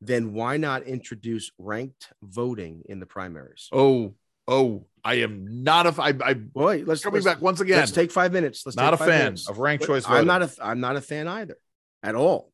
then 0.00 0.32
why 0.32 0.56
not 0.56 0.84
introduce 0.84 1.50
ranked 1.58 2.12
voting 2.22 2.82
in 2.88 3.00
the 3.00 3.06
primaries? 3.06 3.68
Oh, 3.72 4.14
oh, 4.46 4.86
I 5.02 5.14
am 5.14 5.64
not 5.64 5.86
a. 5.86 6.00
I, 6.00 6.14
I 6.24 6.34
Boy, 6.34 6.84
let's 6.86 7.02
coming 7.02 7.22
let's, 7.22 7.24
back 7.24 7.42
once 7.42 7.60
again. 7.60 7.78
Let's 7.78 7.90
take 7.90 8.12
five 8.12 8.32
minutes. 8.32 8.64
Let's 8.64 8.76
not 8.76 8.94
a 8.94 8.96
fan 8.96 9.08
minutes. 9.08 9.48
of 9.48 9.58
ranked 9.58 9.82
But 9.82 9.86
choice 9.88 10.04
voting. 10.04 10.20
I'm 10.20 10.26
not 10.26 10.42
a 10.42 10.50
I'm 10.62 10.80
not 10.80 10.96
a 10.96 11.00
fan 11.00 11.26
either 11.26 11.56
at 12.04 12.14
all. 12.14 12.52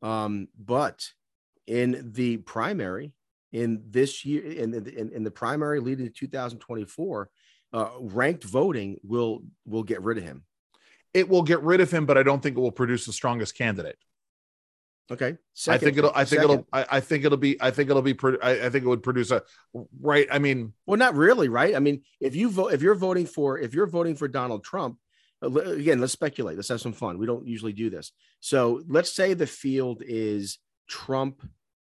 Um, 0.00 0.48
but 0.58 1.10
in 1.66 2.12
the 2.12 2.38
primary 2.38 3.12
in 3.52 3.82
this 3.88 4.24
year 4.24 4.44
in 4.44 4.70
the, 4.70 4.98
in, 4.98 5.10
in 5.12 5.24
the 5.24 5.30
primary 5.30 5.80
leading 5.80 6.06
to 6.06 6.12
2024, 6.12 7.30
uh, 7.72 7.88
ranked 8.00 8.44
voting 8.44 8.98
will 9.02 9.42
will 9.64 9.82
get 9.82 10.02
rid 10.02 10.18
of 10.18 10.24
him. 10.24 10.44
It 11.16 11.30
will 11.30 11.42
get 11.42 11.62
rid 11.62 11.80
of 11.80 11.90
him, 11.90 12.04
but 12.04 12.18
I 12.18 12.22
don't 12.22 12.42
think 12.42 12.58
it 12.58 12.60
will 12.60 12.70
produce 12.70 13.06
the 13.06 13.12
strongest 13.12 13.56
candidate. 13.56 13.96
Okay, 15.10 15.36
I 15.68 15.78
think 15.78 15.96
it'll. 15.96 16.10
I 16.10 16.24
think 16.24 16.42
second- 16.42 16.50
it'll. 16.50 16.66
I, 16.72 16.86
I 16.90 17.00
think 17.00 17.24
it'll 17.24 17.38
be. 17.38 17.56
I 17.62 17.70
think 17.70 17.88
it'll 17.88 18.02
be. 18.02 18.14
I, 18.42 18.66
I 18.66 18.70
think 18.70 18.84
it 18.84 18.88
would 18.88 19.02
produce 19.02 19.30
a 19.30 19.42
right. 20.00 20.26
I 20.30 20.38
mean, 20.40 20.74
Well, 20.84 20.98
not 20.98 21.14
really, 21.14 21.48
right? 21.48 21.74
I 21.74 21.78
mean, 21.78 22.02
if 22.20 22.36
you 22.36 22.50
vote, 22.50 22.74
if 22.74 22.82
you're 22.82 22.96
voting 22.96 23.24
for, 23.24 23.58
if 23.58 23.72
you're 23.72 23.86
voting 23.86 24.16
for 24.16 24.28
Donald 24.28 24.62
Trump, 24.62 24.98
uh, 25.42 25.50
again, 25.50 26.00
let's 26.00 26.12
speculate. 26.12 26.56
Let's 26.56 26.68
have 26.68 26.80
some 26.80 26.92
fun. 26.92 27.18
We 27.18 27.26
don't 27.26 27.46
usually 27.46 27.72
do 27.72 27.88
this. 27.88 28.12
So 28.40 28.82
let's 28.88 29.12
say 29.14 29.32
the 29.32 29.46
field 29.46 30.02
is 30.04 30.58
Trump, 30.88 31.40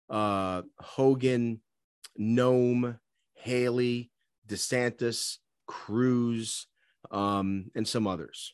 uh, 0.09 0.61
Hogan, 0.77 1.61
Noem, 2.17 2.99
Haley, 3.33 4.11
DeSantis, 4.47 5.37
Cruz, 5.65 6.67
um, 7.11 7.71
and 7.75 7.87
some 7.87 8.07
others. 8.07 8.53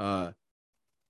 Uh, 0.00 0.32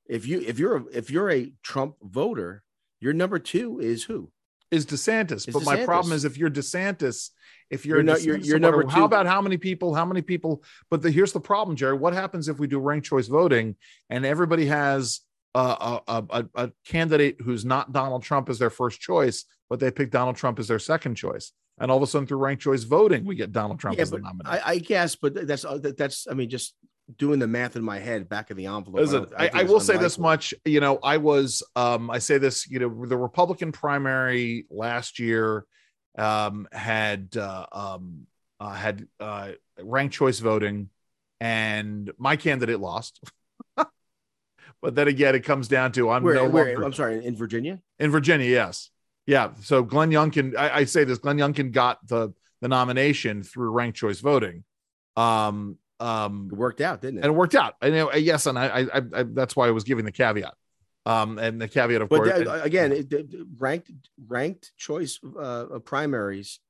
if 0.09 0.27
you 0.27 0.41
if 0.41 0.59
you're 0.59 0.77
a, 0.79 0.85
if 0.93 1.11
you're 1.11 1.31
a 1.31 1.53
Trump 1.63 1.95
voter, 2.03 2.63
your 3.01 3.13
number 3.13 3.39
two 3.39 3.79
is 3.81 4.05
who? 4.05 4.31
is 4.71 4.87
DeSantis. 4.87 5.49
Is 5.49 5.55
but 5.55 5.65
my 5.65 5.85
problem 5.85 6.13
is 6.13 6.25
if 6.25 6.39
you're 6.39 6.49
DeSantis, 6.49 7.31
if 7.71 7.85
you're, 7.85 7.97
You're 7.97 8.05
not- 8.05 8.23
you're- 8.23 8.41
you're 8.41 8.61
number 8.61 8.87
How 8.89 8.99
two. 8.99 9.05
about 9.05 9.27
how 9.27 9.43
many 9.43 9.57
people? 9.57 9.95
How 9.97 10.05
many 10.05 10.23
people? 10.23 10.63
But 10.91 11.03
the, 11.03 11.11
here's 11.11 11.33
the 11.33 11.41
problem, 11.41 11.77
Jerry. 11.77 11.95
What 11.97 12.13
happens 12.13 12.47
if 12.49 12.61
we 12.61 12.69
do 12.69 12.79
ranked 12.79 13.09
choice 13.09 13.27
voting 13.27 13.75
and 14.11 14.25
everybody 14.25 14.67
has 14.67 15.23
a, 15.57 15.59
a, 16.07 16.25
a, 16.31 16.45
a- 16.55 16.73
candidate 16.87 17.41
who's 17.41 17.65
not 17.65 17.93
Donald 17.93 18.23
Trump 18.23 18.49
as 18.49 18.61
their 18.61 18.71
first 18.71 19.01
choice, 19.01 19.45
but 19.69 19.81
they 19.81 19.91
pick 19.91 20.13
Donald 20.13 20.37
Trump 20.37 20.61
as 20.61 20.69
their 20.69 20.79
second 20.79 21.17
choice, 21.17 21.51
and 21.81 21.91
all 21.91 21.97
of 21.97 22.03
a 22.05 22.07
sudden 22.07 22.29
through 22.29 22.39
ranked 22.39 22.63
choice 22.63 22.85
voting 22.85 23.25
we 23.25 23.35
get 23.35 23.51
Donald 23.51 23.81
Trump 23.81 23.97
Yeah, 23.97 24.03
as 24.03 24.11
the 24.13 24.19
nominee. 24.21 24.51
I, 24.51 24.61
I 24.75 24.79
guess, 24.79 25.17
but 25.17 25.35
that's 25.49 25.65
that's. 25.97 26.29
I 26.31 26.35
mean, 26.35 26.49
just 26.49 26.77
doing 27.17 27.39
the 27.39 27.47
math 27.47 27.77
in 27.77 27.83
my 27.83 27.99
head, 27.99 28.29
back 28.29 28.51
of 28.51 28.57
the 28.57 28.67
envelope. 28.67 29.01
Listen, 29.01 29.23
don't- 29.25 29.35
I, 29.37 29.51
I 29.53 29.63
will 29.65 29.81
say 29.81 29.97
this 29.97 30.19
much. 30.19 30.55
You 30.65 30.81
know, 30.81 30.99
I 31.03 31.17
was, 31.19 31.63
um, 31.77 32.11
I 32.11 32.19
say 32.19 32.39
this, 32.39 32.69
you 32.69 32.79
know, 32.79 33.07
the 33.07 33.17
Republican 33.17 33.73
primary 33.73 34.67
last 34.71 35.19
year 35.19 35.65
um, 36.19 36.69
had 36.73 37.37
uh, 37.37 37.67
um, 37.73 38.27
uh, 38.59 38.73
had 38.73 39.07
uh, 39.21 39.53
ranked 39.81 40.15
choice 40.15 40.39
voting, 40.41 40.91
and 41.41 42.11
my 42.19 42.37
candidate 42.37 42.81
lost. 42.81 43.21
but 43.77 44.95
then 44.95 45.09
again, 45.09 45.35
it 45.35 45.45
comes 45.45 45.69
down 45.69 45.93
to 45.93 46.11
I'm 46.11 46.23
Where, 46.23 46.35
no 46.35 46.49
where- 46.49 46.67
longer 46.67 46.85
I'm 46.85 46.93
sorry, 46.93 47.25
in 47.25 47.37
Virginia. 47.37 47.81
in 47.99 48.11
Virginia. 48.11 48.47
Yes, 48.47 48.91
yeah. 49.27 49.51
So 49.63 49.83
Glenn 49.83 50.11
Youngkin, 50.11 50.57
I, 50.57 50.79
I 50.79 50.85
say 50.85 51.05
this, 51.05 51.19
Glenn 51.19 51.37
Youngkin 51.39 51.73
got 51.73 52.07
the 52.07 52.33
the 52.61 52.69
nomination 52.69 53.43
through 53.43 53.71
ranked 53.71 53.97
choice 53.99 54.21
voting. 54.21 54.65
Um, 55.17 55.77
um, 56.01 56.49
It 56.53 56.57
worked 56.57 56.81
out, 56.81 57.01
didn't 57.03 57.19
it? 57.19 57.25
and 57.25 57.35
it 57.35 57.37
worked 57.37 57.55
out. 57.55 57.75
And 57.83 57.95
know, 57.95 58.13
yes, 58.15 58.47
and 58.47 58.59
I, 58.59 58.67
I, 58.67 58.81
I, 58.81 59.03
I 59.15 59.23
that's 59.25 59.55
why 59.55 59.69
I 59.69 59.71
was 59.71 59.85
giving 59.85 60.05
the 60.05 60.13
caveat. 60.13 60.55
Um, 61.07 61.39
and 61.39 61.61
the 61.61 61.69
caveat, 61.69 62.03
of 62.03 62.09
but 62.09 62.17
course, 62.17 62.29
that- 62.31 62.65
again, 62.65 62.93
it, 62.93 63.13
it- 63.13 63.35
ranked 63.59 63.91
ranked 64.27 64.73
choice 64.77 65.19
uh, 65.39 65.65
primaries 65.85 66.61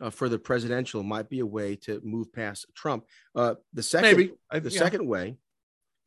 uh, 0.00 0.10
for 0.10 0.28
the 0.28 0.38
presidential 0.38 1.02
might 1.02 1.28
be 1.28 1.40
a 1.40 1.46
way 1.46 1.76
to 1.76 2.00
move 2.04 2.32
past 2.32 2.66
Trump. 2.74 3.04
Uh, 3.34 3.54
the 3.72 3.82
second, 3.82 4.16
maybe 4.16 4.32
I, 4.50 4.58
the 4.58 4.70
yeah. 4.70 4.78
second 4.78 5.06
way 5.06 5.36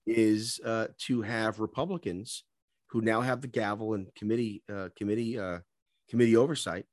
is 0.05 0.59
uh, 0.65 0.87
to 1.05 1.21
have 1.21 1.59
Republicans 1.59 2.43
who 2.91 3.01
now 3.01 3.21
have 3.21 3.41
the 3.41 3.47
gavel 3.47 3.93
and 3.93 4.07
committee 4.15 4.63
uh, 4.73 4.89
committee 4.97 5.37
uh, 5.39 5.59
committee 6.09 6.35
oversight, 6.37 6.85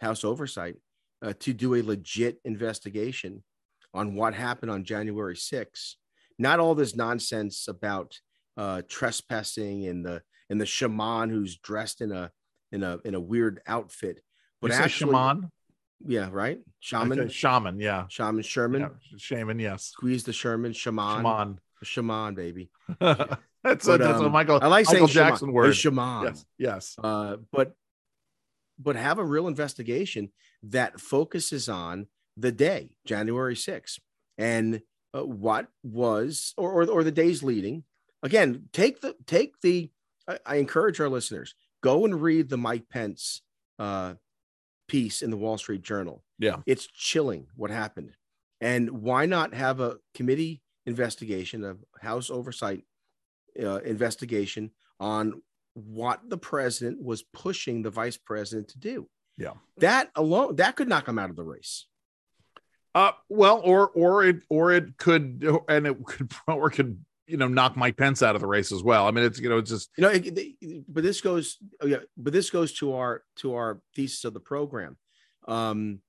House 0.00 0.24
oversight, 0.24 0.76
uh, 1.22 1.32
to 1.40 1.52
do 1.52 1.74
a 1.74 1.82
legit 1.82 2.38
investigation 2.44 3.42
on 3.94 4.14
what 4.14 4.34
happened 4.34 4.70
on 4.70 4.84
January 4.84 5.36
6th. 5.36 5.94
Not 6.38 6.58
all 6.58 6.74
this 6.74 6.96
nonsense 6.96 7.68
about 7.68 8.18
uh, 8.56 8.82
trespassing 8.88 9.86
and 9.86 10.04
the 10.04 10.22
and 10.50 10.60
the 10.60 10.66
shaman 10.66 11.30
who's 11.30 11.56
dressed 11.56 12.00
in 12.00 12.12
a 12.12 12.30
in 12.72 12.82
a 12.82 12.98
in 13.04 13.14
a 13.14 13.20
weird 13.20 13.60
outfit, 13.66 14.20
but 14.60 14.70
You 14.72 14.76
actually, 14.76 15.12
shaman, 15.12 15.50
yeah, 16.04 16.28
right, 16.32 16.58
shaman, 16.80 17.28
shaman, 17.28 17.78
yeah, 17.80 18.06
shaman, 18.08 18.42
Sherman, 18.42 18.80
yeah, 18.82 18.88
shaman, 19.16 19.58
yes, 19.60 19.84
squeeze 19.84 20.24
the 20.24 20.32
Sherman, 20.32 20.72
shaman, 20.72 21.16
shaman. 21.18 21.60
shaman, 21.84 22.34
baby. 22.34 22.70
that's 23.00 23.38
But, 23.86 24.00
a, 24.00 24.04
that's 24.04 24.20
um, 24.20 24.32
Michael. 24.32 24.58
I 24.60 24.66
like 24.66 24.86
Michael 24.86 24.92
saying 24.92 25.06
shaman. 25.08 25.28
Jackson 25.30 25.48
Hey, 25.48 25.54
word. 25.54 25.76
shaman. 25.76 26.24
Yes, 26.24 26.44
yes. 26.58 26.94
Uh, 27.02 27.36
but 27.52 27.74
but 28.78 28.96
have 28.96 29.18
a 29.18 29.24
real 29.24 29.46
investigation 29.46 30.30
that 30.64 31.00
focuses 31.00 31.68
on 31.68 32.08
the 32.36 32.52
day, 32.52 32.96
January 33.06 33.54
6th, 33.54 33.98
and 34.38 34.82
uh, 35.14 35.24
what 35.24 35.68
was 35.82 36.54
or, 36.56 36.72
or 36.72 36.90
or 36.90 37.04
the 37.04 37.12
days 37.12 37.42
leading. 37.42 37.84
Again, 38.22 38.68
take 38.72 39.00
the 39.00 39.14
take 39.26 39.60
the. 39.60 39.90
I, 40.26 40.38
I 40.46 40.56
encourage 40.56 41.00
our 41.00 41.08
listeners 41.08 41.54
go 41.82 42.04
and 42.04 42.20
read 42.20 42.48
the 42.48 42.56
Mike 42.56 42.88
Pence 42.88 43.42
uh, 43.78 44.14
piece 44.88 45.22
in 45.22 45.30
the 45.30 45.36
Wall 45.36 45.58
Street 45.58 45.82
Journal. 45.82 46.24
Yeah. 46.38 46.56
it's 46.66 46.86
chilling 46.86 47.46
what 47.54 47.70
happened, 47.70 48.16
and 48.60 48.90
why 48.90 49.26
not 49.26 49.54
have 49.54 49.80
a 49.80 49.98
committee 50.14 50.62
investigation, 50.86 51.64
a 51.64 51.76
House 52.04 52.28
oversight 52.28 52.82
uh, 53.62 53.80
investigation 53.80 54.70
on 54.98 55.42
what 55.74 56.28
the 56.28 56.38
president 56.38 57.02
was 57.02 57.22
pushing 57.22 57.82
the 57.82 57.90
vice 57.90 58.16
president 58.16 58.68
to 58.68 58.78
do. 58.78 59.08
Yeah. 59.36 59.52
That 59.78 60.10
alone, 60.14 60.56
that 60.56 60.76
could 60.76 60.88
knock 60.88 61.08
him 61.08 61.18
out 61.18 61.30
of 61.30 61.36
the 61.36 61.44
race. 61.44 61.86
Uh, 62.94 63.12
well, 63.28 63.60
or 63.64 63.88
or 63.88 64.24
it 64.24 64.36
or 64.48 64.72
it 64.72 64.96
could, 64.98 65.44
and 65.68 65.86
it 65.86 66.04
could 66.04 66.30
or 66.46 66.70
could 66.70 67.04
you 67.26 67.36
know 67.36 67.48
knock 67.48 67.76
Mike 67.76 67.96
Pence 67.96 68.22
out 68.22 68.34
of 68.34 68.40
the 68.40 68.46
race 68.46 68.70
as 68.70 68.82
well. 68.82 69.06
I 69.06 69.10
mean, 69.10 69.24
it's 69.24 69.40
you 69.40 69.48
know 69.48 69.58
it's 69.58 69.70
just 69.70 69.90
You 69.96 70.02
know, 70.02 70.10
it- 70.10 70.26
it- 70.60 70.84
but 70.88 71.02
this 71.02 71.20
goes, 71.20 71.58
oh 71.80 71.86
yeah, 71.86 71.98
but 72.16 72.32
this 72.32 72.50
goes 72.50 72.72
to 72.74 72.94
our 72.94 73.22
to 73.36 73.54
our 73.54 73.80
thesis 73.96 74.24
of 74.24 74.34
the 74.34 74.40
program. 74.40 74.96
Um, 75.48 76.00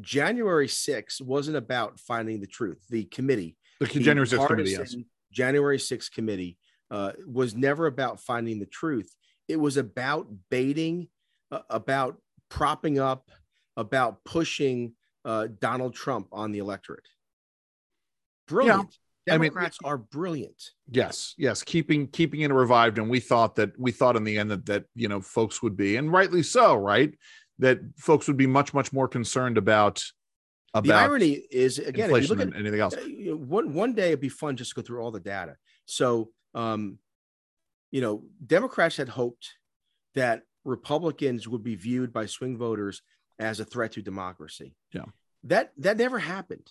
January 0.00 0.68
6th 0.68 1.20
wasn't 1.20 1.56
about 1.56 1.98
finding 2.00 2.40
the 2.40 2.46
truth. 2.46 2.84
The 2.88 3.04
committee, 3.04 3.56
the 3.80 3.86
the 3.86 4.00
January 4.00 4.26
6th 4.26 4.46
committee. 4.46 4.70
Yes. 4.70 4.94
January 5.32 5.78
6th 5.78 6.12
committee 6.12 6.58
uh, 6.90 7.12
was 7.26 7.54
never 7.54 7.86
about 7.86 8.20
finding 8.20 8.58
the 8.58 8.66
truth. 8.66 9.14
It 9.48 9.56
was 9.56 9.76
about 9.76 10.28
baiting, 10.50 11.08
uh, 11.50 11.60
about 11.68 12.20
propping 12.48 12.98
up, 12.98 13.30
about 13.76 14.24
pushing 14.24 14.92
uh, 15.24 15.48
Donald 15.60 15.94
Trump 15.94 16.28
on 16.32 16.52
the 16.52 16.58
electorate. 16.58 17.06
Brilliant. 18.48 18.80
I 19.30 19.38
mean- 19.38 19.50
Democrats 19.50 19.78
are 19.84 19.98
brilliant. 19.98 20.70
Yes, 20.90 21.34
yes, 21.38 21.62
keeping 21.62 22.08
keeping 22.08 22.40
it 22.40 22.52
revived, 22.52 22.98
and 22.98 23.08
we 23.08 23.20
thought 23.20 23.54
that 23.54 23.78
we 23.78 23.92
thought 23.92 24.16
in 24.16 24.24
the 24.24 24.36
end 24.36 24.50
that 24.50 24.66
that 24.66 24.84
you 24.96 25.06
know 25.08 25.20
folks 25.20 25.62
would 25.62 25.76
be, 25.76 25.94
and 25.96 26.10
rightly 26.12 26.42
so, 26.42 26.74
right? 26.74 27.16
That 27.60 27.78
folks 27.96 28.26
would 28.26 28.36
be 28.36 28.48
much 28.48 28.74
much 28.74 28.92
more 28.92 29.06
concerned 29.06 29.58
about 29.58 30.02
The 30.74 30.80
about 30.80 31.04
irony 31.04 31.34
is, 31.52 31.78
again, 31.78 32.06
inflation 32.06 32.36
look 32.36 32.46
at 32.46 32.52
than 32.52 32.60
anything 32.60 32.80
else. 32.80 32.94
uh, 32.94 33.36
one 33.36 33.72
one 33.74 33.94
day 33.94 34.08
it'd 34.08 34.20
be 34.20 34.28
fun 34.28 34.56
just 34.56 34.70
to 34.70 34.74
go 34.74 34.82
through 34.82 35.00
all 35.00 35.12
the 35.12 35.20
data. 35.20 35.54
So, 35.84 36.30
um, 36.54 36.98
you 37.92 38.00
know, 38.00 38.24
Democrats 38.44 38.96
had 38.96 39.08
hoped 39.08 39.52
that 40.16 40.42
Republicans 40.64 41.46
would 41.46 41.62
be 41.62 41.76
viewed 41.76 42.12
by 42.12 42.26
swing 42.26 42.58
voters 42.58 43.02
as 43.38 43.60
a 43.60 43.64
threat 43.64 43.92
to 43.92 44.02
democracy. 44.02 44.74
Yeah. 44.92 45.06
that 45.44 45.72
that 45.78 45.96
never 45.96 46.18
happened. 46.18 46.68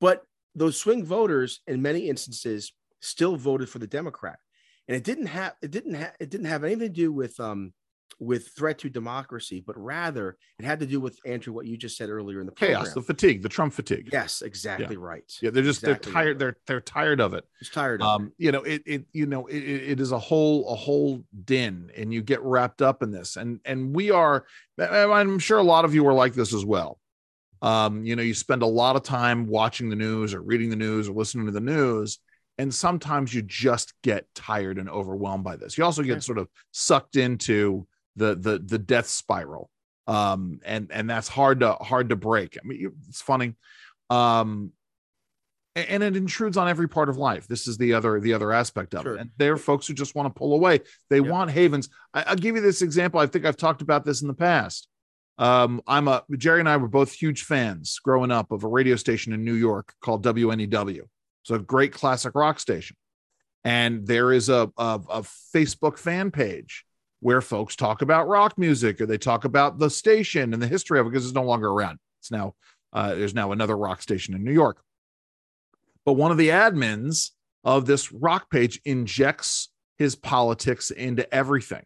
But 0.00 0.24
those 0.54 0.76
swing 0.76 1.04
voters, 1.04 1.60
in 1.66 1.82
many 1.82 2.08
instances, 2.08 2.72
still 3.00 3.36
voted 3.36 3.68
for 3.68 3.78
the 3.78 3.86
Democrat, 3.86 4.38
and 4.88 4.96
it 4.96 5.04
didn't 5.04 5.26
have 5.26 5.54
it 5.62 5.70
didn't 5.70 5.94
have 5.94 6.14
it 6.20 6.30
didn't 6.30 6.46
have 6.46 6.64
anything 6.64 6.88
to 6.88 6.88
do 6.88 7.12
with 7.12 7.38
um 7.38 7.72
with 8.20 8.48
threat 8.48 8.78
to 8.78 8.90
democracy, 8.90 9.64
but 9.66 9.76
rather 9.76 10.36
it 10.58 10.64
had 10.64 10.78
to 10.78 10.86
do 10.86 11.00
with 11.00 11.18
Andrew 11.24 11.54
what 11.54 11.66
you 11.66 11.76
just 11.76 11.96
said 11.96 12.10
earlier 12.10 12.40
in 12.40 12.46
the 12.46 12.52
program. 12.52 12.82
chaos, 12.84 12.94
the 12.94 13.02
fatigue, 13.02 13.42
the 13.42 13.48
Trump 13.48 13.72
fatigue. 13.72 14.10
yes, 14.12 14.42
exactly 14.42 14.98
right. 14.98 15.24
Yeah, 15.40 15.50
they're 15.50 15.62
just 15.62 15.82
Exactly 15.82 16.12
they're 16.12 16.12
tired. 16.12 16.26
right. 16.28 16.38
They're 16.38 16.56
they're 16.66 16.80
tired 16.82 17.20
of 17.20 17.32
it. 17.34 17.44
Just 17.58 17.72
tired 17.72 18.02
of 18.02 18.06
Um, 18.06 18.32
you 18.36 18.52
know, 18.52 18.62
it 18.62 18.82
it 18.84 19.06
you 19.12 19.26
know 19.26 19.46
it, 19.46 19.56
it 19.56 19.90
it 19.92 20.00
is 20.00 20.12
a 20.12 20.18
whole 20.18 20.70
a 20.70 20.76
whole 20.76 21.24
din, 21.44 21.90
and 21.96 22.12
you 22.12 22.22
get 22.22 22.42
wrapped 22.42 22.82
up 22.82 23.02
in 23.02 23.10
this. 23.10 23.36
And 23.36 23.58
and 23.64 23.94
we 23.96 24.10
are. 24.10 24.44
I'm 24.78 25.38
sure 25.38 25.58
a 25.58 25.62
lot 25.62 25.84
of 25.84 25.94
you 25.94 26.06
are 26.06 26.14
like 26.14 26.34
this 26.34 26.54
as 26.54 26.64
well. 26.64 26.98
Um, 27.62 28.04
you 28.04 28.16
know, 28.16 28.22
you 28.22 28.34
spend 28.34 28.62
a 28.62 28.66
lot 28.66 28.96
of 28.96 29.02
time 29.02 29.46
watching 29.46 29.90
the 29.90 29.96
news 29.96 30.32
or 30.34 30.40
reading 30.42 30.70
the 30.70 30.76
news 30.76 31.08
or 31.08 31.12
listening 31.12 31.46
to 31.46 31.52
the 31.52 31.60
news, 31.60 32.18
and 32.58 32.72
sometimes 32.74 33.34
you 33.34 33.42
just 33.42 33.94
get 34.02 34.26
tired 34.34 34.78
and 34.78 34.88
overwhelmed 34.88 35.44
by 35.44 35.56
this. 35.56 35.76
You 35.78 35.84
also 35.84 36.02
get 36.02 36.22
sort 36.22 36.38
of 36.38 36.48
sucked 36.72 37.16
into 37.16 37.86
the 38.16 38.34
the 38.34 38.58
the 38.58 38.78
death 38.78 39.06
spiral, 39.06 39.70
um, 40.06 40.60
and 40.64 40.90
and 40.92 41.08
that's 41.08 41.28
hard 41.28 41.60
to 41.60 41.72
hard 41.74 42.08
to 42.10 42.16
break. 42.16 42.56
I 42.62 42.66
mean, 42.66 42.92
it's 43.08 43.22
funny. 43.22 43.54
Um, 44.10 44.72
and 45.76 46.02
it 46.02 46.16
intrudes 46.16 46.56
on 46.56 46.68
every 46.68 46.88
part 46.88 47.08
of 47.08 47.16
life. 47.16 47.46
This 47.46 47.68
is 47.68 47.78
the 47.78 47.94
other 47.94 48.18
the 48.20 48.34
other 48.34 48.52
aspect 48.52 48.94
of 48.94 49.02
Sure. 49.02 49.14
it. 49.16 49.20
And 49.20 49.30
there 49.38 49.52
are 49.52 49.56
folks 49.56 49.86
who 49.86 49.94
just 49.94 50.14
want 50.16 50.26
to 50.26 50.36
pull 50.38 50.52
away. 50.54 50.80
They 51.08 51.20
Yeah. 51.20 51.30
want 51.30 51.50
havens. 51.50 51.88
I, 52.12 52.24
I'll 52.24 52.36
give 52.36 52.56
you 52.56 52.60
this 52.62 52.82
example. 52.82 53.20
I 53.20 53.26
think 53.26 53.44
I've 53.46 53.56
talked 53.56 53.80
about 53.80 54.04
this 54.04 54.20
in 54.20 54.28
the 54.28 54.34
past. 54.34 54.88
Um, 55.38 55.80
I'm 55.86 56.08
a 56.08 56.22
Jerry 56.36 56.60
and 56.60 56.68
I 56.68 56.76
were 56.76 56.88
both 56.88 57.12
huge 57.12 57.44
fans 57.44 57.98
growing 58.04 58.30
up 58.32 58.50
of 58.52 58.64
a 58.64 58.68
radio 58.68 58.96
station 58.96 59.32
in 59.32 59.44
New 59.44 59.54
York 59.54 59.94
called 60.02 60.24
WNEW. 60.24 61.02
It's 61.42 61.50
a 61.50 61.58
great 61.60 61.92
classic 61.92 62.34
rock 62.34 62.58
station. 62.60 62.96
And 63.64 64.06
there 64.06 64.32
is 64.32 64.48
a, 64.48 64.70
a, 64.76 65.00
a 65.08 65.22
Facebook 65.54 65.98
fan 65.98 66.30
page 66.30 66.84
where 67.20 67.40
folks 67.40 67.76
talk 67.76 68.02
about 68.02 68.28
rock 68.28 68.56
music 68.58 69.00
or 69.00 69.06
they 69.06 69.18
talk 69.18 69.44
about 69.44 69.78
the 69.78 69.90
station 69.90 70.52
and 70.52 70.62
the 70.62 70.66
history 70.66 70.98
of 70.98 71.06
it 71.06 71.10
because 71.10 71.24
it's 71.24 71.34
no 71.34 71.44
longer 71.44 71.68
around. 71.68 71.98
It's 72.20 72.30
now 72.30 72.54
uh, 72.92 73.14
there's 73.14 73.34
now 73.34 73.52
another 73.52 73.76
rock 73.76 74.02
station 74.02 74.34
in 74.34 74.42
New 74.42 74.52
York. 74.52 74.82
But 76.04 76.14
one 76.14 76.30
of 76.30 76.38
the 76.38 76.48
admins 76.48 77.30
of 77.62 77.86
this 77.86 78.12
rock 78.12 78.50
page 78.50 78.80
injects 78.84 79.68
his 79.98 80.16
politics 80.16 80.90
into 80.90 81.32
everything. 81.32 81.84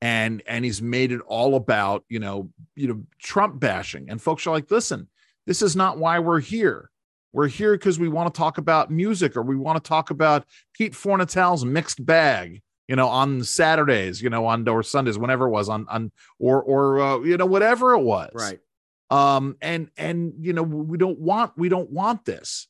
And 0.00 0.42
and 0.46 0.64
he's 0.64 0.82
made 0.82 1.12
it 1.12 1.20
all 1.26 1.56
about, 1.56 2.04
you 2.08 2.18
know, 2.18 2.50
you 2.76 2.88
know, 2.88 3.02
Trump 3.20 3.58
bashing. 3.58 4.10
And 4.10 4.22
folks 4.22 4.46
are 4.46 4.50
like, 4.50 4.70
listen, 4.70 5.08
this 5.46 5.62
is 5.62 5.74
not 5.74 5.98
why 5.98 6.18
we're 6.18 6.40
here. 6.40 6.90
We're 7.32 7.48
here 7.48 7.72
because 7.72 7.98
we 7.98 8.08
want 8.08 8.32
to 8.32 8.38
talk 8.38 8.58
about 8.58 8.90
music 8.90 9.36
or 9.36 9.42
we 9.42 9.56
want 9.56 9.82
to 9.82 9.88
talk 9.88 10.10
about 10.10 10.44
Pete 10.72 10.94
Fornatale's 10.94 11.64
mixed 11.64 12.04
bag, 12.04 12.62
you 12.88 12.96
know, 12.96 13.08
on 13.08 13.44
Saturdays, 13.44 14.20
you 14.22 14.30
know, 14.30 14.46
on 14.46 14.66
or 14.68 14.82
Sundays, 14.82 15.18
whenever 15.18 15.46
it 15.46 15.50
was 15.50 15.68
on 15.68 15.86
on 15.88 16.10
or 16.38 16.62
or 16.62 17.00
uh, 17.00 17.18
you 17.20 17.36
know, 17.36 17.46
whatever 17.46 17.92
it 17.92 18.00
was 18.00 18.32
right. 18.34 18.58
um 19.10 19.56
and 19.60 19.90
and 19.96 20.32
you 20.40 20.52
know 20.52 20.62
we 20.62 20.98
don't 20.98 21.18
want 21.18 21.52
we 21.56 21.68
don't 21.68 21.90
want 21.90 22.24
this 22.24 22.66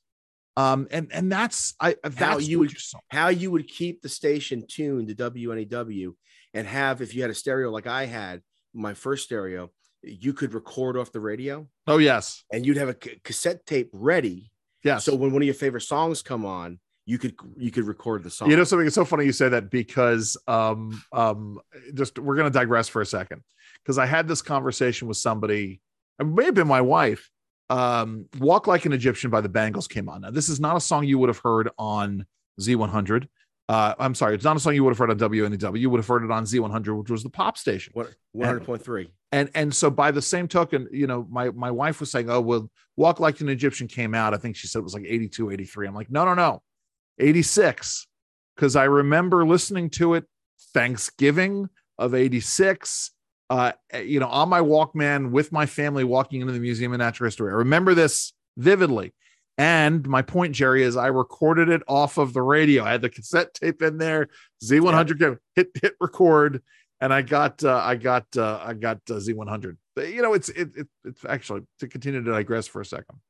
um 0.57 0.87
and 0.91 1.11
and 1.12 1.31
that's 1.31 1.75
i 1.81 1.95
that's 2.03 2.47
you 2.49 2.59
would- 2.61 2.75
How 3.11 3.29
you 3.29 3.51
would 3.51 3.69
keep 3.69 4.03
the 4.03 4.09
station 4.09 4.64
tuned 4.69 5.09
to 5.09 5.14
WNEW 5.14 6.14
and 6.55 6.66
have, 6.66 7.01
if 7.03 7.14
you 7.14 7.23
had 7.23 7.31
a 7.31 7.35
stereo 7.35 7.71
like 7.71 7.87
I 7.87 8.07
had, 8.07 8.43
my 8.75 8.95
first 8.95 9.25
stereo, 9.25 9.71
you 10.03 10.33
could 10.33 10.55
record 10.55 10.97
off 10.97 11.12
the 11.12 11.21
radio 11.21 11.66
oh 11.87 11.99
yes 11.99 12.45
and 12.53 12.64
you'd 12.66 12.77
have 12.77 12.89
a 12.89 12.95
cassette 12.95 13.66
tape 13.66 13.91
ready. 13.93 14.51
Yeah. 14.85 14.99
So 14.99 15.14
when 15.16 15.33
one 15.33 15.43
of 15.43 15.47
your 15.47 15.55
favorite 15.55 15.83
songs 15.83 16.23
come 16.23 16.45
on, 16.47 16.79
you 17.09 17.17
could 17.17 17.35
you 17.57 17.71
could 17.71 17.85
record 17.85 18.23
the 18.23 18.29
song. 18.29 18.51
you 18.51 18.57
know 18.57 18.65
something? 18.65 18.87
It's 18.87 18.95
so 18.95 19.05
funny 19.07 19.25
you 19.25 19.33
say 19.33 19.49
that 19.49 19.71
because 19.71 20.37
um 20.47 21.03
um 21.13 21.59
just 21.95 22.19
we're 22.19 22.37
going 22.37 22.53
to 22.53 22.59
digress 22.59 22.87
for 22.87 23.01
a 23.01 23.07
second. 23.07 23.43
Because 23.83 23.97
i 23.97 24.05
had 24.05 24.29
this 24.29 24.43
conversation 24.43 25.09
with 25.09 25.17
somebody 25.17 25.81
it 26.19 26.27
may 26.27 26.45
have 26.45 26.55
been 26.55 26.69
my 26.69 26.83
wife 26.83 27.31
um 27.71 28.27
walk 28.39 28.67
like 28.67 28.85
an 28.85 28.93
egyptian 28.93 29.31
by 29.31 29.41
the 29.41 29.49
bangles 29.49 29.89
came 29.89 30.09
on. 30.11 30.21
Now 30.21 30.31
this 30.31 30.51
is 30.51 30.61
not 30.61 30.77
a 30.77 30.81
song 30.81 31.05
you 31.05 31.19
would 31.19 31.31
have 31.31 31.39
heard 31.39 31.71
on 31.79 32.27
z100 32.61 33.29
uh 33.71 33.95
i'm 33.99 34.15
sorry 34.15 34.35
it's 34.35 34.45
not 34.45 34.57
a 34.57 34.61
song 34.61 34.75
you 34.75 34.85
would 34.85 34.91
have 34.91 34.99
heard 34.99 35.11
on 35.11 35.31
wnew 35.31 35.77
you 35.79 35.89
would 35.89 35.99
have 35.99 36.07
heard 36.07 36.25
it 36.25 36.31
on 36.31 36.45
z100 36.45 36.99
which 36.99 37.11
was 37.11 37.23
the 37.23 37.31
pop 37.31 37.57
station. 37.57 37.93
What 37.95 38.15
one 38.33 38.47
hundred 38.47 38.67
point 38.67 38.83
three? 38.83 39.09
and 39.33 39.49
and 39.55 39.75
so 39.75 39.89
by 39.89 40.11
the 40.11 40.21
same 40.23 40.47
token 40.47 40.89
you 40.93 41.07
know 41.07 41.27
my 41.31 41.49
my 41.51 41.71
wife 41.71 42.01
was 42.01 42.11
saying 42.11 42.29
oh 42.29 42.43
well 42.43 42.71
walk 42.97 43.19
like 43.19 43.41
an 43.41 43.49
egyptian 43.49 43.89
came 43.89 44.15
out. 44.15 44.35
I 44.35 44.37
think 44.37 44.57
she 44.57 44.67
said 44.67 44.81
it 44.81 44.85
was 44.85 44.95
like 44.95 45.05
82 45.07 45.51
83 45.51 45.89
i'm 45.89 45.95
like 45.95 46.11
no 46.11 46.27
no 46.27 46.35
no 46.35 46.63
86 47.19 48.07
because 48.55 48.77
i 48.77 48.85
remember 48.85 49.47
listening 49.47 49.91
to 49.91 50.14
it 50.14 50.25
thanksgiving 50.75 51.69
of 51.99 52.14
86 52.14 53.12
uh 53.51 53.73
you 54.03 54.21
know 54.21 54.29
on 54.29 54.49
my 54.49 54.61
walkman 54.61 55.31
with 55.31 55.53
my 55.53 55.66
family 55.66 56.05
walking 56.05 56.41
into 56.41 56.53
the 56.53 56.61
museum 56.61 56.93
of 56.93 56.99
natural 56.99 57.27
history 57.27 57.51
i 57.51 57.57
remember 57.57 57.95
this 57.95 58.33
vividly 58.57 59.14
and 59.57 60.07
my 60.07 60.23
point 60.23 60.55
jerry 60.55 60.83
is 60.83 60.97
i 60.97 61.07
recorded 61.07 61.69
it 61.69 61.83
off 61.89 62.19
of 62.19 62.33
the 62.33 62.43
radio 62.43 62.85
i 62.85 62.93
had 62.93 63.03
the 63.03 63.11
cassette 63.11 63.55
tape 63.55 63.83
in 63.83 63.99
there 63.99 64.29
z100 64.62 65.19
came- 65.19 65.39
hit 65.55 65.71
hit 65.81 65.95
record 66.01 66.62
and 67.01 67.12
I 67.12 67.23
got 67.23 67.62
uh, 67.64 67.81
I 67.85 67.95
got 67.95 68.27
uh, 68.37 68.61
I 68.62 68.75
got 68.75 68.99
uh, 69.09 69.14
Z100. 69.14 69.77
But, 69.95 70.12
You 70.12 70.23
know, 70.23 70.35
it's 70.35 70.49
it, 70.49 70.71
it 70.77 70.89
it's 71.05 71.25
actually 71.25 71.62
to 71.81 71.89
continue 71.89 72.23
to 72.23 72.31
digress 72.33 72.66
for 72.66 72.81
a 72.81 72.85
second. 72.85 73.21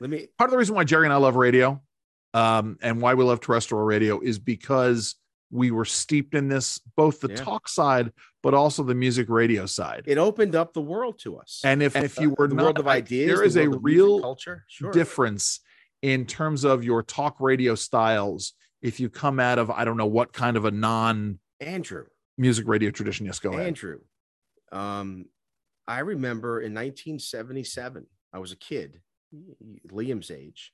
Let 0.00 0.10
me 0.10 0.28
Part 0.38 0.48
of 0.48 0.52
the 0.52 0.58
reason 0.58 0.74
why 0.74 0.84
Jerry 0.84 1.06
and 1.06 1.12
I 1.12 1.16
love 1.16 1.36
radio, 1.36 1.80
um, 2.36 2.78
and 2.82 3.00
why 3.00 3.14
we 3.14 3.24
love 3.24 3.40
terrestrial 3.40 3.82
radio 3.84 4.20
is 4.20 4.38
because 4.38 5.14
we 5.50 5.70
were 5.70 5.84
steeped 5.84 6.34
in 6.34 6.48
this, 6.48 6.78
both 6.96 7.20
the 7.20 7.28
Yeah. 7.28 7.36
talk 7.36 7.68
side, 7.68 8.12
but 8.42 8.52
also 8.52 8.82
the 8.82 8.94
music 8.94 9.28
radio 9.28 9.64
side. 9.66 10.02
it 10.06 10.18
opened 10.18 10.54
up 10.54 10.72
the 10.72 10.80
world 10.82 11.18
to 11.20 11.36
us. 11.38 11.60
And 11.64 11.82
if 11.82 11.94
if 11.96 12.18
you 12.18 12.34
were 12.36 12.48
the 12.48 12.54
not, 12.56 12.62
world 12.64 12.78
of 12.78 12.86
ideas, 12.88 13.28
there 13.28 13.38
the 13.38 13.44
is 13.44 13.56
a 13.56 13.60
world 13.62 13.76
of 13.76 13.84
music, 13.84 13.96
real 14.04 14.20
culture. 14.20 14.64
Sure. 14.68 14.90
difference 14.92 15.60
in 16.02 16.26
terms 16.26 16.64
of 16.64 16.84
your 16.84 17.02
talk 17.02 17.40
radio 17.40 17.74
styles. 17.74 18.52
If 18.82 19.00
you 19.00 19.08
come 19.08 19.40
out 19.40 19.58
of 19.58 19.70
I 19.70 19.84
don't 19.84 19.96
know 19.96 20.06
what 20.06 20.32
kind 20.32 20.56
of 20.56 20.64
a 20.64 20.70
non 20.70 21.38
Andrew. 21.60 22.04
music 22.36 22.66
radio 22.68 22.90
tradition, 22.90 23.24
yes, 23.26 23.38
go 23.38 23.52
ahead. 23.52 23.66
Andrew, 23.68 24.00
um, 24.72 25.26
I 25.88 26.00
remember 26.00 26.60
in 26.60 26.74
1977, 26.74 28.06
I 28.32 28.38
was 28.40 28.50
a 28.52 28.56
kid, 28.56 29.00
Liam's 29.88 30.30
age, 30.30 30.72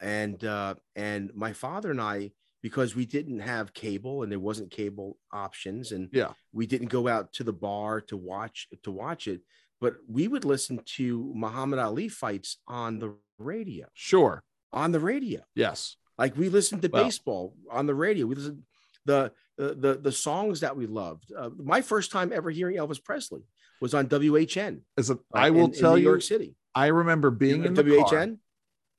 and 0.00 0.42
uh, 0.44 0.74
and 0.94 1.30
my 1.34 1.52
father 1.52 1.90
and 1.90 2.00
I, 2.00 2.32
because 2.62 2.94
we 2.96 3.06
didn't 3.06 3.40
have 3.40 3.74
cable 3.74 4.22
and 4.22 4.30
there 4.32 4.40
wasn't 4.40 4.70
cable 4.70 5.18
options, 5.32 5.92
and 5.92 6.08
Yeah. 6.12 6.32
we 6.52 6.66
didn't 6.66 6.88
go 6.88 7.08
out 7.08 7.32
to 7.34 7.44
the 7.44 7.52
bar 7.52 8.00
to 8.02 8.16
watch 8.16 8.68
to 8.82 8.90
watch 8.90 9.26
it, 9.28 9.40
but 9.80 9.96
we 10.08 10.28
would 10.28 10.44
listen 10.44 10.80
to 10.96 11.32
Muhammad 11.34 11.78
Ali 11.78 12.08
fights 12.08 12.58
on 12.66 12.98
the 12.98 13.14
radio, 13.38 13.86
Sure. 13.94 14.42
on 14.72 14.92
the 14.92 15.00
radio. 15.00 15.42
Yes. 15.54 15.96
Like 16.18 16.36
we 16.36 16.48
listened 16.48 16.82
to 16.82 16.88
Well- 16.88 17.04
baseball 17.04 17.54
on 17.70 17.86
the 17.86 17.94
radio. 17.94 18.26
We 18.26 18.34
listened 18.36 18.62
the 19.04 19.32
the 19.58 19.98
the, 20.02 20.12
songs 20.12 20.60
that 20.60 20.76
we 20.76 20.86
loved. 20.86 21.32
Uh, 21.32 21.48
my 21.56 21.80
first 21.80 22.10
time 22.10 22.30
ever 22.32 22.50
hearing 22.50 22.76
Elvis 22.76 23.02
Presley 23.02 23.42
was 23.80 23.94
on 23.94 24.06
WHN. 24.08 24.82
As 24.98 25.08
a, 25.08 25.14
uh, 25.14 25.16
I 25.32 25.48
will 25.50 25.66
in- 25.66 25.72
in 25.74 25.78
tell 25.80 25.94
New 25.94 26.00
you, 26.02 26.08
York 26.08 26.20
City. 26.22 26.56
I 26.74 26.88
remember 26.88 27.30
being 27.30 27.64
in 27.64 27.72
the 27.72 27.82
WHN. 27.82 28.04
car. 28.10 28.36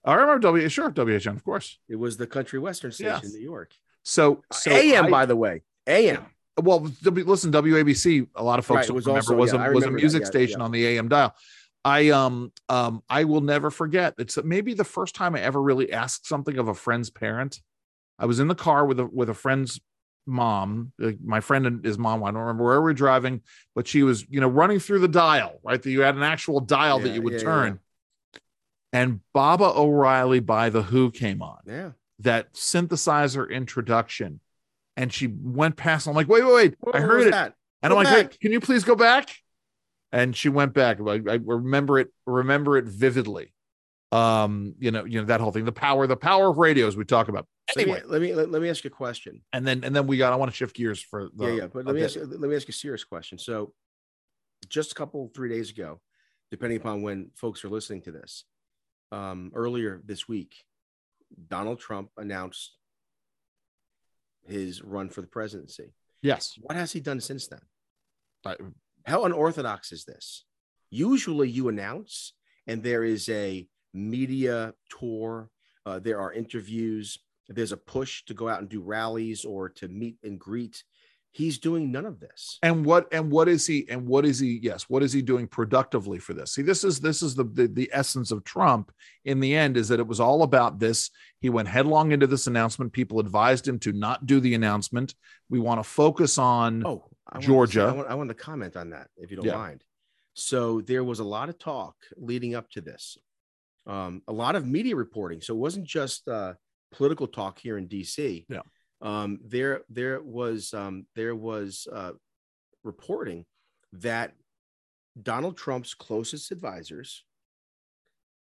I 0.07 0.13
remember 0.15 0.39
W. 0.39 0.67
Sure, 0.69 0.89
WHN, 0.91 1.35
of 1.35 1.43
course. 1.43 1.77
It 1.89 1.95
was 1.97 2.17
the 2.17 2.25
country 2.27 2.59
western 2.59 2.91
station 2.91 3.11
Yes. 3.13 3.25
in 3.25 3.31
New 3.33 3.43
York. 3.45 3.73
So, 4.03 4.41
so 4.51 4.71
AM, 4.71 5.05
I- 5.07 5.09
by 5.09 5.25
the 5.25 5.35
way, 5.35 5.63
AM. 5.85 6.25
well, 6.61 6.79
w, 7.03 7.25
listen, 7.25 7.51
WABC. 7.51 8.27
A 8.35 8.43
lot 8.43 8.57
of 8.57 8.65
folks 8.65 8.87
Right, 8.87 8.95
was 8.95 9.05
remember 9.05 9.19
also- 9.19 9.35
was 9.35 9.53
yeah, 9.53 9.59
a 9.67 9.73
was 9.73 9.83
a 9.83 9.87
remember 9.87 9.89
that, 9.97 10.01
music 10.01 10.21
yeah, 10.21 10.27
station 10.27 10.59
yeah. 10.59 10.65
on 10.65 10.71
the 10.71 10.85
AM 10.87 11.09
dial. 11.09 11.35
I 11.85 12.09
um 12.09 12.51
um 12.69 13.01
I 13.09 13.25
will 13.25 13.41
never 13.41 13.69
forget. 13.69 14.13
It's 14.17 14.37
maybe 14.43 14.73
the 14.73 14.83
first 14.83 15.13
time 15.15 15.35
I 15.35 15.41
ever 15.41 15.61
really 15.61 15.91
asked 15.93 16.25
something 16.27 16.57
of 16.57 16.67
a 16.69 16.73
friend's 16.73 17.09
parent. 17.09 17.61
I 18.17 18.25
was 18.25 18.39
in 18.39 18.47
the 18.47 18.55
car 18.55 18.85
with 18.85 18.99
a 18.99 19.05
with 19.05 19.29
a 19.29 19.33
friend's 19.33 19.79
mom, 20.25 20.91
like 20.99 21.17
my 21.23 21.39
friend 21.39 21.65
and 21.67 21.85
his 21.85 21.97
mom. 21.97 22.23
I 22.23 22.31
don't 22.31 22.41
remember 22.41 22.63
where 22.65 22.81
we 22.81 22.85
were 22.85 22.93
driving, 22.93 23.41
but 23.75 23.87
she 23.87 24.03
was 24.03 24.25
you 24.29 24.39
know 24.41 24.47
running 24.49 24.79
through 24.79 24.99
the 24.99 25.07
dial. 25.07 25.59
Right, 25.63 25.81
that 25.81 25.89
you 25.91 26.01
had 26.01 26.15
an 26.15 26.23
actual 26.23 26.59
dial 26.59 26.99
that 26.99 27.09
you 27.13 27.21
would 27.21 27.39
turn. 27.39 27.79
And 28.97 29.19
Baba 29.33 29.71
O'Riley 29.75 30.39
by 30.39 30.69
the 30.69 30.81
Who 30.81 31.11
came 31.11 31.41
on. 31.41 31.59
Yeah. 31.65 31.91
that 32.19 32.53
synthesizer 32.53 33.49
introduction 33.49 34.39
and 34.95 35.13
she 35.13 35.27
went 35.27 35.75
past. 35.77 36.07
I'm 36.07 36.15
like, 36.15 36.27
wait, 36.27 36.43
wait, 36.43 36.53
wait. 36.53 36.75
What 36.79 36.95
I 36.95 36.99
heard 37.01 37.27
it. 37.27 37.31
that? 37.31 37.53
And 37.83 37.91
Go 37.91 37.99
I'm 37.99 38.05
like, 38.05 38.31
back. 38.31 38.39
can 38.39 38.51
you 38.51 38.59
please 38.59 38.83
go 38.83 38.95
back? 38.95 39.35
And 40.11 40.35
she 40.35 40.49
went 40.49 40.73
back. 40.73 40.99
I, 40.99 41.21
I 41.29 41.39
remember 41.43 41.99
it, 41.99 42.07
remember 42.25 42.77
it 42.77 42.85
vividly. 42.85 43.53
Um, 44.11 44.73
you 44.79 44.89
know, 44.89 45.03
you 45.05 45.19
know, 45.19 45.25
that 45.25 45.41
whole 45.41 45.51
thing, 45.51 45.65
the 45.65 45.71
power, 45.71 46.07
the 46.07 46.15
power 46.15 46.49
of 46.49 46.57
radios 46.57 46.95
we 46.97 47.03
talk 47.05 47.27
about. 47.27 47.45
Let 47.75 47.85
me, 47.85 47.91
Anyway, 47.93 48.01
let 48.07 48.21
me 48.21 48.33
let, 48.33 48.49
let 48.49 48.61
me 48.61 48.69
ask 48.69 48.83
you 48.85 48.87
a 48.87 48.91
question. 48.91 49.41
and 49.51 49.67
then 49.67 49.83
and 49.83 49.93
then 49.95 50.07
we 50.07 50.17
got 50.17 50.31
I 50.31 50.37
want 50.37 50.49
to 50.49 50.55
shift 50.55 50.75
gears 50.75 51.01
for 51.01 51.29
the 51.35 51.45
yeah, 51.47 51.53
yeah. 51.63 51.67
But 51.67 51.85
let 51.85 51.93
me 51.93 52.03
ask 52.03 52.15
let 52.15 52.39
me 52.39 52.55
ask 52.55 52.67
you 52.67 52.71
a 52.71 52.73
serious 52.73 53.03
question. 53.03 53.37
So, 53.37 53.73
just 54.69 54.93
a 54.93 54.95
couple 54.95 55.29
three 55.35 55.49
days 55.49 55.69
ago, 55.69 55.99
depending 56.49 56.77
upon 56.77 57.01
when 57.01 57.31
folks 57.35 57.65
are 57.65 57.69
listening 57.69 58.01
to 58.03 58.11
this, 58.13 58.45
um, 59.11 59.51
earlier 59.55 60.01
this 60.05 60.27
week, 60.27 60.55
Donald 61.49 61.79
Trump 61.79 62.09
announced 62.17 62.77
his 64.45 64.81
run 64.81 65.09
for 65.09 65.21
the 65.21 65.27
presidency. 65.27 65.93
yes. 66.21 66.53
What 66.61 66.77
has 66.77 66.91
he 66.91 66.99
done 66.99 67.19
since 67.19 67.47
then? 67.47 67.61
I, 68.45 68.55
How 69.05 69.25
unorthodox 69.25 69.91
is 69.91 70.05
this? 70.05 70.45
Usually 70.89 71.49
you 71.49 71.67
announce 71.67 72.33
and 72.65 72.81
there 72.81 73.03
is 73.03 73.27
a 73.29 73.67
media 73.93 74.73
tour, 74.89 75.49
uh, 75.85 75.99
there 75.99 76.19
are 76.19 76.31
interviews, 76.31 77.17
there's 77.49 77.71
a 77.71 77.77
push 77.77 78.23
to 78.25 78.33
go 78.33 78.49
out 78.49 78.59
and 78.59 78.69
do 78.69 78.81
rallies 78.81 79.45
or 79.45 79.69
to 79.69 79.87
meet 79.87 80.17
and 80.23 80.39
greet. 80.39 80.83
He's 81.37 81.59
doing 81.59 81.91
none 81.91 82.05
of 82.07 82.19
this. 82.19 82.57
and 82.63 82.83
what 82.83 83.07
and 83.13 83.29
what 83.31 83.47
is 83.47 83.67
he 83.67 83.87
and 83.89 84.07
what 84.07 84.25
is 84.25 84.39
he 84.39 84.59
yes 84.63 84.85
what 84.89 85.03
is 85.03 85.13
he 85.13 85.21
doing 85.21 85.45
productively 85.47 86.17
for 86.19 86.33
this 86.33 86.53
see 86.55 86.63
this 86.63 86.83
is 86.83 86.99
this 86.99 87.21
is 87.21 87.35
the, 87.35 87.43
the 87.43 87.67
the 87.67 87.89
essence 87.93 88.31
of 88.31 88.43
trump 88.43 88.91
in 89.23 89.39
the 89.39 89.53
end 89.55 89.77
is 89.77 89.87
that 89.89 89.99
it 89.99 90.07
was 90.07 90.19
all 90.19 90.41
about 90.41 90.79
this 90.79 91.11
he 91.39 91.49
went 91.49 91.67
headlong 91.67 92.11
into 92.11 92.25
this 92.25 92.47
announcement 92.47 92.91
people 92.91 93.19
advised 93.19 93.67
him 93.67 93.77
to 93.77 93.91
not 93.91 94.25
do 94.25 94.39
the 94.39 94.55
announcement 94.55 95.13
we 95.49 95.59
want 95.59 95.79
to 95.79 95.83
focus 95.83 96.37
on 96.39 96.83
Oh, 96.85 97.05
I 97.27 97.35
to 97.37 97.41
say- 97.43 97.47
Georgia. 97.47 97.81
I 97.83 97.91
want, 97.91 98.07
I 98.09 98.15
want 98.15 98.29
to 98.29 98.35
comment 98.49 98.75
on 98.75 98.89
that 98.89 99.07
if 99.17 99.29
you 99.29 99.37
don't 99.37 99.45
Yeah. 99.45 99.57
mind. 99.57 99.83
So 100.33 100.81
there 100.81 101.03
was 101.03 101.19
a 101.19 101.23
lot 101.23 101.49
of 101.49 101.59
talk 101.59 101.95
leading 102.15 102.55
up 102.55 102.69
to 102.71 102.81
this, 102.81 103.17
um, 103.85 104.21
a 104.27 104.33
lot 104.33 104.55
of 104.55 104.65
media 104.65 104.95
reporting. 104.95 105.41
So 105.41 105.53
it 105.53 105.57
wasn't 105.57 105.85
just 105.85 106.27
uh, 106.27 106.53
political 106.93 107.27
talk 107.27 107.59
here 107.59 107.77
in 107.77 107.87
DC. 107.87 108.45
Yeah. 108.49 108.61
Um, 109.01 109.39
there, 109.43 109.81
there 109.89 110.21
was, 110.21 110.73
um, 110.73 111.05
there 111.15 111.35
was 111.35 111.87
uh, 111.91 112.11
reporting 112.83 113.45
that 113.93 114.33
Donald 115.21 115.57
Trump's 115.57 115.93
closest 115.93 116.51
advisors 116.51 117.23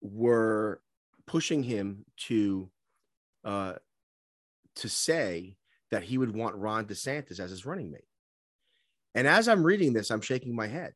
were 0.02 0.82
pushing 1.26 1.64
him 1.64 2.06
to, 2.18 2.70
uh, 3.44 3.74
to 4.78 4.90
say 4.90 5.58
that 5.92 6.04
he 6.04 6.18
would 6.18 6.34
want 6.34 6.56
Ron 6.56 6.86
DeSantis 6.86 7.40
as 7.40 7.52
his 7.52 7.66
running 7.66 7.92
mate. 7.92 8.06
And 9.16 9.28
as 9.28 9.48
I'm 9.48 9.64
reading 9.64 9.94
this, 9.94 10.12
I'm 10.12 10.22
shaking 10.22 10.56
my 10.56 10.68
head 10.68 10.94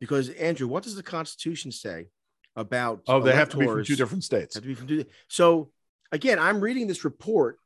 because 0.00 0.30
Andrew, 0.30 0.66
what 0.66 0.82
does 0.82 0.96
the 0.96 1.02
Constitution 1.02 1.70
say 1.70 2.08
about? 2.56 3.02
oh 3.06 3.20
they 3.20 3.34
have 3.34 3.50
to 3.50 3.58
be 3.58 3.66
from 3.66 3.84
two 3.84 3.96
different 3.96 4.24
states 4.24 4.54
have 4.54 4.62
to 4.62 4.68
be 4.68 4.74
from 4.74 4.86
two. 4.86 5.04
So 5.28 5.70
again, 6.10 6.38
I'm 6.38 6.60
reading 6.60 6.86
this 6.86 7.04
report, 7.04 7.58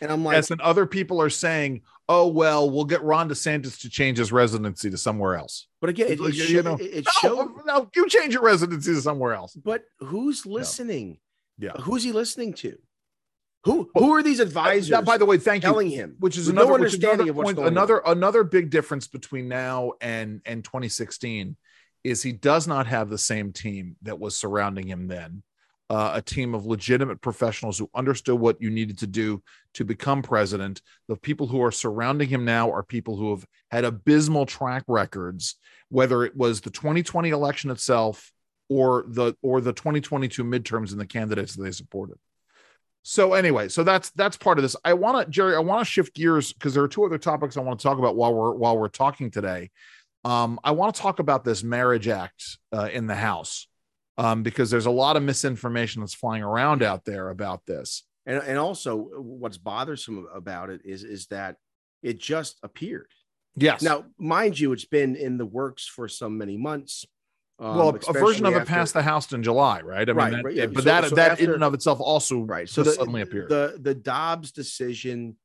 and 0.00 0.10
I'm 0.12 0.24
like, 0.24 0.34
yes 0.36 0.50
and 0.50 0.60
other 0.60 0.86
people 0.86 1.20
are 1.22 1.30
saying 1.30 1.82
oh 2.08 2.28
well 2.28 2.70
we'll 2.70 2.84
get 2.84 3.02
ron 3.02 3.28
desantis 3.28 3.80
to 3.80 3.90
change 3.90 4.18
his 4.18 4.30
residency 4.32 4.90
to 4.90 4.98
somewhere 4.98 5.36
else 5.36 5.66
but 5.80 5.90
again, 5.90 6.08
it, 6.08 6.20
it, 6.20 6.34
you 6.34 6.44
show- 6.44 6.62
know, 6.62 6.74
it, 6.76 6.82
it 6.84 7.04
no, 7.04 7.10
showed. 7.20 7.50
no 7.66 7.88
you 7.96 8.08
change 8.08 8.34
your 8.34 8.42
residency 8.42 8.94
to 8.94 9.00
somewhere 9.00 9.34
else 9.34 9.54
But 9.54 9.84
who's 10.00 10.44
listening? 10.46 11.18
Yeah. 11.58 11.72
who's 11.80 12.02
he 12.04 12.12
listening 12.12 12.52
to? 12.54 12.76
Who 13.64 13.90
who 13.94 14.14
are 14.14 14.22
these 14.22 14.38
advisors? 14.38 14.90
Now, 14.90 15.02
by 15.02 15.18
the 15.18 15.26
way 15.26 15.38
thank 15.38 15.64
you 15.64 15.70
telling 15.70 15.90
him, 15.90 16.14
which 16.20 16.36
is 16.38 16.46
another, 16.48 16.68
no 16.68 16.74
understanding 16.74 17.28
another 17.28 17.30
of 17.30 17.36
what's 17.36 17.46
point, 17.48 17.56
going 17.56 17.66
on. 17.66 17.72
another 17.72 18.02
another 18.06 18.44
big 18.44 18.70
difference 18.70 19.08
between 19.08 19.48
now 19.48 19.92
and 20.00 20.40
and 20.46 20.62
2016 20.62 21.56
is 22.04 22.22
he 22.22 22.30
does 22.30 22.68
not 22.68 22.86
have 22.86 23.10
the 23.10 23.18
same 23.18 23.52
team 23.52 23.96
that 24.02 24.20
was 24.20 24.36
surrounding 24.36 24.86
him 24.86 25.08
then 25.08 25.42
uh, 25.88 26.12
a 26.14 26.22
team 26.22 26.54
of 26.54 26.66
legitimate 26.66 27.20
professionals 27.20 27.78
who 27.78 27.88
understood 27.94 28.38
what 28.38 28.60
you 28.60 28.70
needed 28.70 28.98
to 28.98 29.06
do 29.06 29.42
to 29.74 29.84
become 29.84 30.22
president 30.22 30.82
the 31.08 31.16
people 31.16 31.46
who 31.46 31.62
are 31.62 31.72
surrounding 31.72 32.28
him 32.28 32.44
now 32.44 32.70
are 32.70 32.82
people 32.82 33.16
who 33.16 33.30
have 33.30 33.46
had 33.70 33.84
abysmal 33.84 34.46
track 34.46 34.82
records 34.88 35.56
whether 35.88 36.24
it 36.24 36.36
was 36.36 36.60
the 36.60 36.70
2020 36.70 37.30
election 37.30 37.70
itself 37.70 38.32
or 38.68 39.04
the 39.08 39.34
or 39.42 39.60
the 39.60 39.72
2022 39.72 40.42
midterms 40.42 40.90
and 40.90 41.00
the 41.00 41.06
candidates 41.06 41.54
that 41.54 41.62
they 41.62 41.72
supported 41.72 42.18
so 43.08 43.34
anyway, 43.34 43.68
so 43.68 43.84
that's 43.84 44.10
that's 44.10 44.36
part 44.36 44.58
of 44.58 44.62
this. 44.62 44.74
I 44.84 44.94
want 44.94 45.24
to, 45.24 45.30
Jerry, 45.30 45.54
I 45.54 45.60
want 45.60 45.80
to 45.80 45.84
shift 45.84 46.12
gears 46.12 46.52
because 46.52 46.74
there 46.74 46.82
are 46.82 46.88
two 46.88 47.04
other 47.04 47.18
topics 47.18 47.56
I 47.56 47.60
want 47.60 47.78
to 47.78 47.82
talk 47.84 47.98
about 47.98 48.16
while 48.16 48.34
we're 48.34 48.52
while 48.52 48.76
we're 48.76 48.88
talking 48.88 49.30
today. 49.30 49.70
Um, 50.24 50.58
I 50.64 50.72
want 50.72 50.92
to 50.92 51.00
talk 51.00 51.20
about 51.20 51.44
this 51.44 51.62
marriage 51.62 52.08
act 52.08 52.58
uh, 52.72 52.88
in 52.92 53.06
the 53.06 53.14
House 53.14 53.68
um, 54.18 54.42
because 54.42 54.70
there's 54.70 54.86
a 54.86 54.90
lot 54.90 55.16
of 55.16 55.22
misinformation 55.22 56.00
that's 56.00 56.14
flying 56.14 56.42
around 56.42 56.82
out 56.82 57.04
there 57.04 57.28
about 57.30 57.64
this. 57.66 58.02
and 58.26 58.42
and 58.42 58.58
also 58.58 58.96
what's 58.96 59.58
bothersome 59.58 60.26
about 60.34 60.70
it 60.70 60.80
is 60.84 61.04
is 61.04 61.26
that 61.28 61.56
it 62.02 62.18
just 62.18 62.58
appeared. 62.62 63.10
Yes. 63.56 63.82
Now, 63.82 64.04
mind 64.18 64.58
you, 64.60 64.72
it's 64.72 64.84
been 64.84 65.16
in 65.16 65.38
the 65.38 65.46
works 65.46 65.86
for 65.86 66.08
so 66.08 66.28
many 66.28 66.56
months. 66.58 67.04
Um, 67.58 67.76
well, 67.78 67.88
a 68.08 68.12
version 68.12 68.44
of 68.44 68.54
it 68.54 68.66
passed 68.68 68.92
the 68.92 69.02
House 69.02 69.32
in 69.32 69.42
July, 69.42 69.80
right? 69.80 70.06
I 70.08 70.12
mean, 70.12 70.16
Right, 70.16 70.30
that- 70.32 70.44
right, 70.44 70.54
yeah. 70.54 70.66
but 70.66 70.82
So- 70.84 70.90
that 70.90 71.04
so 71.08 71.14
that 71.16 71.40
in 71.40 71.50
and 71.52 71.64
of 71.64 71.72
itself 71.72 72.00
also 72.00 72.40
right 72.40 72.68
so 72.68 72.82
the, 72.82 72.92
suddenly 72.92 73.22
appeared. 73.22 73.48
the 73.48 73.78
the 73.80 73.94
dobbs 73.94 74.52
decision 74.52 75.36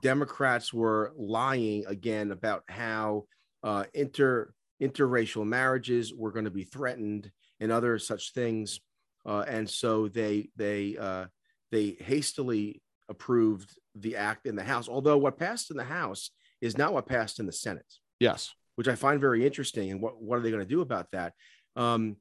democrats 0.00 0.72
were 0.72 1.12
lying 1.16 1.84
again 1.86 2.30
about 2.32 2.64
how 2.68 3.26
uh 3.62 3.84
inter 3.94 4.52
interracial 4.82 5.46
marriages 5.46 6.12
were 6.14 6.32
going 6.32 6.46
to 6.46 6.50
be 6.50 6.64
threatened 6.64 7.30
and 7.62 7.72
other 7.72 7.98
such 7.98 8.32
things 8.34 8.80
uh 9.24 9.44
and 9.48 9.68
so 9.70 10.08
they 10.08 10.50
they 10.56 10.96
uh 10.98 11.24
they 11.70 11.96
hastily 12.00 12.82
approved 13.08 13.74
the 13.94 14.16
act 14.16 14.46
in 14.46 14.56
the 14.56 14.64
house 14.64 14.88
although 14.88 15.16
what 15.16 15.38
passed 15.38 15.70
in 15.70 15.76
the 15.76 15.84
house 15.84 16.30
is 16.60 16.76
not 16.76 16.92
what 16.92 17.06
passed 17.06 17.40
in 17.40 17.46
the 17.46 17.52
senate 17.52 17.98
yes. 18.22 18.54
which 18.76 18.88
I 18.88 18.94
find 18.94 19.20
very 19.20 19.44
interesting. 19.44 19.90
And 19.90 20.00
what, 20.00 20.20
what 20.22 20.38
are 20.38 20.42
they 20.42 20.50
going 20.50 20.62
to 20.62 20.68
do 20.68 20.80
about 20.80 21.10
that? 21.12 21.34
Um, 21.76 22.16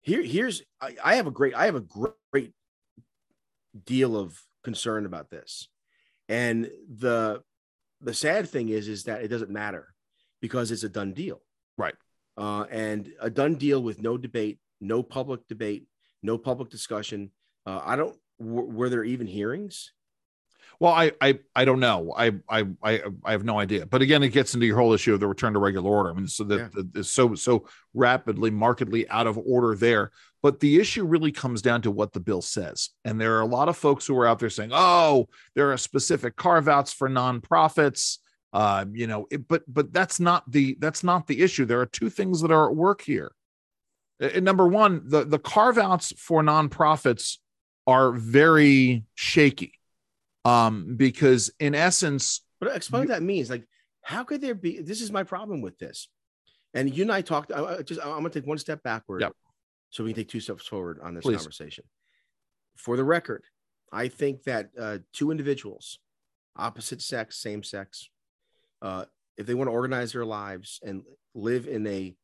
here, 0.00 0.22
here's 0.22 0.62
I, 0.80 0.96
I 1.04 1.14
have 1.16 1.26
a 1.26 1.30
great 1.30 1.54
I 1.54 1.66
have 1.66 1.74
a 1.74 1.80
great, 1.80 2.14
great 2.32 2.52
deal 3.84 4.16
of 4.16 4.40
concern 4.64 5.06
about 5.06 5.30
this, 5.30 5.68
and 6.28 6.70
the 6.88 7.42
the 8.00 8.14
sad 8.14 8.48
thing 8.48 8.68
is 8.68 8.88
is 8.88 9.04
that 9.04 9.22
it 9.22 9.28
doesn't 9.28 9.50
matter 9.50 9.94
because 10.40 10.70
it's 10.70 10.82
a 10.82 10.88
done 10.88 11.12
deal, 11.12 11.40
Right. 11.78 11.94
Uh, 12.36 12.64
and 12.70 13.12
a 13.20 13.30
done 13.30 13.54
deal 13.54 13.82
with 13.82 14.02
no 14.02 14.18
debate, 14.18 14.58
no 14.82 15.02
public 15.02 15.46
debate, 15.48 15.86
no 16.22 16.36
public 16.36 16.68
discussion. 16.68 17.30
Uh, 17.64 17.80
I 17.82 17.96
don't. 17.96 18.16
W- 18.38 18.68
were 18.70 18.88
there 18.90 19.04
even 19.04 19.26
hearings? 19.26 19.92
Well, 20.80 20.92
I, 20.92 21.12
I, 21.20 21.38
I 21.54 21.64
don't 21.64 21.78
know. 21.78 22.12
I, 22.16 22.32
I, 22.48 22.66
I, 22.82 23.02
I 23.24 23.32
have 23.32 23.44
no 23.44 23.60
idea. 23.60 23.86
But 23.86 24.02
again, 24.02 24.24
it 24.24 24.30
gets 24.30 24.54
into 24.54 24.66
your 24.66 24.78
whole 24.78 24.92
issue 24.92 25.14
of 25.14 25.20
the 25.20 25.28
return 25.28 25.52
to 25.52 25.60
regular 25.60 25.88
order. 25.88 26.10
I 26.10 26.14
mean, 26.14 26.26
so 26.26 26.42
that 26.44 26.72
Yeah. 26.74 26.82
is 27.00 27.08
so 27.10 27.36
so 27.36 27.68
rapidly, 27.94 28.50
markedly 28.50 29.08
out 29.08 29.28
of 29.28 29.38
order 29.38 29.76
there. 29.76 30.10
But 30.42 30.58
the 30.58 30.80
issue 30.80 31.04
really 31.04 31.30
comes 31.30 31.62
down 31.62 31.82
to 31.82 31.92
what 31.92 32.12
the 32.12 32.18
bill 32.18 32.42
says, 32.42 32.90
and 33.04 33.20
there 33.20 33.36
are 33.36 33.42
a 33.42 33.46
lot 33.46 33.68
of 33.68 33.76
folks 33.76 34.06
who 34.06 34.18
are 34.18 34.26
out 34.26 34.40
there 34.40 34.50
saying, 34.50 34.70
"Oh, 34.72 35.28
there 35.54 35.70
are 35.70 35.76
specific 35.76 36.34
carve 36.34 36.66
outs 36.68 36.92
for 36.92 37.08
nonprofits." 37.08 38.18
Uh, 38.52 38.84
you 38.92 39.06
know, 39.06 39.26
it, 39.30 39.46
but 39.46 39.62
but 39.68 39.92
that's 39.92 40.18
not 40.18 40.50
the 40.50 40.76
that's 40.80 41.04
not 41.04 41.28
the 41.28 41.42
issue. 41.42 41.64
There 41.64 41.80
are 41.80 41.86
two 41.86 42.10
things 42.10 42.40
that 42.40 42.50
are 42.50 42.68
at 42.70 42.74
work 42.76 43.02
here. 43.02 43.30
Uh, 44.22 44.40
number 44.40 44.66
one, 44.68 45.02
the 45.04 45.24
the 45.24 45.38
carve 45.38 45.78
outs 45.78 46.12
for 46.16 46.42
nonprofits 46.42 47.38
are 47.86 48.12
very 48.12 49.04
shaky 49.14 49.72
um 50.44 50.94
because 50.96 51.50
in 51.58 51.74
essence 51.74 52.40
But 52.60 52.76
explain 52.76 53.02
what 53.02 53.08
that 53.08 53.22
means. 53.22 53.50
Like, 53.50 53.66
how 54.02 54.24
could 54.24 54.40
there 54.40 54.54
be? 54.54 54.80
This 54.80 55.00
is 55.00 55.10
my 55.12 55.24
problem 55.24 55.60
with 55.62 55.78
this. 55.78 56.08
And 56.74 56.94
you 56.96 57.02
and 57.02 57.12
I 57.12 57.20
talked. 57.20 57.52
I, 57.52 57.64
I 57.78 57.82
just 57.82 58.00
I'm 58.00 58.08
gonna 58.14 58.30
take 58.30 58.46
one 58.46 58.58
step 58.58 58.82
backward, 58.82 59.20
Yep. 59.22 59.32
so 59.90 60.04
we 60.04 60.12
can 60.12 60.22
take 60.22 60.28
two 60.28 60.40
steps 60.40 60.66
forward 60.66 61.00
on 61.02 61.14
this 61.14 61.22
Please. 61.22 61.36
conversation. 61.36 61.84
For 62.76 62.96
the 62.96 63.04
record, 63.04 63.42
I 63.92 64.08
think 64.08 64.44
that 64.44 64.70
uh, 64.78 64.98
two 65.12 65.30
individuals, 65.30 65.98
opposite 66.56 67.02
sex, 67.02 67.36
same 67.38 67.62
sex, 67.62 68.08
uh, 68.80 69.04
if 69.36 69.46
they 69.46 69.54
want 69.54 69.68
to 69.68 69.72
organize 69.72 70.12
their 70.12 70.24
lives 70.24 70.80
and 70.82 71.02
live 71.34 71.66
in 71.68 71.86
a, 71.86 72.14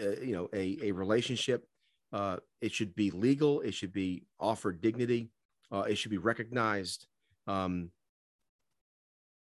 uh, 0.00 0.20
you 0.20 0.32
know, 0.32 0.48
a 0.52 0.78
a 0.82 0.92
relationship, 0.92 1.66
uh, 2.12 2.36
it 2.60 2.72
should 2.72 2.94
be 2.94 3.10
legal. 3.10 3.60
It 3.60 3.74
should 3.74 3.92
be 3.92 4.24
offered 4.38 4.80
dignity. 4.80 5.30
Uh, 5.70 5.80
it 5.80 5.96
should 5.96 6.10
be 6.10 6.18
recognized. 6.18 7.06
Um, 7.46 7.90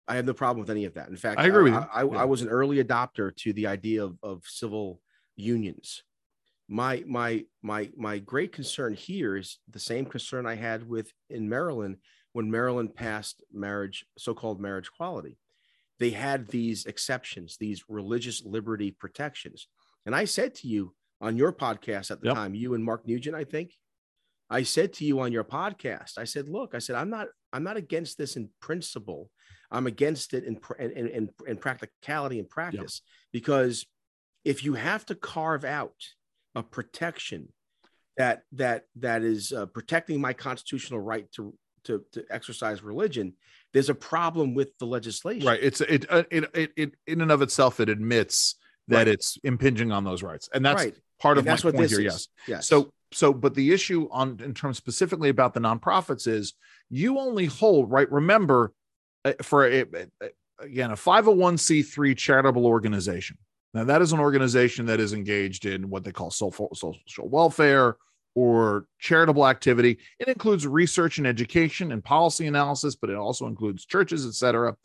I 0.07 0.15
have 0.15 0.25
no 0.25 0.33
problem 0.33 0.61
with 0.61 0.69
any 0.69 0.85
of 0.85 0.93
that. 0.93 1.09
In 1.09 1.17
fact, 1.17 1.39
I 1.39 1.47
agree 1.47 1.63
with 1.63 1.73
I, 1.73 2.01
you. 2.01 2.09
I, 2.11 2.13
Yeah. 2.13 2.21
I 2.21 2.25
was 2.25 2.41
an 2.41 2.49
early 2.49 2.83
adopter 2.83 3.35
to 3.37 3.53
the 3.53 3.67
idea 3.67 4.03
of, 4.03 4.17
of 4.21 4.43
civil 4.45 5.01
unions. 5.35 6.03
My 6.67 7.03
my 7.07 7.45
my 7.61 7.89
my 7.95 8.19
great 8.19 8.51
concern 8.51 8.93
here 8.93 9.35
is 9.37 9.59
the 9.69 9.79
same 9.79 10.05
concern 10.05 10.45
I 10.45 10.55
had 10.55 10.87
with 10.87 11.11
in 11.29 11.47
Maryland 11.49 11.97
when 12.33 12.51
Maryland 12.51 12.95
passed 12.95 13.43
marriage, 13.53 14.05
so-called 14.17 14.59
marriage 14.59 14.89
equality. 14.93 15.37
They 15.99 16.09
had 16.09 16.47
these 16.47 16.85
exceptions, 16.85 17.57
these 17.57 17.85
religious 17.87 18.43
liberty 18.43 18.91
protections. 18.91 19.67
And 20.05 20.15
I 20.15 20.25
said 20.25 20.55
to 20.55 20.67
you 20.67 20.93
on 21.21 21.37
your 21.37 21.51
podcast 21.51 22.11
at 22.11 22.21
the 22.21 22.27
Yep. 22.27 22.35
time, 22.35 22.55
you 22.55 22.73
and 22.73 22.83
Mark 22.83 23.07
Nugent, 23.07 23.35
I 23.35 23.43
think, 23.43 23.73
I 24.49 24.63
said 24.63 24.93
to 24.93 25.05
you 25.05 25.19
on 25.21 25.31
your 25.31 25.43
podcast, 25.43 26.17
I 26.17 26.25
said, 26.25 26.47
look, 26.47 26.75
I 26.75 26.79
said, 26.79 26.95
I'm 26.95 27.09
not, 27.09 27.27
I'm 27.51 27.63
not 27.63 27.77
against 27.77 28.17
this 28.17 28.35
in 28.35 28.49
principle. 28.61 29.31
I'm 29.71 29.87
against 29.87 30.33
it 30.33 30.43
in, 30.43 30.59
in, 30.79 31.07
in, 31.07 31.29
in 31.47 31.57
practicality 31.57 32.39
and 32.39 32.49
practice 32.49 33.01
because 33.31 33.85
if 34.43 34.63
you 34.63 34.75
have 34.75 35.05
to 35.07 35.15
carve 35.15 35.65
out 35.65 35.95
a 36.53 36.61
protection 36.61 37.49
that, 38.17 38.43
that, 38.51 38.83
that 38.97 39.23
is 39.23 39.51
uh, 39.51 39.65
protecting 39.65 40.21
my 40.21 40.33
constitutional 40.33 40.99
right 40.99 41.29
to, 41.31 41.55
to, 41.85 42.03
to 42.11 42.23
exercise 42.29 42.83
religion, 42.83 43.33
there's 43.73 43.89
a 43.89 43.95
problem 43.95 44.53
with 44.53 44.69
the 44.77 44.85
legislation. 44.85 45.47
Right. 45.47 45.59
It's 45.61 45.81
it 45.81 46.05
uh, 46.09 46.23
it 46.31 46.45
it, 46.53 46.71
it 46.77 46.93
in 47.07 47.21
and 47.21 47.31
of 47.31 47.41
itself 47.41 47.79
it 47.79 47.89
admits 47.89 48.55
that 48.87 48.97
right. 48.97 49.07
it's 49.07 49.37
impinging 49.43 49.91
on 49.91 50.03
those 50.03 50.23
rights, 50.23 50.49
and 50.53 50.65
that's 50.65 50.83
right. 50.83 50.95
part 51.19 51.37
and 51.37 51.39
of 51.39 51.45
that's 51.45 51.63
my 51.63 51.71
point 51.71 51.89
here. 51.89 51.99
Is. 51.99 52.05
Yes. 52.05 52.27
Yes. 52.47 52.67
So 52.67 52.91
so, 53.11 53.33
but 53.33 53.55
the 53.55 53.71
issue 53.71 54.09
on 54.11 54.39
in 54.43 54.53
terms 54.53 54.77
specifically 54.77 55.29
about 55.29 55.53
the 55.53 55.59
nonprofits 55.59 56.27
is 56.27 56.53
you 56.89 57.17
only 57.17 57.45
hold 57.45 57.89
right. 57.89 58.11
Remember, 58.11 58.73
uh, 59.23 59.33
for 59.41 59.65
a, 59.67 59.85
again 60.59 60.91
a 60.91 60.95
501c3 60.95 62.17
charitable 62.17 62.65
organization. 62.65 63.37
Now 63.73 63.83
that 63.85 64.01
is 64.01 64.11
an 64.11 64.19
organization 64.19 64.85
that 64.87 64.99
is 64.99 65.13
engaged 65.13 65.65
in 65.65 65.89
what 65.89 66.03
they 66.03 66.11
call 66.11 66.31
social, 66.31 66.69
social 66.73 67.29
welfare 67.29 67.97
or 68.35 68.85
charitable 68.99 69.47
activity. 69.47 69.97
It 70.19 70.27
includes 70.27 70.67
research 70.67 71.17
and 71.17 71.25
education 71.25 71.91
and 71.91 72.03
policy 72.03 72.47
analysis, 72.47 72.95
but 72.95 73.09
it 73.09 73.15
also 73.15 73.47
includes 73.47 73.85
churches, 73.85 74.25
etc. 74.25 74.75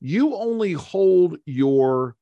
You 0.00 0.34
only 0.36 0.72
hold 0.72 1.36
your 1.44 2.16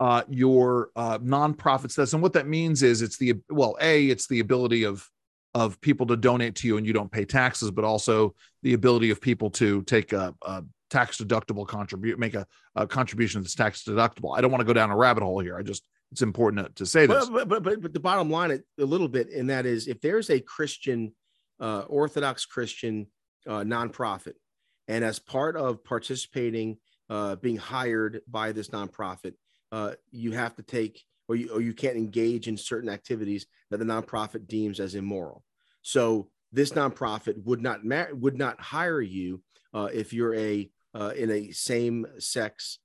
uh, 0.00 0.22
your 0.28 0.90
uh, 0.96 1.18
nonprofit 1.18 1.90
status, 1.90 2.12
and 2.12 2.22
what 2.22 2.34
that 2.34 2.46
means 2.46 2.82
is 2.82 3.02
it's 3.02 3.16
the 3.16 3.34
well, 3.48 3.76
a 3.80 4.06
it's 4.06 4.26
the 4.26 4.40
ability 4.40 4.84
of 4.84 5.08
of 5.54 5.80
people 5.80 6.06
to 6.06 6.16
donate 6.18 6.54
to 6.54 6.66
you 6.66 6.76
and 6.76 6.86
you 6.86 6.92
don't 6.92 7.10
pay 7.10 7.24
taxes, 7.24 7.70
but 7.70 7.82
also 7.82 8.34
the 8.62 8.74
ability 8.74 9.08
of 9.08 9.22
people 9.22 9.48
to 9.48 9.80
take 9.84 10.12
a, 10.12 10.34
a 10.42 10.62
tax 10.90 11.16
deductible 11.16 11.66
contribute, 11.66 12.18
make 12.18 12.34
a, 12.34 12.46
a, 12.74 12.86
contribution 12.86 13.40
that's 13.40 13.54
tax 13.54 13.82
deductible. 13.82 14.36
I 14.36 14.42
don't 14.42 14.50
want 14.50 14.60
to 14.60 14.66
go 14.66 14.74
down 14.74 14.90
a 14.90 14.96
rabbit 14.96 15.22
hole 15.22 15.40
here. 15.40 15.56
I 15.56 15.62
just 15.62 15.88
it's 16.12 16.20
important 16.20 16.66
to, 16.66 16.72
to 16.74 16.86
say 16.86 17.06
this. 17.06 17.30
But, 17.30 17.48
but, 17.48 17.62
but, 17.62 17.80
but 17.80 17.92
the 17.94 18.00
bottom 18.00 18.30
line, 18.30 18.62
a 18.78 18.84
little 18.84 19.08
bit, 19.08 19.30
and 19.30 19.48
that 19.50 19.66
is 19.66 19.88
if 19.88 20.00
there's 20.00 20.30
a 20.30 20.40
Christian, 20.40 21.14
uh, 21.58 21.80
Orthodox 21.88 22.44
Christian 22.44 23.06
uh, 23.46 23.60
nonprofit, 23.60 24.34
and 24.88 25.04
as 25.04 25.18
part 25.18 25.56
of 25.56 25.82
participating, 25.84 26.76
uh, 27.08 27.36
being 27.36 27.56
hired 27.56 28.20
by 28.28 28.52
this 28.52 28.68
nonprofit, 28.68 29.34
uh, 29.76 29.92
you 30.10 30.32
have 30.32 30.54
to 30.56 30.62
take 30.62 31.04
or 31.28 31.36
you, 31.36 31.50
or 31.52 31.60
you 31.60 31.74
can't 31.74 31.96
engage 31.96 32.48
in 32.48 32.56
certain 32.56 32.88
activities 32.88 33.46
that 33.70 33.78
the 33.78 33.84
nonprofit 33.84 34.46
deems 34.46 34.80
as 34.80 34.94
immoral. 34.94 35.44
So 35.82 36.28
this 36.52 36.70
nonprofit 36.70 37.44
would 37.44 37.60
not 37.60 37.84
mar- 37.84 38.14
would 38.14 38.38
not 38.38 38.58
hire 38.60 39.02
you 39.02 39.42
uh, 39.74 39.88
if 39.92 40.12
you're 40.12 40.34
a 40.34 40.70
uh, 40.94 41.12
in 41.16 41.30
a 41.30 41.50
same 41.50 42.06
sex 42.18 42.78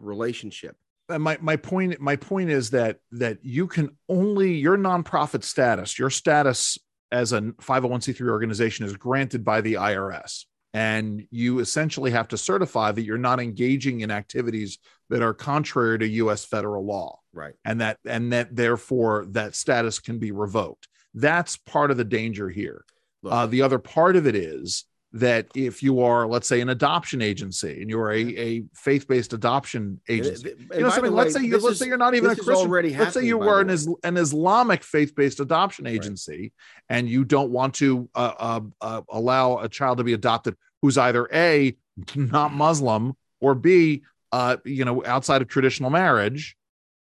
relationship 0.00 0.76
my 1.18 1.36
my 1.40 1.56
point 1.56 2.00
my 2.00 2.14
point 2.14 2.50
is 2.50 2.70
that 2.70 2.98
that 3.10 3.38
you 3.42 3.66
can 3.66 3.90
only 4.08 4.54
your 4.54 4.76
nonprofit 4.76 5.42
status 5.42 5.98
your 5.98 6.10
status 6.10 6.78
as 7.10 7.32
a 7.32 7.40
501c3 7.40 8.28
organization 8.28 8.86
is 8.86 8.96
granted 8.96 9.44
by 9.44 9.60
the 9.60 9.74
IRS 9.74 10.44
and 10.72 11.26
you 11.32 11.58
essentially 11.58 12.12
have 12.12 12.28
to 12.28 12.38
certify 12.38 12.92
that 12.92 13.02
you're 13.02 13.18
not 13.18 13.40
engaging 13.40 14.02
in 14.02 14.10
activities 14.12 14.78
that 15.10 15.22
are 15.22 15.34
contrary 15.34 15.98
to 15.98 16.08
US 16.08 16.44
federal 16.44 16.84
law. 16.84 17.18
Right. 17.32 17.54
And 17.64 17.80
that 17.80 17.98
and 18.06 18.32
that 18.32 18.54
therefore 18.54 19.26
that 19.30 19.54
status 19.54 19.98
can 19.98 20.18
be 20.18 20.32
revoked. 20.32 20.88
That's 21.14 21.56
part 21.56 21.90
of 21.90 21.96
the 21.96 22.04
danger 22.04 22.48
here. 22.48 22.84
Uh, 23.24 23.46
the 23.46 23.62
other 23.62 23.78
part 23.78 24.16
of 24.16 24.26
it 24.26 24.34
is 24.34 24.86
that 25.12 25.46
if 25.54 25.82
you 25.82 26.00
are, 26.00 26.26
let's 26.26 26.46
say, 26.46 26.60
an 26.60 26.68
adoption 26.68 27.20
agency 27.20 27.82
and 27.82 27.90
you're 27.90 28.12
a, 28.12 28.20
a 28.38 28.62
faith-based 28.74 29.32
adoption 29.32 30.00
agency, 30.08 30.52
and, 30.52 30.60
and 30.60 30.70
you 30.74 30.80
know, 30.80 30.90
something, 30.90 31.12
let's 31.12 31.34
say 31.34 31.42
you 31.42 31.54
let's 31.54 31.66
is, 31.66 31.78
say 31.80 31.86
you're 31.86 31.96
not 31.96 32.14
even 32.14 32.30
a 32.30 32.36
Christian. 32.36 32.70
Let's 32.96 33.14
say 33.14 33.26
you 33.26 33.36
were 33.36 33.60
an, 33.60 33.76
an 34.04 34.16
Islamic 34.16 34.84
faith-based 34.84 35.40
adoption 35.40 35.86
agency 35.86 36.38
right. 36.38 36.96
and 36.96 37.08
you 37.08 37.24
don't 37.24 37.50
want 37.50 37.74
to 37.74 38.08
uh, 38.14 38.32
uh, 38.38 38.60
uh, 38.80 39.02
allow 39.10 39.58
a 39.58 39.68
child 39.68 39.98
to 39.98 40.04
be 40.04 40.12
adopted 40.12 40.56
who's 40.80 40.96
either 40.96 41.28
a 41.32 41.76
not 42.14 42.54
Muslim 42.54 43.14
or 43.40 43.54
b 43.54 44.02
uh, 44.32 44.56
you 44.64 44.84
know 44.84 45.04
outside 45.04 45.42
of 45.42 45.48
traditional 45.48 45.90
marriage. 45.90 46.56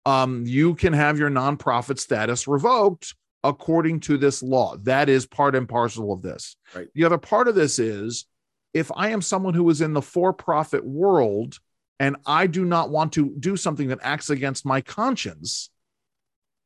Um, 0.04 0.46
you 0.46 0.76
can 0.76 0.92
have 0.92 1.18
your 1.18 1.30
nonprofit 1.30 1.98
status 1.98 2.46
revoked 2.46 3.14
according 3.42 4.00
to 4.00 4.16
this 4.16 4.42
law. 4.42 4.76
That 4.82 5.08
is 5.08 5.26
part 5.26 5.54
and 5.56 5.68
parcel 5.68 6.12
of 6.12 6.22
this. 6.22 6.56
Right. 6.74 6.88
The 6.94 7.04
other 7.04 7.18
part 7.18 7.48
of 7.48 7.54
this 7.54 7.78
is 7.78 8.26
if 8.72 8.90
I 8.94 9.10
am 9.10 9.22
someone 9.22 9.54
who 9.54 9.68
is 9.70 9.80
in 9.80 9.94
the 9.94 10.02
for 10.02 10.32
profit 10.32 10.84
world 10.84 11.58
and 11.98 12.16
I 12.26 12.46
do 12.46 12.64
not 12.64 12.90
want 12.90 13.12
to 13.14 13.34
do 13.38 13.56
something 13.56 13.88
that 13.88 14.00
acts 14.02 14.30
against 14.30 14.66
my 14.66 14.80
conscience, 14.80 15.70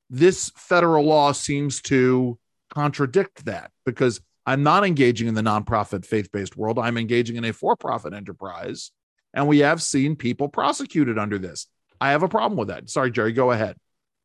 this 0.09 0.51
federal 0.57 1.05
law 1.05 1.33
seems 1.33 1.81
to 1.83 2.39
contradict 2.71 3.45
that 3.45 3.71
because 3.87 4.21
I'm 4.47 4.63
not 4.63 4.85
engaging 4.85 5.29
in 5.29 5.35
the 5.35 5.43
nonprofit 5.43 6.05
faith 6.05 6.33
based 6.33 6.57
world. 6.57 6.79
I'm 6.79 6.97
engaging 6.97 7.37
in 7.37 7.45
a 7.45 7.53
for 7.53 7.77
profit 7.77 8.13
enterprise. 8.13 8.91
And 9.35 9.47
we 9.47 9.61
have 9.61 9.83
seen 9.83 10.16
people 10.16 10.49
prosecuted 10.49 11.18
under 11.18 11.39
this. 11.39 11.66
I 12.01 12.11
have 12.11 12.22
a 12.22 12.28
problem 12.28 12.59
with 12.59 12.68
that. 12.68 12.91
Sorry, 12.91 13.11
Jerry, 13.11 13.33
go 13.33 13.51
ahead. 13.51 13.76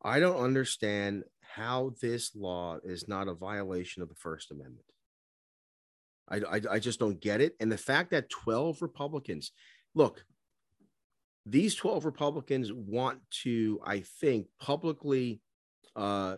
I 0.03 0.19
don't 0.19 0.37
understand 0.37 1.23
how 1.41 1.93
this 2.01 2.35
law 2.35 2.77
is 2.83 3.07
not 3.07 3.27
a 3.27 3.33
violation 3.33 4.01
of 4.01 4.09
the 4.09 4.15
First 4.15 4.51
Amendment. 4.51 4.85
I, 6.29 6.37
I, 6.37 6.61
I, 6.71 6.79
just 6.79 6.99
don't 6.99 7.19
get 7.19 7.39
it. 7.39 7.55
And 7.59 7.71
the 7.71 7.77
fact 7.77 8.11
that 8.11 8.29
12 8.29 8.81
Republicans, 8.81 9.51
look, 9.93 10.25
these 11.45 11.75
12 11.75 12.05
Republicans 12.05 12.73
want 12.73 13.19
to, 13.43 13.79
I 13.85 13.99
think, 14.19 14.47
publicly 14.59 15.41
uh, 15.95 16.37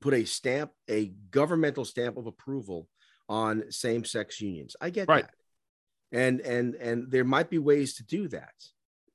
put 0.00 0.14
a 0.14 0.24
stamp, 0.24 0.72
a 0.88 1.06
governmental 1.30 1.84
stamp 1.84 2.16
of 2.16 2.26
approval 2.26 2.88
on 3.28 3.70
same-sex 3.70 4.40
unions. 4.40 4.76
I 4.80 4.90
get 4.90 5.08
right. 5.08 5.24
that. 5.24 5.34
And 6.14 6.40
and 6.40 6.74
and 6.76 7.10
there 7.10 7.24
might 7.24 7.50
be 7.50 7.58
ways 7.58 7.94
to 7.96 8.04
do 8.04 8.28
that. 8.28 8.54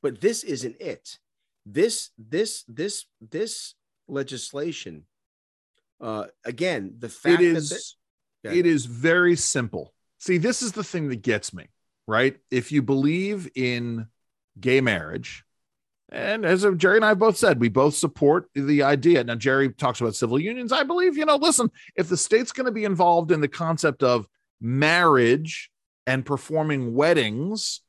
But 0.02 0.22
this 0.22 0.44
isn't 0.44 0.76
it. 0.80 1.18
This 1.66 2.10
this 2.18 2.64
this 2.68 3.06
this 3.22 3.76
legislation 4.08 5.06
uh, 6.02 6.26
again, 6.46 6.96
the 7.00 7.10
fact 7.10 7.42
it 7.42 7.56
is 7.56 7.96
that 8.44 8.56
it 8.56 8.66
is 8.66 8.86
very 8.86 9.36
simple. 9.36 9.94
See, 10.20 10.38
this 10.38 10.62
is 10.62 10.72
the 10.72 10.84
thing 10.84 11.10
that 11.10 11.22
gets 11.22 11.54
me, 11.54 11.68
right? 12.08 12.38
If 12.52 12.72
you 12.72 12.82
believe 12.82 13.50
in 13.56 14.08
gay 14.60 14.82
marriage, 14.82 15.44
and 16.12 16.46
as 16.46 16.66
Jerry 16.78 16.98
and 16.98 17.06
I 17.06 17.10
have 17.10 17.20
both 17.20 17.38
said, 17.38 17.60
we 17.60 17.70
both 17.70 17.96
support 17.96 18.50
the 18.56 18.84
idea. 18.84 19.24
Now, 19.24 19.36
Jerry 19.36 19.72
talks 19.72 20.02
about 20.02 20.16
civil 20.16 20.40
unions. 20.40 20.72
I 20.72 20.84
believe, 20.84 21.18
you 21.18 21.26
know, 21.26 21.36
listen, 21.36 21.70
if 21.96 22.10
the 22.10 22.18
state's 22.18 22.52
going 22.52 22.66
to 22.66 22.72
be 22.72 22.86
involved 22.86 23.32
in 23.32 23.42
the 23.42 23.48
concept 23.48 24.02
of 24.02 24.28
marriage 24.60 25.70
and 26.10 26.26
performing 26.26 26.96
weddings, 26.96 27.82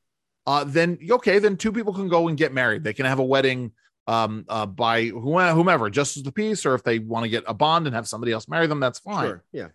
uh, 0.45 0.63
then 0.63 0.99
okay, 1.09 1.39
then 1.39 1.57
two 1.57 1.71
people 1.71 1.91
can 1.91 2.07
go 2.07 2.27
and 2.27 2.37
get 2.37 2.53
married. 2.53 2.83
They 2.83 2.93
can 2.93 3.07
have 3.07 3.17
a 3.17 3.23
wedding 3.23 3.71
um, 4.05 4.45
uh, 4.47 4.67
by 4.67 5.05
whomever, 5.05 5.89
justice 5.89 6.21
the 6.21 6.31
peace, 6.31 6.63
or 6.63 6.75
if 6.75 6.83
they 6.83 6.99
want 6.99 7.23
to 7.23 7.29
get 7.29 7.43
a 7.47 7.53
bond 7.55 7.87
and 7.87 7.95
have 7.95 8.07
somebody 8.07 8.31
else 8.31 8.47
marry 8.47 8.67
them, 8.67 8.79
that's 8.79 8.99
fine. 8.99 9.25
Sure. 9.25 9.43
Yeah. 9.51 9.67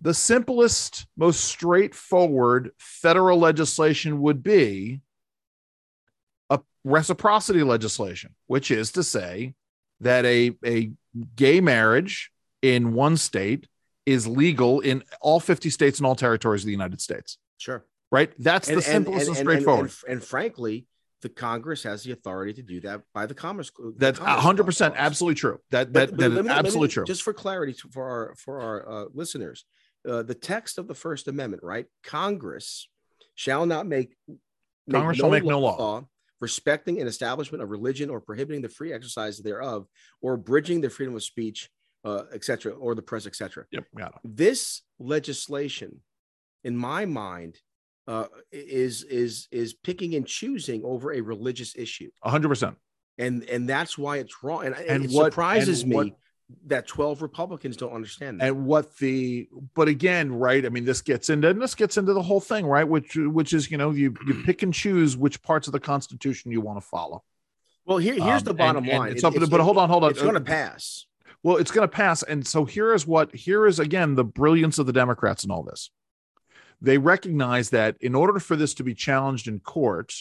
The 0.00 0.14
simplest, 0.14 1.06
most 1.18 1.44
straightforward 1.44 2.70
federal 2.78 3.38
legislation 3.38 4.22
would 4.22 4.42
be 4.42 5.02
a 6.48 6.60
reciprocity 6.82 7.62
legislation, 7.62 8.34
which 8.46 8.70
is 8.70 8.92
to 8.92 9.02
say 9.02 9.54
that 10.00 10.24
a, 10.24 10.52
a 10.64 10.92
gay 11.34 11.60
marriage 11.60 12.30
in 12.62 12.94
one 12.94 13.18
state 13.18 13.66
is 14.06 14.26
legal 14.26 14.80
in 14.80 15.02
all 15.20 15.40
50 15.40 15.68
states 15.68 15.98
and 15.98 16.06
all 16.06 16.14
territories 16.14 16.62
of 16.62 16.66
the 16.66 16.72
United 16.72 17.00
States. 17.02 17.36
Sure. 17.58 17.84
Right? 18.12 18.32
That's 18.38 18.68
and, 18.68 18.78
the 18.78 18.82
simplest 18.82 19.28
and, 19.28 19.36
and, 19.36 19.48
and 19.48 19.62
straightforward. 19.62 19.92
and 20.08 20.22
frankly, 20.22 20.86
the 21.22 21.28
Congress 21.28 21.82
has 21.82 22.04
the 22.04 22.12
authority 22.12 22.52
to 22.54 22.62
do 22.62 22.80
that 22.82 23.02
by 23.14 23.26
the 23.26 23.34
Commerce. 23.34 23.70
That's 23.96 24.18
hundred 24.18 24.64
percent 24.64 24.94
absolutely 24.96 25.34
true. 25.36 25.58
That 25.70 25.92
that, 25.92 26.10
but, 26.10 26.18
but 26.18 26.34
that 26.34 26.40
is 26.40 26.48
absolutely 26.48 26.88
me, 26.88 26.92
true. 26.92 27.04
Just 27.04 27.22
for 27.22 27.32
clarity 27.32 27.72
for 27.72 28.08
our 28.08 28.34
for 28.36 28.60
our 28.60 28.88
uh, 28.88 29.04
listeners, 29.12 29.64
uh, 30.08 30.22
the 30.22 30.34
text 30.34 30.78
of 30.78 30.86
the 30.88 30.94
First 30.94 31.26
Amendment, 31.26 31.62
right? 31.62 31.86
Congress 32.04 32.88
shall 33.34 33.66
not 33.66 33.86
make, 33.86 34.14
make 34.28 34.38
Congress 34.92 35.18
no 35.18 35.22
shall 35.22 35.30
make 35.30 35.44
no 35.44 35.58
law, 35.58 35.76
law 35.76 36.04
respecting 36.40 37.00
an 37.00 37.06
establishment 37.06 37.62
of 37.62 37.70
religion 37.70 38.10
or 38.10 38.20
prohibiting 38.20 38.62
the 38.62 38.68
free 38.68 38.92
exercise 38.92 39.38
thereof 39.38 39.86
or 40.20 40.34
abridging 40.34 40.80
the 40.80 40.90
freedom 40.90 41.14
of 41.14 41.22
speech, 41.22 41.70
uh, 42.04 42.22
etc., 42.32 42.72
or 42.72 42.94
the 42.94 43.02
press, 43.02 43.26
etc. 43.26 43.64
Yep, 43.70 43.84
got 43.96 44.08
it. 44.08 44.36
This 44.36 44.82
legislation, 44.98 46.00
in 46.66 46.76
my 46.76 47.04
mind, 47.04 47.60
uh, 48.08 48.26
is 48.50 49.04
is 49.04 49.48
is 49.50 49.72
picking 49.72 50.14
and 50.16 50.26
choosing 50.26 50.82
over 50.84 51.12
a 51.12 51.20
religious 51.20 51.76
issue. 51.76 52.10
hundred 52.24 52.48
percent. 52.48 52.76
And 53.18 53.44
and 53.44 53.68
that's 53.68 53.96
why 53.96 54.18
it's 54.18 54.42
wrong. 54.42 54.66
And, 54.66 54.74
and 54.74 55.04
it 55.04 55.10
what, 55.12 55.26
surprises 55.26 55.82
and 55.82 55.90
me 55.90 55.96
what, 55.96 56.08
that 56.66 56.86
12 56.86 57.22
Republicans 57.22 57.76
don't 57.76 57.92
understand 57.92 58.40
that. 58.40 58.48
And 58.48 58.66
what 58.66 58.96
the 58.98 59.48
but 59.74 59.88
again, 59.88 60.32
right? 60.32 60.66
I 60.66 60.68
mean, 60.68 60.84
this 60.84 61.00
gets 61.00 61.30
into 61.30 61.48
and 61.48 61.62
this 61.62 61.74
gets 61.74 61.96
into 61.96 62.12
the 62.12 62.22
whole 62.22 62.40
thing, 62.40 62.66
right? 62.66 62.86
Which 62.86 63.16
which 63.16 63.52
is, 63.52 63.70
you 63.70 63.78
know, 63.78 63.92
you 63.92 64.14
you 64.26 64.34
pick 64.44 64.62
and 64.62 64.74
choose 64.74 65.16
which 65.16 65.40
parts 65.42 65.68
of 65.68 65.72
the 65.72 65.80
Constitution 65.80 66.50
you 66.50 66.60
want 66.60 66.80
to 66.80 66.86
follow. 66.86 67.22
Well, 67.86 67.98
here, 67.98 68.14
here's 68.14 68.42
um, 68.42 68.44
the 68.44 68.54
bottom 68.54 68.84
and, 68.84 68.92
line. 68.92 69.08
And 69.10 69.16
it's, 69.16 69.24
it's, 69.24 69.48
but 69.48 69.60
hold 69.60 69.78
on, 69.78 69.88
hold 69.88 70.02
on. 70.02 70.10
It's 70.10 70.20
going 70.20 70.34
to 70.34 70.40
pass. 70.40 71.06
Well, 71.44 71.58
it's 71.58 71.70
going 71.70 71.88
to 71.88 71.94
pass. 71.94 72.24
And 72.24 72.44
so 72.44 72.64
here 72.64 72.92
is 72.92 73.06
what 73.06 73.34
here 73.34 73.66
is 73.66 73.78
again 73.78 74.14
the 74.14 74.24
brilliance 74.24 74.78
of 74.78 74.86
the 74.86 74.92
Democrats 74.92 75.42
and 75.44 75.52
all 75.52 75.62
this 75.62 75.90
they 76.80 76.98
recognize 76.98 77.70
that 77.70 77.96
in 78.00 78.14
order 78.14 78.38
for 78.38 78.56
this 78.56 78.74
to 78.74 78.84
be 78.84 78.94
challenged 78.94 79.48
in 79.48 79.60
court, 79.60 80.12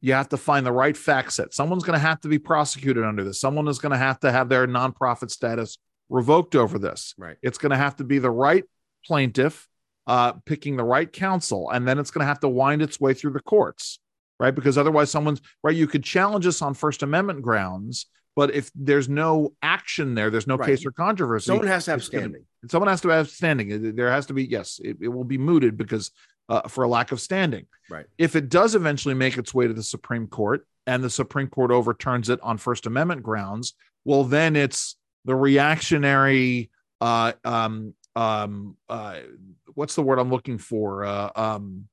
you 0.00 0.12
have 0.12 0.28
to 0.28 0.36
find 0.36 0.66
the 0.66 0.72
right 0.72 0.96
fact 0.96 1.32
set. 1.32 1.54
Someone's 1.54 1.82
going 1.82 1.98
to 1.98 2.06
have 2.06 2.20
to 2.20 2.28
be 2.28 2.38
prosecuted 2.38 3.04
under 3.04 3.24
this. 3.24 3.40
Someone 3.40 3.66
is 3.68 3.78
going 3.78 3.92
to 3.92 3.98
have 3.98 4.20
to 4.20 4.30
have 4.30 4.48
their 4.48 4.66
nonprofit 4.66 5.30
status 5.30 5.78
revoked 6.10 6.54
over 6.54 6.78
this. 6.78 7.14
Right. 7.16 7.36
It's 7.42 7.58
going 7.58 7.70
to 7.70 7.76
have 7.76 7.96
to 7.96 8.04
be 8.04 8.18
the 8.18 8.30
right 8.30 8.64
plaintiff 9.04 9.66
uh, 10.06 10.32
picking 10.44 10.76
the 10.76 10.84
right 10.84 11.10
counsel, 11.10 11.70
and 11.70 11.88
then 11.88 11.98
it's 11.98 12.10
going 12.10 12.20
to 12.20 12.26
have 12.26 12.40
to 12.40 12.48
wind 12.48 12.82
its 12.82 13.00
way 13.00 13.14
through 13.14 13.32
the 13.32 13.40
courts, 13.40 13.98
right? 14.38 14.54
Because 14.54 14.76
otherwise, 14.76 15.10
someone's 15.10 15.40
right. 15.62 15.74
You 15.74 15.86
could 15.86 16.04
challenge 16.04 16.46
us 16.46 16.60
on 16.60 16.74
First 16.74 17.02
Amendment 17.02 17.42
grounds, 17.42 18.06
but 18.36 18.54
if 18.54 18.70
there's 18.74 19.08
no 19.08 19.52
action 19.62 20.14
there, 20.14 20.30
there's 20.30 20.46
no 20.46 20.56
Right. 20.56 20.66
case 20.66 20.84
or 20.84 20.92
controversy. 20.92 21.46
Someone 21.46 21.66
has 21.66 21.84
to 21.86 21.92
have 21.92 22.04
standing. 22.04 22.44
someone 22.68 22.88
has 22.88 23.00
to 23.02 23.08
have 23.08 23.28
standing. 23.28 23.94
There 23.94 24.10
has 24.10 24.26
to 24.26 24.34
be 24.34 24.44
yes, 24.44 24.80
it, 24.82 24.98
it 25.00 25.08
will 25.08 25.24
be 25.24 25.38
mooted 25.38 25.76
because 25.76 26.10
uh, 26.48 26.68
for 26.68 26.84
a 26.84 26.88
lack 26.88 27.12
of 27.12 27.20
standing. 27.20 27.66
Right. 27.88 28.06
If 28.18 28.36
it 28.36 28.48
does 28.48 28.74
eventually 28.74 29.14
make 29.14 29.38
its 29.38 29.54
way 29.54 29.66
to 29.66 29.72
the 29.72 29.82
Supreme 29.82 30.26
Court 30.26 30.66
and 30.86 31.02
the 31.02 31.10
Supreme 31.10 31.48
Court 31.48 31.70
overturns 31.70 32.28
it 32.28 32.38
on 32.42 32.58
First 32.58 32.86
Amendment 32.86 33.22
grounds, 33.22 33.74
well, 34.04 34.24
then 34.24 34.56
it's 34.56 34.96
the 35.24 35.34
reactionary. 35.34 36.70
Uh, 37.00 37.32
um, 37.44 37.94
um, 38.16 38.76
uh, 38.88 39.20
what's 39.74 39.94
the 39.94 40.02
word 40.02 40.18
I'm 40.18 40.30
looking 40.30 40.58
for? 40.58 41.04
Uh, 41.04 41.30
um, 41.34 41.88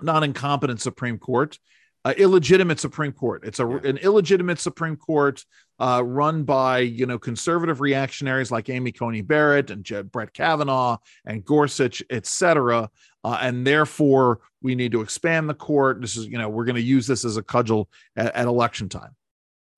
not 0.00 0.22
incompetent 0.22 0.80
Supreme 0.80 1.18
Court. 1.18 1.58
Uh, 2.06 2.12
illegitimate 2.18 2.78
Supreme 2.78 3.12
Court. 3.12 3.42
It's 3.44 3.60
a 3.60 3.66
Yeah. 3.66 3.88
an 3.88 3.96
illegitimate 3.96 4.60
Supreme 4.60 4.96
Court 4.96 5.42
uh, 5.78 6.02
run 6.04 6.44
by 6.44 6.80
you 6.80 7.06
know 7.06 7.18
conservative 7.18 7.80
reactionaries 7.80 8.50
like 8.50 8.68
Amy 8.68 8.92
Coney 8.92 9.22
Barrett 9.22 9.70
and 9.70 9.82
Je- 9.84 10.02
Brett 10.02 10.34
Kavanaugh 10.34 10.98
and 11.24 11.44
Gorsuch, 11.44 12.02
et 12.10 12.26
cetera. 12.26 12.90
Uh, 13.24 13.38
and 13.40 13.66
therefore, 13.66 14.40
we 14.60 14.74
need 14.74 14.92
to 14.92 15.00
expand 15.00 15.48
the 15.48 15.54
court. 15.54 16.02
This 16.02 16.16
is 16.16 16.26
you 16.26 16.36
know 16.36 16.48
we're 16.50 16.66
going 16.66 16.76
to 16.76 16.82
use 16.82 17.06
this 17.06 17.24
as 17.24 17.38
a 17.38 17.42
cudgel 17.42 17.88
at, 18.16 18.34
at 18.36 18.46
election 18.46 18.90
time. 18.90 19.16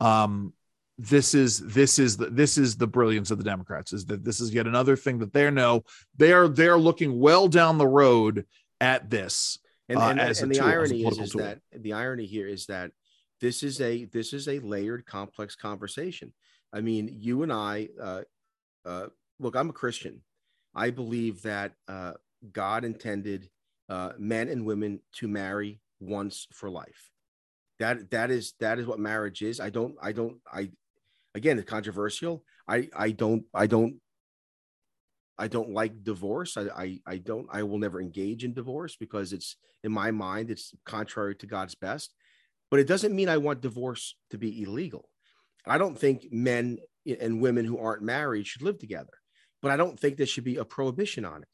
Um, 0.00 0.52
this 0.98 1.32
is 1.34 1.60
this 1.60 1.98
is 2.00 2.16
the 2.16 2.26
this 2.30 2.58
is 2.58 2.76
the 2.76 2.86
brilliance 2.88 3.30
of 3.30 3.38
the 3.38 3.44
Democrats 3.44 3.92
is 3.92 4.06
that 4.06 4.24
this 4.24 4.40
is 4.40 4.52
yet 4.52 4.66
another 4.66 4.96
thing 4.96 5.18
that 5.18 5.32
they 5.32 5.48
know 5.50 5.84
they 6.16 6.32
are 6.32 6.48
they're 6.48 6.78
looking 6.78 7.20
well 7.20 7.46
down 7.46 7.78
the 7.78 7.86
road 7.86 8.46
at 8.80 9.10
this. 9.10 9.58
And, 9.88 9.98
uh, 9.98 10.08
and, 10.08 10.20
and 10.20 10.50
the 10.50 10.56
tool, 10.56 10.66
irony 10.66 11.04
is, 11.04 11.18
is 11.18 11.32
that 11.32 11.60
the 11.72 11.92
irony 11.92 12.26
here 12.26 12.48
is 12.48 12.66
that 12.66 12.90
this 13.40 13.62
is 13.62 13.80
a 13.80 14.06
this 14.06 14.32
is 14.32 14.48
a 14.48 14.58
layered, 14.58 15.06
complex 15.06 15.54
conversation. 15.54 16.32
I 16.72 16.80
mean, 16.80 17.08
you 17.12 17.42
and 17.42 17.52
I, 17.52 17.88
uh, 18.00 18.22
uh, 18.84 19.06
look, 19.38 19.54
I'm 19.54 19.70
a 19.70 19.74
Christian. 19.74 20.22
I 20.74 20.90
believe 20.90 21.42
that 21.42 21.72
uh, 21.88 22.14
God 22.52 22.84
intended 22.84 23.48
uh, 23.88 24.12
men 24.18 24.48
and 24.48 24.66
women 24.66 25.00
to 25.14 25.28
marry 25.28 25.80
once 26.00 26.46
for 26.52 26.68
life. 26.68 27.10
That 27.78 28.10
that 28.10 28.30
is 28.30 28.54
that 28.60 28.78
is 28.78 28.86
what 28.86 28.98
marriage 28.98 29.42
is. 29.42 29.60
I 29.60 29.70
don't 29.70 29.94
I 30.02 30.12
don't 30.12 30.38
I 30.52 30.70
again 31.34 31.58
it's 31.58 31.68
controversial. 31.68 32.42
I 32.66 32.88
I 32.96 33.10
don't 33.10 33.44
I 33.54 33.66
don't 33.66 33.96
I 35.38 35.48
don't 35.48 35.70
like 35.70 36.02
divorce. 36.02 36.56
I, 36.56 36.62
I 36.62 37.00
I 37.06 37.16
don't 37.18 37.46
I 37.50 37.62
will 37.62 37.78
never 37.78 38.00
engage 38.00 38.44
in 38.44 38.54
divorce 38.54 38.96
because 38.96 39.32
it's 39.32 39.56
in 39.84 39.92
my 39.92 40.10
mind 40.10 40.50
it's 40.50 40.74
contrary 40.84 41.36
to 41.36 41.46
God's 41.46 41.74
best. 41.74 42.14
But 42.70 42.80
it 42.80 42.88
doesn't 42.88 43.14
mean 43.14 43.28
I 43.28 43.36
want 43.36 43.60
divorce 43.60 44.16
to 44.30 44.38
be 44.38 44.62
illegal. 44.62 45.08
I 45.66 45.78
don't 45.78 45.98
think 45.98 46.26
men 46.32 46.78
and 47.20 47.40
women 47.40 47.64
who 47.64 47.78
aren't 47.78 48.02
married 48.02 48.46
should 48.46 48.62
live 48.62 48.78
together. 48.78 49.12
But 49.62 49.70
I 49.70 49.76
don't 49.76 49.98
think 49.98 50.16
there 50.16 50.26
should 50.26 50.44
be 50.44 50.56
a 50.56 50.64
prohibition 50.64 51.24
on 51.24 51.42
it. 51.42 51.48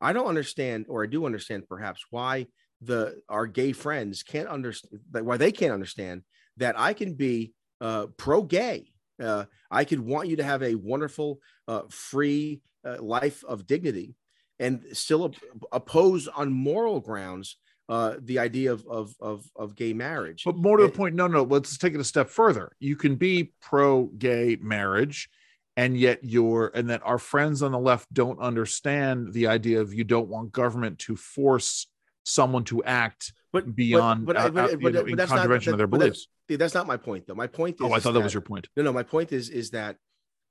I 0.00 0.12
don't 0.12 0.26
understand, 0.26 0.86
or 0.88 1.02
I 1.02 1.06
do 1.06 1.26
understand 1.26 1.68
perhaps 1.68 2.04
why 2.10 2.46
the 2.80 3.20
our 3.28 3.46
gay 3.46 3.72
friends 3.72 4.22
can't 4.22 4.48
understand 4.48 5.00
why 5.10 5.36
they 5.36 5.50
can't 5.50 5.72
understand 5.72 6.22
that 6.58 6.78
I 6.78 6.92
can 6.92 7.14
be 7.14 7.52
uh, 7.80 8.06
pro-gay. 8.16 8.92
Uh, 9.20 9.44
I 9.70 9.84
could 9.84 10.00
want 10.00 10.28
you 10.28 10.36
to 10.36 10.44
have 10.44 10.62
a 10.62 10.76
wonderful, 10.76 11.40
uh, 11.66 11.82
free 11.90 12.60
uh, 12.88 13.02
life 13.02 13.44
of 13.44 13.66
dignity, 13.66 14.14
and 14.58 14.84
still 14.92 15.24
op- 15.24 15.36
oppose 15.72 16.28
on 16.28 16.52
moral 16.52 17.00
grounds 17.00 17.56
uh, 17.88 18.16
the 18.20 18.38
idea 18.38 18.72
of, 18.72 18.86
of 18.86 19.14
of 19.20 19.50
of 19.56 19.74
gay 19.74 19.92
marriage. 19.92 20.42
But 20.44 20.56
more 20.56 20.76
to 20.76 20.84
the 20.84 20.92
point, 20.92 21.14
no, 21.14 21.26
no, 21.26 21.42
let's 21.42 21.78
take 21.78 21.94
it 21.94 22.00
a 22.00 22.04
step 22.04 22.28
further. 22.28 22.72
You 22.78 22.96
can 22.96 23.16
be 23.16 23.52
pro 23.60 24.06
gay 24.06 24.58
marriage, 24.60 25.28
and 25.76 25.96
yet 25.96 26.20
you're, 26.22 26.70
and 26.74 26.90
that 26.90 27.02
our 27.04 27.18
friends 27.18 27.62
on 27.62 27.72
the 27.72 27.78
left 27.78 28.12
don't 28.12 28.40
understand 28.40 29.32
the 29.32 29.46
idea 29.46 29.80
of 29.80 29.94
you 29.94 30.04
don't 30.04 30.28
want 30.28 30.52
government 30.52 30.98
to 31.00 31.16
force 31.16 31.86
someone 32.24 32.64
to 32.64 32.84
act 32.84 33.32
but 33.52 33.74
beyond 33.74 34.26
but, 34.26 34.36
uh, 34.36 34.50
but, 34.50 34.54
but, 34.54 34.64
uh, 34.64 34.76
but, 34.82 34.92
know, 34.92 35.02
but 35.02 35.10
in 35.10 35.16
that's 35.16 35.30
not 35.30 35.36
contravention 35.38 35.72
of 35.72 35.78
their 35.78 35.86
that- 35.86 35.98
beliefs. 35.98 36.28
that's 36.48 36.74
not 36.74 36.86
my 36.86 36.96
point, 36.96 37.26
though. 37.26 37.34
My 37.34 37.46
point 37.46 37.76
is. 37.76 37.80
Oh, 37.82 37.92
I 37.92 38.00
thought 38.00 38.12
that 38.12 38.20
was 38.20 38.34
your 38.34 38.42
point. 38.42 38.68
No, 38.76 38.82
no. 38.82 38.92
My 38.92 39.02
point 39.02 39.32
is 39.32 39.48
is 39.48 39.70
that 39.70 39.96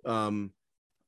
um, 0.06 0.52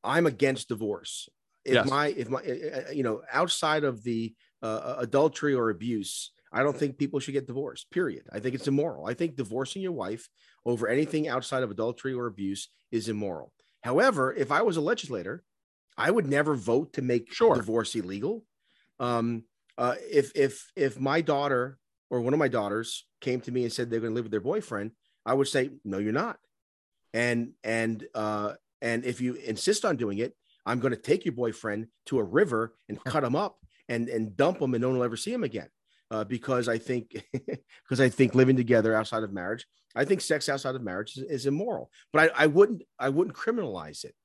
I'm 0.03 0.25
against 0.25 0.69
divorce. 0.69 1.29
If 1.65 1.73
Yes. 1.75 1.89
my 1.89 2.07
if 2.07 2.29
my 2.29 2.39
uh, 2.39 2.79
uh, 2.87 2.91
you 2.91 3.03
know 3.03 3.21
outside 3.31 3.83
of 3.83 4.03
the 4.03 4.33
uh, 4.61 4.95
adultery 4.99 5.53
or 5.53 5.69
abuse, 5.69 6.31
I 6.51 6.63
don't 6.63 6.75
think 6.75 6.97
people 6.97 7.19
should 7.19 7.33
get 7.33 7.47
divorced. 7.47 7.91
Period. 7.91 8.23
I 8.31 8.39
think 8.39 8.55
it's 8.55 8.67
immoral. 8.67 9.05
I 9.07 9.13
think 9.13 9.35
divorcing 9.35 9.81
your 9.81 9.91
wife 9.91 10.29
over 10.65 10.87
anything 10.87 11.27
outside 11.27 11.63
of 11.63 11.71
adultery 11.71 12.13
or 12.13 12.25
abuse 12.27 12.69
is 12.91 13.07
immoral. 13.09 13.53
However, 13.81 14.33
if 14.33 14.51
I 14.51 14.61
was 14.63 14.77
a 14.77 14.81
legislator, 14.81 15.43
I 15.97 16.09
would 16.11 16.27
never 16.27 16.55
vote 16.55 16.93
to 16.93 17.01
make 17.01 17.31
Sure. 17.31 17.55
divorce 17.55 17.93
illegal. 17.95 18.45
Um, 18.99 19.43
uh, 19.77 19.95
if 20.09 20.31
if 20.35 20.71
if 20.75 20.99
my 20.99 21.21
daughter 21.21 21.77
or 22.09 22.21
one 22.21 22.33
of 22.33 22.39
my 22.39 22.47
daughters 22.47 23.05
came 23.21 23.41
to 23.41 23.51
me 23.51 23.63
and 23.63 23.71
said 23.71 23.89
they're 23.89 23.99
going 23.99 24.11
to 24.11 24.15
live 24.15 24.25
with 24.25 24.31
their 24.31 24.41
boyfriend, 24.41 24.91
I 25.25 25.33
would 25.33 25.47
say 25.47 25.69
no, 25.83 25.97
you're 25.99 26.13
not. 26.13 26.39
And 27.13 27.53
and 27.63 28.05
uh, 28.13 28.53
and 28.81 29.05
if 29.05 29.21
you 29.21 29.35
insist 29.35 29.85
on 29.85 29.97
doing 29.97 30.19
it, 30.19 30.35
I'm 30.65 30.79
going 30.79 30.93
to 30.93 30.99
take 30.99 31.25
your 31.25 31.33
boyfriend 31.33 31.87
to 32.07 32.19
a 32.19 32.23
river 32.23 32.75
and 32.87 33.03
cut 33.03 33.23
him 33.23 33.35
up 33.35 33.57
and 33.87 34.09
and 34.09 34.35
dump 34.35 34.61
him, 34.61 34.73
and 34.73 34.81
no 34.81 34.89
one 34.89 34.97
will 34.97 35.05
ever 35.05 35.17
see 35.17 35.33
him 35.33 35.43
again. 35.43 35.67
Uh, 36.11 36.23
because 36.23 36.67
I 36.67 36.77
think 36.77 37.23
because 37.83 38.01
I 38.01 38.09
think 38.09 38.35
living 38.35 38.55
together 38.55 38.95
outside 38.95 39.23
of 39.23 39.33
marriage, 39.33 39.65
I 39.95 40.05
think 40.05 40.21
sex 40.21 40.49
outside 40.49 40.75
of 40.75 40.81
marriage 40.81 41.17
is, 41.17 41.23
is 41.23 41.45
immoral. 41.45 41.91
But 42.13 42.31
I, 42.31 42.43
I 42.43 42.47
wouldn't 42.47 42.83
I 42.97 43.09
wouldn't 43.09 43.35
criminalize 43.35 44.03
it. 44.03 44.15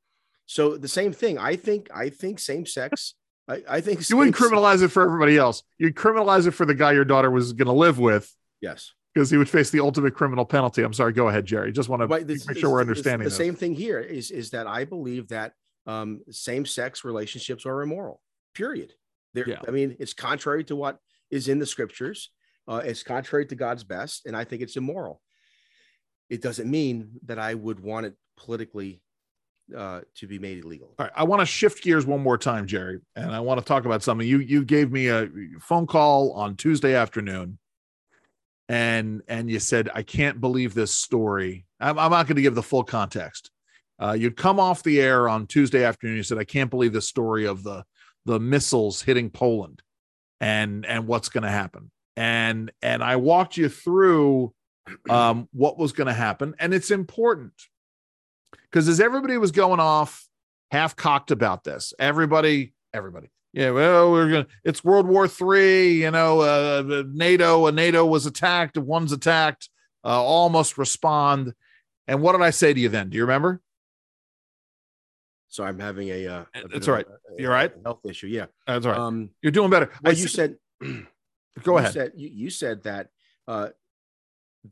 So 0.47 0.77
the 0.77 0.89
same 0.89 1.13
thing. 1.13 1.39
I 1.39 1.57
think 1.57 1.89
I 1.95 2.11
think 2.11 2.39
same 2.39 2.67
sex. 2.67 3.15
I, 3.47 3.63
I 3.69 3.81
think 3.83 4.09
You 4.09 4.17
wouldn't 4.17 4.35
criminalize 4.35 4.83
it 4.83 4.89
for 4.89 5.03
everybody 5.03 5.37
else. 5.37 5.63
You'd 5.77 5.97
criminalize 5.97 6.47
it 6.47 6.53
for 6.53 6.65
the 6.65 6.75
guy 6.75 6.93
your 6.93 7.05
daughter 7.05 7.31
was 7.31 7.53
going 7.53 7.67
to 7.67 7.75
live 7.75 7.99
with 7.99 8.35
Yes. 8.65 8.93
Because 9.15 9.31
he 9.31 9.37
would 9.37 9.49
face 9.49 9.71
the 9.71 9.81
ultimate 9.81 10.15
criminal 10.15 10.45
penalty. 10.45 10.83
I'm 10.83 10.93
sorry. 10.93 11.13
Go 11.13 11.29
ahead, 11.29 11.47
Jerry. 11.47 11.73
Just 11.73 11.89
want 11.89 12.03
to 12.03 12.09
make 12.09 12.27
this- 12.27 12.45
sure 12.57 12.71
we're 12.71 12.81
understanding 12.81 13.25
The 13.25 13.31
this. 13.31 13.37
same 13.37 13.55
thing 13.55 13.75
here 13.75 14.01
is 14.01 14.31
is 14.31 14.51
that 14.51 14.67
I 14.67 14.85
believe 14.85 15.29
that 15.29 15.55
um, 15.87 16.23
same-sex 16.31 17.05
relationships 17.05 17.67
are 17.67 17.83
immoral. 17.83 18.21
Period. 18.55 18.95
There, 19.35 19.49
Yeah. 19.49 19.61
I 19.69 19.71
mean, 19.71 19.97
it's 20.01 20.15
contrary 20.15 20.65
to 20.65 20.77
what 20.77 20.99
is 21.31 21.49
in 21.49 21.59
the 21.59 21.67
scriptures. 21.67 22.31
Uh, 22.67 22.81
it's 22.85 23.03
contrary 23.03 23.45
to 23.47 23.55
God's 23.55 23.85
best, 23.85 24.25
and 24.27 24.35
I 24.37 24.45
think 24.45 24.63
it's 24.63 24.77
immoral. 24.77 25.21
It 26.31 26.41
doesn't 26.41 26.71
mean 26.71 27.11
that 27.27 27.39
I 27.39 27.53
would 27.55 27.81
want 27.81 28.07
it 28.07 28.15
politically 28.39 29.03
uh, 29.77 30.01
to 30.17 30.27
be 30.27 30.39
made 30.39 30.65
illegal. 30.65 30.95
All 30.99 31.05
right, 31.07 31.13
I 31.15 31.25
want 31.25 31.41
to 31.41 31.47
shift 31.47 31.83
gears 31.83 32.07
one 32.07 32.21
more 32.23 32.39
time, 32.39 32.67
Jerry, 32.67 33.01
and 33.17 33.31
I 33.35 33.41
want 33.41 33.61
to 33.61 33.65
talk 33.67 33.85
about 33.85 34.03
something. 34.03 34.27
You 34.27 34.39
you 34.39 34.65
gave 34.65 34.91
me 34.91 35.09
a 35.09 35.29
phone 35.61 35.87
call 35.87 36.33
on 36.33 36.57
Tuesday 36.57 36.95
afternoon, 36.95 37.59
and 38.69 39.23
and 39.29 39.51
you 39.51 39.59
said 39.59 39.91
I 39.95 40.03
can't 40.03 40.41
believe 40.41 40.75
this 40.75 40.93
story. 40.93 41.67
I'm, 41.81 41.99
I'm 41.99 42.11
not 42.11 42.27
going 42.27 42.37
to 42.37 42.43
give 42.43 42.55
the 42.55 42.63
full 42.63 42.85
context. 42.85 43.51
Uh, 44.01 44.13
you'd 44.13 44.37
come 44.37 44.59
off 44.59 44.83
the 44.83 45.01
air 45.01 45.29
on 45.29 45.47
Tuesday 45.47 45.85
afternoon. 45.85 46.17
You 46.17 46.23
said 46.23 46.39
I 46.39 46.45
can't 46.45 46.71
believe 46.71 46.93
the 46.93 47.03
story 47.03 47.47
of 47.47 47.63
the 47.63 47.85
the 48.25 48.41
missiles 48.41 49.03
hitting 49.03 49.31
Poland, 49.31 49.83
and 50.41 50.87
and 50.87 51.07
what's 51.07 51.29
going 51.29 51.45
to 51.45 51.51
happen. 51.51 51.91
And 52.17 52.73
and 52.83 53.03
I 53.03 53.17
walked 53.17 53.57
you 53.57 53.69
through 53.69 54.53
um, 55.09 55.49
what 55.53 55.79
was 55.79 55.93
going 55.93 56.07
to 56.07 56.15
happen, 56.15 56.55
and 56.59 56.73
it's 56.73 56.91
important 56.91 57.53
because 58.71 58.89
as 58.89 59.01
everybody 59.01 59.37
was 59.37 59.53
going 59.53 59.81
off 59.81 60.27
half 60.71 60.97
cocked 60.97 61.31
about 61.31 61.65
this, 61.65 61.95
everybody, 61.99 62.73
everybody, 62.93 63.29
yeah, 63.55 63.71
well, 63.71 64.11
we're 64.11 64.29
gonna, 64.31 64.47
it's 64.65 64.83
World 64.83 65.07
War 65.07 65.29
Three, 65.29 66.03
you 66.03 66.11
know, 66.11 66.41
uh, 66.41 67.05
NATO, 67.13 67.67
a 67.67 67.73
NATO 67.73 68.05
was 68.05 68.27
attacked, 68.27 68.77
one's 68.77 69.13
attacked, 69.13 69.69
uh, 70.05 70.23
all 70.23 70.49
must 70.51 70.77
respond. 70.77 71.55
And 72.09 72.21
what 72.21 72.33
did 72.33 72.43
I 72.43 72.51
say 72.51 72.75
to 72.75 72.81
you 72.81 72.89
then? 72.89 73.11
Do 73.11 73.17
you 73.17 73.23
remember? 73.23 73.61
So 75.49 75.63
I'm 75.65 75.79
having 75.79 76.09
a. 76.09 76.27
Uh, 76.27 76.45
a 76.55 76.69
That's 76.69 76.89
all 76.89 76.95
right. 76.95 77.07
a- 77.07 77.33
a 77.35 77.41
You're 77.43 77.53
right. 77.53 77.73
Health 77.85 78.01
issue. 78.05 78.27
Yeah. 78.27 78.47
That's 78.67 78.85
all 78.87 78.93
right. 78.93 79.01
Um, 79.01 79.31
You're 79.41 79.53
doing 79.53 79.71
better. 79.71 79.91
I 79.95 79.99
well, 80.09 80.13
you 80.15 80.27
said- 80.29 80.57
said. 80.83 81.07
go 81.63 81.73
you 81.73 81.79
ahead. 81.79 81.93
Said, 81.93 82.13
you, 82.17 82.29
you 82.33 82.51
said 82.51 82.83
that 82.83 83.09
uh, 83.47 83.69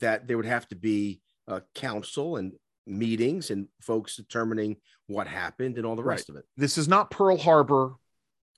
that 0.00 0.26
there 0.26 0.36
would 0.36 0.46
have 0.46 0.66
to 0.68 0.74
be 0.74 1.20
a 1.46 1.62
council 1.76 2.36
and 2.36 2.52
meetings 2.86 3.50
and 3.52 3.68
folks 3.80 4.16
determining 4.16 4.76
what 5.06 5.28
happened 5.28 5.76
and 5.76 5.86
all 5.86 5.94
the 5.94 6.02
Right. 6.02 6.14
rest 6.14 6.28
of 6.30 6.36
it. 6.36 6.44
this 6.56 6.76
is 6.76 6.88
not 6.88 7.10
Pearl 7.12 7.36
Harbor. 7.36 7.92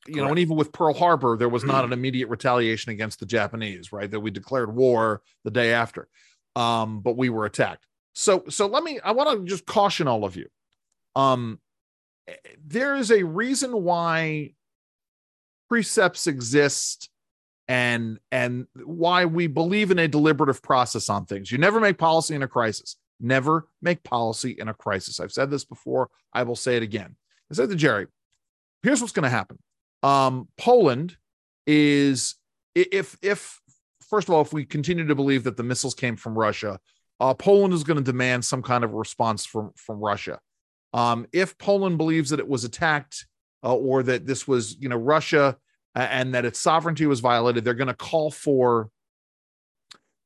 You 0.06 0.16
know, 0.16 0.28
and 0.28 0.38
even 0.38 0.56
with 0.56 0.72
Pearl 0.72 0.94
Harbor, 0.94 1.36
there 1.36 1.48
was 1.48 1.64
not 1.64 1.84
an 1.84 1.92
immediate 1.92 2.28
retaliation 2.28 2.92
against 2.92 3.20
the 3.20 3.26
Japanese, 3.26 3.92
right? 3.92 4.10
That 4.10 4.20
we 4.20 4.30
declared 4.30 4.74
war 4.74 5.22
the 5.44 5.50
day 5.50 5.72
after, 5.72 6.08
um, 6.56 7.00
but 7.00 7.16
we 7.16 7.30
were 7.30 7.46
attacked. 7.46 7.86
So, 8.14 8.44
so 8.48 8.66
let 8.66 8.84
me. 8.84 9.00
I 9.00 9.12
want 9.12 9.38
to 9.38 9.44
just 9.46 9.66
caution 9.66 10.06
all 10.06 10.24
of 10.24 10.36
you. 10.36 10.46
Um, 11.16 11.58
there 12.64 12.96
is 12.96 13.10
a 13.10 13.22
reason 13.22 13.82
why 13.82 14.54
precepts 15.68 16.26
exist 16.26 17.08
and 17.66 18.18
and 18.30 18.66
why 18.84 19.24
we 19.24 19.46
believe 19.46 19.90
in 19.90 19.98
a 19.98 20.08
deliberative 20.08 20.62
process 20.62 21.08
on 21.08 21.24
things. 21.26 21.50
You 21.50 21.58
never 21.58 21.80
make 21.80 21.98
policy 21.98 22.34
in 22.34 22.42
a 22.42 22.48
crisis. 22.48 22.96
Never 23.20 23.68
make 23.80 24.02
policy 24.02 24.56
in 24.58 24.68
a 24.68 24.74
crisis. 24.74 25.20
I've 25.20 25.32
said 25.32 25.50
this 25.50 25.64
before. 25.64 26.10
I 26.32 26.42
will 26.42 26.56
say 26.56 26.76
it 26.76 26.82
again. 26.82 27.16
I 27.50 27.54
said 27.54 27.70
to 27.70 27.76
Jerry, 27.76 28.06
here's 28.82 29.00
what's 29.00 29.12
going 29.12 29.24
to 29.24 29.30
happen. 29.30 29.58
Um, 30.04 30.48
Poland 30.56 31.16
is 31.66 32.36
if 32.74 33.16
if 33.22 33.60
first 34.08 34.28
of 34.28 34.34
all, 34.34 34.42
if 34.42 34.52
we 34.52 34.64
continue 34.64 35.06
to 35.06 35.14
believe 35.14 35.44
that 35.44 35.56
the 35.56 35.62
missiles 35.62 35.94
came 35.94 36.16
from 36.16 36.38
Russia, 36.38 36.78
uh, 37.20 37.32
Poland 37.32 37.72
is 37.72 37.84
going 37.84 37.96
to 37.96 38.04
demand 38.12 38.44
some 38.44 38.62
kind 38.62 38.84
of 38.84 38.92
response 38.92 39.46
from 39.46 39.72
from 39.76 39.98
Russia. 39.98 40.38
Um, 40.92 41.26
if 41.32 41.56
Poland 41.58 41.96
believes 41.96 42.30
that 42.30 42.38
it 42.38 42.48
was 42.48 42.64
attacked 42.64 43.26
uh, 43.64 43.74
or 43.74 44.02
that 44.04 44.26
this 44.26 44.46
was, 44.46 44.76
you 44.78 44.88
know, 44.88 44.96
Russia 44.96 45.56
and 45.94 46.34
that 46.34 46.44
its 46.44 46.60
sovereignty 46.60 47.06
was 47.06 47.20
violated, 47.20 47.64
they're 47.64 47.74
going 47.74 47.88
to 47.88 47.94
call 47.94 48.30
for 48.30 48.90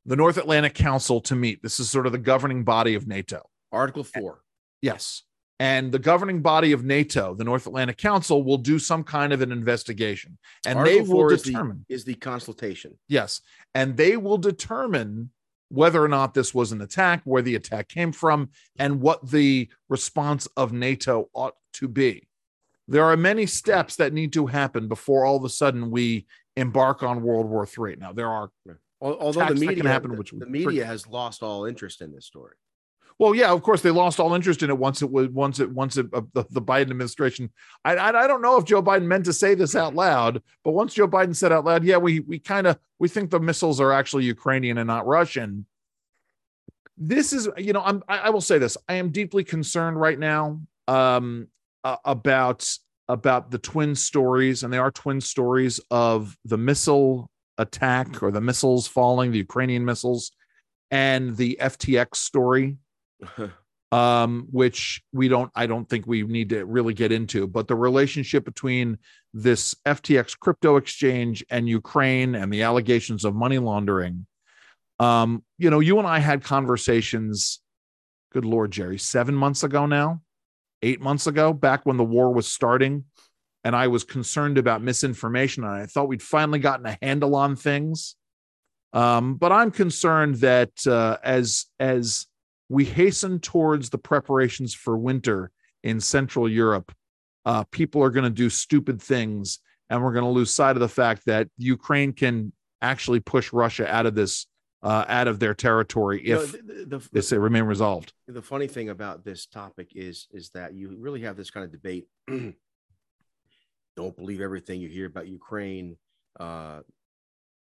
the 0.04 0.16
North 0.16 0.38
Atlantic 0.38 0.74
Council 0.74 1.20
to 1.20 1.34
meet. 1.34 1.62
This 1.62 1.78
is 1.78 1.88
sort 1.88 2.06
of 2.06 2.12
the 2.12 2.18
governing 2.18 2.64
body 2.64 2.94
of 2.94 3.06
NATO. 3.06 3.48
Article 3.70 4.04
four. 4.04 4.40
Yes. 4.82 5.22
And 5.60 5.90
the 5.90 5.98
governing 5.98 6.40
body 6.40 6.72
of 6.72 6.84
NATO, 6.84 7.34
the 7.34 7.44
North 7.44 7.66
Atlantic 7.66 7.96
Council, 7.96 8.44
will 8.44 8.58
do 8.58 8.78
some 8.78 9.02
kind 9.02 9.32
of 9.32 9.42
an 9.42 9.50
investigation. 9.50 10.38
And 10.64 10.78
Article 10.78 11.04
they 11.04 11.12
will 11.12 11.28
determine 11.28 11.84
is 11.88 11.88
the, 11.88 11.94
is 11.94 12.04
the 12.04 12.14
consultation. 12.14 12.98
Yes. 13.08 13.40
And 13.74 13.96
they 13.96 14.16
will 14.16 14.38
determine 14.38 15.30
whether 15.70 16.02
or 16.02 16.08
not 16.08 16.32
this 16.32 16.54
was 16.54 16.72
an 16.72 16.80
attack, 16.80 17.22
where 17.24 17.42
the 17.42 17.56
attack 17.56 17.88
came 17.88 18.12
from, 18.12 18.50
and 18.78 19.00
what 19.00 19.28
the 19.30 19.68
response 19.88 20.46
of 20.56 20.72
NATO 20.72 21.28
ought 21.34 21.54
to 21.74 21.88
be 21.88 22.28
there 22.88 23.04
are 23.04 23.16
many 23.16 23.46
steps 23.46 23.96
that 23.96 24.12
need 24.12 24.32
to 24.32 24.46
happen 24.46 24.88
before 24.88 25.24
all 25.24 25.36
of 25.36 25.44
a 25.44 25.48
sudden 25.50 25.90
we 25.90 26.26
embark 26.56 27.02
on 27.02 27.22
World 27.22 27.46
War 27.46 27.66
III. 27.66 27.96
Now 27.96 28.12
there 28.12 28.28
are 28.28 28.50
although 29.00 29.46
the 29.46 29.54
media 29.54 29.86
happen, 29.86 30.16
which 30.16 30.32
the, 30.32 30.46
media 30.46 30.84
has 30.84 31.06
lost 31.06 31.42
all 31.42 31.66
interest 31.66 32.00
in 32.00 32.12
this 32.12 32.24
story. 32.24 32.54
Well, 33.18 33.34
yeah, 33.34 33.50
of 33.50 33.62
course 33.62 33.82
they 33.82 33.90
lost 33.90 34.20
all 34.20 34.34
interest 34.34 34.62
in 34.62 34.70
it 34.70 34.78
once 34.78 35.02
it 35.02 35.10
was 35.10 35.28
once 35.28 35.58
it 35.58 35.70
once 35.70 35.96
it 35.96 36.06
uh, 36.12 36.22
the, 36.34 36.44
the, 36.50 36.62
Biden 36.62 36.82
administration. 36.82 37.50
I, 37.84 37.96
I, 37.96 38.24
I 38.24 38.26
don't 38.28 38.42
know 38.42 38.56
if 38.58 38.64
Joe 38.64 38.82
Biden 38.82 39.06
meant 39.06 39.24
to 39.24 39.32
say 39.32 39.54
this 39.54 39.74
out 39.74 39.94
loud, 39.94 40.40
but 40.62 40.70
once 40.70 40.94
Joe 40.94 41.08
Biden 41.08 41.34
said 41.34 41.52
out 41.52 41.64
loud, 41.64 41.82
yeah, 41.82 41.96
we 41.96 42.20
we 42.20 42.38
kind 42.38 42.68
of 42.68 42.78
we 43.00 43.08
think 43.08 43.30
the 43.30 43.40
missiles 43.40 43.80
are 43.80 43.92
actually 43.92 44.24
Ukrainian 44.24 44.78
and 44.78 44.86
not 44.86 45.06
Russian. 45.06 45.66
This 46.96 47.32
is 47.32 47.48
you 47.56 47.72
know 47.72 47.82
I'm 47.84 48.04
I, 48.08 48.18
I 48.18 48.30
will 48.30 48.40
say 48.40 48.58
this 48.58 48.76
I 48.88 48.94
am 48.94 49.10
deeply 49.10 49.42
concerned 49.42 50.00
right 50.00 50.18
now. 50.18 50.60
Um, 50.86 51.48
uh, 51.84 51.96
about 52.04 52.68
about 53.08 53.50
the 53.50 53.58
twin 53.58 53.94
stories, 53.94 54.62
and 54.62 54.72
they 54.72 54.78
are 54.78 54.90
twin 54.90 55.20
stories 55.20 55.80
of 55.90 56.36
the 56.44 56.58
missile 56.58 57.30
attack 57.56 58.22
or 58.22 58.30
the 58.30 58.40
missiles 58.40 58.86
falling, 58.86 59.32
the 59.32 59.38
Ukrainian 59.38 59.84
missiles, 59.84 60.32
and 60.90 61.36
the 61.36 61.58
FTX 61.60 62.16
story, 62.16 62.76
um, 63.92 64.46
which 64.50 65.02
we 65.12 65.28
don't, 65.28 65.50
I 65.54 65.66
don't 65.66 65.88
think 65.88 66.06
we 66.06 66.22
need 66.22 66.50
to 66.50 66.64
really 66.64 66.94
get 66.94 67.12
into. 67.12 67.46
But 67.46 67.68
the 67.68 67.76
relationship 67.76 68.44
between 68.44 68.98
this 69.32 69.74
FTX 69.86 70.38
crypto 70.38 70.76
exchange 70.76 71.44
and 71.50 71.68
Ukraine 71.68 72.34
and 72.34 72.52
the 72.52 72.62
allegations 72.62 73.24
of 73.24 73.34
money 73.34 73.58
laundering. 73.58 74.26
Um, 74.98 75.44
you 75.58 75.70
know, 75.70 75.80
you 75.80 75.98
and 75.98 76.08
I 76.08 76.18
had 76.18 76.42
conversations, 76.42 77.60
good 78.32 78.44
Lord, 78.44 78.72
Jerry, 78.72 78.98
seven 78.98 79.34
months 79.34 79.62
ago 79.62 79.86
now 79.86 80.22
eight 80.82 81.00
months 81.00 81.26
ago, 81.26 81.52
back 81.52 81.84
when 81.84 81.96
the 81.96 82.04
war 82.04 82.32
was 82.32 82.46
starting, 82.46 83.04
and 83.64 83.74
I 83.74 83.88
was 83.88 84.04
concerned 84.04 84.58
about 84.58 84.82
misinformation, 84.82 85.64
and 85.64 85.72
I 85.72 85.86
thought 85.86 86.08
we'd 86.08 86.22
finally 86.22 86.58
gotten 86.58 86.86
a 86.86 86.98
handle 87.02 87.34
on 87.34 87.56
things. 87.56 88.16
Um, 88.92 89.34
but 89.34 89.52
I'm 89.52 89.70
concerned 89.70 90.36
that 90.36 90.70
uh, 90.86 91.18
as 91.22 91.66
as 91.78 92.26
we 92.68 92.84
hasten 92.84 93.40
towards 93.40 93.90
the 93.90 93.98
preparations 93.98 94.74
for 94.74 94.96
winter 94.96 95.50
in 95.82 96.00
Central 96.00 96.48
Europe, 96.48 96.92
uh, 97.44 97.64
people 97.70 98.02
are 98.02 98.10
going 98.10 98.24
to 98.24 98.30
do 98.30 98.50
stupid 98.50 99.00
things, 99.00 99.60
and 99.88 100.02
we're 100.02 100.12
going 100.12 100.24
to 100.24 100.30
lose 100.30 100.52
sight 100.52 100.76
of 100.76 100.80
the 100.80 100.88
fact 100.88 101.22
that 101.26 101.48
Ukraine 101.56 102.12
can 102.12 102.52
actually 102.82 103.20
push 103.20 103.52
Russia 103.52 103.92
out 103.92 104.06
of 104.06 104.14
this 104.14 104.46
uh, 104.82 105.04
out 105.08 105.26
of 105.26 105.40
their 105.40 105.54
territory 105.54 106.20
if 106.20 106.52
you 106.52 106.62
know, 106.62 106.84
the, 106.84 106.98
the, 107.10 107.20
the, 107.20 107.40
remain 107.40 107.64
resolved. 107.64 108.12
The 108.28 108.42
funny 108.42 108.68
thing 108.68 108.90
about 108.90 109.24
this 109.24 109.46
topic 109.46 109.90
is 109.94 110.28
is 110.30 110.50
that 110.50 110.74
you 110.74 110.96
really 110.98 111.22
have 111.22 111.36
this 111.36 111.50
kind 111.50 111.64
of 111.64 111.72
debate. 111.72 112.06
Don't 113.96 114.16
believe 114.16 114.40
everything 114.40 114.80
you 114.80 114.88
hear 114.88 115.06
about 115.06 115.26
Ukraine 115.26 115.96
uh, 116.38 116.80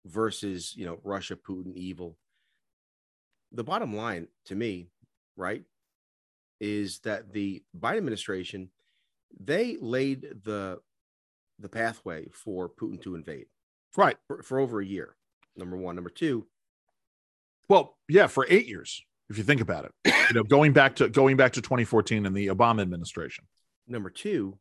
versus 0.05 0.75
you 0.77 0.87
know 0.87 0.99
Russia, 1.03 1.37
Putin, 1.37 1.75
evil. 1.75 2.17
The 3.53 3.65
bottom 3.65 3.95
line 3.95 4.29
to 4.47 4.55
me, 4.55 4.89
right, 5.37 5.63
is 6.61 7.01
that 7.01 7.33
the 7.33 7.63
Biden 7.79 7.99
administration 7.99 8.71
they 9.41 9.77
laid 9.81 10.27
the 10.45 10.81
the 11.59 11.69
pathway 11.69 12.29
for 12.33 12.69
Putin 12.69 13.01
to 13.03 13.15
invade, 13.15 13.47
right, 13.97 14.17
for, 14.27 14.43
for 14.43 14.59
over 14.59 14.81
a 14.81 14.87
year. 14.87 15.17
Number 15.57 15.77
one, 15.77 15.95
number 15.95 16.11
two 16.11 16.47
well, 17.73 17.97
yeah, 18.09 18.27
for 18.27 18.47
eight 18.51 18.67
years, 18.67 19.03
if 19.31 19.39
you 19.39 19.45
think 19.45 19.61
about 19.61 19.87
it, 19.87 19.93
you 20.29 20.35
know, 20.35 20.43
going 20.43 20.75
back 20.75 20.97
to 20.97 21.09
going 21.09 21.37
back 21.37 21.53
to 21.55 21.63
2014 21.63 22.27
and 22.27 22.37
the 22.37 22.49
Obama 22.49 22.83
administration. 22.83 23.47
Number 23.87 24.11
two, 24.11 24.59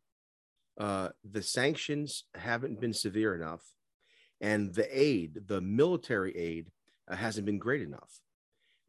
uh, 0.79 1.09
the 1.29 1.41
sanctions 1.41 2.23
haven't 2.35 2.79
been 2.79 2.93
severe 2.93 3.35
enough, 3.35 3.61
and 4.39 4.73
the 4.73 4.87
aid, 4.97 5.41
the 5.47 5.61
military 5.61 6.35
aid, 6.37 6.67
uh, 7.09 7.15
hasn't 7.15 7.45
been 7.45 7.59
great 7.59 7.81
enough. 7.81 8.21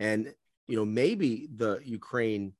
And 0.02 0.34
you 0.66 0.76
know, 0.76 0.84
maybe 0.84 1.48
the 1.54 1.80
Ukraine 1.84 2.54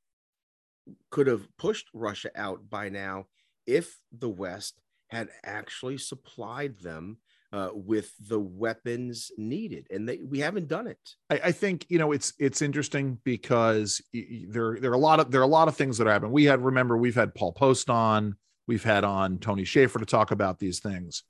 could 1.11 1.26
have 1.26 1.47
pushed 1.57 1.88
Russia 1.93 2.30
out 2.36 2.70
by 2.70 2.88
now 2.88 3.26
if 3.66 3.99
the 4.12 4.28
West 4.28 4.80
had 5.09 5.28
actually 5.45 5.99
supplied 5.99 6.78
them 6.78 7.18
uh, 7.53 7.70
with 7.74 8.12
the 8.28 8.38
weapons 8.38 9.30
needed, 9.36 9.86
and 9.90 10.09
they, 10.09 10.18
we 10.18 10.38
haven't 10.38 10.68
done 10.68 10.86
it. 10.86 10.99
I, 11.30 11.40
I, 11.45 11.53
think 11.53 11.84
you 11.90 11.99
know 11.99 12.12
it's 12.12 12.32
it's 12.38 12.62
interesting 12.62 13.18
because 13.24 14.01
there 14.12 14.78
there 14.80 14.90
are 14.90 14.95
a 14.95 14.99
lot 14.99 15.20
of 15.20 15.30
there 15.30 15.40
are 15.43 15.45
a 15.45 15.59
lot 15.59 15.68
of 15.68 15.76
things 15.76 15.99
that 15.99 16.07
happen. 16.07 16.30
We 16.30 16.45
had 16.45 16.64
remember 16.64 16.97
we've 16.97 17.14
had 17.14 17.34
Paul 17.34 17.53
Post 17.53 17.90
on, 17.90 18.36
we've 18.66 18.84
had 18.84 19.05
on 19.05 19.38
Tony 19.38 19.64
Shaffer 19.64 19.99
to 19.99 20.07
talk 20.07 20.30
about 20.30 20.61
these 20.61 20.80
things. 20.80 21.24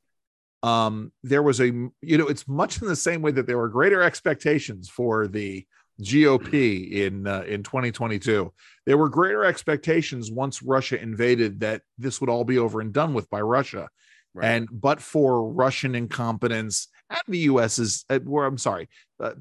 Um, 0.62 1.10
there 1.24 1.42
was 1.42 1.60
a 1.60 1.66
you 1.66 2.18
know 2.18 2.28
it's 2.28 2.46
much 2.46 2.80
in 2.80 2.86
the 2.86 2.94
same 2.94 3.20
way 3.20 3.32
that 3.32 3.48
there 3.48 3.58
were 3.58 3.68
greater 3.68 4.02
expectations 4.02 4.88
for 4.88 5.26
the 5.26 5.66
GOP 6.02 6.90
in 6.90 7.26
uh, 7.26 7.44
in 7.46 7.62
2022. 7.62 8.52
There 8.86 8.98
were 8.98 9.08
greater 9.08 9.44
expectations 9.44 10.30
once 10.30 10.62
Russia 10.62 11.00
invaded 11.00 11.60
that 11.60 11.82
this 11.98 12.20
would 12.20 12.30
all 12.30 12.44
be 12.44 12.58
over 12.58 12.80
and 12.80 12.92
done 12.92 13.14
with 13.14 13.30
by 13.30 13.40
Russia. 13.40 13.88
Right. 14.34 14.48
And 14.48 14.68
but 14.70 15.00
for 15.00 15.50
Russian 15.50 15.94
incompetence 15.94 16.88
and 17.10 17.20
the 17.28 17.38
U.S.'s, 17.38 18.04
uh, 18.08 18.18
where 18.20 18.46
I'm 18.46 18.58
sorry, 18.58 18.88
uh, 19.20 19.32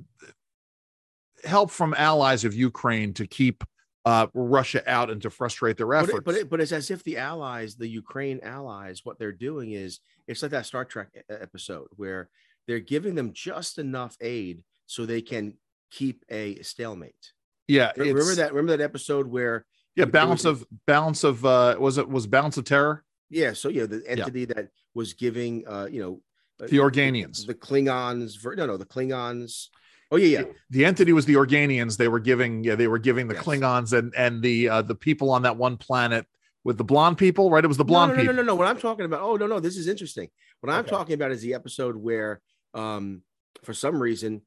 help 1.44 1.72
from 1.72 1.94
allies 1.98 2.44
of 2.46 2.54
Ukraine 2.54 3.14
to 3.16 3.26
keep 3.26 3.64
uh, 4.06 4.28
Russia 4.34 4.84
out 4.90 5.10
and 5.10 5.22
to 5.22 5.30
frustrate 5.30 5.78
their 5.78 5.94
efforts. 5.94 6.12
But, 6.12 6.18
it, 6.18 6.26
but, 6.26 6.36
it, 6.36 6.50
but 6.50 6.62
it's 6.62 6.72
as 6.72 6.92
if 6.92 7.04
the 7.04 7.18
allies, 7.18 7.76
the 7.76 7.88
Ukraine 7.88 8.40
allies, 8.44 9.02
what 9.04 9.20
they're 9.20 9.32
doing 9.32 9.72
is 9.72 10.00
it's 10.28 10.42
like 10.42 10.52
that 10.52 10.66
Star 10.66 10.86
Trek 10.86 11.10
episode 11.30 11.88
where 11.96 12.30
they're 12.68 12.80
giving 12.80 13.16
them 13.16 13.32
just 13.34 13.78
enough 13.78 14.18
aid 14.22 14.64
so 14.88 15.06
they 15.06 15.22
can 15.22 15.54
keep 15.92 16.26
a 16.30 16.62
stalemate. 16.62 17.34
Yeah, 17.68 17.92
remember 17.96 18.36
that. 18.36 18.54
Remember 18.54 18.78
that 18.78 18.84
episode 18.84 19.28
where 19.28 19.66
yeah, 19.96 20.06
balance 20.06 20.44
was, 20.44 20.62
of 20.62 20.68
balance 20.88 21.24
of 21.24 21.46
uh 21.46 21.76
was 21.80 21.98
it 21.98 22.10
was 22.10 22.28
balance 22.28 22.58
of 22.58 22.66
terror. 22.66 23.04
Yeah, 23.30 23.54
so 23.54 23.70
yeah, 23.70 23.86
the 23.86 24.04
entity 24.08 24.42
yeah. 24.42 24.54
that 24.56 24.68
was 24.94 25.14
giving, 25.14 25.66
uh, 25.68 25.88
you 25.90 26.02
know, 26.02 26.22
uh, 26.62 26.68
the 26.68 26.78
Organians, 26.78 27.42
the, 27.42 27.54
the 27.54 27.56
Klingons. 27.56 28.38
No, 28.58 28.66
no, 28.66 28.78
the 28.78 28.86
Klingons. 28.86 29.68
Oh 30.12 30.18
yeah, 30.18 30.40
yeah. 30.40 30.46
The 30.70 30.84
entity 30.84 31.14
was 31.14 31.26
the 31.26 31.36
Organians. 31.36 31.96
They 31.96 32.10
were 32.10 32.20
giving, 32.20 32.66
yeah, 32.66 32.76
they 32.76 32.88
were 32.88 33.00
giving 33.00 33.30
the 33.30 33.36
yes. 33.36 33.44
Klingons 33.44 33.98
and 33.98 34.14
and 34.18 34.42
the 34.42 34.68
uh, 34.68 34.82
the 34.82 34.96
people 34.96 35.32
on 35.32 35.44
that 35.44 35.56
one 35.56 35.78
planet 35.78 36.26
with 36.66 36.78
the 36.78 36.84
blonde 36.84 37.18
people, 37.18 37.50
right? 37.50 37.64
It 37.64 37.70
was 37.70 37.78
the 37.78 37.86
blonde 37.86 38.12
no, 38.12 38.16
no, 38.16 38.22
people. 38.22 38.36
No, 38.36 38.42
no, 38.42 38.46
no, 38.48 38.54
no. 38.54 38.56
What 38.56 38.68
I'm 38.68 38.80
talking 38.80 39.06
about. 39.06 39.22
Oh 39.22 39.38
no, 39.38 39.48
no, 39.48 39.62
this 39.62 39.78
is 39.78 39.88
interesting. 39.88 40.28
What 40.60 40.74
I'm 40.74 40.86
talking 40.86 41.14
about 41.14 41.32
is 41.32 41.42
the 41.42 41.54
episode 41.54 41.96
where, 41.96 42.42
um, 42.74 43.24
for 43.64 43.74
some 43.74 44.02
reason, 44.02 44.42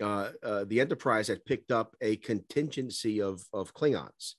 uh, 0.00 0.30
uh, 0.42 0.64
the 0.64 0.80
Enterprise 0.80 1.28
had 1.28 1.44
picked 1.44 1.70
up 1.70 1.96
a 2.00 2.16
contingency 2.16 3.20
of 3.20 3.44
of 3.52 3.74
Klingons, 3.74 4.34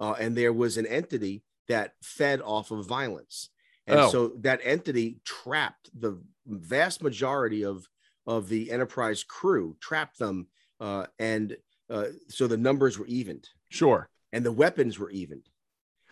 uh, 0.00 0.14
and 0.18 0.36
there 0.36 0.52
was 0.52 0.76
an 0.76 0.86
entity 0.86 1.42
that 1.68 1.92
fed 2.02 2.40
off 2.42 2.70
of 2.70 2.86
violence 2.86 3.48
and 3.86 3.98
Oh. 4.00 4.10
so 4.10 4.28
that 4.40 4.60
entity 4.62 5.20
trapped 5.24 5.90
the 5.98 6.18
vast 6.46 7.02
majority 7.02 7.64
of 7.64 7.86
of 8.26 8.48
the 8.48 8.70
Enterprise 8.70 9.22
crew, 9.22 9.76
trapped 9.80 10.18
them, 10.18 10.46
uh, 10.80 11.06
and 11.18 11.56
uh, 11.90 12.06
so 12.28 12.46
the 12.46 12.56
numbers 12.56 12.98
were 12.98 13.06
evened 13.06 13.46
Sure. 13.68 14.08
and 14.32 14.44
the 14.44 14.52
weapons 14.52 14.98
were 14.98 15.10
evened, 15.10 15.48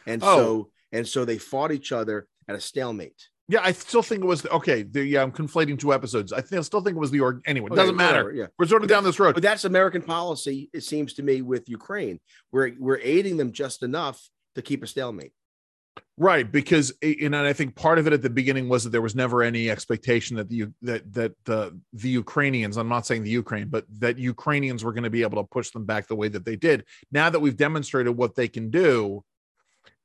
and 0.07 0.23
Oh. 0.23 0.37
so 0.37 0.71
and 0.93 1.09
so 1.09 1.25
they 1.25 1.39
fought 1.39 1.73
each 1.73 1.91
other 1.93 2.29
at 2.49 2.55
a 2.55 2.61
stalemate. 2.61 3.29
Yeah, 3.49 3.61
I 3.63 3.73
still 3.73 4.03
think 4.03 4.23
it 4.23 4.27
was 4.27 4.47
okay. 4.47 4.83
The, 4.83 5.05
yeah, 5.05 5.23
I'm 5.23 5.33
conflating 5.33 5.79
two 5.79 5.93
episodes. 5.93 6.33
I, 6.33 6.41
think, 6.41 6.59
I 6.61 6.63
still 6.63 6.81
think 6.81 6.97
it 6.97 7.01
was 7.01 7.11
the 7.11 7.21
org. 7.21 7.43
Anyway, 7.47 7.67
it 7.67 7.73
Okay, 7.73 7.81
doesn't 7.83 7.97
matter. 7.97 8.25
whatever, 8.25 8.33
Yeah. 8.33 8.47
We're 8.59 8.67
sort 8.67 8.83
of 8.83 8.89
down 8.89 9.05
this 9.05 9.19
road. 9.19 9.35
But 9.35 9.43
that's 9.43 9.65
American 9.65 10.03
policy, 10.03 10.71
it 10.73 10.83
seems 10.83 11.15
to 11.15 11.23
me, 11.23 11.43
with 11.43 11.69
Ukraine. 11.69 12.21
We're 12.53 12.73
we're 12.79 13.01
aiding 13.03 13.37
them 13.37 13.53
just 13.53 13.83
enough 13.83 14.21
to 14.55 14.63
keep 14.63 14.83
a 14.83 14.87
stalemate. 14.87 15.33
Right, 16.17 16.51
because 16.51 16.93
you 17.03 17.29
know, 17.29 17.39
and 17.39 17.47
I 17.47 17.53
think 17.53 17.75
part 17.75 17.99
of 17.99 18.07
it 18.07 18.13
at 18.13 18.23
the 18.23 18.31
beginning 18.31 18.69
was 18.69 18.85
that 18.85 18.91
there 18.91 19.03
was 19.03 19.15
never 19.15 19.43
any 19.43 19.69
expectation 19.71 20.37
that 20.37 20.49
the 20.49 20.67
that 20.83 21.13
that 21.13 21.33
the 21.45 21.79
the 21.95 22.09
Ukrainians, 22.09 22.77
I'm 22.77 22.89
not 22.89 23.07
saying 23.07 23.25
the 23.25 23.31
Ukraine, 23.31 23.69
but 23.69 23.85
that 23.99 24.19
Ukrainians 24.19 24.85
were 24.85 24.93
going 24.93 25.05
to 25.05 25.11
be 25.11 25.23
able 25.23 25.43
to 25.43 25.49
push 25.49 25.71
them 25.71 25.85
back 25.85 26.07
the 26.07 26.15
way 26.17 26.29
that 26.29 26.45
they 26.45 26.57
did. 26.57 26.85
Now 27.11 27.29
that 27.29 27.41
we've 27.41 27.57
demonstrated 27.57 28.17
what 28.17 28.35
they 28.35 28.47
can 28.49 28.71
do, 28.71 29.25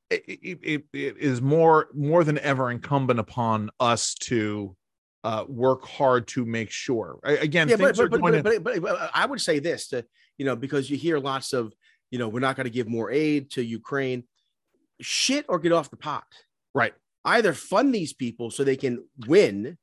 it, 0.09 0.23
it, 0.63 0.83
it, 0.93 1.17
is 1.17 1.41
more 1.41 1.87
more 1.93 2.23
than 2.23 2.37
ever 2.39 2.71
incumbent 2.71 3.19
upon 3.19 3.69
us 3.79 4.13
to 4.15 4.75
uh, 5.23 5.43
work 5.47 5.85
hard 5.85 6.27
to 6.29 6.45
make 6.45 6.71
sure. 6.71 7.19
I- 7.25 7.31
Again, 7.33 7.67
Yeah, 7.67 7.75
but 7.75 7.95
things 7.95 7.97
but, 7.97 8.05
are 8.05 8.41
but, 8.41 8.63
to- 8.63 8.79
but, 8.79 9.11
I 9.13 9.25
would 9.25 9.41
say 9.41 9.59
this 9.59 9.89
to 9.89 10.05
you 10.37 10.45
know 10.45 10.55
because 10.55 10.89
you 10.89 10.97
hear 10.97 11.19
lots 11.19 11.53
of 11.53 11.73
you 12.11 12.19
know 12.19 12.29
we're 12.29 12.39
not 12.39 12.55
going 12.55 12.65
to 12.65 12.71
give 12.71 12.87
more 12.87 13.11
aid 13.11 13.51
to 13.51 13.61
Ukraine. 13.63 14.23
Shit 15.01 15.45
or 15.47 15.59
get 15.59 15.71
off 15.73 15.89
the 15.91 15.97
pot. 15.97 16.25
right. 16.73 16.93
Either 17.25 17.51
fund 17.53 17.93
these 17.93 18.13
people 18.13 18.49
so 18.49 18.63
they 18.63 18.77
can 18.77 19.03
win, 19.27 19.77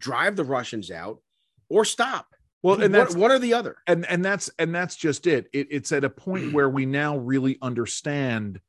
drive 0.00 0.34
the 0.34 0.42
Russians 0.44 0.90
out, 0.90 1.22
or 1.68 1.84
stop. 1.84 2.26
Well, 2.64 2.82
and 2.82 2.92
that's 2.92 3.14
one 3.14 3.30
or 3.30 3.38
the 3.38 3.54
other. 3.54 3.76
and 3.86 4.04
and 4.06 4.24
that's 4.24 4.50
and 4.58 4.74
that's 4.74 4.96
just 4.96 5.26
it. 5.28 5.46
it 5.52 5.68
it's 5.70 5.92
at 5.92 6.02
a 6.04 6.10
point 6.10 6.52
where 6.52 6.68
we 6.68 6.84
now 6.86 7.16
really 7.16 7.56
understand 7.62 8.60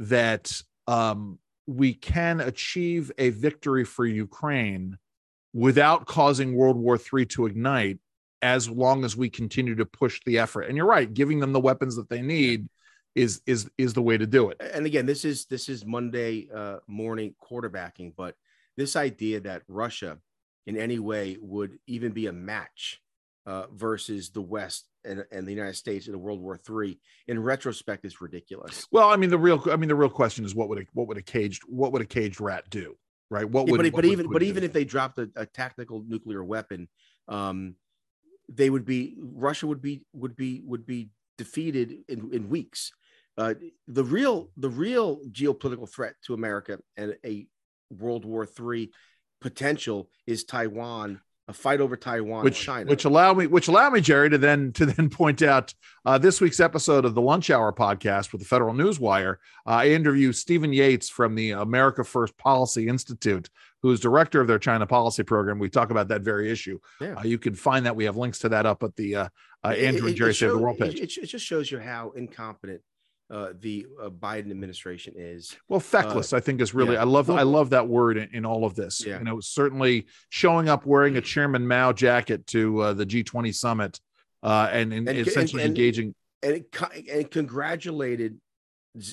that 0.00 0.62
um 0.86 1.38
we 1.66 1.94
can 1.94 2.40
achieve 2.40 3.12
a 3.18 3.30
victory 3.30 3.84
for 3.84 4.04
ukraine 4.04 4.98
without 5.52 6.06
causing 6.06 6.54
world 6.54 6.76
war 6.76 6.98
iii 7.14 7.26
to 7.26 7.46
ignite 7.46 7.98
as 8.42 8.68
long 8.68 9.04
as 9.04 9.16
we 9.16 9.28
continue 9.28 9.74
to 9.74 9.84
push 9.84 10.20
the 10.24 10.38
effort. 10.38 10.62
And 10.62 10.76
you're 10.76 10.86
right 10.86 11.12
giving 11.12 11.40
them 11.40 11.52
the 11.52 11.60
weapons 11.60 11.96
that 11.96 12.08
they 12.08 12.22
need 12.22 12.68
is 13.14 13.42
is 13.46 13.70
is 13.76 13.92
the 13.92 14.02
way 14.02 14.16
to 14.16 14.26
do 14.26 14.50
it. 14.50 14.60
And 14.72 14.86
again 14.86 15.06
this 15.06 15.24
is 15.24 15.46
this 15.46 15.68
is 15.68 15.84
monday 15.84 16.48
uh, 16.54 16.78
morning 16.86 17.34
quarterbacking 17.42 18.14
but 18.16 18.34
this 18.76 18.96
idea 18.96 19.40
that 19.40 19.62
russia 19.68 20.18
in 20.66 20.76
any 20.76 20.98
way 20.98 21.36
would 21.40 21.78
even 21.86 22.12
be 22.12 22.26
a 22.26 22.32
match 22.32 23.02
uh, 23.46 23.66
versus 23.72 24.30
the 24.30 24.40
west 24.40 24.86
and, 25.04 25.24
and 25.32 25.46
the 25.46 25.52
united 25.52 25.74
states 25.74 26.08
in 26.08 26.14
a 26.14 26.18
world 26.18 26.40
war 26.40 26.58
III. 26.68 26.98
in 27.28 27.42
retrospect 27.42 28.04
is 28.04 28.20
ridiculous 28.20 28.86
well 28.90 29.10
i 29.10 29.16
mean 29.16 29.30
the 29.30 29.38
real 29.38 29.62
i 29.70 29.76
mean 29.76 29.88
the 29.88 29.94
real 29.94 30.08
question 30.10 30.44
is 30.44 30.54
what 30.54 30.68
would 30.68 30.78
a 30.78 30.84
what 30.92 31.08
would 31.08 31.16
a 31.16 31.22
caged 31.22 31.62
what 31.66 31.92
would 31.92 32.02
a 32.02 32.06
caged 32.06 32.40
rat 32.40 32.68
do 32.70 32.96
right 33.30 33.48
what 33.48 33.66
Yeah, 33.66 33.72
would 33.72 33.78
but, 33.78 33.84
what 33.86 33.92
but 33.92 34.04
would 34.04 34.12
even 34.12 34.30
but 34.32 34.42
even 34.42 34.64
if 34.64 34.72
they 34.72 34.84
dropped 34.84 35.18
a, 35.18 35.30
a 35.36 35.46
tactical 35.46 36.04
nuclear 36.06 36.44
weapon 36.44 36.88
um, 37.28 37.74
they 38.48 38.70
would 38.70 38.84
be 38.84 39.16
russia 39.20 39.66
would 39.66 39.82
be 39.82 40.04
would 40.12 40.36
be 40.36 40.62
would 40.64 40.86
be 40.86 41.10
defeated 41.38 41.98
in, 42.08 42.30
in 42.32 42.48
weeks 42.48 42.92
uh, 43.38 43.54
the 43.88 44.04
real 44.04 44.50
the 44.56 44.68
real 44.68 45.20
geopolitical 45.30 45.88
threat 45.90 46.14
to 46.26 46.34
america 46.34 46.78
and 46.96 47.16
a 47.24 47.46
world 47.90 48.24
war 48.24 48.46
III 48.60 48.90
potential 49.40 50.10
is 50.26 50.44
taiwan 50.44 51.20
a 51.50 51.52
fight 51.52 51.80
over 51.80 51.96
taiwan 51.96 52.44
which 52.44 52.60
china. 52.60 52.88
which 52.88 53.04
allow 53.04 53.34
me 53.34 53.46
which 53.46 53.68
allow 53.68 53.90
me 53.90 54.00
jerry 54.00 54.30
to 54.30 54.38
then 54.38 54.72
to 54.72 54.86
then 54.86 55.10
point 55.10 55.42
out 55.42 55.74
uh, 56.06 56.16
this 56.16 56.40
week's 56.40 56.60
episode 56.60 57.04
of 57.04 57.14
the 57.14 57.20
lunch 57.20 57.50
hour 57.50 57.72
podcast 57.72 58.32
with 58.32 58.40
the 58.40 58.46
federal 58.46 58.72
newswire 58.74 59.34
uh, 59.66 59.70
i 59.70 59.88
interview 59.88 60.32
stephen 60.32 60.72
yates 60.72 61.08
from 61.08 61.34
the 61.34 61.50
america 61.50 62.04
first 62.04 62.36
policy 62.38 62.88
institute 62.88 63.50
who 63.82 63.90
is 63.90 63.98
director 64.00 64.40
of 64.42 64.46
their 64.46 64.58
china 64.58 64.86
policy 64.86 65.22
program. 65.22 65.58
We 65.58 65.70
talk 65.70 65.90
about 65.90 66.08
that 66.08 66.20
very 66.20 66.50
issue. 66.50 66.78
Yeah. 67.00 67.14
uh, 67.14 67.22
you 67.22 67.38
can 67.38 67.54
find 67.54 67.86
that. 67.86 67.96
We 67.96 68.04
have 68.04 68.14
links 68.14 68.38
to 68.40 68.50
that 68.50 68.66
up 68.66 68.82
at 68.82 68.94
the 68.96 69.16
uh, 69.16 69.28
uh, 69.64 69.68
andrew 69.68 70.04
it- 70.04 70.08
and 70.10 70.16
jerry 70.18 70.30
it 70.32 70.34
save 70.34 70.50
the 70.50 70.58
world 70.58 70.76
page. 70.78 71.00
it, 71.00 71.16
it 71.16 71.24
just 71.28 71.46
shows 71.46 71.70
you 71.70 71.78
how 71.78 72.10
incompetent 72.14 72.82
uh, 73.30 73.52
the 73.60 73.86
uh, 74.02 74.08
biden 74.10 74.50
administration 74.50 75.14
is 75.16 75.56
Well, 75.68 75.78
feckless, 75.80 76.32
I 76.32 76.40
think, 76.40 76.60
is 76.60 76.74
really. 76.74 76.94
yeah. 76.94 77.02
I 77.02 77.04
love. 77.04 77.30
I 77.30 77.42
love 77.42 77.70
that 77.70 77.86
word 77.86 78.16
in, 78.16 78.28
in 78.32 78.44
all 78.44 78.64
of 78.64 78.74
this. 78.74 79.04
Yeah. 79.06 79.18
You 79.18 79.24
know, 79.24 79.40
certainly 79.40 80.06
showing 80.30 80.68
up 80.68 80.84
wearing 80.84 81.16
a 81.16 81.20
Chairman 81.20 81.66
Mao 81.66 81.92
jacket 81.92 82.46
to 82.48 82.80
uh, 82.80 82.92
the 82.94 83.06
G20 83.06 83.54
summit, 83.54 84.00
uh, 84.42 84.68
and, 84.72 84.92
and, 84.92 85.08
And- 85.08 85.18
essentially 85.18 85.62
and- 85.62 85.70
engaging 85.70 86.14
and 86.42 86.54
it, 86.54 86.74
and 87.12 87.30
congratulated 87.30 88.38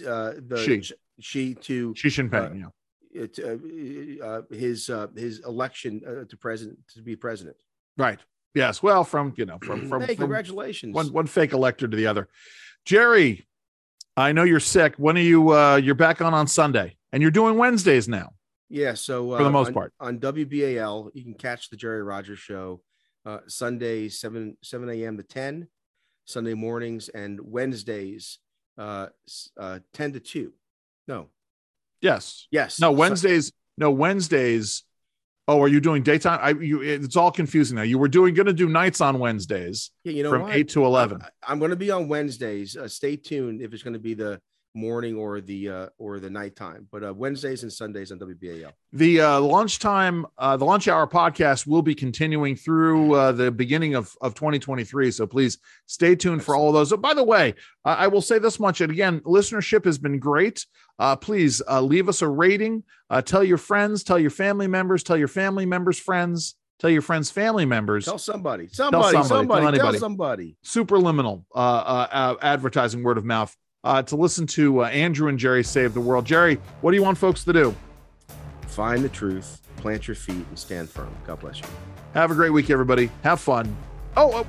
uh, 0.07 0.33
the 0.47 0.63
she, 0.65 0.93
Xi 1.19 1.53
to 1.55 1.93
Xi 1.95 2.07
Jinping. 2.07 2.63
Uh, 2.65 2.69
yeah. 3.13 3.23
it, 3.23 3.39
uh, 3.39 4.25
uh, 4.25 4.41
his 4.49 4.89
uh, 4.89 5.07
his 5.15 5.39
election 5.45 6.01
uh, 6.07 6.23
to 6.27 6.37
president 6.37 6.79
to 6.95 7.01
be 7.01 7.15
president. 7.15 7.57
Right. 7.97 8.19
Yes. 8.55 8.81
Well, 8.81 9.03
from 9.03 9.33
you 9.37 9.45
know, 9.45 9.59
from 9.61 9.87
from, 9.89 10.01
hey, 10.01 10.15
from 10.15 10.23
congratulations! 10.23 10.95
one 10.95 11.11
one 11.13 11.27
fake 11.27 11.53
elector 11.53 11.87
to 11.87 11.95
the 11.97 12.07
other. 12.07 12.29
Jerry, 12.85 13.47
I 14.17 14.31
know 14.31 14.43
you're 14.43 14.59
sick. 14.59 14.95
When 14.97 15.15
are 15.17 15.21
you? 15.21 15.51
Uh, 15.53 15.75
you're 15.75 15.95
back 15.95 16.21
on 16.21 16.33
on 16.33 16.47
Sunday, 16.47 16.97
and 17.13 17.21
you're 17.21 17.31
doing 17.31 17.55
Wednesdays 17.57 18.07
now. 18.07 18.31
yeah, 18.69 18.95
so 18.95 19.31
uh, 19.31 19.37
For 19.37 19.43
the 19.43 19.51
most 19.51 19.67
on- 19.67 19.73
part. 19.73 19.93
on 19.99 20.19
WBAL, 20.19 21.11
you 21.13 21.23
can 21.23 21.35
catch 21.35 21.69
the 21.69 21.77
Jerry 21.77 22.01
Rogers 22.01 22.39
Show 22.39 22.81
uh, 23.25 23.39
Sunday 23.47 24.09
seven 24.09 24.57
seven 24.63 24.89
a.m. 24.89 25.17
to 25.17 25.23
ten, 25.23 25.67
Sunday 26.25 26.55
mornings, 26.55 27.09
and 27.09 27.39
Wednesdays 27.39 28.39
uh, 28.77 29.07
uh, 29.59 29.79
ten 29.93 30.13
to 30.13 30.19
two. 30.19 30.53
No, 31.07 31.27
Yes. 32.01 32.47
yes, 32.51 32.79
No 32.79 32.91
Wednesdays. 32.91 33.51
No 33.77 33.91
Wednesdays. 33.91 34.83
Oh, 35.49 35.61
are 35.61 35.69
you 35.69 35.79
doing 35.79 36.03
daytime? 36.03 36.39
I 36.41 36.49
you. 36.49 36.81
It's 36.81 37.15
all 37.15 37.31
confusing 37.31 37.77
now. 37.77 37.83
You 37.83 37.97
were 37.97 38.09
doing 38.09 38.33
going 38.33 38.47
to 38.47 38.53
do 38.53 38.67
nights 38.67 38.99
on 38.99 39.17
Wednesdays 39.17 39.91
yeah, 40.03 40.11
you 40.11 40.23
know 40.23 40.29
from 40.29 40.41
what? 40.43 40.55
eight 40.55 40.69
to 40.69 40.85
eleven. 40.85 41.21
I, 41.47 41.51
am 41.51 41.59
going 41.59 41.71
to 41.71 41.77
be 41.77 41.89
on 41.89 42.09
Wednesdays. 42.09 42.75
Uh, 42.75 42.87
stay 42.87 43.15
tuned 43.15 43.61
if 43.61 43.73
it's 43.73 43.83
going 43.83 43.93
to 43.93 43.99
be 43.99 44.13
the 44.13 44.41
morning 44.77 45.15
or 45.15 45.41
the 45.41 45.69
uh, 45.69 45.87
or 45.97 46.19
the 46.19 46.29
nighttime. 46.29 46.87
But 46.91 47.03
uh, 47.03 47.13
Wednesdays 47.13 47.63
and 47.63 47.73
Sundays 47.73 48.11
on 48.11 48.19
WBAL. 48.19 48.71
The 48.93 49.21
uh, 49.21 49.39
lunchtime, 49.41 50.25
uh, 50.37 50.55
the 50.57 50.65
lunch 50.65 50.87
hour 50.87 51.07
podcast 51.07 51.67
will 51.67 51.81
be 51.81 51.95
continuing 51.95 52.55
through 52.55 53.13
uh, 53.13 53.31
the 53.33 53.51
beginning 53.51 53.95
of, 53.95 54.15
of 54.21 54.35
2023. 54.35 55.11
So 55.11 55.27
please 55.27 55.57
stay 55.87 56.15
tuned 56.15 56.43
for 56.43 56.55
all 56.55 56.69
of 56.69 56.73
those. 56.73 56.93
Oh, 56.93 56.97
by 56.97 57.13
the 57.13 57.23
way, 57.23 57.55
I 57.83 58.05
I 58.05 58.07
will 58.07 58.21
say 58.21 58.39
this 58.39 58.59
much. 58.59 58.79
And 58.79 58.91
again, 58.91 59.19
listenership 59.21 59.83
has 59.85 59.97
been 59.97 60.19
great. 60.19 60.65
Uh, 60.99 61.15
please 61.15 61.61
uh, 61.69 61.81
leave 61.81 62.09
us 62.09 62.21
a 62.21 62.27
rating. 62.27 62.83
Uh, 63.09 63.21
tell 63.21 63.43
your 63.43 63.57
friends, 63.57 64.03
tell 64.03 64.19
your 64.19 64.29
family 64.29 64.67
members, 64.67 65.03
tell 65.03 65.17
your 65.17 65.27
family 65.27 65.65
members' 65.65 65.99
friends, 65.99 66.55
tell 66.79 66.89
your 66.89 67.01
friends' 67.01 67.29
family 67.29 67.65
members. 67.65 68.05
Tell 68.05 68.17
somebody, 68.17 68.67
somebody, 68.67 69.11
somebody, 69.11 69.13
tell 69.13 69.23
somebody, 69.23 69.77
tell, 69.77 69.93
somebody. 69.93 70.57
Superliminal 70.63 71.45
uh, 71.53 71.57
uh, 71.57 72.07
uh, 72.11 72.35
advertising, 72.41 73.03
word 73.03 73.17
of 73.17 73.25
mouth. 73.25 73.55
Uh, 73.83 74.01
to 74.01 74.15
listen 74.15 74.45
to 74.47 74.83
uh, 74.83 74.87
Andrew 74.87 75.29
and 75.29 75.37
Jerry 75.37 75.63
save 75.63 75.93
the 75.93 76.01
world. 76.01 76.25
Jerry, 76.25 76.55
what 76.81 76.91
do 76.91 76.97
you 76.97 77.03
want 77.03 77.17
folks 77.17 77.43
to 77.43 77.53
do? 77.53 77.75
Find 78.67 79.03
the 79.03 79.09
truth, 79.09 79.61
plant 79.77 80.07
your 80.07 80.15
feet, 80.15 80.45
and 80.49 80.59
stand 80.59 80.89
firm. 80.89 81.15
God 81.25 81.39
bless 81.39 81.59
you. 81.59 81.67
Have 82.13 82.31
a 82.31 82.35
great 82.35 82.51
week, 82.51 82.69
everybody. 82.69 83.09
Have 83.23 83.39
fun. 83.39 83.75
Oh, 84.15 84.31
oh, 84.33 84.47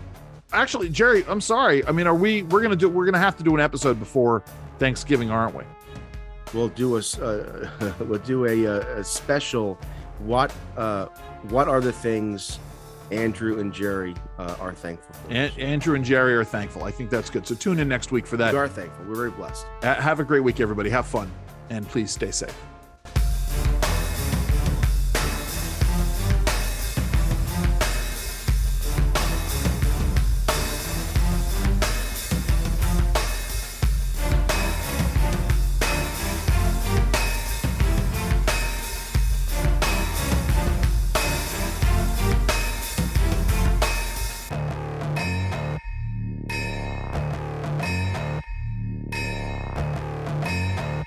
actually, 0.52 0.88
Jerry, 0.88 1.24
I'm 1.28 1.40
sorry. 1.40 1.86
I 1.86 1.92
mean, 1.92 2.06
are 2.06 2.14
we? 2.14 2.42
We're 2.44 2.62
gonna 2.62 2.76
do. 2.76 2.88
We're 2.88 3.04
gonna 3.04 3.18
have 3.18 3.36
to 3.36 3.42
do 3.42 3.54
an 3.54 3.60
episode 3.60 3.98
before 3.98 4.42
Thanksgiving, 4.78 5.30
aren't 5.30 5.54
we? 5.54 5.64
We'll 6.54 6.68
do 6.70 6.96
a 6.96 7.00
uh, 7.22 7.92
we'll 8.00 8.20
do 8.20 8.46
a, 8.46 8.66
uh, 8.66 9.00
a 9.00 9.04
special. 9.04 9.78
What 10.20 10.52
uh, 10.76 11.06
what 11.44 11.68
are 11.68 11.80
the 11.80 11.92
things 11.92 12.58
Andrew 13.10 13.58
and 13.60 13.72
Jerry 13.72 14.14
uh, 14.38 14.56
are 14.60 14.74
thankful 14.74 15.14
for? 15.14 15.30
An- 15.32 15.52
Andrew 15.58 15.94
and 15.94 16.04
Jerry 16.04 16.34
are 16.34 16.44
thankful. 16.44 16.84
I 16.84 16.90
think 16.90 17.10
that's 17.10 17.30
good. 17.30 17.46
So 17.46 17.54
tune 17.54 17.78
in 17.78 17.88
next 17.88 18.12
week 18.12 18.26
for 18.26 18.36
that. 18.36 18.52
we 18.52 18.58
are 18.58 18.68
thankful. 18.68 19.04
We're 19.06 19.14
very 19.16 19.30
blessed. 19.30 19.66
Uh, 19.82 19.94
Have 19.94 20.20
a 20.20 20.24
great 20.24 20.40
week, 20.44 20.60
everybody. 20.60 20.90
Have 20.90 21.06
fun, 21.06 21.30
and 21.70 21.86
please 21.88 22.10
stay 22.10 22.30
safe. 22.30 22.54